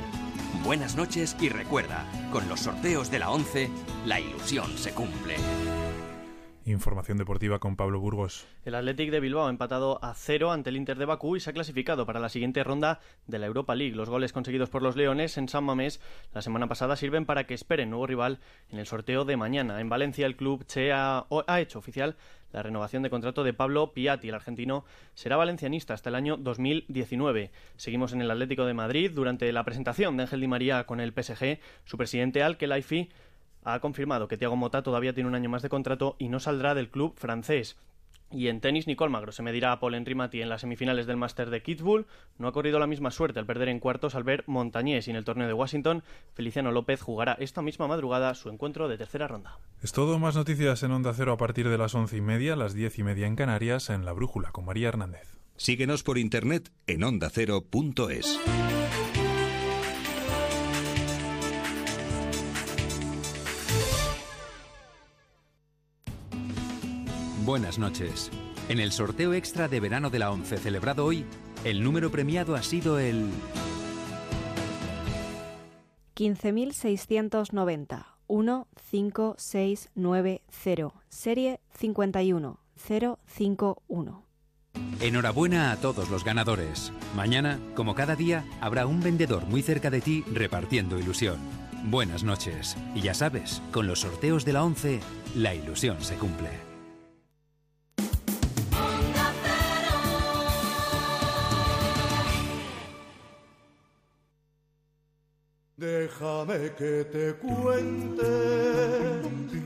Buenas 0.63 0.95
noches 0.95 1.35
y 1.41 1.49
recuerda, 1.49 2.05
con 2.31 2.47
los 2.47 2.59
sorteos 2.59 3.09
de 3.09 3.17
la 3.17 3.31
11, 3.31 3.71
la 4.05 4.19
ilusión 4.19 4.77
se 4.77 4.91
cumple. 4.91 5.37
Información 6.67 7.19
deportiva 7.19 7.59
con 7.59 7.75
Pablo 7.75 7.99
Burgos. 7.99 8.47
El 8.65 8.73
Athletic 8.73 9.11
de 9.11 9.19
Bilbao 9.19 9.45
ha 9.45 9.51
empatado 9.51 10.03
a 10.03 10.15
cero 10.15 10.51
ante 10.51 10.71
el 10.71 10.77
Inter 10.77 10.97
de 10.97 11.05
Bakú 11.05 11.35
y 11.35 11.39
se 11.39 11.51
ha 11.51 11.53
clasificado 11.53 12.07
para 12.07 12.19
la 12.19 12.27
siguiente 12.27 12.63
ronda 12.63 13.01
de 13.27 13.37
la 13.37 13.45
Europa 13.45 13.75
League. 13.75 13.95
Los 13.95 14.09
goles 14.09 14.33
conseguidos 14.33 14.71
por 14.71 14.81
los 14.81 14.95
Leones 14.95 15.37
en 15.37 15.47
San 15.47 15.63
Mamés 15.63 16.01
la 16.33 16.41
semana 16.41 16.67
pasada 16.67 16.95
sirven 16.95 17.27
para 17.27 17.43
que 17.43 17.53
esperen 17.53 17.91
nuevo 17.91 18.07
rival 18.07 18.39
en 18.71 18.79
el 18.79 18.87
sorteo 18.87 19.25
de 19.25 19.37
mañana. 19.37 19.79
En 19.79 19.89
Valencia 19.89 20.25
el 20.25 20.35
club 20.35 20.65
Che 20.65 20.91
ha, 20.91 21.27
hecho 21.59 21.77
oficial 21.77 22.15
la 22.51 22.63
renovación 22.63 23.03
de 23.03 23.11
contrato 23.11 23.43
de 23.43 23.53
Pablo 23.53 23.93
Piatti. 23.93 24.29
El 24.29 24.35
argentino 24.35 24.85
será 25.13 25.37
valencianista 25.37 25.93
hasta 25.93 26.09
el 26.09 26.15
año 26.15 26.35
2019. 26.35 27.51
Seguimos 27.75 28.11
en 28.11 28.21
el 28.21 28.31
Atlético 28.31 28.65
de 28.65 28.73
Madrid. 28.73 29.11
Durante 29.13 29.51
la 29.53 29.65
presentación 29.65 30.17
de 30.17 30.23
Ángel 30.23 30.41
Di 30.41 30.47
María 30.47 30.85
con 30.87 30.99
el 30.99 31.13
PSG, 31.13 31.59
su 31.83 31.95
presidente 31.95 32.41
Al 32.41 32.57
Khelaifi 32.57 33.11
ha 33.65 33.79
confirmado 33.79 34.27
que 34.27 34.37
Thiago 34.37 34.55
Mota 34.55 34.83
todavía 34.83 35.13
tiene 35.13 35.27
un 35.27 35.35
año 35.35 35.49
más 35.49 35.61
de 35.61 35.69
contrato 35.69 36.15
y 36.19 36.29
no 36.29 36.39
saldrá 36.39 36.73
del 36.73 36.89
club 36.89 37.15
francés. 37.17 37.77
Y 38.31 38.47
en 38.47 38.59
tenis, 38.59 38.87
Nicole 38.87 39.11
Magro 39.11 39.31
se 39.31 39.43
medirá 39.43 39.71
a 39.71 39.79
Paul 39.79 39.95
Henry 39.95 40.15
Mati 40.15 40.41
en 40.41 40.49
las 40.49 40.61
semifinales 40.61 41.05
del 41.05 41.15
Master 41.15 41.49
de 41.49 41.61
Kitzbühel. 41.61 42.05
No 42.37 42.47
ha 42.47 42.51
corrido 42.51 42.79
la 42.79 42.87
misma 42.87 43.11
suerte 43.11 43.39
al 43.39 43.45
perder 43.45 43.69
en 43.69 43.79
cuartos 43.79 44.15
al 44.15 44.23
ver 44.23 44.43
Montañés 44.47 45.07
y 45.07 45.11
en 45.11 45.15
el 45.15 45.25
torneo 45.25 45.47
de 45.47 45.53
Washington. 45.53 46.03
Feliciano 46.33 46.71
López 46.71 47.01
jugará 47.01 47.33
esta 47.39 47.61
misma 47.61 47.87
madrugada 47.87 48.33
su 48.33 48.49
encuentro 48.49 48.87
de 48.87 48.97
tercera 48.97 49.27
ronda. 49.27 49.59
Es 49.81 49.91
todo, 49.91 50.17
más 50.19 50.35
noticias 50.35 50.81
en 50.83 50.91
Onda 50.91 51.13
Cero 51.13 51.33
a 51.33 51.37
partir 51.37 51.69
de 51.69 51.77
las 51.77 51.93
once 51.93 52.17
y 52.17 52.21
media, 52.21 52.55
las 52.55 52.73
diez 52.73 52.97
y 52.97 53.03
media 53.03 53.27
en 53.27 53.35
Canarias, 53.35 53.89
en 53.89 54.05
La 54.05 54.11
Brújula, 54.11 54.51
con 54.51 54.65
María 54.65 54.89
Hernández. 54.89 55.37
Síguenos 55.57 56.03
por 56.03 56.17
internet 56.17 56.71
en 56.87 57.03
ondacero.es. 57.03 58.39
Buenas 67.45 67.77
noches. 67.77 68.31
En 68.69 68.79
el 68.79 68.91
sorteo 68.91 69.35
extra 69.35 69.67
de 69.67 69.79
verano 69.79 70.09
de 70.09 70.17
la 70.17 70.31
11 70.31 70.57
celebrado 70.57 71.05
hoy, 71.05 71.25
el 71.63 71.83
número 71.83 72.09
premiado 72.09 72.55
ha 72.55 72.63
sido 72.63 72.97
el 72.97 73.29
15.690 76.15 78.07
15690, 78.27 80.91
serie 81.07 81.59
51051. 81.79 84.25
Enhorabuena 84.99 85.71
a 85.71 85.77
todos 85.77 86.09
los 86.09 86.23
ganadores. 86.23 86.91
Mañana, 87.15 87.59
como 87.75 87.93
cada 87.93 88.15
día, 88.15 88.43
habrá 88.59 88.87
un 88.87 89.01
vendedor 89.01 89.45
muy 89.45 89.61
cerca 89.61 89.91
de 89.91 90.01
ti 90.01 90.23
repartiendo 90.33 90.97
ilusión. 90.97 91.37
Buenas 91.83 92.23
noches. 92.23 92.75
Y 92.95 93.01
ya 93.01 93.13
sabes, 93.13 93.61
con 93.71 93.85
los 93.85 93.99
sorteos 93.99 94.45
de 94.45 94.53
la 94.53 94.63
11, 94.63 94.99
la 95.35 95.53
ilusión 95.53 96.01
se 96.01 96.15
cumple. 96.15 96.64
Déjame 105.77 106.71
que 106.77 107.03
te 107.03 107.33
cuente, 107.33 108.23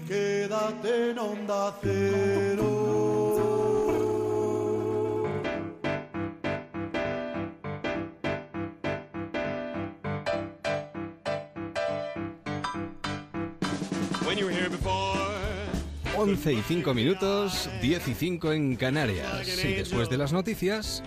quédate 0.08 1.12
en 1.12 1.20
onda 1.20 1.78
cero. 1.84 2.70
11 16.20 16.54
y 16.54 16.62
5 16.62 16.94
minutos, 16.94 17.70
10 17.82 18.08
y 18.10 18.14
5 18.14 18.52
en 18.52 18.76
Canarias. 18.76 19.48
Y 19.64 19.74
después 19.76 20.10
de 20.10 20.18
las 20.18 20.34
noticias, 20.34 21.02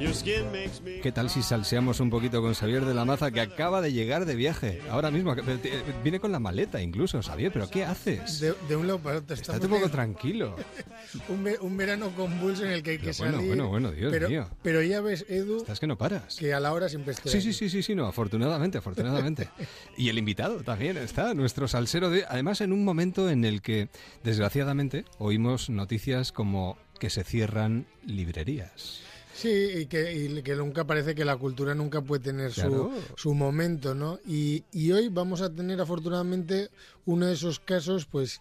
¿qué 1.03 1.13
tal 1.13 1.29
si 1.29 1.43
salseamos 1.43 2.01
un 2.01 2.09
poquito 2.09 2.41
con 2.41 2.55
Xavier 2.55 2.85
de 2.87 2.95
la 2.95 3.05
Maza 3.05 3.31
que 3.31 3.41
acaba 3.43 3.83
de 3.83 3.93
llegar 3.93 4.25
de 4.25 4.35
viaje? 4.35 4.81
Ahora 4.91 5.11
mismo, 5.11 5.35
eh, 5.37 5.83
viene 6.03 6.19
con 6.19 6.33
la 6.33 6.39
maleta 6.39 6.81
incluso, 6.81 7.21
Xavier, 7.23 7.53
pero 7.53 7.69
¿qué 7.69 7.85
haces? 7.85 8.41
De, 8.41 8.55
de 8.69 8.77
un 8.77 8.87
lado 8.87 9.01
para 9.01 9.19
otro. 9.19 9.35
Estate 9.35 9.57
estamos 9.59 9.77
un 9.77 9.83
poco 9.83 9.91
tranquilo. 9.93 10.57
un, 11.29 11.45
ve- 11.45 11.59
un 11.61 11.77
verano 11.77 12.11
convulso 12.17 12.65
en 12.65 12.73
el 12.73 12.83
que 12.83 12.93
hay 12.93 12.99
que 12.99 13.11
Pero 13.11 13.19
bueno, 13.19 13.33
salir. 13.37 13.49
bueno, 13.49 13.69
bueno, 13.69 13.93
Dios 13.93 14.11
pero, 14.11 14.29
mío. 14.31 14.49
Pero 14.63 14.83
ya 14.83 15.03
ves, 15.03 15.27
Edu, 15.29 15.59
Estás 15.59 15.79
que 15.79 15.87
no 15.87 15.99
paras. 15.99 16.37
que 16.37 16.55
a 16.55 16.61
la 16.61 16.73
hora 16.73 16.89
siempre 16.89 17.13
estoy 17.13 17.31
Sí, 17.33 17.37
ahí. 17.39 17.43
sí, 17.43 17.53
sí, 17.53 17.69
sí, 17.69 17.83
sí, 17.83 17.95
no, 17.95 18.07
afortunadamente, 18.07 18.79
afortunadamente. 18.79 19.49
Y 19.97 20.09
el 20.09 20.17
invitado 20.17 20.63
también 20.63 20.97
está, 20.97 21.35
nuestro 21.35 21.69
salsero 21.69 22.09
de... 22.09 22.25
Además, 22.27 22.61
en 22.63 22.73
un 22.73 22.83
momento 22.85 23.29
en 23.29 23.45
el 23.45 23.61
que, 23.61 23.89
desgraciadamente, 24.25 25.02
oímos 25.19 25.71
noticias 25.71 26.33
como 26.33 26.77
que 26.99 27.11
se 27.11 27.25
cierran 27.25 27.87
librerías. 28.07 29.01
Sí, 29.35 29.49
y 29.49 29.87
que, 29.87 30.13
y 30.15 30.43
que 30.43 30.55
nunca 30.57 30.87
parece 30.87 31.15
que 31.15 31.25
la 31.25 31.37
cultura 31.37 31.75
nunca 31.75 32.03
puede 32.03 32.23
tener 32.23 32.53
Claro. 32.53 32.93
su, 33.17 33.23
su 33.31 33.35
momento, 33.35 33.95
¿no? 33.95 34.19
Y, 34.27 34.63
y 34.73 34.93
hoy 34.93 35.09
vamos 35.09 35.41
a 35.41 35.53
tener 35.53 35.81
afortunadamente 35.81 36.69
uno 37.07 37.27
de 37.27 37.35
esos 37.35 37.61
casos, 37.61 38.07
pues, 38.07 38.41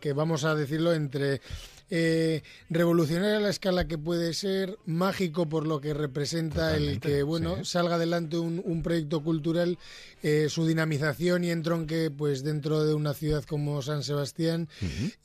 que 0.00 0.12
vamos 0.12 0.44
a 0.44 0.54
decirlo 0.54 0.92
entre 0.92 1.40
eh, 1.94 2.42
revolucionario 2.70 3.36
a 3.36 3.40
la 3.40 3.50
escala 3.50 3.86
que 3.86 3.98
puede 3.98 4.32
ser, 4.32 4.78
mágico 4.86 5.46
por 5.46 5.66
lo 5.66 5.82
que 5.82 5.92
representa 5.92 6.74
el 6.74 7.00
que, 7.00 7.22
bueno, 7.22 7.56
sí. 7.58 7.64
salga 7.66 7.96
adelante 7.96 8.38
un, 8.38 8.62
un 8.64 8.82
proyecto 8.82 9.22
cultural, 9.22 9.78
eh, 10.22 10.46
su 10.48 10.66
dinamización 10.66 11.44
y 11.44 11.50
entronque, 11.50 12.10
pues, 12.10 12.42
dentro 12.44 12.84
de 12.84 12.94
una 12.94 13.12
ciudad 13.12 13.44
como 13.44 13.82
San 13.82 14.02
Sebastián 14.04 14.70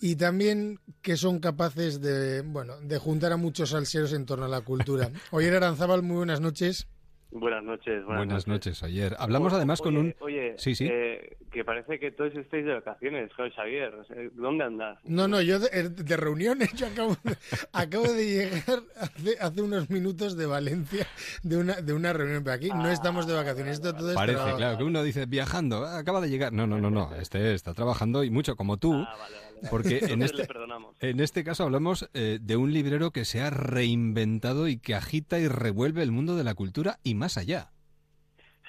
y 0.01 0.17
también 0.17 0.81
que 1.01 1.15
son 1.15 1.39
capaces 1.39 2.01
de, 2.01 2.41
bueno, 2.41 2.75
de 2.81 2.97
juntar 2.97 3.31
a 3.31 3.37
muchos 3.37 3.69
salseros 3.69 4.11
en 4.11 4.25
torno 4.25 4.43
a 4.43 4.49
la 4.49 4.59
cultura. 4.59 5.09
Oyer 5.31 5.55
Aranzábal, 5.55 6.03
muy 6.03 6.17
buenas 6.17 6.41
noches. 6.41 6.87
Buenas 7.29 7.63
noches. 7.63 8.05
Buenas, 8.05 8.25
Buenas 8.25 8.47
noches, 8.47 8.83
ayer. 8.83 9.15
Hablamos 9.19 9.51
además 9.53 9.81
con 9.81 9.97
Oye, 9.97 10.07
un... 10.07 10.15
Oye, 10.21 10.55
Sí, 10.57 10.75
sí. 10.75 10.87
eh, 10.89 11.35
que 11.51 11.65
parece 11.65 11.99
que 11.99 12.11
todos 12.11 12.33
estáis 12.35 12.65
de 12.65 12.73
vacaciones, 12.75 13.29
o 13.37 14.03
sea, 14.05 14.15
¿Dónde 14.33 14.63
andas? 14.63 14.97
No, 15.03 15.27
no, 15.27 15.41
yo 15.41 15.59
de, 15.59 15.89
de 15.89 16.17
reuniones, 16.17 16.71
yo 16.75 16.87
acabo 16.87 17.17
de, 17.23 17.37
acabo 17.73 18.05
de 18.05 18.25
llegar 18.25 18.79
hace, 18.99 19.37
hace 19.39 19.61
unos 19.61 19.89
minutos 19.89 20.37
de 20.37 20.45
Valencia 20.45 21.05
de 21.43 21.57
una, 21.57 21.73
de 21.81 21.93
una 21.93 22.13
reunión, 22.13 22.43
pero 22.43 22.55
aquí 22.55 22.69
no 22.69 22.89
estamos 22.89 23.27
de 23.27 23.33
vacaciones, 23.33 23.73
esto 23.73 23.93
todo 23.93 24.09
es 24.09 24.15
Parece, 24.15 24.35
trabajo. 24.37 24.57
claro, 24.57 24.77
que 24.77 24.83
uno 24.85 25.03
dice 25.03 25.25
viajando, 25.25 25.85
ah, 25.85 25.97
acaba 25.99 26.21
de 26.21 26.29
llegar. 26.29 26.53
No, 26.53 26.65
no, 26.65 26.79
no, 26.79 26.89
no. 26.89 27.13
Este 27.15 27.53
está 27.53 27.73
trabajando 27.73 28.23
y 28.23 28.29
mucho 28.29 28.55
como 28.55 28.77
tú. 28.77 29.05
Porque 29.69 29.97
en 30.09 30.21
este, 30.21 30.37
le 30.39 30.45
perdonamos. 30.45 30.95
en 31.01 31.19
este 31.19 31.43
caso 31.43 31.63
hablamos 31.63 32.09
eh, 32.13 32.39
de 32.41 32.57
un 32.57 32.73
librero 32.73 33.11
que 33.11 33.25
se 33.25 33.41
ha 33.41 33.49
reinventado 33.49 34.67
y 34.67 34.77
que 34.79 34.95
agita 34.95 35.39
y 35.39 35.47
revuelve 35.47 36.03
el 36.03 36.11
mundo 36.11 36.35
de 36.35 36.43
la 36.43 36.53
cultura 36.55 36.97
y 37.03 37.15
más 37.15 37.37
allá. 37.37 37.71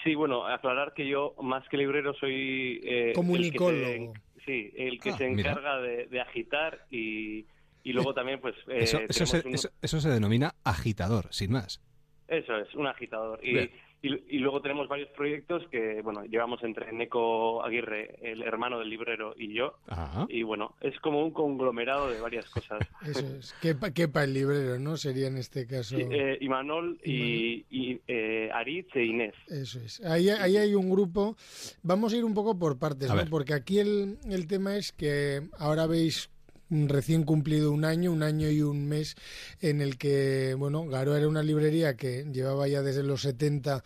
Sí, 0.05 0.15
bueno, 0.15 0.47
aclarar 0.47 0.95
que 0.95 1.09
yo, 1.09 1.35
más 1.43 1.67
que 1.69 1.77
librero, 1.77 2.15
soy... 2.15 2.81
eh, 2.85 2.87
el 2.87 3.05
que 3.07 3.09
se- 3.09 3.13
Comunicólogo. 3.15 4.13
sí, 4.47 4.71
el 4.77 5.01
que 5.01 5.11
Ah, 5.11 5.19
se 5.19 5.27
encarga 5.27 5.79
de, 5.81 6.07
de 6.07 6.21
agitar 6.21 6.87
y, 6.91 7.47
y 7.83 7.93
luego 7.93 8.15
también, 8.15 8.41
pues... 8.41 8.55
eh, 8.69 8.85
Eso, 8.85 9.01
se, 9.27 9.39
eso- 9.49 9.71
eso 9.83 10.01
se 10.01 10.09
denomina 10.09 10.55
agitador, 10.65 11.27
sin 11.31 11.51
más. 11.53 11.83
Eso 12.29 12.57
es, 12.59 12.73
un 12.75 12.87
agitador. 12.87 13.41
Y, 13.43 13.53
Bien. 13.55 13.71
Y, 14.03 14.37
y 14.37 14.39
luego 14.39 14.61
tenemos 14.63 14.89
varios 14.89 15.09
proyectos 15.11 15.63
que, 15.71 16.01
bueno, 16.03 16.25
llevamos 16.25 16.63
entre 16.63 16.93
Neco 16.93 17.65
Aguirre, 17.65 18.17
el 18.23 18.43
hermano 18.43 18.79
del 18.79 18.91
librero, 18.91 19.35
y 19.37 19.53
yo. 19.55 19.75
Ajá. 19.89 20.27
Y 20.29 20.43
bueno, 20.43 20.75
es 20.81 20.99
como 21.01 21.23
un 21.25 21.33
conglomerado 21.33 22.09
de 22.11 22.21
varias 22.21 22.49
cosas. 22.51 22.79
Eso 23.07 23.27
es. 23.39 23.53
Quepa, 23.61 23.91
quepa 23.93 24.25
el 24.25 24.35
librero, 24.35 24.79
¿no? 24.79 24.97
Sería 24.97 25.27
en 25.29 25.37
este 25.37 25.67
caso. 25.67 25.97
Sí, 25.97 26.05
eh, 26.11 26.39
Imanol 26.41 26.99
y, 27.05 27.65
y 27.71 28.01
eh, 28.07 28.51
Aritz 28.53 28.95
e 28.95 29.05
Inés. 29.05 29.35
Eso 29.49 29.81
es. 29.81 30.01
Ahí, 30.05 30.29
ahí 30.31 30.57
hay 30.57 30.75
un 30.75 30.91
grupo. 30.91 31.37
Vamos 31.83 32.13
a 32.13 32.17
ir 32.17 32.25
un 32.25 32.35
poco 32.35 32.59
por 32.59 32.79
partes, 32.79 33.11
A 33.11 33.15
¿no? 33.15 33.21
ver. 33.21 33.31
Porque 33.31 33.55
aquí 33.55 33.79
el, 33.79 34.19
el 34.29 34.47
tema 34.47 34.77
es 34.77 34.93
que 34.93 35.43
ahora 35.59 35.87
veis 35.87 36.31
recién 36.71 37.25
cumplido 37.25 37.73
un 37.73 37.85
año, 37.85 38.13
un 38.13 38.23
año 38.23 38.51
y 38.51 38.63
un 38.63 38.87
mes 38.87 39.17
en 39.61 39.81
el 39.81 39.97
que, 39.99 40.55
bueno, 40.55 40.87
Garo 40.87 41.17
era 41.17 41.29
una 41.29 41.43
librería 41.43 41.97
que 41.97 42.25
llevaba 42.33 42.69
ya 42.69 42.83
desde 42.83 43.03
los 43.03 43.23
70 43.23 43.83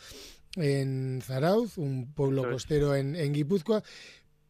en 0.56 1.20
Zarauz, 1.22 1.78
un 1.78 2.12
pueblo 2.12 2.42
es. 2.46 2.52
costero 2.52 2.94
en, 2.94 3.16
en 3.16 3.32
Guipúzcoa. 3.32 3.82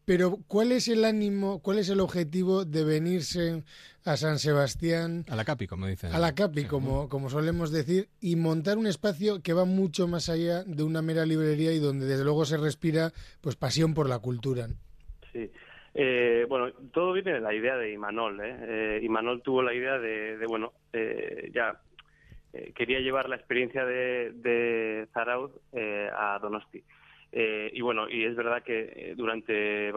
Pero, 0.05 0.41
¿cuál 0.49 0.72
es 0.72 0.89
el 0.89 1.05
ánimo, 1.05 1.61
cuál 1.61 1.78
es 1.78 1.89
el 1.89 2.01
objetivo 2.01 2.64
de 2.64 2.83
venirse 2.83 3.62
a 4.05 4.16
San 4.16 4.39
Sebastián, 4.39 5.24
A 5.28 5.37
la 5.37 5.45
capi, 5.45 5.68
como 5.68 5.87
dicen. 5.87 6.12
a 6.12 6.18
la 6.18 6.35
CAPI, 6.35 6.64
como, 6.64 7.09
como 7.09 7.30
solemos 7.30 7.70
decir, 7.70 8.09
y 8.20 8.35
montar 8.37 8.78
un 8.78 8.87
espacio 8.87 9.43
que 9.43 9.53
va 9.53 9.64
mucho 9.64 10.09
más 10.09 10.28
allá 10.28 10.64
de 10.64 10.83
una 10.83 11.03
mera 11.03 11.24
librería 11.24 11.72
y 11.72 11.78
donde 11.78 12.07
desde 12.07 12.24
luego 12.24 12.45
se 12.45 12.57
respira 12.57 13.12
pues 13.41 13.55
pasión 13.55 13.95
por 13.95 14.09
la 14.09 14.18
cultura. 14.18 14.68
Sí. 15.33 15.51
Eh, 15.95 16.47
bueno, 16.49 16.72
todo 16.93 17.12
viene 17.12 17.34
de 17.34 17.40
la 17.40 17.55
idea 17.55 17.76
de 17.76 17.93
Imanol. 17.93 18.40
¿eh? 18.40 18.57
Eh, 18.61 19.01
Imanol 19.03 19.43
tuvo 19.43 19.62
la 19.62 19.74
idea 19.74 19.99
de, 19.99 20.38
de, 20.38 20.47
bueno, 20.47 20.72
eh, 20.93 21.51
ya 21.53 21.80
eh, 22.53 22.72
quería 22.74 23.01
llevar 23.01 23.28
la 23.28 23.36
experiencia 23.36 23.84
de, 23.84 24.32
de 24.32 25.09
Zarauz 25.12 25.53
eh, 25.72 26.09
a 26.14 26.38
Donosti. 26.40 26.82
Eh, 27.30 27.70
y 27.72 27.80
bueno, 27.80 28.09
y 28.09 28.24
es 28.24 28.36
verdad 28.36 28.62
que 28.62 29.14
durante 29.16 29.93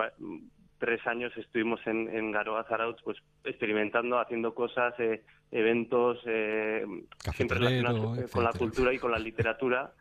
tres 0.78 1.06
años 1.08 1.36
estuvimos 1.38 1.80
en, 1.86 2.10
en 2.16 2.32
Garoa 2.32 2.64
Zarauz, 2.66 2.98
pues 3.04 3.18
experimentando, 3.44 4.20
haciendo 4.20 4.54
cosas, 4.54 4.94
eh, 5.00 5.22
eventos, 5.52 6.22
eh, 6.26 6.86
siempre 7.34 7.58
relacionados 7.58 8.32
con 8.32 8.44
la 8.44 8.54
cultura 8.54 8.94
y 8.94 9.00
con 9.00 9.12
la 9.12 9.20
literatura. 9.20 9.92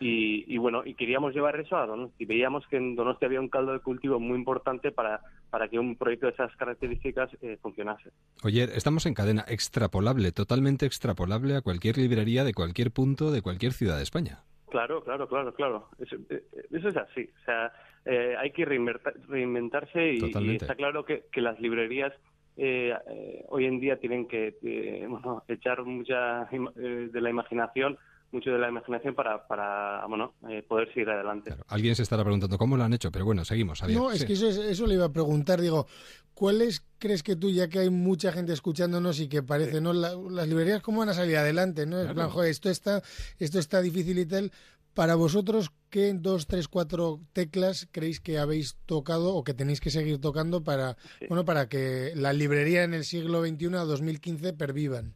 Y, 0.00 0.44
y 0.52 0.58
bueno, 0.58 0.82
y 0.84 0.94
queríamos 0.94 1.34
llevar 1.34 1.60
eso 1.60 1.76
a 1.76 1.86
Donosti. 1.86 2.24
Veíamos 2.24 2.66
que 2.68 2.76
en 2.76 2.96
Donosti 2.96 3.26
había 3.26 3.40
un 3.40 3.48
caldo 3.48 3.72
de 3.72 3.80
cultivo 3.80 4.18
muy 4.18 4.36
importante 4.38 4.90
para, 4.90 5.20
para 5.50 5.68
que 5.68 5.78
un 5.78 5.96
proyecto 5.96 6.26
de 6.26 6.32
esas 6.32 6.54
características 6.56 7.30
eh, 7.42 7.58
funcionase. 7.60 8.10
Oye, 8.42 8.64
estamos 8.74 9.04
en 9.06 9.14
cadena 9.14 9.44
extrapolable, 9.46 10.32
totalmente 10.32 10.86
extrapolable 10.86 11.56
a 11.56 11.60
cualquier 11.60 11.98
librería 11.98 12.44
de 12.44 12.54
cualquier 12.54 12.90
punto 12.90 13.30
de 13.30 13.42
cualquier 13.42 13.72
ciudad 13.72 13.98
de 13.98 14.02
España. 14.02 14.38
Claro, 14.70 15.04
claro, 15.04 15.28
claro, 15.28 15.54
claro. 15.54 15.88
Eso, 15.98 16.16
eh, 16.30 16.42
eso 16.70 16.88
es 16.88 16.96
así. 16.96 17.28
O 17.42 17.44
sea, 17.44 17.72
eh, 18.06 18.34
hay 18.38 18.52
que 18.52 18.64
reinventarse 18.64 20.14
y, 20.14 20.54
está 20.54 20.74
claro 20.74 21.04
que, 21.04 21.24
que 21.30 21.42
las 21.42 21.60
librerías 21.60 22.12
eh, 22.56 22.92
eh, 23.08 23.44
hoy 23.48 23.64
en 23.64 23.80
día 23.80 23.96
tienen 23.98 24.26
que 24.28 24.58
eh, 24.62 25.06
bueno, 25.08 25.42
echar 25.48 25.82
mucha 25.84 26.42
eh, 26.52 27.08
de 27.12 27.20
la 27.20 27.30
imaginación, 27.30 27.96
mucho 28.32 28.50
de 28.50 28.58
la 28.58 28.68
imaginación 28.68 29.14
para, 29.14 29.46
para 29.46 30.04
bueno, 30.06 30.34
eh, 30.48 30.62
poder 30.62 30.88
seguir 30.92 31.10
adelante. 31.10 31.54
Alguien 31.68 31.94
se 31.96 32.02
estará 32.02 32.22
preguntando 32.22 32.56
cómo 32.58 32.76
lo 32.76 32.84
han 32.84 32.92
hecho, 32.92 33.10
pero 33.10 33.24
bueno, 33.24 33.44
seguimos. 33.44 33.80
Javier. 33.80 33.98
No, 33.98 34.10
es 34.12 34.20
Sí. 34.20 34.26
que 34.26 34.32
eso, 34.34 34.48
es- 34.48 34.56
eso 34.58 34.86
le 34.86 34.94
iba 34.94 35.06
a 35.06 35.12
preguntar, 35.12 35.60
digo, 35.60 35.86
¿cuáles 36.34 36.84
crees 36.98 37.22
que 37.22 37.36
tú, 37.36 37.50
ya 37.50 37.68
que 37.68 37.80
hay 37.80 37.90
mucha 37.90 38.30
gente 38.32 38.52
escuchándonos 38.52 39.18
y 39.20 39.28
que 39.28 39.42
parece, 39.42 39.80
¿no? 39.80 39.92
La- 39.92 40.14
las 40.14 40.48
librerías 40.48 40.80
cómo 40.82 41.00
van 41.00 41.08
a 41.08 41.14
salir 41.14 41.36
adelante, 41.36 41.86
¿no? 41.86 41.96
En 41.96 42.02
Claro. 42.04 42.14
plan, 42.14 42.30
joder, 42.30 42.50
esto 42.50 42.70
está, 42.70 43.02
esto 43.38 43.58
está 43.58 43.80
difícil 43.82 44.18
y 44.18 44.26
tal. 44.26 44.52
Para 44.94 45.14
vosotros, 45.14 45.70
¿qué 45.88 46.12
dos, 46.14 46.46
tres, 46.48 46.66
cuatro 46.66 47.20
teclas 47.32 47.88
creéis 47.92 48.20
que 48.20 48.38
habéis 48.38 48.76
tocado 48.86 49.34
o 49.34 49.44
que 49.44 49.54
tenéis 49.54 49.80
que 49.80 49.90
seguir 49.90 50.20
tocando 50.20 50.62
para, 50.64 50.96
bueno, 51.28 51.44
para 51.44 51.68
que 51.68 52.12
la 52.16 52.32
librería 52.32 52.82
en 52.84 52.94
el 52.94 53.04
siglo 53.04 53.40
XXI 53.44 53.74
a 53.76 53.84
2015 53.84 54.52
pervivan? 54.52 55.14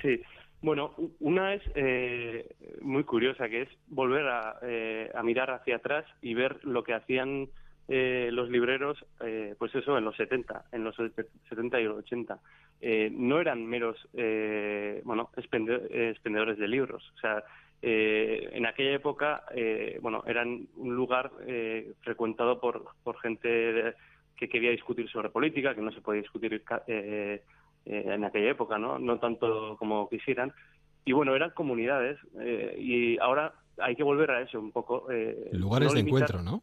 Sí, 0.00 0.20
bueno, 0.64 0.94
una 1.20 1.52
es 1.52 1.62
eh, 1.74 2.48
muy 2.80 3.04
curiosa, 3.04 3.50
que 3.50 3.62
es 3.62 3.68
volver 3.86 4.26
a, 4.26 4.56
eh, 4.62 5.10
a, 5.14 5.22
mirar 5.22 5.50
hacia 5.50 5.76
atrás 5.76 6.06
y 6.22 6.32
ver 6.32 6.64
lo 6.64 6.82
que 6.82 6.94
hacían 6.94 7.48
eh, 7.86 8.30
los 8.32 8.48
libreros, 8.48 8.96
eh, 9.20 9.54
pues 9.58 9.74
eso, 9.74 9.98
en 9.98 10.04
los 10.06 10.16
70, 10.16 10.64
en 10.72 10.84
los 10.84 10.96
70 10.96 11.80
y 11.80 11.84
los 11.84 11.98
80. 11.98 12.38
Eh, 12.80 13.10
no 13.12 13.42
eran 13.42 13.66
meros, 13.66 14.08
eh, 14.14 15.02
bueno, 15.04 15.28
expendedores 15.36 16.56
de 16.56 16.66
libros. 16.66 17.12
O 17.14 17.18
sea, 17.18 17.44
en 17.82 18.64
aquella 18.64 18.94
época, 18.94 19.44
bueno, 20.00 20.24
eran 20.26 20.66
un 20.76 20.96
lugar 20.96 21.30
frecuentado 22.00 22.58
por, 22.58 22.86
por 23.02 23.20
gente 23.20 23.92
que 24.38 24.48
quería 24.48 24.70
discutir 24.70 25.10
sobre 25.10 25.28
política, 25.28 25.74
que 25.74 25.82
no 25.82 25.92
se 25.92 26.00
podía 26.00 26.22
discutir 26.22 26.64
eh, 27.86 28.04
en 28.06 28.24
aquella 28.24 28.50
época, 28.50 28.78
¿no? 28.78 28.98
No 28.98 29.18
tanto 29.18 29.76
como 29.78 30.08
quisieran. 30.08 30.52
Y 31.04 31.12
bueno, 31.12 31.34
eran 31.34 31.50
comunidades 31.50 32.18
eh, 32.40 32.76
y 32.78 33.18
ahora 33.18 33.52
hay 33.78 33.94
que 33.96 34.02
volver 34.02 34.30
a 34.30 34.40
eso 34.40 34.58
un 34.58 34.72
poco. 34.72 35.10
Eh, 35.10 35.50
Lugares 35.52 35.88
no 35.88 35.94
de 35.94 36.02
limitar- 36.02 36.30
encuentro, 36.30 36.42
¿no? 36.42 36.62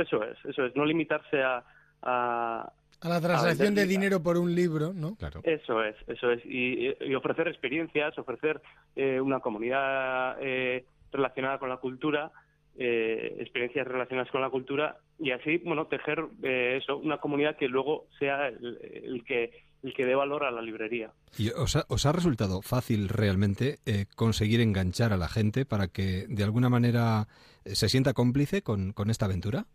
Eso 0.00 0.22
es, 0.22 0.38
eso 0.44 0.64
es, 0.66 0.74
no 0.76 0.84
limitarse 0.84 1.42
a... 1.42 1.62
a 2.02 2.72
A 3.00 3.08
la 3.08 3.20
transacción 3.20 3.74
de 3.74 3.86
dinero 3.86 4.22
por 4.22 4.38
un 4.38 4.54
libro, 4.54 4.92
¿no? 4.94 5.16
Claro. 5.16 5.40
Eso 5.42 5.82
es, 5.82 5.96
eso 6.06 6.30
es. 6.30 6.40
Y, 6.46 6.94
y 7.00 7.14
ofrecer 7.14 7.48
experiencias, 7.48 8.16
ofrecer 8.16 8.60
eh, 8.96 9.20
una 9.20 9.40
comunidad 9.40 10.36
eh, 10.40 10.84
relacionada 11.10 11.58
con 11.58 11.68
la 11.68 11.78
cultura, 11.78 12.30
eh, 12.78 13.36
experiencias 13.40 13.86
relacionadas 13.86 14.30
con 14.30 14.40
la 14.40 14.48
cultura 14.50 14.96
y 15.18 15.32
así, 15.32 15.58
bueno, 15.58 15.88
tejer 15.88 16.24
eh, 16.42 16.78
eso, 16.80 16.96
una 16.96 17.18
comunidad 17.18 17.56
que 17.56 17.68
luego 17.68 18.06
sea 18.18 18.48
el, 18.48 18.78
el 19.04 19.24
que 19.24 19.50
el 19.82 19.92
que 19.94 20.06
dé 20.06 20.14
valor 20.14 20.44
a 20.44 20.50
la 20.50 20.62
librería. 20.62 21.10
¿Y 21.38 21.50
os 21.50 21.76
ha, 21.76 21.84
os 21.88 22.06
ha 22.06 22.12
resultado 22.12 22.62
fácil 22.62 23.08
realmente 23.08 23.78
eh, 23.86 24.06
conseguir 24.14 24.60
enganchar 24.60 25.12
a 25.12 25.16
la 25.16 25.28
gente 25.28 25.64
para 25.64 25.88
que 25.88 26.26
de 26.28 26.44
alguna 26.44 26.68
manera 26.68 27.26
eh, 27.64 27.74
se 27.74 27.88
sienta 27.88 28.12
cómplice 28.12 28.62
con, 28.62 28.92
con 28.92 29.10
esta 29.10 29.24
aventura? 29.26 29.66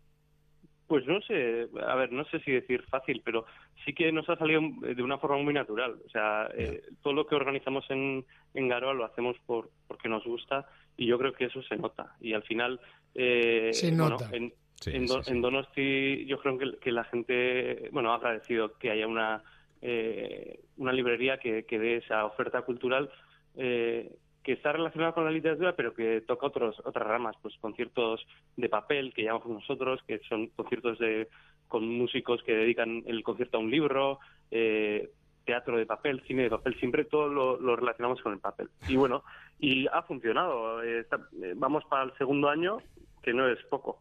Pues 0.86 1.06
no 1.06 1.20
sé, 1.20 1.68
a 1.86 1.94
ver, 1.96 2.12
no 2.12 2.24
sé 2.30 2.40
si 2.40 2.50
decir 2.50 2.82
fácil, 2.88 3.20
pero 3.22 3.44
sí 3.84 3.92
que 3.92 4.10
nos 4.10 4.26
ha 4.30 4.36
salido 4.36 4.62
de 4.80 5.02
una 5.02 5.18
forma 5.18 5.36
muy 5.36 5.52
natural. 5.52 5.96
O 6.06 6.08
sea, 6.08 6.48
eh, 6.56 6.80
todo 7.02 7.12
lo 7.12 7.26
que 7.26 7.34
organizamos 7.34 7.84
en, 7.90 8.24
en 8.54 8.68
Garoa 8.68 8.94
lo 8.94 9.04
hacemos 9.04 9.36
por 9.44 9.68
porque 9.86 10.08
nos 10.08 10.24
gusta 10.24 10.66
y 10.96 11.06
yo 11.06 11.18
creo 11.18 11.34
que 11.34 11.44
eso 11.44 11.60
se 11.64 11.76
nota. 11.76 12.16
Y 12.22 12.32
al 12.32 12.42
final, 12.44 12.80
eh, 13.14 13.68
Se 13.74 13.88
bueno, 13.90 14.08
nota. 14.10 14.30
en, 14.32 14.54
Sí, 14.80 14.92
en, 14.94 15.06
Do- 15.06 15.16
sí, 15.24 15.24
sí. 15.24 15.30
en 15.32 15.42
Donosti 15.42 16.24
yo 16.26 16.38
creo 16.38 16.56
que, 16.56 16.78
que 16.78 16.92
la 16.92 17.02
gente, 17.02 17.88
bueno, 17.90 18.12
ha 18.12 18.14
agradecido 18.14 18.78
que 18.78 18.92
haya 18.92 19.08
una, 19.08 19.42
eh, 19.82 20.60
una 20.76 20.92
librería 20.92 21.38
que, 21.38 21.64
que 21.64 21.78
dé 21.78 21.96
esa 21.96 22.24
oferta 22.24 22.62
cultural 22.62 23.10
eh, 23.56 24.12
que 24.42 24.52
está 24.52 24.72
relacionada 24.72 25.12
con 25.12 25.24
la 25.24 25.30
literatura, 25.30 25.76
pero 25.76 25.92
que 25.92 26.22
toca 26.22 26.46
otros, 26.46 26.80
otras 26.84 27.06
ramas, 27.06 27.36
pues 27.42 27.54
conciertos 27.60 28.26
de 28.56 28.68
papel 28.68 29.12
que 29.12 29.24
llamamos 29.24 29.48
nosotros, 29.48 30.00
que 30.06 30.20
son 30.20 30.46
conciertos 30.48 30.98
de, 30.98 31.28
con 31.66 31.86
músicos 31.86 32.42
que 32.42 32.54
dedican 32.54 33.02
el 33.06 33.22
concierto 33.22 33.58
a 33.58 33.60
un 33.60 33.70
libro, 33.70 34.20
eh, 34.50 35.10
teatro 35.44 35.76
de 35.76 35.86
papel, 35.86 36.22
cine 36.26 36.44
de 36.44 36.50
papel, 36.50 36.78
siempre 36.78 37.04
todo 37.04 37.28
lo, 37.28 37.76
relacionamos 37.76 38.20
con 38.22 38.32
el 38.32 38.38
papel. 38.38 38.68
Y 38.88 38.96
bueno, 38.96 39.22
y 39.58 39.86
ha 39.88 40.02
funcionado. 40.02 40.82
eh, 40.82 41.06
eh, 41.42 41.54
vamos 41.56 41.84
para 41.84 42.04
el 42.04 42.16
segundo 42.16 42.48
año, 42.48 42.78
que 43.22 43.32
no 43.32 43.48
es 43.48 43.62
poco. 43.64 44.00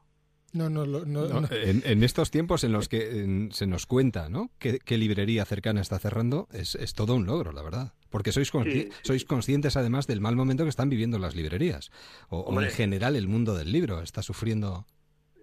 No, 0.58 0.70
no, 0.70 0.86
lo- 0.86 1.06
no, 1.06 1.28
No, 1.28 1.42
no. 1.42 1.48
En, 1.52 1.82
en 1.86 2.04
estos 2.04 2.32
tiempos 2.32 2.64
en 2.64 2.72
los 2.72 2.90
que 2.90 3.22
en- 3.24 3.52
se 3.52 3.68
nos 3.68 3.86
cuenta 3.86 4.28
¿no? 4.30 4.50
¿Qué, 4.60 4.80
qué 4.80 4.98
librería 4.98 5.46
cercana 5.46 5.82
está 5.82 6.00
cerrando, 6.00 6.48
es, 6.52 6.76
es 6.76 6.94
todo 6.94 7.16
un 7.16 7.26
logro, 7.26 7.52
la 7.52 7.62
verdad. 7.64 7.94
Porque 8.10 8.32
sois, 8.32 8.52
consci- 8.54 8.72
Sí, 8.72 8.90
sí, 8.92 9.00
sois 9.04 9.26
conscientes 9.26 9.78
además 9.78 10.08
del 10.08 10.22
mal 10.22 10.36
momento 10.36 10.64
que 10.64 10.70
están 10.70 10.90
viviendo 10.90 11.20
las 11.20 11.36
librerías. 11.36 11.92
O, 12.30 12.62
en 12.62 12.70
general 12.72 13.16
el 13.16 13.28
mundo 13.28 13.56
del 13.56 13.72
libro 13.72 14.02
está 14.02 14.22
sufriendo 14.24 14.86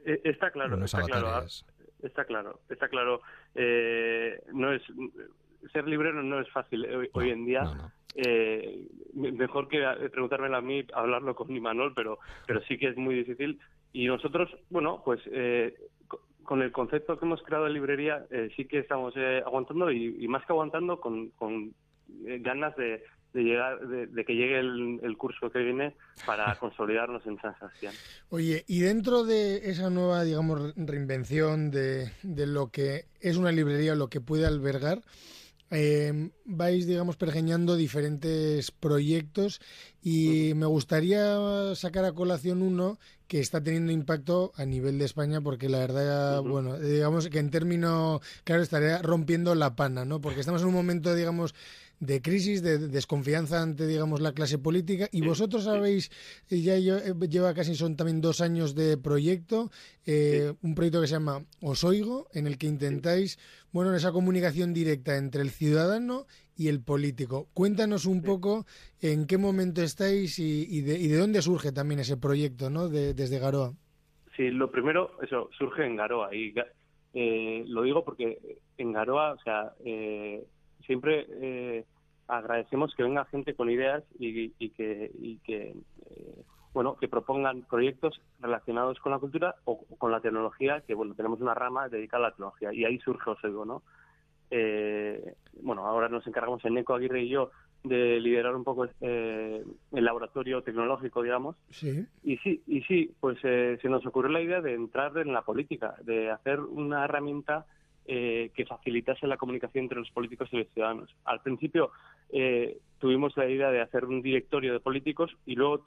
Eh, 0.06 0.20
Está 0.24 0.50
claro, 0.50 0.76
unos 0.76 0.92
está 0.92 1.06
claro. 1.06 1.46
Está 2.02 2.24
claro, 2.26 2.60
está 2.68 2.88
claro. 2.88 3.20
Eh, 3.54 4.38
no 4.52 4.72
es 4.72 4.82
ser 5.72 5.86
librero 5.88 6.22
no 6.22 6.40
es 6.40 6.50
fácil 6.50 6.84
hoy, 6.84 7.08
hoy 7.12 7.30
en 7.30 7.46
día. 7.46 7.62
Eh, 8.16 8.86
me- 9.14 9.32
mejor 9.32 9.66
que 9.68 9.82
preguntármelo 10.12 10.56
a 10.56 10.60
mí, 10.60 10.84
hablarlo 10.92 11.34
con 11.34 11.50
Imanol, 11.54 11.94
pero 11.94 12.18
pero 12.46 12.60
sí 12.68 12.76
que 12.78 12.88
es 12.88 12.96
muy 12.96 13.14
difícil. 13.14 13.58
Y 13.94 14.06
nosotros, 14.06 14.50
bueno, 14.70 15.00
pues 15.04 15.20
eh, 15.32 15.72
co- 16.08 16.20
con 16.42 16.60
el 16.62 16.72
concepto 16.72 17.16
que 17.18 17.24
hemos 17.24 17.42
creado 17.42 17.64
de 17.64 17.70
librería, 17.70 18.26
eh, 18.30 18.50
sí 18.56 18.66
que 18.66 18.80
estamos 18.80 19.14
eh, 19.16 19.40
aguantando 19.46 19.90
y, 19.90 20.16
y 20.18 20.28
más 20.28 20.44
que 20.44 20.52
aguantando, 20.52 21.00
con, 21.00 21.30
con 21.30 21.72
eh, 22.26 22.38
ganas 22.40 22.76
de, 22.76 23.02
de 23.32 23.42
llegar, 23.42 23.86
de, 23.86 24.08
de 24.08 24.24
que 24.24 24.34
llegue 24.34 24.58
el, 24.58 24.98
el 25.02 25.16
curso 25.16 25.48
que 25.50 25.60
viene 25.60 25.94
para 26.26 26.56
consolidarnos 26.60 27.24
en 27.26 27.40
San 27.40 27.56
Sebastián. 27.58 27.94
Oye, 28.30 28.64
y 28.66 28.80
dentro 28.80 29.22
de 29.22 29.70
esa 29.70 29.90
nueva, 29.90 30.24
digamos, 30.24 30.74
reinvención 30.76 31.70
de, 31.70 32.10
de 32.24 32.46
lo 32.48 32.70
que 32.70 33.04
es 33.20 33.36
una 33.36 33.52
librería, 33.52 33.94
lo 33.94 34.08
que 34.08 34.20
puede 34.20 34.44
albergar, 34.44 35.02
eh, 35.70 36.30
vais, 36.44 36.86
digamos, 36.86 37.16
pergeñando 37.16 37.76
diferentes 37.76 38.70
proyectos 38.70 39.60
y 40.02 40.52
me 40.54 40.66
gustaría 40.66 41.74
sacar 41.74 42.04
a 42.04 42.12
colación 42.12 42.62
uno 42.62 42.98
que 43.26 43.40
está 43.40 43.62
teniendo 43.62 43.90
impacto 43.90 44.52
a 44.56 44.64
nivel 44.66 44.98
de 44.98 45.06
España 45.06 45.40
porque 45.40 45.68
la 45.68 45.78
verdad, 45.78 46.42
bueno, 46.42 46.78
digamos 46.78 47.28
que 47.28 47.38
en 47.38 47.50
términos, 47.50 48.20
claro, 48.44 48.62
estaría 48.62 49.00
rompiendo 49.02 49.54
la 49.54 49.74
pana, 49.74 50.04
¿no? 50.04 50.20
Porque 50.20 50.40
estamos 50.40 50.62
en 50.62 50.68
un 50.68 50.74
momento, 50.74 51.14
digamos, 51.14 51.54
de 52.00 52.20
crisis, 52.20 52.62
de 52.62 52.78
de 52.78 52.88
desconfianza 52.88 53.62
ante, 53.62 53.86
digamos, 53.86 54.20
la 54.20 54.32
clase 54.32 54.58
política. 54.58 55.08
Y 55.12 55.22
vosotros 55.22 55.66
habéis, 55.66 56.10
eh, 56.50 56.60
ya 56.60 56.76
eh, 56.76 57.14
lleva 57.28 57.54
casi, 57.54 57.74
son 57.74 57.96
también 57.96 58.20
dos 58.20 58.40
años 58.40 58.74
de 58.74 58.96
proyecto, 58.98 59.70
eh, 60.06 60.52
un 60.62 60.74
proyecto 60.74 61.00
que 61.00 61.06
se 61.06 61.14
llama 61.14 61.44
Os 61.62 61.84
Oigo, 61.84 62.28
en 62.32 62.46
el 62.46 62.58
que 62.58 62.66
intentáis, 62.66 63.38
bueno, 63.72 63.94
esa 63.94 64.12
comunicación 64.12 64.74
directa 64.74 65.16
entre 65.16 65.42
el 65.42 65.50
ciudadano 65.50 66.26
y 66.56 66.68
el 66.68 66.80
político. 66.80 67.48
Cuéntanos 67.54 68.06
un 68.06 68.22
poco 68.22 68.66
en 69.00 69.26
qué 69.26 69.38
momento 69.38 69.82
estáis 69.82 70.38
y, 70.38 70.66
y 70.68 70.82
de, 70.82 70.98
y 70.98 71.08
de 71.08 71.18
dónde 71.18 71.42
surge 71.42 71.72
también 71.72 72.00
ese 72.00 72.16
proyecto, 72.16 72.70
¿no? 72.70 72.88
De- 72.88 73.14
desde 73.14 73.38
Garoa. 73.38 73.74
Sí, 74.36 74.50
lo 74.50 74.70
primero, 74.70 75.12
eso, 75.22 75.48
surge 75.56 75.86
en 75.86 75.96
Garoa. 75.96 76.34
Y 76.34 76.52
eh, 77.14 77.64
lo 77.66 77.82
digo 77.82 78.04
porque 78.04 78.38
en 78.78 78.92
Garoa, 78.92 79.32
o 79.32 79.38
sea, 79.42 79.72
eh, 79.84 80.44
siempre 80.86 81.26
eh, 81.30 81.84
agradecemos 82.28 82.94
que 82.94 83.02
venga 83.02 83.24
gente 83.26 83.54
con 83.54 83.70
ideas 83.70 84.02
y, 84.18 84.52
y 84.58 84.70
que, 84.70 85.10
y 85.20 85.38
que 85.38 85.74
eh, 86.10 86.42
bueno, 86.72 86.96
que 86.96 87.08
propongan 87.08 87.62
proyectos 87.62 88.20
relacionados 88.40 88.98
con 88.98 89.12
la 89.12 89.18
cultura 89.18 89.54
o 89.64 89.84
con 89.98 90.10
la 90.10 90.20
tecnología, 90.20 90.82
que 90.86 90.94
bueno, 90.94 91.14
tenemos 91.14 91.40
una 91.40 91.54
rama 91.54 91.88
dedicada 91.88 92.24
a 92.24 92.28
la 92.28 92.34
tecnología 92.34 92.72
y 92.72 92.84
ahí 92.84 92.98
surge 92.98 93.30
Osego, 93.30 93.64
¿no? 93.64 93.82
Eh, 94.50 95.34
bueno, 95.62 95.86
ahora 95.86 96.08
nos 96.08 96.26
encargamos 96.26 96.64
en 96.64 96.76
Eco 96.78 96.94
Aguirre 96.94 97.22
y 97.22 97.28
yo 97.28 97.50
de 97.82 98.18
liderar 98.18 98.56
un 98.56 98.64
poco 98.64 98.86
eh, 99.00 99.62
el 99.92 100.04
laboratorio 100.04 100.62
tecnológico, 100.62 101.22
digamos, 101.22 101.56
Sí. 101.70 102.06
y 102.22 102.38
sí, 102.38 102.62
y 102.66 102.80
sí, 102.82 103.14
pues 103.20 103.38
eh, 103.44 103.78
se 103.82 103.88
nos 103.88 104.04
ocurrió 104.06 104.30
la 104.32 104.40
idea 104.40 104.60
de 104.60 104.74
entrar 104.74 105.16
en 105.18 105.32
la 105.32 105.42
política, 105.42 105.94
de 106.02 106.30
hacer 106.30 106.60
una 106.60 107.04
herramienta 107.04 107.66
eh, 108.06 108.50
que 108.54 108.66
facilitase 108.66 109.26
la 109.26 109.36
comunicación 109.36 109.84
entre 109.84 109.98
los 109.98 110.10
políticos 110.10 110.48
y 110.52 110.58
los 110.58 110.68
ciudadanos. 110.68 111.14
Al 111.24 111.40
principio 111.40 111.90
eh, 112.30 112.78
tuvimos 112.98 113.36
la 113.36 113.48
idea 113.48 113.70
de 113.70 113.80
hacer 113.80 114.04
un 114.04 114.22
directorio 114.22 114.72
de 114.72 114.80
políticos 114.80 115.36
y 115.46 115.54
luego 115.54 115.82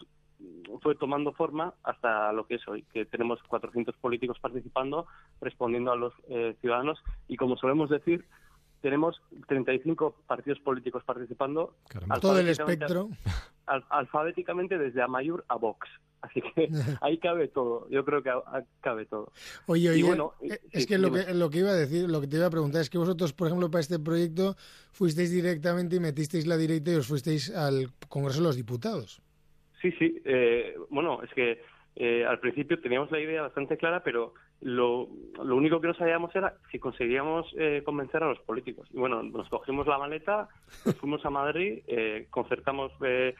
fue 0.81 0.95
tomando 0.95 1.31
forma 1.33 1.73
hasta 1.83 2.31
lo 2.31 2.45
que 2.45 2.55
es 2.55 2.67
hoy, 2.67 2.83
que 2.93 3.05
tenemos 3.05 3.41
400 3.43 3.95
políticos 3.97 4.37
participando, 4.39 5.07
respondiendo 5.41 5.91
a 5.91 5.95
los 5.95 6.13
eh, 6.29 6.55
ciudadanos 6.61 6.99
y 7.27 7.37
como 7.37 7.57
solemos 7.57 7.89
decir, 7.89 8.25
tenemos 8.81 9.19
35 9.47 10.15
partidos 10.27 10.59
políticos 10.59 11.03
participando. 11.03 11.73
Todo 12.21 12.39
el 12.39 12.49
espectro. 12.49 13.09
al- 13.65 13.85
alfabéticamente 13.89 14.77
desde 14.77 15.01
Amayur 15.01 15.43
a 15.47 15.55
Vox. 15.55 15.87
Así 16.21 16.41
que 16.41 16.69
ahí 17.01 17.17
cabe 17.17 17.47
todo. 17.47 17.87
Yo 17.89 18.03
creo 18.05 18.23
que 18.23 18.31
cabe 18.81 19.05
todo. 19.05 19.31
Oye, 19.67 19.83
Y 19.83 19.89
oye, 19.89 20.03
bueno, 20.03 20.33
eh, 20.41 20.59
sí, 20.61 20.69
es 20.71 20.87
que 20.87 20.97
lo, 20.97 21.11
que 21.11 21.33
lo 21.33 21.49
que 21.49 21.59
iba 21.59 21.69
a 21.69 21.75
decir, 21.75 22.09
lo 22.09 22.21
que 22.21 22.27
te 22.27 22.37
iba 22.37 22.47
a 22.47 22.51
preguntar 22.51 22.81
es 22.81 22.89
que 22.89 22.97
vosotros, 22.97 23.33
por 23.33 23.47
ejemplo, 23.47 23.69
para 23.69 23.81
este 23.81 23.99
proyecto 23.99 24.55
fuisteis 24.91 25.31
directamente 25.31 25.95
y 25.95 25.99
metisteis 25.99 26.47
la 26.47 26.57
directa 26.57 26.91
y 26.91 26.95
os 26.95 27.07
fuisteis 27.07 27.53
al 27.55 27.89
Congreso 28.09 28.39
de 28.39 28.45
los 28.45 28.55
Diputados. 28.55 29.21
Sí, 29.81 29.91
sí. 29.99 30.21
eh, 30.25 30.75
bueno, 30.89 31.21
es 31.21 31.31
que 31.33 31.61
eh, 31.95 32.25
al 32.25 32.39
principio 32.39 32.79
teníamos 32.79 33.11
la 33.11 33.19
idea 33.19 33.41
bastante 33.43 33.77
clara, 33.77 34.03
pero 34.03 34.33
lo, 34.61 35.07
lo 35.43 35.55
único 35.55 35.79
que 35.81 35.87
no 35.87 35.93
sabíamos 35.93 36.35
era 36.35 36.55
si 36.71 36.79
conseguíamos 36.79 37.47
eh, 37.57 37.81
convencer 37.83 38.23
a 38.23 38.29
los 38.29 38.39
políticos. 38.39 38.87
Y 38.91 38.97
bueno, 38.97 39.21
nos 39.23 39.47
cogimos 39.49 39.87
la 39.87 39.97
maleta, 39.97 40.47
nos 40.85 40.95
fuimos 40.95 41.25
a 41.25 41.29
Madrid, 41.29 41.79
eh, 41.87 42.27
concertamos 42.29 42.91
eh, 43.05 43.35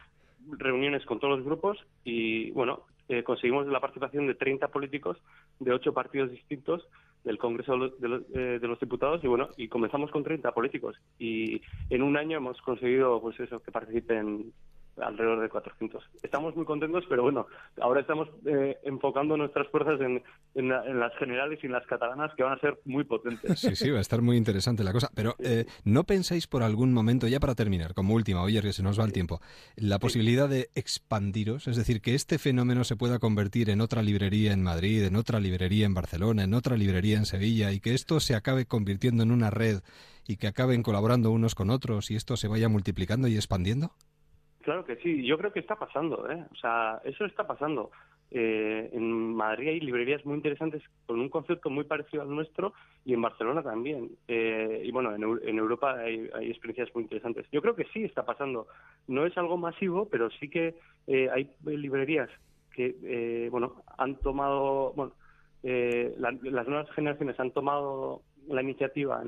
reuniones 0.58 1.06
con 1.06 1.20
todos 1.20 1.38
los 1.38 1.46
grupos 1.46 1.78
y 2.04 2.52
bueno, 2.52 2.84
eh, 3.10 3.24
conseguimos 3.24 3.68
la 3.68 3.80
participación 3.80 4.28
de 4.28 4.36
30 4.36 4.68
políticos 4.68 5.18
de 5.60 5.72
ocho 5.72 5.94
partidos 5.94 6.32
distintos 6.32 6.88
del 7.24 7.38
Congreso 7.38 7.74
de 7.74 8.08
los, 8.08 8.30
de 8.32 8.68
los, 8.68 8.80
Diputados 8.80 9.24
y 9.24 9.28
bueno 9.28 9.50
y 9.58 9.68
comenzamos 9.68 10.12
con 10.12 10.24
30 10.24 10.52
políticos. 10.52 10.96
Y 11.18 11.62
en 11.90 12.04
un 12.04 12.18
año 12.18 12.38
hemos 12.38 12.62
conseguido 12.62 13.22
pues 13.22 13.40
eso 13.40 13.62
que 13.62 13.72
participen 13.72 14.54
alrededor 15.02 15.42
de 15.42 15.50
400. 15.50 16.04
Estamos 16.24 16.56
muy 16.56 16.66
contentos, 16.66 17.04
pero 17.10 17.24
bueno, 17.24 17.48
ahora 17.82 18.02
estamos 18.02 18.30
eh, 18.46 18.78
enfocando 18.84 19.38
nuestras 19.38 19.68
fuerzas 19.68 20.00
en, 20.02 20.24
en, 20.56 21.00
las 21.00 21.16
generales 21.18 21.60
y 21.62 21.68
en 21.68 21.74
las 21.74 21.86
catalanas, 21.86 22.34
que 22.36 22.44
van 22.44 22.54
a 22.54 22.60
ser 22.60 22.80
muy 22.86 23.04
potentes. 23.04 23.60
Sí, 23.60 23.76
sí, 23.76 23.90
va 23.90 24.00
a 24.00 24.02
estar 24.02 24.22
muy 24.22 24.38
interesante 24.38 24.84
la 24.84 24.94
cosa. 24.94 25.10
Pero 25.16 25.36
eh, 25.40 25.66
¿no 25.84 26.04
pensáis 26.04 26.48
por 26.48 26.64
algún 26.64 26.94
momento, 26.94 27.28
ya 27.28 27.40
para 27.40 27.56
terminar, 27.56 27.94
como 27.94 28.14
última, 28.14 28.42
oye, 28.42 28.62
que 28.62 28.74
se 28.74 28.84
nos 28.84 29.00
va 29.00 29.06
el 29.06 29.14
tiempo, 29.14 29.42
la 29.76 30.00
posibilidad 30.00 30.50
de 30.50 30.70
expandiros? 30.76 31.68
Es 31.68 31.76
decir, 31.76 32.02
que 32.02 32.16
este 32.16 32.38
fenómeno 32.38 32.84
se 32.84 32.96
pueda 32.96 33.20
convertir 33.20 33.70
en 33.70 33.82
otra 33.82 34.02
librería 34.02 34.54
en 34.54 34.64
Madrid, 34.64 35.04
en 35.04 35.16
otra 35.16 35.40
librería 35.40 35.86
en 35.86 35.94
Barcelona, 35.94 36.44
en 36.44 36.54
otra 36.54 36.78
librería 36.78 37.18
en 37.18 37.26
Sevilla, 37.26 37.72
y 37.72 37.80
que 37.80 37.94
esto 37.94 38.20
se 38.20 38.36
acabe 38.36 38.66
convirtiendo 38.66 39.24
en 39.24 39.32
una 39.32 39.50
red 39.50 39.82
y 40.28 40.38
que 40.38 40.48
acaben 40.48 40.84
colaborando 40.84 41.32
unos 41.32 41.56
con 41.56 41.70
otros 41.70 42.12
y 42.12 42.16
esto 42.16 42.36
se 42.36 42.48
vaya 42.48 42.68
multiplicando 42.70 43.28
y 43.28 43.36
expandiendo? 43.36 43.94
Claro 44.68 44.84
que 44.84 44.98
sí, 44.98 45.26
yo 45.26 45.38
creo 45.38 45.54
que 45.54 45.62
está 45.62 45.78
pasando, 45.78 46.30
¿eh? 46.30 46.44
O 46.52 46.56
sea, 46.58 47.00
eso 47.06 47.24
está 47.24 47.48
pasando. 47.48 47.90
Eh, 48.32 48.90
en 48.92 49.34
Madrid 49.34 49.70
hay 49.70 49.80
librerías 49.80 50.26
muy 50.26 50.36
interesantes 50.36 50.84
con 51.06 51.22
un 51.22 51.30
concepto 51.30 51.70
muy 51.70 51.86
parecido 51.86 52.22
al 52.22 52.36
nuestro 52.36 52.74
y 53.06 53.14
en 53.14 53.22
Barcelona 53.22 53.64
también. 53.64 54.12
Eh, 54.28 54.82
y 54.84 54.92
bueno, 54.92 55.16
en, 55.16 55.58
Europa 55.58 55.98
hay, 55.98 56.30
experiencias 56.50 56.94
muy 56.94 57.04
interesantes. 57.04 57.46
Yo 57.50 57.62
creo 57.62 57.78
que 57.78 57.86
sí 57.94 58.04
está 58.04 58.26
pasando. 58.26 58.68
No 59.08 59.26
es 59.26 59.38
algo 59.38 59.56
masivo, 59.56 60.10
pero 60.10 60.30
sí 60.32 60.50
que 60.50 60.76
eh, 61.08 61.30
hay 61.32 61.50
librerías 61.64 62.30
que, 62.74 63.48
bueno, 63.50 63.84
han 63.98 64.18
tomado, 64.18 64.92
bueno, 64.98 65.14
las 65.64 66.68
nuevas 66.68 66.92
generaciones 66.92 67.40
han 67.40 67.52
tomado 67.52 68.22
la 68.50 68.62
iniciativa 68.62 69.24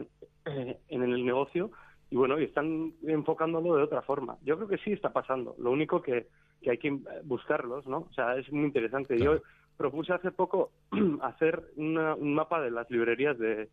en 0.46 1.02
el 1.02 1.26
negocio 1.26 1.72
y 2.12 2.16
bueno, 2.16 2.40
y 2.40 2.46
están 2.46 2.94
enfocándolo 3.04 3.76
de 3.76 3.84
otra 3.84 4.02
forma. 4.02 4.38
Yo 4.44 4.56
creo 4.58 4.68
que 4.68 4.78
sí 4.80 4.92
está 4.92 5.12
pasando. 5.12 5.56
Lo 5.60 5.72
único 5.72 6.02
que, 6.02 6.28
que 6.62 6.72
hay 6.72 6.78
que 6.78 6.98
buscarlos, 7.24 7.86
¿no? 7.88 8.08
O 8.10 8.14
sea, 8.14 8.36
es 8.38 8.52
muy 8.52 8.66
interesante. 8.66 9.18
Yo 9.20 9.42
propuse 9.78 10.14
hace 10.14 10.32
poco 10.32 10.72
hacer 11.22 11.64
un 11.76 12.34
mapa 12.34 12.62
de 12.62 12.72
las 12.72 12.90
librerías 12.90 13.38
de, 13.38 13.70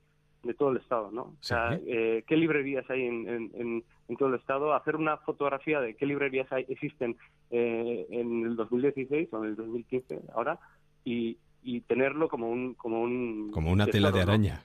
de 0.46 0.54
todo 0.54 0.70
el 0.70 0.78
estado, 0.78 1.10
¿no? 1.10 1.22
O 1.22 1.36
sea, 1.40 1.78
eh, 1.86 2.24
qué 2.26 2.36
librerías 2.36 2.88
hay 2.90 3.06
en, 3.06 3.28
en, 3.28 3.84
en, 4.08 4.16
todo 4.16 4.28
el 4.28 4.36
estado, 4.36 4.72
hacer 4.74 4.96
una 4.96 5.16
fotografía 5.18 5.80
de 5.80 5.94
qué 5.96 6.06
librerías 6.06 6.50
hay, 6.52 6.64
existen 6.68 7.16
eh, 7.50 8.06
en 8.10 8.44
el 8.44 8.56
2016 8.56 9.28
o 9.32 9.44
en 9.44 9.50
el 9.50 9.56
2015 9.56 10.20
ahora 10.34 10.58
y, 11.04 11.38
y 11.66 11.80
tenerlo 11.80 12.28
como 12.28 12.48
un 12.48 12.74
como 12.74 13.02
un 13.02 13.50
como 13.50 13.72
una 13.72 13.86
tela 13.86 14.12
de 14.12 14.22
araña. 14.22 14.62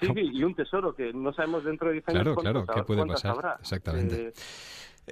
Sí, 0.00 0.06
sí, 0.06 0.30
y 0.32 0.42
un 0.42 0.54
tesoro 0.54 0.94
que 0.94 1.12
no 1.12 1.30
sabemos 1.34 1.62
dentro 1.62 1.88
de 1.88 1.94
10 1.94 2.08
años 2.08 2.22
claro 2.22 2.36
claro 2.36 2.66
qué 2.74 2.82
puede 2.84 3.06
pasar 3.06 3.58
exactamente. 3.60 4.28
Eh, 4.28 4.32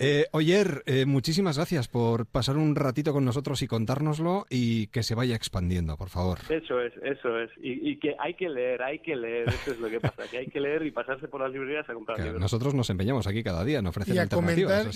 eh, 0.01 0.27
Oyer, 0.33 0.83
eh, 0.87 1.07
muchísimas 1.07 1.57
gracias 1.57 1.89
por 1.89 2.27
pasar 2.27 2.57
un 2.57 2.77
ratito 2.77 3.13
con 3.13 3.25
nosotros 3.25 3.63
y 3.63 3.67
contárnoslo 3.67 4.47
y 4.49 4.87
que 4.89 5.03
se 5.03 5.15
vaya 5.15 5.35
expandiendo, 5.35 5.97
por 5.97 6.09
favor. 6.09 6.39
Eso 6.49 6.81
es, 6.81 6.93
eso 7.03 7.39
es. 7.39 7.51
Y, 7.61 7.99
que 7.99 8.15
hay 8.21 8.35
que 8.35 8.49
leer, 8.49 8.83
hay 8.83 9.01
que 9.01 9.17
leer, 9.17 9.49
eso 9.49 9.73
es 9.73 9.81
lo 9.81 9.91
que 9.91 10.01
pasa, 10.01 10.23
que 10.31 10.39
hay 10.39 10.47
que 10.47 10.61
leer 10.61 10.87
y 10.87 10.93
pasarse 10.93 11.27
por 11.27 11.41
las 11.41 11.53
librerías 11.53 11.89
a 11.91 11.95
comprar 11.95 12.21
libros. 12.21 12.41
Nosotros 12.41 12.75
nos 12.75 12.89
empeñamos 12.91 13.27
aquí 13.27 13.43
cada 13.43 13.65
día, 13.65 13.83
nos 13.83 13.91
ofrecen 13.91 14.15
y 14.15 14.19
a 14.19 14.29
comentar 14.29 14.87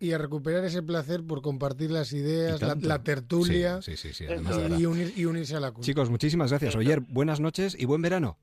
y 0.00 0.12
a, 0.12 0.18
recuperar 0.18 0.64
ese 0.64 0.82
placer 0.82 1.22
por 1.26 1.42
compartir 1.42 1.90
las 1.90 2.12
ideas, 2.12 2.62
la, 2.82 3.02
tertulia 3.02 3.80
y, 3.86 5.24
unirse 5.24 5.56
a 5.56 5.60
la 5.60 5.72
cultura. 5.72 5.86
Chicos, 5.86 6.10
muchísimas 6.10 6.50
gracias. 6.50 6.76
Oyer, 6.76 7.00
buenas 7.00 7.40
noches 7.40 7.76
y 7.78 7.84
buen 7.84 8.02
verano. 8.02 8.38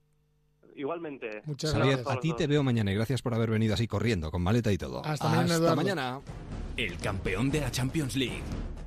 Igualmente. 0.80 1.42
Muchas 1.44 1.74
gracias. 1.74 2.08
A 2.08 2.22
ti 2.22 2.34
te 2.34 2.48
veo 2.48 2.64
mañana 2.64 2.90
y 2.92 2.96
gracias 2.96 3.22
por 3.22 3.34
haber 3.34 3.50
venido 3.52 3.74
así 3.74 3.86
corriendo, 3.86 4.32
con 4.32 4.42
maleta 4.42 4.72
y 4.72 4.78
todo. 4.78 5.06
Hasta, 5.06 5.28
mañana, 5.28 5.76
mañana. 5.76 6.22
El 6.78 6.98
campeón 6.98 7.52
de 7.52 7.60
la 7.60 7.70
Champions 7.70 8.16
League 8.16 8.42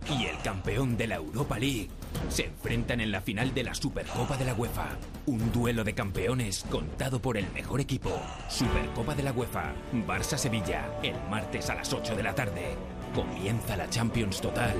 y 0.08 0.24
el 0.24 0.38
campeón 0.38 0.96
de 0.96 1.06
la 1.06 1.16
Europa 1.16 1.58
League 1.58 1.90
se 2.30 2.46
enfrentan 2.46 3.02
en 3.02 3.12
la 3.12 3.20
final 3.20 3.52
de 3.52 3.64
la 3.64 3.74
Supercopa 3.74 4.38
de 4.38 4.46
la 4.46 4.54
UEFA. 4.54 4.96
Un 5.26 5.52
duelo 5.52 5.84
de 5.84 5.92
campeones 5.92 6.64
contado 6.70 7.20
por 7.20 7.36
el 7.36 7.44
mejor 7.52 7.82
equipo. 7.82 8.10
Supercopa 8.48 9.14
de 9.14 9.24
la 9.24 9.32
UEFA, 9.32 9.74
Barça-Sevilla, 10.06 10.98
el 11.02 11.16
martes 11.28 11.68
a 11.68 11.74
las 11.74 11.92
8 11.92 12.16
de 12.16 12.22
la 12.22 12.34
tarde. 12.34 12.74
Comienza 13.14 13.76
la 13.76 13.90
Champions 13.90 14.40
Total 14.40 14.74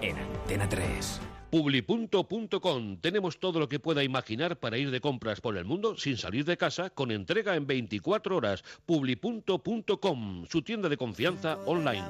en 0.00 0.16
Antena 0.16 0.68
3. 0.68 1.31
Publi.com. 1.52 2.96
Tenemos 3.02 3.38
todo 3.38 3.60
lo 3.60 3.68
que 3.68 3.78
pueda 3.78 4.02
imaginar 4.02 4.58
para 4.58 4.78
ir 4.78 4.90
de 4.90 5.02
compras 5.02 5.42
por 5.42 5.58
el 5.58 5.66
mundo 5.66 5.98
sin 5.98 6.16
salir 6.16 6.46
de 6.46 6.56
casa 6.56 6.88
con 6.88 7.10
entrega 7.10 7.56
en 7.56 7.66
24 7.66 8.34
horas. 8.34 8.64
Publi.com, 8.86 10.46
su 10.46 10.62
tienda 10.62 10.88
de 10.88 10.96
confianza 10.96 11.58
online. 11.66 12.04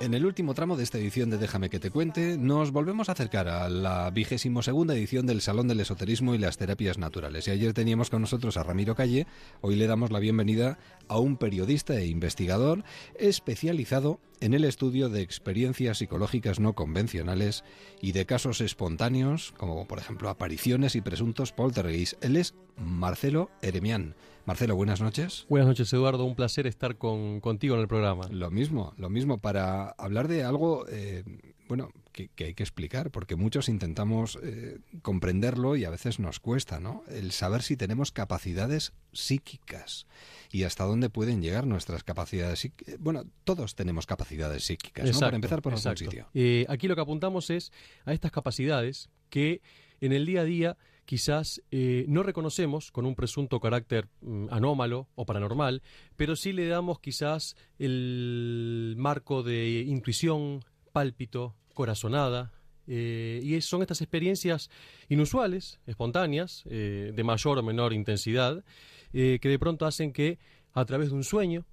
En 0.00 0.14
el 0.14 0.24
último 0.24 0.54
tramo 0.54 0.76
de 0.76 0.84
esta 0.84 0.98
edición 0.98 1.30
de 1.30 1.38
Déjame 1.38 1.68
que 1.68 1.80
te 1.80 1.90
cuente, 1.90 2.38
nos 2.38 2.70
volvemos 2.70 3.08
a 3.08 3.12
acercar 3.12 3.48
a 3.48 3.68
la 3.68 4.08
vigésimo 4.12 4.62
segunda 4.62 4.94
edición 4.94 5.26
del 5.26 5.40
Salón 5.40 5.66
del 5.66 5.80
Esoterismo 5.80 6.36
y 6.36 6.38
las 6.38 6.58
Terapias 6.58 6.96
Naturales. 6.96 7.48
Y 7.48 7.50
ayer 7.50 7.74
teníamos 7.74 8.08
con 8.08 8.20
nosotros 8.20 8.56
a 8.56 8.62
Ramiro 8.62 8.94
Calle, 8.94 9.26
hoy 9.62 9.74
le 9.74 9.88
damos 9.88 10.12
la 10.12 10.20
bienvenida 10.20 10.78
a 11.08 11.18
un 11.18 11.38
periodista 11.38 11.98
e 11.98 12.06
investigador 12.06 12.84
especializado 13.18 14.20
en 14.40 14.54
el 14.54 14.64
estudio 14.64 15.08
de 15.08 15.22
experiencias 15.22 15.98
psicológicas 15.98 16.60
no 16.60 16.67
convencionales 16.74 17.64
y 18.00 18.12
de 18.12 18.26
casos 18.26 18.60
espontáneos, 18.60 19.52
como 19.56 19.86
por 19.86 19.98
ejemplo 19.98 20.28
apariciones 20.28 20.96
y 20.96 21.00
presuntos 21.00 21.52
poltergeist. 21.52 22.22
Él 22.24 22.36
es 22.36 22.54
Marcelo 22.76 23.50
Eremián. 23.62 24.14
Marcelo, 24.46 24.76
buenas 24.76 25.02
noches. 25.02 25.44
Buenas 25.50 25.68
noches, 25.68 25.92
Eduardo. 25.92 26.24
Un 26.24 26.34
placer 26.34 26.66
estar 26.66 26.96
con, 26.96 27.40
contigo 27.40 27.74
en 27.74 27.82
el 27.82 27.88
programa. 27.88 28.28
Lo 28.30 28.50
mismo, 28.50 28.94
lo 28.96 29.10
mismo, 29.10 29.38
para 29.38 29.90
hablar 29.98 30.26
de 30.26 30.42
algo, 30.42 30.86
eh, 30.88 31.22
bueno, 31.68 31.92
que, 32.12 32.30
hay 32.38 32.54
que 32.54 32.62
explicar, 32.62 33.10
porque 33.10 33.36
muchos 33.36 33.68
intentamos 33.68 34.38
eh, 34.42 34.78
comprenderlo 35.02 35.76
y 35.76 35.84
a 35.84 35.90
veces 35.90 36.18
nos 36.18 36.40
cuesta, 36.40 36.80
¿no? 36.80 37.04
El 37.08 37.32
saber 37.32 37.62
si 37.62 37.76
tenemos 37.76 38.10
capacidades 38.10 38.92
psíquicas 39.12 40.06
y 40.50 40.64
hasta 40.64 40.84
dónde 40.84 41.10
pueden 41.10 41.42
llegar 41.42 41.66
nuestras 41.66 42.02
capacidades. 42.02 42.60
psíquicas. 42.60 42.98
Bueno, 42.98 43.24
todos 43.44 43.74
tenemos 43.74 44.06
capacidades 44.06 44.64
psíquicas, 44.64 45.12
¿no? 45.12 45.20
Para 45.20 45.36
empezar 45.36 45.62
por 45.62 45.74
algún 45.74 45.96
sitio. 45.96 46.28
Eh, 46.34 46.66
aquí 46.68 46.88
lo 46.88 46.94
que 46.94 47.02
apuntamos 47.02 47.50
es 47.50 47.72
a 48.04 48.12
estas 48.12 48.32
capacidades 48.32 49.10
que 49.30 49.60
en 50.00 50.12
el 50.12 50.26
día 50.26 50.40
a 50.40 50.44
día 50.44 50.76
quizás 51.08 51.62
eh, 51.70 52.04
no 52.06 52.22
reconocemos 52.22 52.92
con 52.92 53.06
un 53.06 53.14
presunto 53.14 53.60
carácter 53.60 54.08
mm, 54.20 54.48
anómalo 54.50 55.08
o 55.14 55.24
paranormal, 55.24 55.82
pero 56.16 56.36
sí 56.36 56.52
le 56.52 56.68
damos 56.68 57.00
quizás 57.00 57.56
el 57.78 58.94
marco 58.98 59.42
de 59.42 59.84
intuición, 59.86 60.62
pálpito, 60.98 61.54
corazonada, 61.74 62.50
eh, 62.88 63.40
y 63.44 63.60
son 63.60 63.82
estas 63.82 64.00
experiencias 64.00 64.68
inusuales, 65.08 65.78
espontáneas, 65.86 66.64
de 66.66 67.22
mayor 67.22 67.58
o 67.58 67.62
menor 67.62 67.92
intensidad, 67.92 68.64
eh, 69.12 69.38
que 69.40 69.48
de 69.48 69.58
pronto 69.58 69.86
hacen 69.86 70.12
que 70.12 70.38
a 70.74 70.84
través 70.84 71.10
de 71.10 71.14
un 71.14 71.24
sueño 71.24 71.64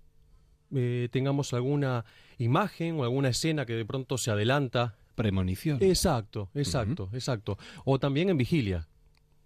eh, 0.73 1.09
tengamos 1.11 1.53
alguna 1.53 2.05
imagen 2.37 2.99
o 2.99 3.03
alguna 3.03 3.29
escena 3.29 3.65
que 3.65 3.73
de 3.73 3.85
pronto 3.85 4.17
se 4.17 4.31
adelanta. 4.31 4.95
Premonición. 5.15 5.81
Exacto, 5.81 6.49
exacto, 6.53 7.09
exacto. 7.13 7.57
O 7.85 7.99
también 7.99 8.29
en 8.29 8.37
vigilia. 8.37 8.87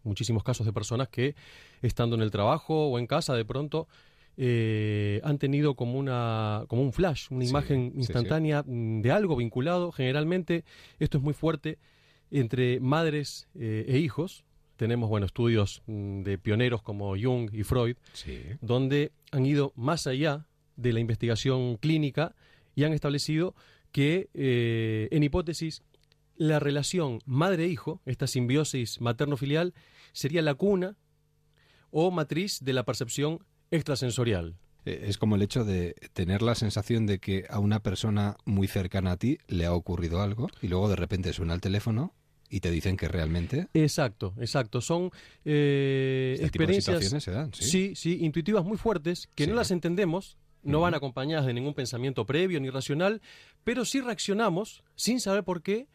Muchísimos 0.04 0.44
casos 0.44 0.66
de 0.66 0.74
personas 0.74 1.10
que, 1.10 1.36
estando 1.82 2.16
en 2.16 2.24
el 2.24 2.32
trabajo 2.32 2.90
o 2.90 2.98
en 2.98 3.06
casa, 3.06 3.36
de 3.36 3.46
pronto 3.46 3.88
eh, 4.42 5.20
han 5.24 5.38
tenido 5.38 5.76
como, 5.76 6.00
una, 6.00 6.64
como 6.68 6.82
un 6.82 6.94
flash, 6.94 7.28
una 7.30 7.46
imagen 7.46 7.92
instantánea 7.96 8.64
mm, 8.66 9.02
de 9.02 9.12
algo 9.12 9.36
vinculado. 9.36 9.92
Generalmente 9.92 10.64
esto 10.98 11.18
es 11.18 11.24
muy 11.24 11.34
fuerte 11.34 11.78
entre 12.32 12.80
madres 12.80 13.50
e 13.56 13.98
hijos, 13.98 14.46
tenemos 14.80 15.10
bueno, 15.10 15.26
estudios 15.26 15.84
mm, 15.88 16.22
de 16.22 16.38
pioneros 16.38 16.82
como 16.82 17.14
Jung 17.22 17.54
y 17.54 17.64
Freud, 17.64 17.98
donde 18.62 19.12
han 19.32 19.46
ido 19.46 19.74
más 19.76 20.08
allá 20.08 20.48
de 20.78 20.94
la 20.94 21.02
investigación 21.02 21.76
clínica 21.76 22.34
y 22.76 22.86
han 22.86 22.94
establecido 22.94 23.56
que, 23.92 24.30
eh, 24.34 25.10
en 25.12 25.24
hipótesis, 25.24 25.84
la 26.38 26.60
relación 26.60 27.20
madre-hijo, 27.26 28.02
esta 28.06 28.26
simbiosis 28.26 29.02
materno-filial, 29.02 29.74
sería 30.14 30.42
la 30.42 30.56
cuna 30.56 30.96
o 31.92 32.10
matriz 32.10 32.64
de 32.64 32.72
la 32.72 32.86
percepción 32.86 33.44
extrasensorial. 33.72 34.56
Eh, 34.86 35.06
es 35.08 35.18
como 35.18 35.36
el 35.36 35.42
hecho 35.42 35.66
de 35.66 35.96
tener 36.14 36.42
la 36.42 36.56
sensación 36.56 37.06
de 37.06 37.20
que 37.20 37.46
a 37.50 37.60
una 37.60 37.82
persona 37.82 38.38
muy 38.46 38.68
cercana 38.68 39.14
a 39.14 39.18
ti 39.18 39.38
le 39.48 39.66
ha 39.66 39.74
ocurrido 39.74 40.22
algo 40.22 40.50
y 40.62 40.68
luego 40.68 40.90
de 40.90 40.96
repente 40.96 41.34
suena 41.34 41.54
el 41.54 41.62
teléfono 41.62 42.14
y 42.50 42.62
te 42.62 42.72
dicen 42.72 42.98
que 42.98 43.08
realmente. 43.08 43.68
Exacto, 43.74 44.34
exacto. 44.40 44.82
Son 44.82 45.12
eh, 45.46 46.34
este 46.36 46.48
experiencias. 46.48 47.24
se 47.24 47.32
dan, 47.32 47.54
¿sí? 47.54 47.94
sí, 47.96 48.20
intuitivas 48.22 48.66
muy 48.66 48.78
fuertes 48.78 49.30
que 49.36 49.46
no 49.46 49.54
las 49.54 49.72
entendemos, 49.72 50.38
no 50.64 50.82
van 50.82 50.96
acompañadas 50.96 51.46
de 51.46 51.54
ningún 51.54 51.74
pensamiento 51.74 52.26
previo 52.26 52.60
ni 52.60 52.70
racional, 52.70 53.22
pero 53.64 53.86
sí 53.86 54.02
reaccionamos 54.02 54.84
sin 54.96 55.20
saber 55.20 55.44
por 55.44 55.62
qué 55.62 55.88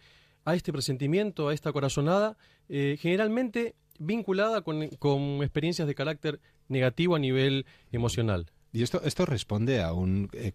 a 0.45 0.55
este 0.55 0.73
presentimiento, 0.73 1.49
a 1.49 1.55
esta 1.55 1.73
corazonada 1.73 2.37
eh, 2.69 2.97
generalmente 3.01 3.75
vinculada 3.99 4.63
con, 4.63 4.89
con 4.99 5.43
experiencias 5.43 5.87
de 5.89 5.95
carácter 5.95 6.41
negativo 6.69 7.17
a 7.17 7.19
nivel 7.19 7.67
emocional. 7.93 8.51
Y 8.73 8.83
esto, 8.83 9.01
esto 9.05 9.25
responde 9.25 9.83
a 9.83 9.93
un... 9.93 10.29
eh, 10.33 10.53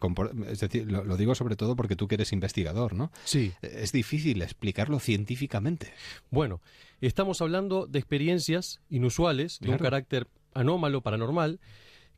es 0.50 0.60
decir, 0.60 0.92
lo, 0.92 1.06
lo 1.06 1.16
digo 1.16 1.36
sobre 1.36 1.56
todo 1.56 1.78
porque 1.78 1.96
tú 1.96 2.10
que 2.10 2.16
eres 2.16 2.34
investigador, 2.34 2.94
¿no? 2.94 3.12
Sí. 3.24 3.54
Eh, 3.62 3.80
Es 3.84 3.94
difícil 3.94 4.42
explicarlo 4.42 5.00
científicamente. 5.00 5.94
Bueno, 6.30 6.62
estamos 7.00 7.42
hablando 7.42 7.88
de 7.88 7.98
experiencias 8.00 8.82
inusuales, 8.90 9.60
de 9.62 9.70
un 9.70 9.78
carácter 9.78 10.28
anómalo, 10.54 11.00
paranormal, 11.02 11.62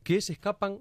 que 0.02 0.20
se 0.20 0.32
escapan 0.32 0.80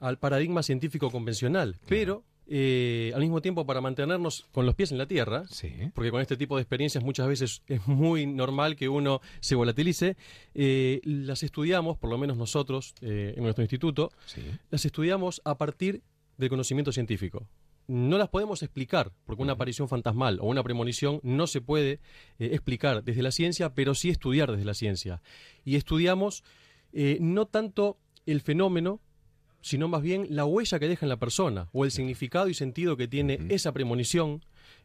al 0.00 0.18
paradigma 0.18 0.64
científico 0.64 1.12
convencional, 1.12 1.76
pero 1.88 2.24
eh, 2.48 3.10
al 3.12 3.22
mismo 3.22 3.42
tiempo 3.42 3.66
para 3.66 3.80
mantenernos 3.80 4.46
con 4.52 4.66
los 4.66 4.76
pies 4.76 4.92
en 4.92 4.98
la 4.98 5.06
tierra, 5.06 5.44
porque 5.94 6.12
con 6.12 6.20
este 6.20 6.36
tipo 6.36 6.54
de 6.56 6.62
experiencias 6.62 7.02
muchas 7.02 7.26
veces 7.26 7.62
es 7.66 7.84
muy 7.88 8.24
normal 8.24 8.76
que 8.76 8.88
uno 8.88 9.20
se 9.40 9.56
volatilice, 9.56 10.16
eh, 10.54 11.00
las 11.02 11.42
estudiamos, 11.42 11.96
por 11.98 12.08
lo 12.08 12.18
menos 12.18 12.36
nosotros 12.36 12.94
eh, 13.00 13.34
en 13.36 13.42
nuestro 13.42 13.64
instituto, 13.64 14.12
las 14.70 14.84
estudiamos 14.84 15.42
a 15.44 15.58
partir 15.58 16.02
del 16.36 16.48
conocimiento 16.48 16.92
científico. 16.92 17.48
No 17.88 18.16
las 18.16 18.28
podemos 18.28 18.62
explicar, 18.62 19.12
porque 19.24 19.42
una 19.42 19.54
aparición 19.54 19.88
fantasmal 19.88 20.38
o 20.40 20.46
una 20.46 20.62
premonición 20.62 21.20
no 21.24 21.48
se 21.48 21.60
puede 21.60 22.00
explicar 22.38 23.02
desde 23.02 23.22
la 23.22 23.32
ciencia, 23.32 23.74
pero 23.74 23.94
sí 23.94 24.10
estudiar 24.10 24.50
desde 24.52 24.64
la 24.64 24.74
ciencia. 24.74 25.20
Y 25.64 25.76
estudiamos 25.76 26.44
no 27.20 27.46
tanto 27.46 27.98
el 28.24 28.40
fenómeno, 28.40 29.00
sino 29.66 29.88
más 29.88 30.00
bien 30.00 30.28
la 30.30 30.44
huella 30.44 30.78
que 30.78 30.86
deja 30.86 31.04
en 31.04 31.08
la 31.08 31.16
persona 31.16 31.68
o 31.72 31.84
el 31.84 31.90
significado 31.90 32.48
y 32.48 32.54
sentido 32.54 32.96
que 32.96 33.08
tiene 33.08 33.40
esa 33.48 33.72
premonición 33.72 34.44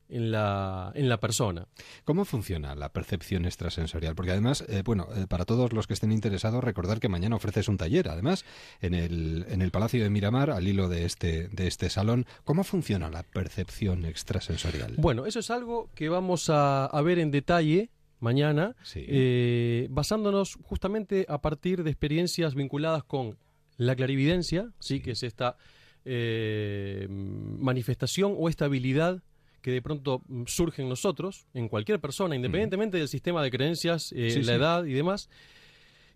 en 0.09 0.31
la, 0.31 0.91
en 0.95 1.07
la 1.07 1.19
persona. 1.19 1.67
¿Cómo 2.03 2.25
funciona 2.25 2.73
la 2.73 2.91
percepción 2.91 3.45
extrasensorial? 3.45 4.15
Porque 4.15 4.31
además, 4.31 4.65
eh, 4.67 4.81
bueno, 4.83 5.07
eh, 5.15 5.27
para 5.27 5.45
todos 5.45 5.71
los 5.71 5.85
que 5.85 5.93
estén 5.93 6.11
interesados, 6.11 6.63
recordar 6.63 6.99
que 6.99 7.09
mañana 7.09 7.35
ofreces 7.35 7.67
un 7.67 7.77
taller, 7.77 8.09
además, 8.09 8.43
en 8.81 8.95
el, 8.95 9.45
en 9.49 9.61
el 9.61 9.69
Palacio 9.69 10.01
de 10.01 10.09
Miramar, 10.09 10.49
al 10.49 10.67
hilo 10.67 10.89
de 10.89 11.05
este, 11.05 11.47
de 11.49 11.67
este 11.67 11.91
salón. 11.91 12.25
¿Cómo 12.43 12.63
funciona 12.63 13.11
la 13.11 13.21
percepción 13.21 14.03
extrasensorial? 14.05 14.95
Bueno, 14.97 15.27
eso 15.27 15.39
es 15.41 15.51
algo 15.51 15.91
que 15.93 16.09
vamos 16.09 16.49
a, 16.49 16.87
a 16.87 17.01
ver 17.03 17.19
en 17.19 17.29
detalle 17.29 17.91
mañana, 18.19 18.75
eh, 18.95 19.87
basándonos 19.91 20.57
justamente 20.63 21.27
a 21.29 21.39
partir 21.39 21.83
de 21.83 21.91
experiencias 21.91 22.55
vinculadas 22.55 23.03
con 23.03 23.37
la 23.81 23.95
clarividencia, 23.95 24.69
sí, 24.79 24.99
que 24.99 25.11
es 25.11 25.23
esta 25.23 25.57
eh, 26.05 27.07
manifestación 27.09 28.35
o 28.37 28.47
esta 28.47 28.65
habilidad 28.65 29.23
que 29.61 29.71
de 29.71 29.81
pronto 29.81 30.21
mm, 30.27 30.43
surge 30.45 30.83
en 30.83 30.89
nosotros, 30.89 31.47
en 31.55 31.67
cualquier 31.67 31.99
persona, 31.99 32.35
independientemente 32.35 32.99
del 32.99 33.07
sistema 33.07 33.41
de 33.41 33.49
creencias, 33.49 34.11
eh, 34.15 34.29
Sí, 34.31 34.43
la 34.43 34.53
sí. 34.53 34.59
edad 34.59 34.85
y 34.85 34.93
demás, 34.93 35.29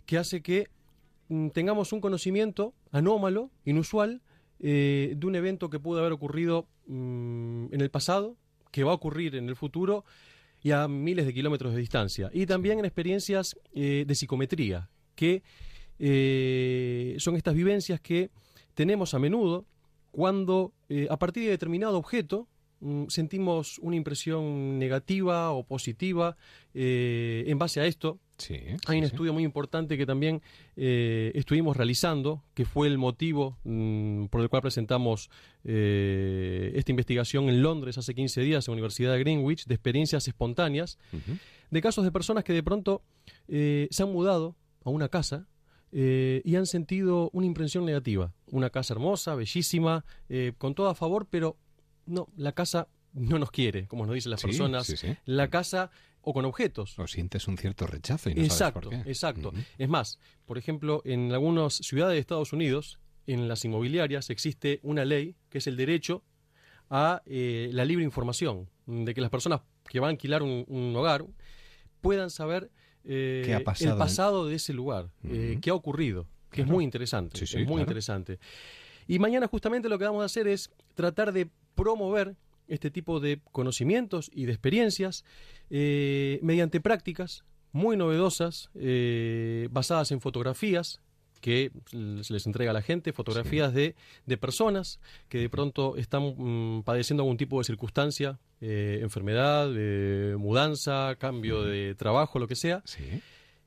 que 0.06 0.20
hace 0.20 0.44
que 0.44 0.70
mm, 1.30 1.50
tengamos 1.50 1.92
un 1.92 2.02
conocimiento 2.02 2.76
anómalo, 2.92 3.50
inusual, 3.66 4.22
eh, 4.60 5.14
de 5.18 5.26
un 5.26 5.36
evento 5.36 5.72
que 5.72 5.80
pudo 5.80 6.02
haber 6.02 6.14
ocurrido 6.14 6.68
mm, 6.86 7.74
en 7.74 7.82
el 7.82 7.90
pasado, 7.90 8.38
que 8.72 8.84
va 8.84 8.92
a 8.92 8.96
ocurrir 8.96 9.36
en 9.36 9.50
el 9.50 9.56
futuro 9.56 10.06
y 10.62 10.70
a 10.70 10.88
miles 10.88 11.26
de 11.26 11.34
kilómetros 11.34 11.74
de 11.74 11.80
distancia. 11.80 12.30
Y 12.32 12.46
también 12.46 12.78
en 12.78 12.86
experiencias 12.86 13.56
de 13.74 14.16
psicometría, 14.16 14.90
que 15.16 15.44
eh, 15.99 17.15
son 17.19 17.35
estas 17.35 17.55
vivencias 17.55 18.01
que 18.01 18.30
tenemos 18.73 19.13
a 19.13 19.19
menudo 19.19 19.65
cuando 20.11 20.73
eh, 20.89 21.07
a 21.09 21.17
partir 21.17 21.43
de 21.43 21.51
determinado 21.51 21.97
objeto 21.97 22.47
mm, 22.81 23.05
sentimos 23.07 23.80
una 23.80 23.95
impresión 23.95 24.77
negativa 24.77 25.51
o 25.51 25.63
positiva 25.63 26.35
eh, 26.73 27.45
en 27.47 27.57
base 27.57 27.80
a 27.80 27.85
esto. 27.85 28.19
Hay 28.88 28.97
un 28.97 29.05
estudio 29.05 29.31
muy 29.31 29.43
importante 29.43 29.97
que 29.97 30.05
también 30.05 30.41
estuvimos 30.76 31.77
realizando, 31.77 32.43
que 32.53 32.65
fue 32.65 32.88
el 32.88 32.97
motivo 32.97 33.57
mm, 33.63 34.26
por 34.26 34.41
el 34.41 34.49
cual 34.49 34.61
presentamos 34.61 35.30
esta 35.63 36.91
investigación 36.91 37.47
en 37.47 37.61
Londres 37.61 37.97
hace 37.97 38.13
15 38.13 38.41
días 38.41 38.67
en 38.67 38.73
la 38.73 38.73
Universidad 38.73 39.13
de 39.13 39.19
Greenwich, 39.19 39.67
de 39.67 39.73
experiencias 39.73 40.27
espontáneas, 40.27 40.99
de 41.72 41.81
casos 41.81 42.03
de 42.03 42.11
personas 42.11 42.43
que 42.43 42.51
de 42.51 42.61
pronto 42.61 43.03
se 43.47 44.03
han 44.03 44.11
mudado 44.11 44.57
a 44.84 44.89
una 44.89 45.07
casa 45.07 45.47
eh, 45.97 46.41
y 46.43 46.57
han 46.57 46.65
sentido 46.65 47.30
una 47.31 47.45
impresión 47.45 47.85
negativa. 47.85 48.34
Una 48.47 48.69
casa 48.69 48.93
hermosa, 48.93 49.34
bellísima, 49.34 50.03
eh, 50.27 50.51
con 50.57 50.76
todo 50.76 50.89
a 50.89 50.95
favor, 50.95 51.26
pero 51.30 51.57
no, 52.05 52.27
la 52.35 52.51
casa 52.51 52.89
no 53.13 53.39
nos 53.39 53.49
quiere, 53.49 53.88
como 53.88 54.05
nos 54.05 54.13
dicen 54.15 54.31
las 54.31 54.41
Sí, 54.41 54.47
personas. 54.47 54.85
sí, 54.88 54.97
sí. 54.97 55.15
La 55.23 55.49
casa 55.49 55.89
o 56.22 56.34
con 56.34 56.43
objetos. 56.43 56.99
O 56.99 57.07
sientes 57.07 57.47
un 57.47 57.57
cierto 57.57 57.88
rechazo 57.88 58.30
y 58.30 58.35
no 58.35 58.41
exacto, 58.43 58.81
sabes 58.81 58.97
por 58.97 59.05
qué. 59.05 59.09
exacto. 59.09 59.53
Es 59.77 59.88
más, 59.88 60.19
por 60.45 60.57
ejemplo, 60.57 61.01
en 61.05 61.31
algunas 61.31 61.76
ciudades 61.76 62.15
de 62.15 62.19
Estados 62.19 62.51
Unidos, 62.51 62.99
en 63.26 63.47
las 63.47 63.63
inmobiliarias 63.63 64.30
existe 64.30 64.81
una 64.84 65.05
ley 65.05 65.35
que 65.49 65.59
es 65.59 65.67
el 65.67 65.77
derecho 65.77 66.23
a 66.89 67.22
eh, 67.26 67.69
la 67.72 67.85
libre 67.85 68.03
información, 68.03 68.69
de 68.85 69.13
que 69.13 69.22
las 69.22 69.30
personas 69.30 69.61
que 69.88 70.01
van 70.01 70.09
a 70.09 70.11
alquilar 70.11 70.43
un, 70.43 70.65
un 70.67 70.93
hogar 70.95 71.26
puedan 72.01 72.30
saber 72.30 72.69
eh, 73.06 73.44
¿Qué 73.45 73.53
ha 73.53 73.64
pasado 73.64 73.91
el 73.94 73.98
pasado 73.98 74.48
de 74.48 74.56
ese 74.56 74.73
lugar, 74.73 75.10
eh, 75.23 75.57
qué 75.61 75.69
ha 75.69 75.73
ocurrido, 75.73 76.27
que 76.52 76.61
es 76.61 76.68
muy 76.68 76.84
interesante, 76.84 77.38
Sí, 77.38 77.45
sí, 77.48 77.57
es 77.57 77.64
muy 77.64 77.76
claro. 77.76 77.82
interesante. 77.82 78.40
Y 79.07 79.19
mañana 79.19 79.48
justamente 79.48 79.90
lo 79.90 79.99
que 79.99 80.06
vamos 80.06 80.22
a 80.22 80.26
hacer 80.26 80.48
es 80.48 80.72
tratar 80.95 81.32
de 81.32 81.49
promover 81.76 82.36
este 82.68 82.90
tipo 82.90 83.19
de 83.19 83.41
conocimientos 83.52 84.32
y 84.34 84.45
de 84.45 84.53
experiencias 84.53 85.23
eh, 85.69 86.40
mediante 86.41 86.82
prácticas 86.82 87.44
muy 87.72 87.98
novedosas, 87.98 88.69
basadas 89.69 90.11
en 90.11 90.22
fotografías 90.22 91.02
que 91.41 91.72
se 91.91 92.34
les 92.34 92.45
entrega 92.45 92.72
a 92.72 92.74
la 92.74 92.82
gente, 92.82 93.14
fotografías 93.14 93.74
de, 93.74 93.95
de 94.26 94.38
personas 94.38 94.99
que 95.30 95.38
de 95.38 95.49
pronto 95.49 95.95
están 95.98 96.34
mm, 96.38 96.84
padeciendo 96.84 97.24
algún 97.24 97.38
tipo 97.38 97.60
de 97.60 97.66
circunstancia, 97.66 98.40
eh, 98.62 98.99
enfermedad, 99.02 99.72
eh, 99.76 100.36
mudanza, 100.38 101.16
cambio 101.20 101.64
de 101.64 101.95
trabajo, 101.95 102.40
lo 102.40 102.48
que 102.48 102.56
sea, 102.56 102.84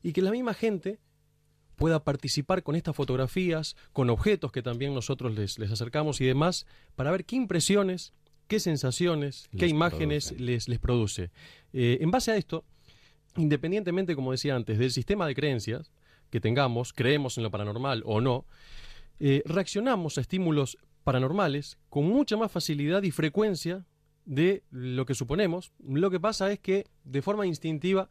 y 0.03 0.13
que 0.13 0.23
la 0.23 0.31
misma 0.31 0.55
gente 0.55 0.99
pueda 1.77 2.03
participar 2.03 2.63
con 2.63 2.75
estas 2.75 2.97
fotografías, 2.97 3.77
con 3.93 4.11
objetos 4.11 4.51
que 4.51 4.63
también 4.63 4.93
nosotros 4.93 5.35
les, 5.35 5.59
les 5.59 5.71
acercamos 5.71 6.21
y 6.21 6.27
demás, 6.27 6.67
para 6.97 7.13
ver 7.13 7.25
qué 7.25 7.37
impresiones, 7.37 8.13
qué 8.49 8.59
sensaciones, 8.59 9.49
qué 9.57 9.69
imágenes 9.69 10.33
les, 10.39 10.69
les 10.69 10.79
produce. 10.81 11.31
Eh, 11.73 11.99
en 12.01 12.11
base 12.11 12.33
a 12.33 12.37
esto, 12.37 12.65
independientemente, 13.37 14.17
como 14.17 14.33
decía 14.33 14.57
antes, 14.57 14.79
del 14.79 14.91
sistema 14.91 15.27
de 15.27 15.35
creencias 15.35 15.93
que 16.31 16.41
tengamos, 16.41 16.93
creemos 16.93 17.37
en 17.39 17.45
lo 17.45 17.51
paranormal 17.51 18.03
o 18.05 18.21
no, 18.21 18.47
eh, 19.21 19.43
reaccionamos 19.47 20.19
a 20.19 20.21
estímulos 20.21 20.79
paranormales 21.05 21.79
con 21.89 22.05
mucha 22.05 22.37
más 22.37 22.53
facilidad 22.53 23.03
y 23.03 23.11
frecuencia 23.11 23.87
de 24.25 24.63
lo 24.71 25.07
que 25.07 25.15
suponemos. 25.15 25.73
Lo 25.83 26.11
que 26.11 26.21
pasa 26.21 26.53
es 26.53 26.59
que 26.59 26.87
de 27.05 27.23
forma 27.23 27.47
instintiva 27.47 28.11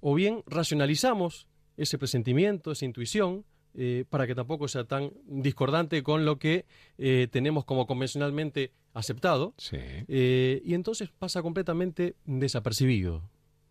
o 0.00 0.14
bien 0.14 0.42
racionalizamos 0.46 1.48
ese 1.76 1.98
presentimiento, 1.98 2.72
esa 2.72 2.84
intuición, 2.84 3.44
eh, 3.74 4.04
para 4.08 4.26
que 4.26 4.34
tampoco 4.34 4.66
sea 4.66 4.84
tan 4.84 5.12
discordante 5.26 6.02
con 6.02 6.24
lo 6.24 6.38
que 6.38 6.64
eh, 6.96 7.28
tenemos 7.30 7.64
como 7.64 7.86
convencionalmente 7.86 8.72
aceptado, 8.94 9.54
eh, 9.70 10.60
y 10.64 10.74
entonces 10.74 11.10
pasa 11.10 11.42
completamente 11.42 12.16
desapercibido 12.24 13.22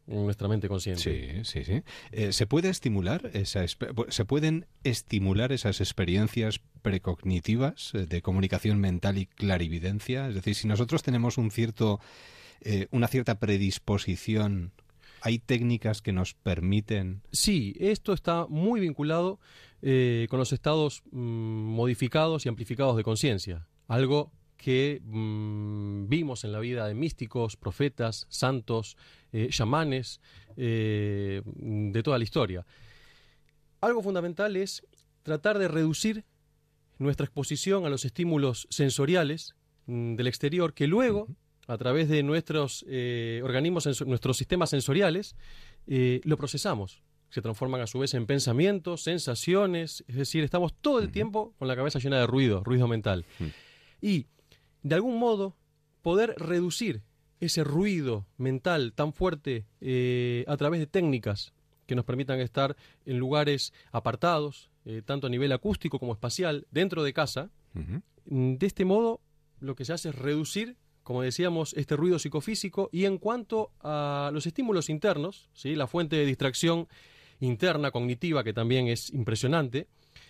en 0.08 0.24
nuestra 0.24 0.48
mente 0.48 0.68
consciente. 0.68 1.44
Sí, 1.44 1.44
sí, 1.44 1.64
sí. 1.64 1.84
Eh, 2.12 2.32
¿Se 2.34 2.48
puede 2.48 2.70
estimular 2.70 3.30
esa 3.34 3.66
se 3.68 4.26
pueden 4.26 4.66
estimular 4.84 5.52
esas 5.52 5.82
experiencias 5.82 6.62
precognitivas 6.82 7.94
eh, 7.94 8.06
de 8.06 8.22
comunicación 8.22 8.80
mental 8.80 9.18
y 9.18 9.26
clarividencia? 9.26 10.30
Es 10.30 10.36
decir, 10.36 10.56
si 10.56 10.68
nosotros 10.68 11.04
tenemos 11.04 11.38
un 11.38 11.52
cierto 11.52 12.00
eh, 12.62 12.88
una 12.92 13.08
cierta 13.08 13.40
predisposición, 13.40 14.72
hay 15.22 15.40
técnicas 15.40 16.02
que 16.02 16.12
nos 16.12 16.34
permiten 16.34 17.22
Sí, 17.32 17.76
esto 17.80 18.14
está 18.14 18.46
muy 18.48 18.80
vinculado 18.80 19.40
eh, 19.82 20.28
con 20.30 20.40
los 20.40 20.54
estados 20.54 21.04
mm, 21.12 21.20
modificados 21.20 22.46
y 22.46 22.50
amplificados 22.50 22.98
de 22.98 23.04
conciencia. 23.04 23.68
Algo 23.88 24.32
que 24.58 25.02
mm, 25.04 26.08
vimos 26.10 26.44
en 26.44 26.52
la 26.52 26.60
vida 26.60 26.88
de 26.88 26.94
místicos, 26.94 27.56
profetas, 27.56 28.26
santos, 28.30 28.98
eh, 29.32 29.48
chamanes, 29.50 30.20
eh, 30.56 31.42
de 31.46 32.04
toda 32.04 32.18
la 32.18 32.24
historia. 32.24 32.66
Algo 33.80 34.02
fundamental 34.02 34.56
es 34.56 34.86
tratar 35.24 35.60
de 35.60 35.68
reducir 35.68 36.26
nuestra 36.98 37.26
exposición 37.26 37.86
a 37.86 37.90
los 37.90 38.06
estímulos 38.06 38.68
sensoriales 38.70 39.56
mm, 39.86 40.16
del 40.16 40.28
exterior 40.28 40.74
que 40.74 40.88
luego, 40.88 41.28
a 41.68 41.78
través 41.78 42.10
de 42.10 42.24
nuestros 42.24 42.86
eh, 42.88 43.42
organismos, 43.44 44.02
nuestros 44.06 44.38
sistemas 44.38 44.70
sensoriales, 44.70 45.36
eh, 45.86 46.22
lo 46.24 46.38
procesamos. 46.38 47.04
Se 47.30 47.42
transforman 47.42 47.82
a 47.82 47.88
su 47.88 48.00
vez 48.00 48.14
en 48.14 48.26
pensamientos, 48.26 49.04
sensaciones, 49.04 50.04
es 50.08 50.16
decir, 50.16 50.44
estamos 50.44 50.74
todo 50.74 51.00
el 51.00 51.12
tiempo 51.12 51.54
con 51.60 51.68
la 51.68 51.76
cabeza 51.76 52.00
llena 52.00 52.20
de 52.20 52.26
ruido, 52.26 52.64
ruido 52.64 52.88
mental. 52.88 53.26
Y, 54.02 54.28
de 54.88 54.96
algún 54.96 55.18
modo, 55.20 55.56
poder 56.02 56.36
reducir 56.38 57.04
ese 57.40 57.64
ruido 57.64 58.26
mental 58.38 58.94
tan 58.94 59.14
fuerte 59.14 59.66
eh, 59.82 60.46
a 60.48 60.58
través 60.58 60.80
de 60.80 60.88
técnicas 60.88 61.54
que 61.86 61.96
nos 61.96 62.06
permitan 62.06 62.40
estar 62.40 62.76
en 63.06 63.18
lugares 63.18 63.74
apartados, 63.92 64.72
eh, 64.86 65.02
tanto 65.06 65.28
a 65.28 65.30
nivel 65.30 65.52
acústico 65.52 66.00
como 66.00 66.14
espacial, 66.14 66.68
dentro 66.72 67.04
de 67.04 67.14
casa. 67.14 67.50
De 68.26 68.66
este 68.66 68.84
modo, 68.86 69.22
lo 69.60 69.76
que 69.76 69.86
se 69.86 69.94
hace 69.94 70.10
es 70.10 70.16
reducir, 70.16 70.78
como 71.04 71.22
decíamos, 71.22 71.74
este 71.76 71.96
ruido 71.96 72.18
psicofísico 72.18 72.90
y 72.92 73.06
en 73.06 73.20
cuanto 73.20 73.72
a 73.82 74.32
los 74.34 74.48
estímulos 74.48 74.90
internos, 74.90 75.50
¿sí? 75.54 75.76
la 75.76 75.88
fuente 75.88 76.16
de 76.16 76.26
distracción 76.26 76.88
interna, 77.40 77.92
cognitiva, 77.92 78.44
que 78.44 78.54
también 78.54 78.88
es 78.88 79.14
impresionante, 79.14 79.88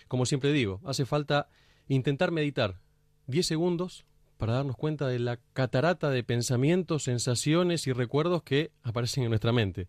como 0.08 0.26
siempre 0.26 0.52
digo, 0.52 0.82
hace 0.86 1.06
falta 1.06 1.48
intentar 1.88 2.32
meditar 2.32 2.80
10 3.28 3.46
segundos 3.46 4.06
para 4.38 4.54
darnos 4.54 4.78
cuenta 4.78 5.08
de 5.08 5.20
la 5.20 5.40
catarata 5.54 6.10
de 6.10 6.24
pensamientos, 6.24 7.04
sensaciones 7.04 7.88
y 7.88 7.94
recuerdos 7.94 8.44
que 8.44 8.72
aparecen 8.84 9.24
en 9.24 9.30
nuestra 9.30 9.52
mente. 9.52 9.88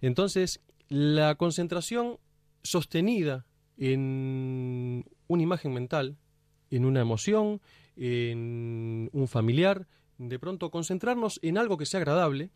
Entonces, 0.00 0.60
la 0.88 1.34
concentración 1.36 2.18
sostenida 2.62 3.46
en 3.76 5.04
una 5.28 5.42
imagen 5.42 5.72
mental, 5.72 6.16
en 6.70 6.84
una 6.84 7.00
emoción, 7.00 7.60
en 7.96 9.10
un 9.12 9.28
familiar, 9.28 9.86
de 10.18 10.38
pronto 10.38 10.70
concentrarnos 10.70 11.38
en 11.42 11.58
algo 11.58 11.78
que 11.78 11.86
sea 11.86 11.98
agradable, 11.98 12.50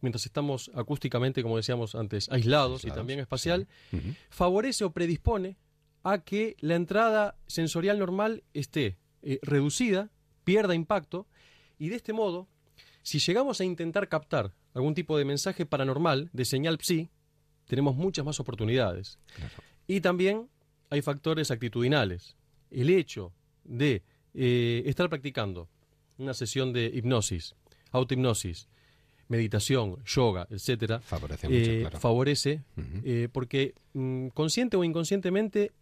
mientras 0.00 0.26
estamos 0.26 0.70
acústicamente, 0.74 1.42
como 1.42 1.56
decíamos 1.56 1.94
antes, 1.94 2.28
aislados, 2.30 2.84
y 2.84 2.90
también 2.90 3.20
espacial, 3.20 3.68
favorece 4.28 4.84
o 4.84 4.92
predispone 4.92 5.56
a 6.02 6.18
que 6.18 6.56
la 6.60 6.74
entrada 6.74 7.36
sensorial 7.46 7.98
normal 7.98 8.42
esté 8.52 8.98
eh, 9.22 9.38
reducida, 9.42 10.10
pierda 10.44 10.74
impacto, 10.74 11.26
y 11.78 11.88
de 11.88 11.96
este 11.96 12.12
modo, 12.12 12.46
si 13.02 13.18
llegamos 13.18 13.60
a 13.60 13.64
intentar 13.64 14.08
captar 14.08 14.52
algún 14.74 14.94
tipo 14.94 15.18
de 15.18 15.24
mensaje 15.24 15.66
paranormal, 15.66 16.30
de 16.32 16.44
señal 16.44 16.78
psi, 16.80 17.08
tenemos 17.66 17.96
muchas 17.96 18.24
más 18.24 18.38
oportunidades. 18.40 19.18
Y 19.86 20.00
también 20.00 20.48
hay 20.90 21.02
factores 21.02 21.50
actitudinales. 21.50 22.36
El 22.70 22.90
hecho 22.90 23.32
de 23.64 24.02
eh, 24.34 24.82
estar 24.86 25.08
practicando 25.08 25.68
una 26.18 26.34
sesión 26.34 26.72
de 26.72 26.86
hipnosis, 26.86 27.54
autohipnosis, 27.90 28.68
meditación, 29.28 30.02
yoga, 30.04 30.46
etcétera, 30.50 31.00
Favorece 31.00 31.48
mucho, 31.48 31.70
eh, 31.70 31.80
claro. 31.80 32.00
favorece, 32.00 32.60
eh, 33.04 33.28
porque 33.32 33.74
mm, 33.94 34.28
consciente 34.28 34.76
o 34.76 34.84
inconscientemente 34.84 35.72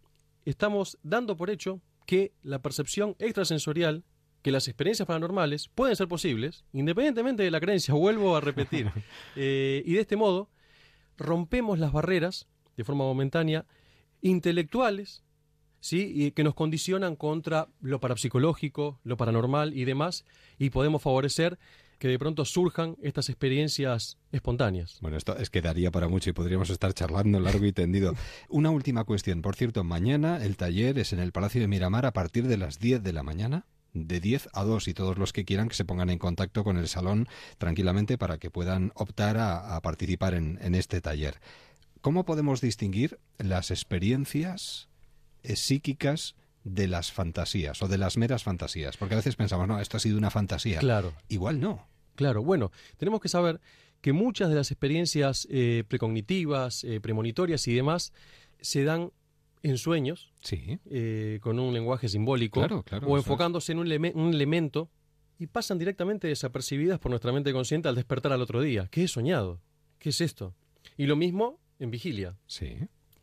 estamos 0.45 0.97
dando 1.03 1.35
por 1.35 1.49
hecho 1.49 1.81
que 2.05 2.31
la 2.43 2.59
percepción 2.59 3.15
extrasensorial, 3.19 4.03
que 4.41 4.51
las 4.51 4.67
experiencias 4.67 5.07
paranormales 5.07 5.67
pueden 5.67 5.95
ser 5.95 6.07
posibles, 6.07 6.63
independientemente 6.73 7.43
de 7.43 7.51
la 7.51 7.59
creencia, 7.59 7.93
vuelvo 7.93 8.35
a 8.35 8.41
repetir. 8.41 8.91
Eh, 9.35 9.83
y 9.85 9.93
de 9.93 10.01
este 10.01 10.17
modo 10.17 10.49
rompemos 11.17 11.79
las 11.79 11.91
barreras, 11.91 12.47
de 12.75 12.83
forma 12.83 13.05
momentánea, 13.05 13.65
intelectuales, 14.21 15.23
¿sí? 15.79 16.11
y 16.13 16.31
que 16.31 16.43
nos 16.43 16.53
condicionan 16.53 17.15
contra 17.15 17.67
lo 17.81 17.99
parapsicológico, 17.99 18.99
lo 19.03 19.17
paranormal 19.17 19.73
y 19.73 19.85
demás, 19.85 20.25
y 20.57 20.69
podemos 20.69 21.01
favorecer 21.01 21.59
que 22.01 22.07
de 22.07 22.17
pronto 22.17 22.45
surjan 22.45 22.97
estas 23.03 23.29
experiencias 23.29 24.17
espontáneas. 24.31 24.97
Bueno, 25.01 25.17
esto 25.17 25.37
es 25.37 25.51
que 25.51 25.61
daría 25.61 25.91
para 25.91 26.07
mucho 26.07 26.31
y 26.31 26.33
podríamos 26.33 26.71
estar 26.71 26.93
charlando 26.93 27.39
largo 27.39 27.63
y 27.65 27.73
tendido. 27.73 28.15
Una 28.49 28.71
última 28.71 29.03
cuestión. 29.03 29.43
Por 29.43 29.55
cierto, 29.55 29.83
mañana 29.83 30.43
el 30.43 30.57
taller 30.57 30.97
es 30.97 31.13
en 31.13 31.19
el 31.19 31.31
Palacio 31.31 31.61
de 31.61 31.67
Miramar 31.67 32.07
a 32.07 32.11
partir 32.11 32.47
de 32.47 32.57
las 32.57 32.79
10 32.79 33.03
de 33.03 33.13
la 33.13 33.21
mañana. 33.21 33.67
De 33.93 34.19
10 34.19 34.49
a 34.53 34.63
2 34.63 34.87
y 34.87 34.93
todos 34.93 35.17
los 35.17 35.33
que 35.33 35.43
quieran 35.43 35.67
que 35.67 35.75
se 35.75 35.85
pongan 35.85 36.09
en 36.09 36.17
contacto 36.17 36.63
con 36.63 36.77
el 36.77 36.87
salón 36.87 37.27
tranquilamente 37.57 38.17
para 38.17 38.37
que 38.37 38.49
puedan 38.49 38.91
optar 38.95 39.37
a, 39.37 39.75
a 39.75 39.81
participar 39.81 40.33
en, 40.33 40.59
en 40.61 40.75
este 40.75 41.01
taller. 41.01 41.39
¿Cómo 42.01 42.25
podemos 42.25 42.61
distinguir 42.61 43.19
las 43.37 43.69
experiencias 43.69 44.89
eh, 45.43 45.55
psíquicas 45.55 46.35
de 46.63 46.87
las 46.87 47.11
fantasías 47.11 47.81
o 47.83 47.87
de 47.87 47.99
las 47.99 48.17
meras 48.17 48.43
fantasías? 48.43 48.97
Porque 48.97 49.13
a 49.13 49.17
veces 49.17 49.35
pensamos, 49.35 49.67
no, 49.67 49.79
esto 49.79 49.97
ha 49.97 49.99
sido 49.99 50.17
una 50.17 50.31
fantasía. 50.31 50.79
Claro. 50.79 51.13
Igual 51.29 51.59
no. 51.59 51.87
Claro, 52.15 52.43
bueno, 52.43 52.71
tenemos 52.97 53.21
que 53.21 53.29
saber 53.29 53.61
que 54.01 54.13
muchas 54.13 54.49
de 54.49 54.55
las 54.55 54.71
experiencias 54.71 55.47
eh, 55.51 55.83
precognitivas, 55.87 56.83
eh, 56.83 56.99
premonitorias 56.99 57.67
y 57.67 57.75
demás 57.75 58.13
se 58.59 58.83
dan 58.83 59.11
en 59.63 59.77
sueños, 59.77 60.31
eh, 60.89 61.39
con 61.41 61.59
un 61.59 61.73
lenguaje 61.73 62.09
simbólico, 62.09 62.59
Claro, 62.59 62.83
claro, 62.83 63.07
o 63.07 63.17
enfocándose 63.17 63.71
en 63.71 63.79
un, 63.79 63.87
eleme- 63.87 64.13
un 64.15 64.33
elemento 64.33 64.89
y 65.37 65.47
pasan 65.47 65.77
directamente 65.77 66.27
desapercibidas 66.27 66.99
por 66.99 67.09
nuestra 67.11 67.31
mente 67.31 67.51
consciente 67.53 67.87
al 67.87 67.95
despertar 67.95 68.31
al 68.31 68.41
otro 68.41 68.61
día. 68.61 68.87
¿Qué 68.91 69.03
he 69.03 69.07
soñado? 69.07 69.61
¿Qué 69.99 70.09
es 70.09 70.21
esto? 70.21 70.55
Y 70.97 71.05
lo 71.05 71.15
mismo 71.15 71.59
en 71.79 71.91
vigilia. 71.91 72.37
Sí. 72.47 72.77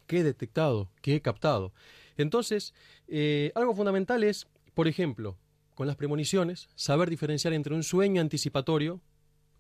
¿Qué 0.07 0.21
he 0.21 0.23
detectado? 0.23 0.91
¿Qué 1.03 1.17
he 1.17 1.21
captado? 1.21 1.73
Entonces, 2.17 2.73
eh, 3.09 3.53
algo 3.55 3.75
fundamental 3.75 4.25
es, 4.25 4.49
por 4.75 4.89
ejemplo, 4.89 5.37
con 5.75 5.87
las 5.87 5.97
premoniciones, 5.97 6.69
saber 6.75 7.09
diferenciar 7.11 7.53
entre 7.53 7.75
un 7.75 7.83
sueño 7.85 8.21
anticipatorio 8.21 9.01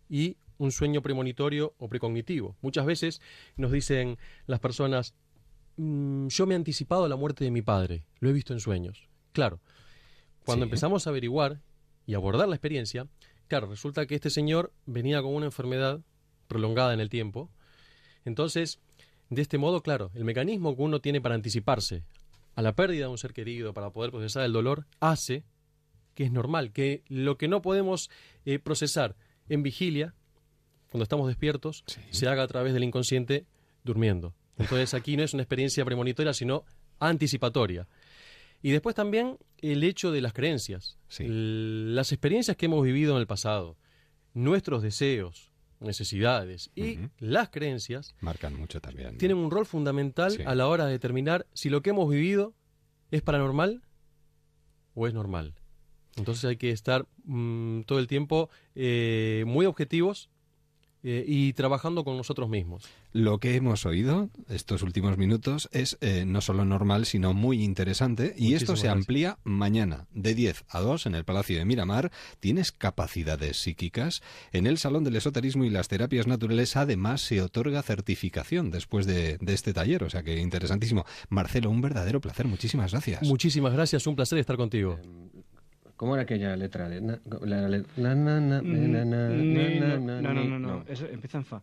y 0.08 0.36
un 0.56 0.72
sueño 0.72 1.02
premonitorio 1.02 1.74
o 1.78 1.88
precognitivo. 1.88 2.56
Muchas 2.60 2.86
veces 2.86 3.20
nos 3.56 3.70
dicen 3.70 4.18
las 4.46 4.58
personas, 4.58 5.14
"Mm, 5.78 6.28
yo 6.28 6.46
me 6.46 6.54
he 6.54 6.56
anticipado 6.56 7.04
a 7.04 7.08
la 7.08 7.16
muerte 7.16 7.44
de 7.44 7.50
mi 7.50 7.62
padre, 7.62 8.04
lo 8.20 8.28
he 8.28 8.32
visto 8.32 8.52
en 8.52 8.60
sueños. 8.60 9.08
Claro, 9.32 9.60
cuando 10.44 10.64
Sí. 10.64 10.68
empezamos 10.68 11.06
a 11.06 11.10
averiguar 11.10 11.60
y 12.06 12.14
abordar 12.14 12.48
la 12.48 12.54
experiencia, 12.56 13.06
claro, 13.48 13.66
resulta 13.68 14.06
que 14.06 14.14
este 14.14 14.30
señor 14.30 14.72
venía 14.86 15.22
con 15.22 15.34
una 15.34 15.46
enfermedad 15.46 16.00
prolongada 16.48 16.92
en 16.94 17.00
el 17.00 17.08
tiempo. 17.08 17.50
Entonces, 18.24 18.80
de 19.30 19.42
este 19.42 19.58
modo, 19.58 19.82
claro, 19.82 20.10
el 20.14 20.24
mecanismo 20.24 20.74
que 20.76 20.82
uno 20.82 21.00
tiene 21.00 21.20
para 21.20 21.34
anticiparse 21.34 22.02
a 22.54 22.62
la 22.62 22.74
pérdida 22.74 23.04
de 23.06 23.10
un 23.12 23.18
ser 23.18 23.32
querido, 23.32 23.72
para 23.72 23.90
poder 23.90 24.10
procesar 24.10 24.44
el 24.44 24.52
dolor, 24.52 24.86
hace 25.00 25.44
que 26.14 26.24
es 26.24 26.32
normal, 26.32 26.72
que 26.72 27.04
lo 27.08 27.38
que 27.38 27.46
no 27.46 27.62
podemos 27.62 28.10
eh, 28.44 28.58
procesar 28.58 29.14
en 29.48 29.62
vigilia, 29.62 30.14
cuando 30.90 31.04
estamos 31.04 31.28
despiertos, 31.28 31.84
se 32.10 32.26
haga 32.26 32.42
a 32.42 32.48
través 32.48 32.72
del 32.74 32.82
inconsciente 32.82 33.46
durmiendo. 33.84 34.34
Entonces 34.58 34.92
aquí 34.94 35.16
no 35.16 35.22
es 35.22 35.34
una 35.34 35.42
experiencia 35.42 35.84
premonitoria, 35.84 36.32
sino 36.34 36.64
anticipatoria. 36.98 37.86
Y 38.60 38.70
después 38.72 38.94
también 38.96 39.38
el 39.58 39.84
hecho 39.84 40.10
de 40.10 40.20
las 40.20 40.32
creencias, 40.32 40.98
las 41.18 42.12
experiencias 42.12 42.56
que 42.56 42.66
hemos 42.66 42.82
vivido 42.84 43.14
en 43.14 43.20
el 43.20 43.26
pasado, 43.26 43.76
nuestros 44.34 44.82
deseos, 44.82 45.52
necesidades 45.80 46.70
y 46.74 46.98
las 47.20 47.50
creencias 47.50 48.16
Marcan 48.20 48.54
mucho 48.54 48.80
también. 48.80 49.16
tienen 49.16 49.36
un 49.36 49.50
rol 49.50 49.64
fundamental 49.64 50.32
Sí. 50.32 50.42
a 50.44 50.56
la 50.56 50.66
hora 50.66 50.86
de 50.86 50.92
determinar 50.92 51.46
si 51.54 51.70
lo 51.70 51.82
que 51.82 51.90
hemos 51.90 52.10
vivido 52.10 52.52
es 53.12 53.22
paranormal 53.22 53.82
o 54.94 55.06
es 55.06 55.14
normal. 55.14 55.54
Entonces 56.16 56.44
hay 56.46 56.56
que 56.56 56.70
estar 56.70 57.06
mm, 57.24 57.82
todo 57.82 58.00
el 58.00 58.08
tiempo 58.08 58.50
eh, 58.74 59.44
muy 59.46 59.66
objetivos 59.66 60.30
eh, 61.10 61.24
y 61.26 61.54
trabajando 61.54 62.04
con 62.04 62.18
nosotros 62.18 62.50
mismos. 62.50 62.84
Lo 63.14 63.38
que 63.38 63.56
hemos 63.56 63.86
oído 63.86 64.28
estos 64.50 64.82
últimos 64.82 65.16
minutos 65.16 65.70
es 65.72 65.96
eh, 66.02 66.24
no 66.26 66.42
solo 66.42 66.66
normal, 66.66 67.06
sino 67.06 67.32
muy 67.32 67.64
interesante. 67.64 68.34
Y 68.36 68.52
esto 68.52 68.76
se 68.76 68.88
gracias. 68.88 68.92
amplía 68.92 69.38
mañana, 69.42 70.06
de 70.12 70.34
10 70.34 70.66
a 70.68 70.80
2, 70.80 71.06
en 71.06 71.14
el 71.14 71.24
Palacio 71.24 71.56
de 71.56 71.64
Miramar. 71.64 72.12
Tienes 72.40 72.72
capacidades 72.72 73.56
psíquicas. 73.56 74.22
En 74.52 74.66
el 74.66 74.76
Salón 74.76 75.02
del 75.02 75.16
Esoterismo 75.16 75.64
y 75.64 75.70
las 75.70 75.88
Terapias 75.88 76.26
Naturales, 76.26 76.76
además, 76.76 77.22
se 77.22 77.40
otorga 77.40 77.82
certificación 77.82 78.70
después 78.70 79.06
de, 79.06 79.38
de 79.38 79.54
este 79.54 79.72
taller. 79.72 80.04
O 80.04 80.10
sea 80.10 80.22
que 80.22 80.38
interesantísimo. 80.38 81.06
Marcelo, 81.30 81.70
un 81.70 81.80
verdadero 81.80 82.20
placer. 82.20 82.46
Muchísimas 82.46 82.92
gracias. 82.92 83.22
Muchísimas 83.22 83.72
gracias, 83.72 84.06
un 84.06 84.14
placer 84.14 84.38
estar 84.38 84.58
contigo. 84.58 84.98
¿Cómo 85.98 86.14
era 86.14 86.22
aquella 86.22 86.54
letra? 86.54 86.88
de 86.88 87.00
na- 87.00 87.18
la 87.42 87.68
la- 87.68 87.82
na- 87.96 88.14
na- 88.14 88.40
na- 88.40 88.62
na- 88.62 88.62
Ni- 88.62 89.80
na- 89.80 89.96
no, 89.98 90.22
na- 90.22 90.32
no, 90.32 90.32
no, 90.44 90.58
no, 90.60 90.84
eso 90.86 91.06
empieza 91.06 91.38
en 91.38 91.44
fa. 91.44 91.60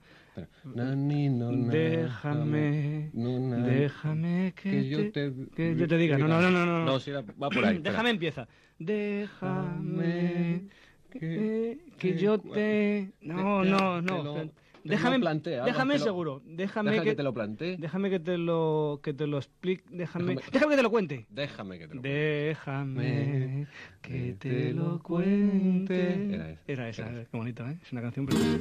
Na- 0.76 0.94
ni- 0.94 1.30
no, 1.30 1.52
na- 1.54 1.72
Déjame, 1.72 3.12
no, 3.14 3.40
na- 3.40 3.66
déjame 3.66 4.52
que, 4.62 4.70
que 4.72 4.90
yo 4.90 4.98
te, 5.14 5.32
que 5.56 5.76
yo 5.78 5.88
te 5.88 5.98
diga. 5.98 6.18
No, 6.18 6.28
no, 6.28 6.42
no, 6.42 6.52
no, 6.52 6.66
no. 6.66 6.86
No, 6.86 6.98
era- 7.08 7.22
va 7.42 7.50
por 7.50 7.64
ahí. 7.64 7.78
Déjame 7.88 8.10
empieza. 8.10 8.46
Déjame 8.78 10.68
que, 11.12 11.78
que 11.98 12.18
yo 12.18 12.38
te. 12.40 13.14
No, 13.22 13.64
no, 13.64 14.02
no. 14.02 14.52
Déjame, 14.90 15.16
habla, 15.18 15.66
déjame 15.66 15.98
lo- 15.98 16.04
seguro. 16.04 16.42
Déjame 16.46 16.92
deja 16.92 17.04
que, 17.04 17.10
que 17.12 17.16
te 17.16 17.24
lo 17.24 17.34
plantee. 17.34 17.78
Déjame 17.78 18.10
que 18.10 18.20
te 18.20 18.38
lo 18.38 19.00
que 19.04 19.14
te 19.14 19.28
lo 19.28 19.38
explique. 19.38 19.84
Déjame, 19.90 20.36
Déjame- 20.36 20.52
déjame 20.52 20.72
que 20.72 20.78
te 20.78 20.84
lo 20.84 20.90
cuente. 20.92 21.26
Déjame 21.30 21.80
que 21.80 21.88
te 21.88 21.96
lo 21.96 22.02
Déjame 22.02 23.68
que 24.02 24.36
te 24.40 24.74
lo 24.74 25.00
cuente. 25.04 26.34
Era 26.36 26.50
esa, 26.50 26.62
Era 26.68 26.90
esa, 26.90 27.10
era 27.10 27.26
qué 27.26 27.38
bonito, 27.38 27.68
¿eh? 27.68 27.78
Es 27.84 27.92
una 27.92 28.02
canción 28.02 28.26
preciosa. 28.26 28.60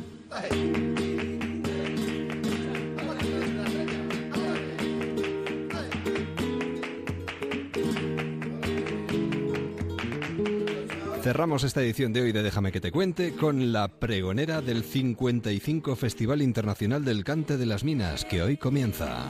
Cerramos 11.24 11.64
esta 11.64 11.80
edición 11.80 12.12
de 12.12 12.20
hoy 12.20 12.32
de 12.32 12.42
Déjame 12.42 12.70
que 12.70 12.82
te 12.82 12.92
cuente 12.92 13.34
con 13.34 13.72
la 13.72 13.88
pregonera 13.88 14.60
del 14.60 14.84
55 14.84 15.96
Festival 15.96 16.42
Internacional 16.42 17.02
del 17.02 17.24
Cante 17.24 17.56
de 17.56 17.64
las 17.64 17.82
Minas, 17.82 18.26
que 18.26 18.42
hoy 18.42 18.58
comienza. 18.58 19.24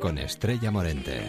Con 0.00 0.16
Estrella 0.16 0.70
Morente. 0.70 1.20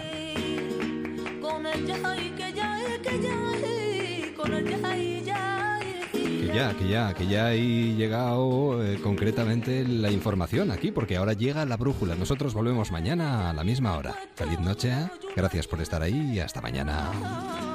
Que 6.22 6.48
ya, 6.56 6.74
que 6.78 6.88
ya, 6.88 7.14
que 7.14 7.28
ya 7.28 7.48
ha 7.48 7.54
llegado 7.54 8.86
eh, 8.86 9.02
concretamente 9.04 9.86
la 9.86 10.10
información 10.10 10.72
aquí, 10.72 10.92
porque 10.92 11.18
ahora 11.18 11.34
llega 11.34 11.66
la 11.66 11.76
brújula. 11.76 12.16
Nosotros 12.16 12.54
volvemos 12.54 12.90
mañana 12.90 13.50
a 13.50 13.54
la 13.54 13.66
misma 13.66 13.98
hora. 13.98 14.16
Feliz 14.36 14.62
noche, 14.62 14.94
gracias 15.36 15.68
por 15.68 15.82
estar 15.82 16.02
ahí 16.02 16.36
y 16.36 16.40
hasta 16.40 16.62
mañana. 16.62 17.73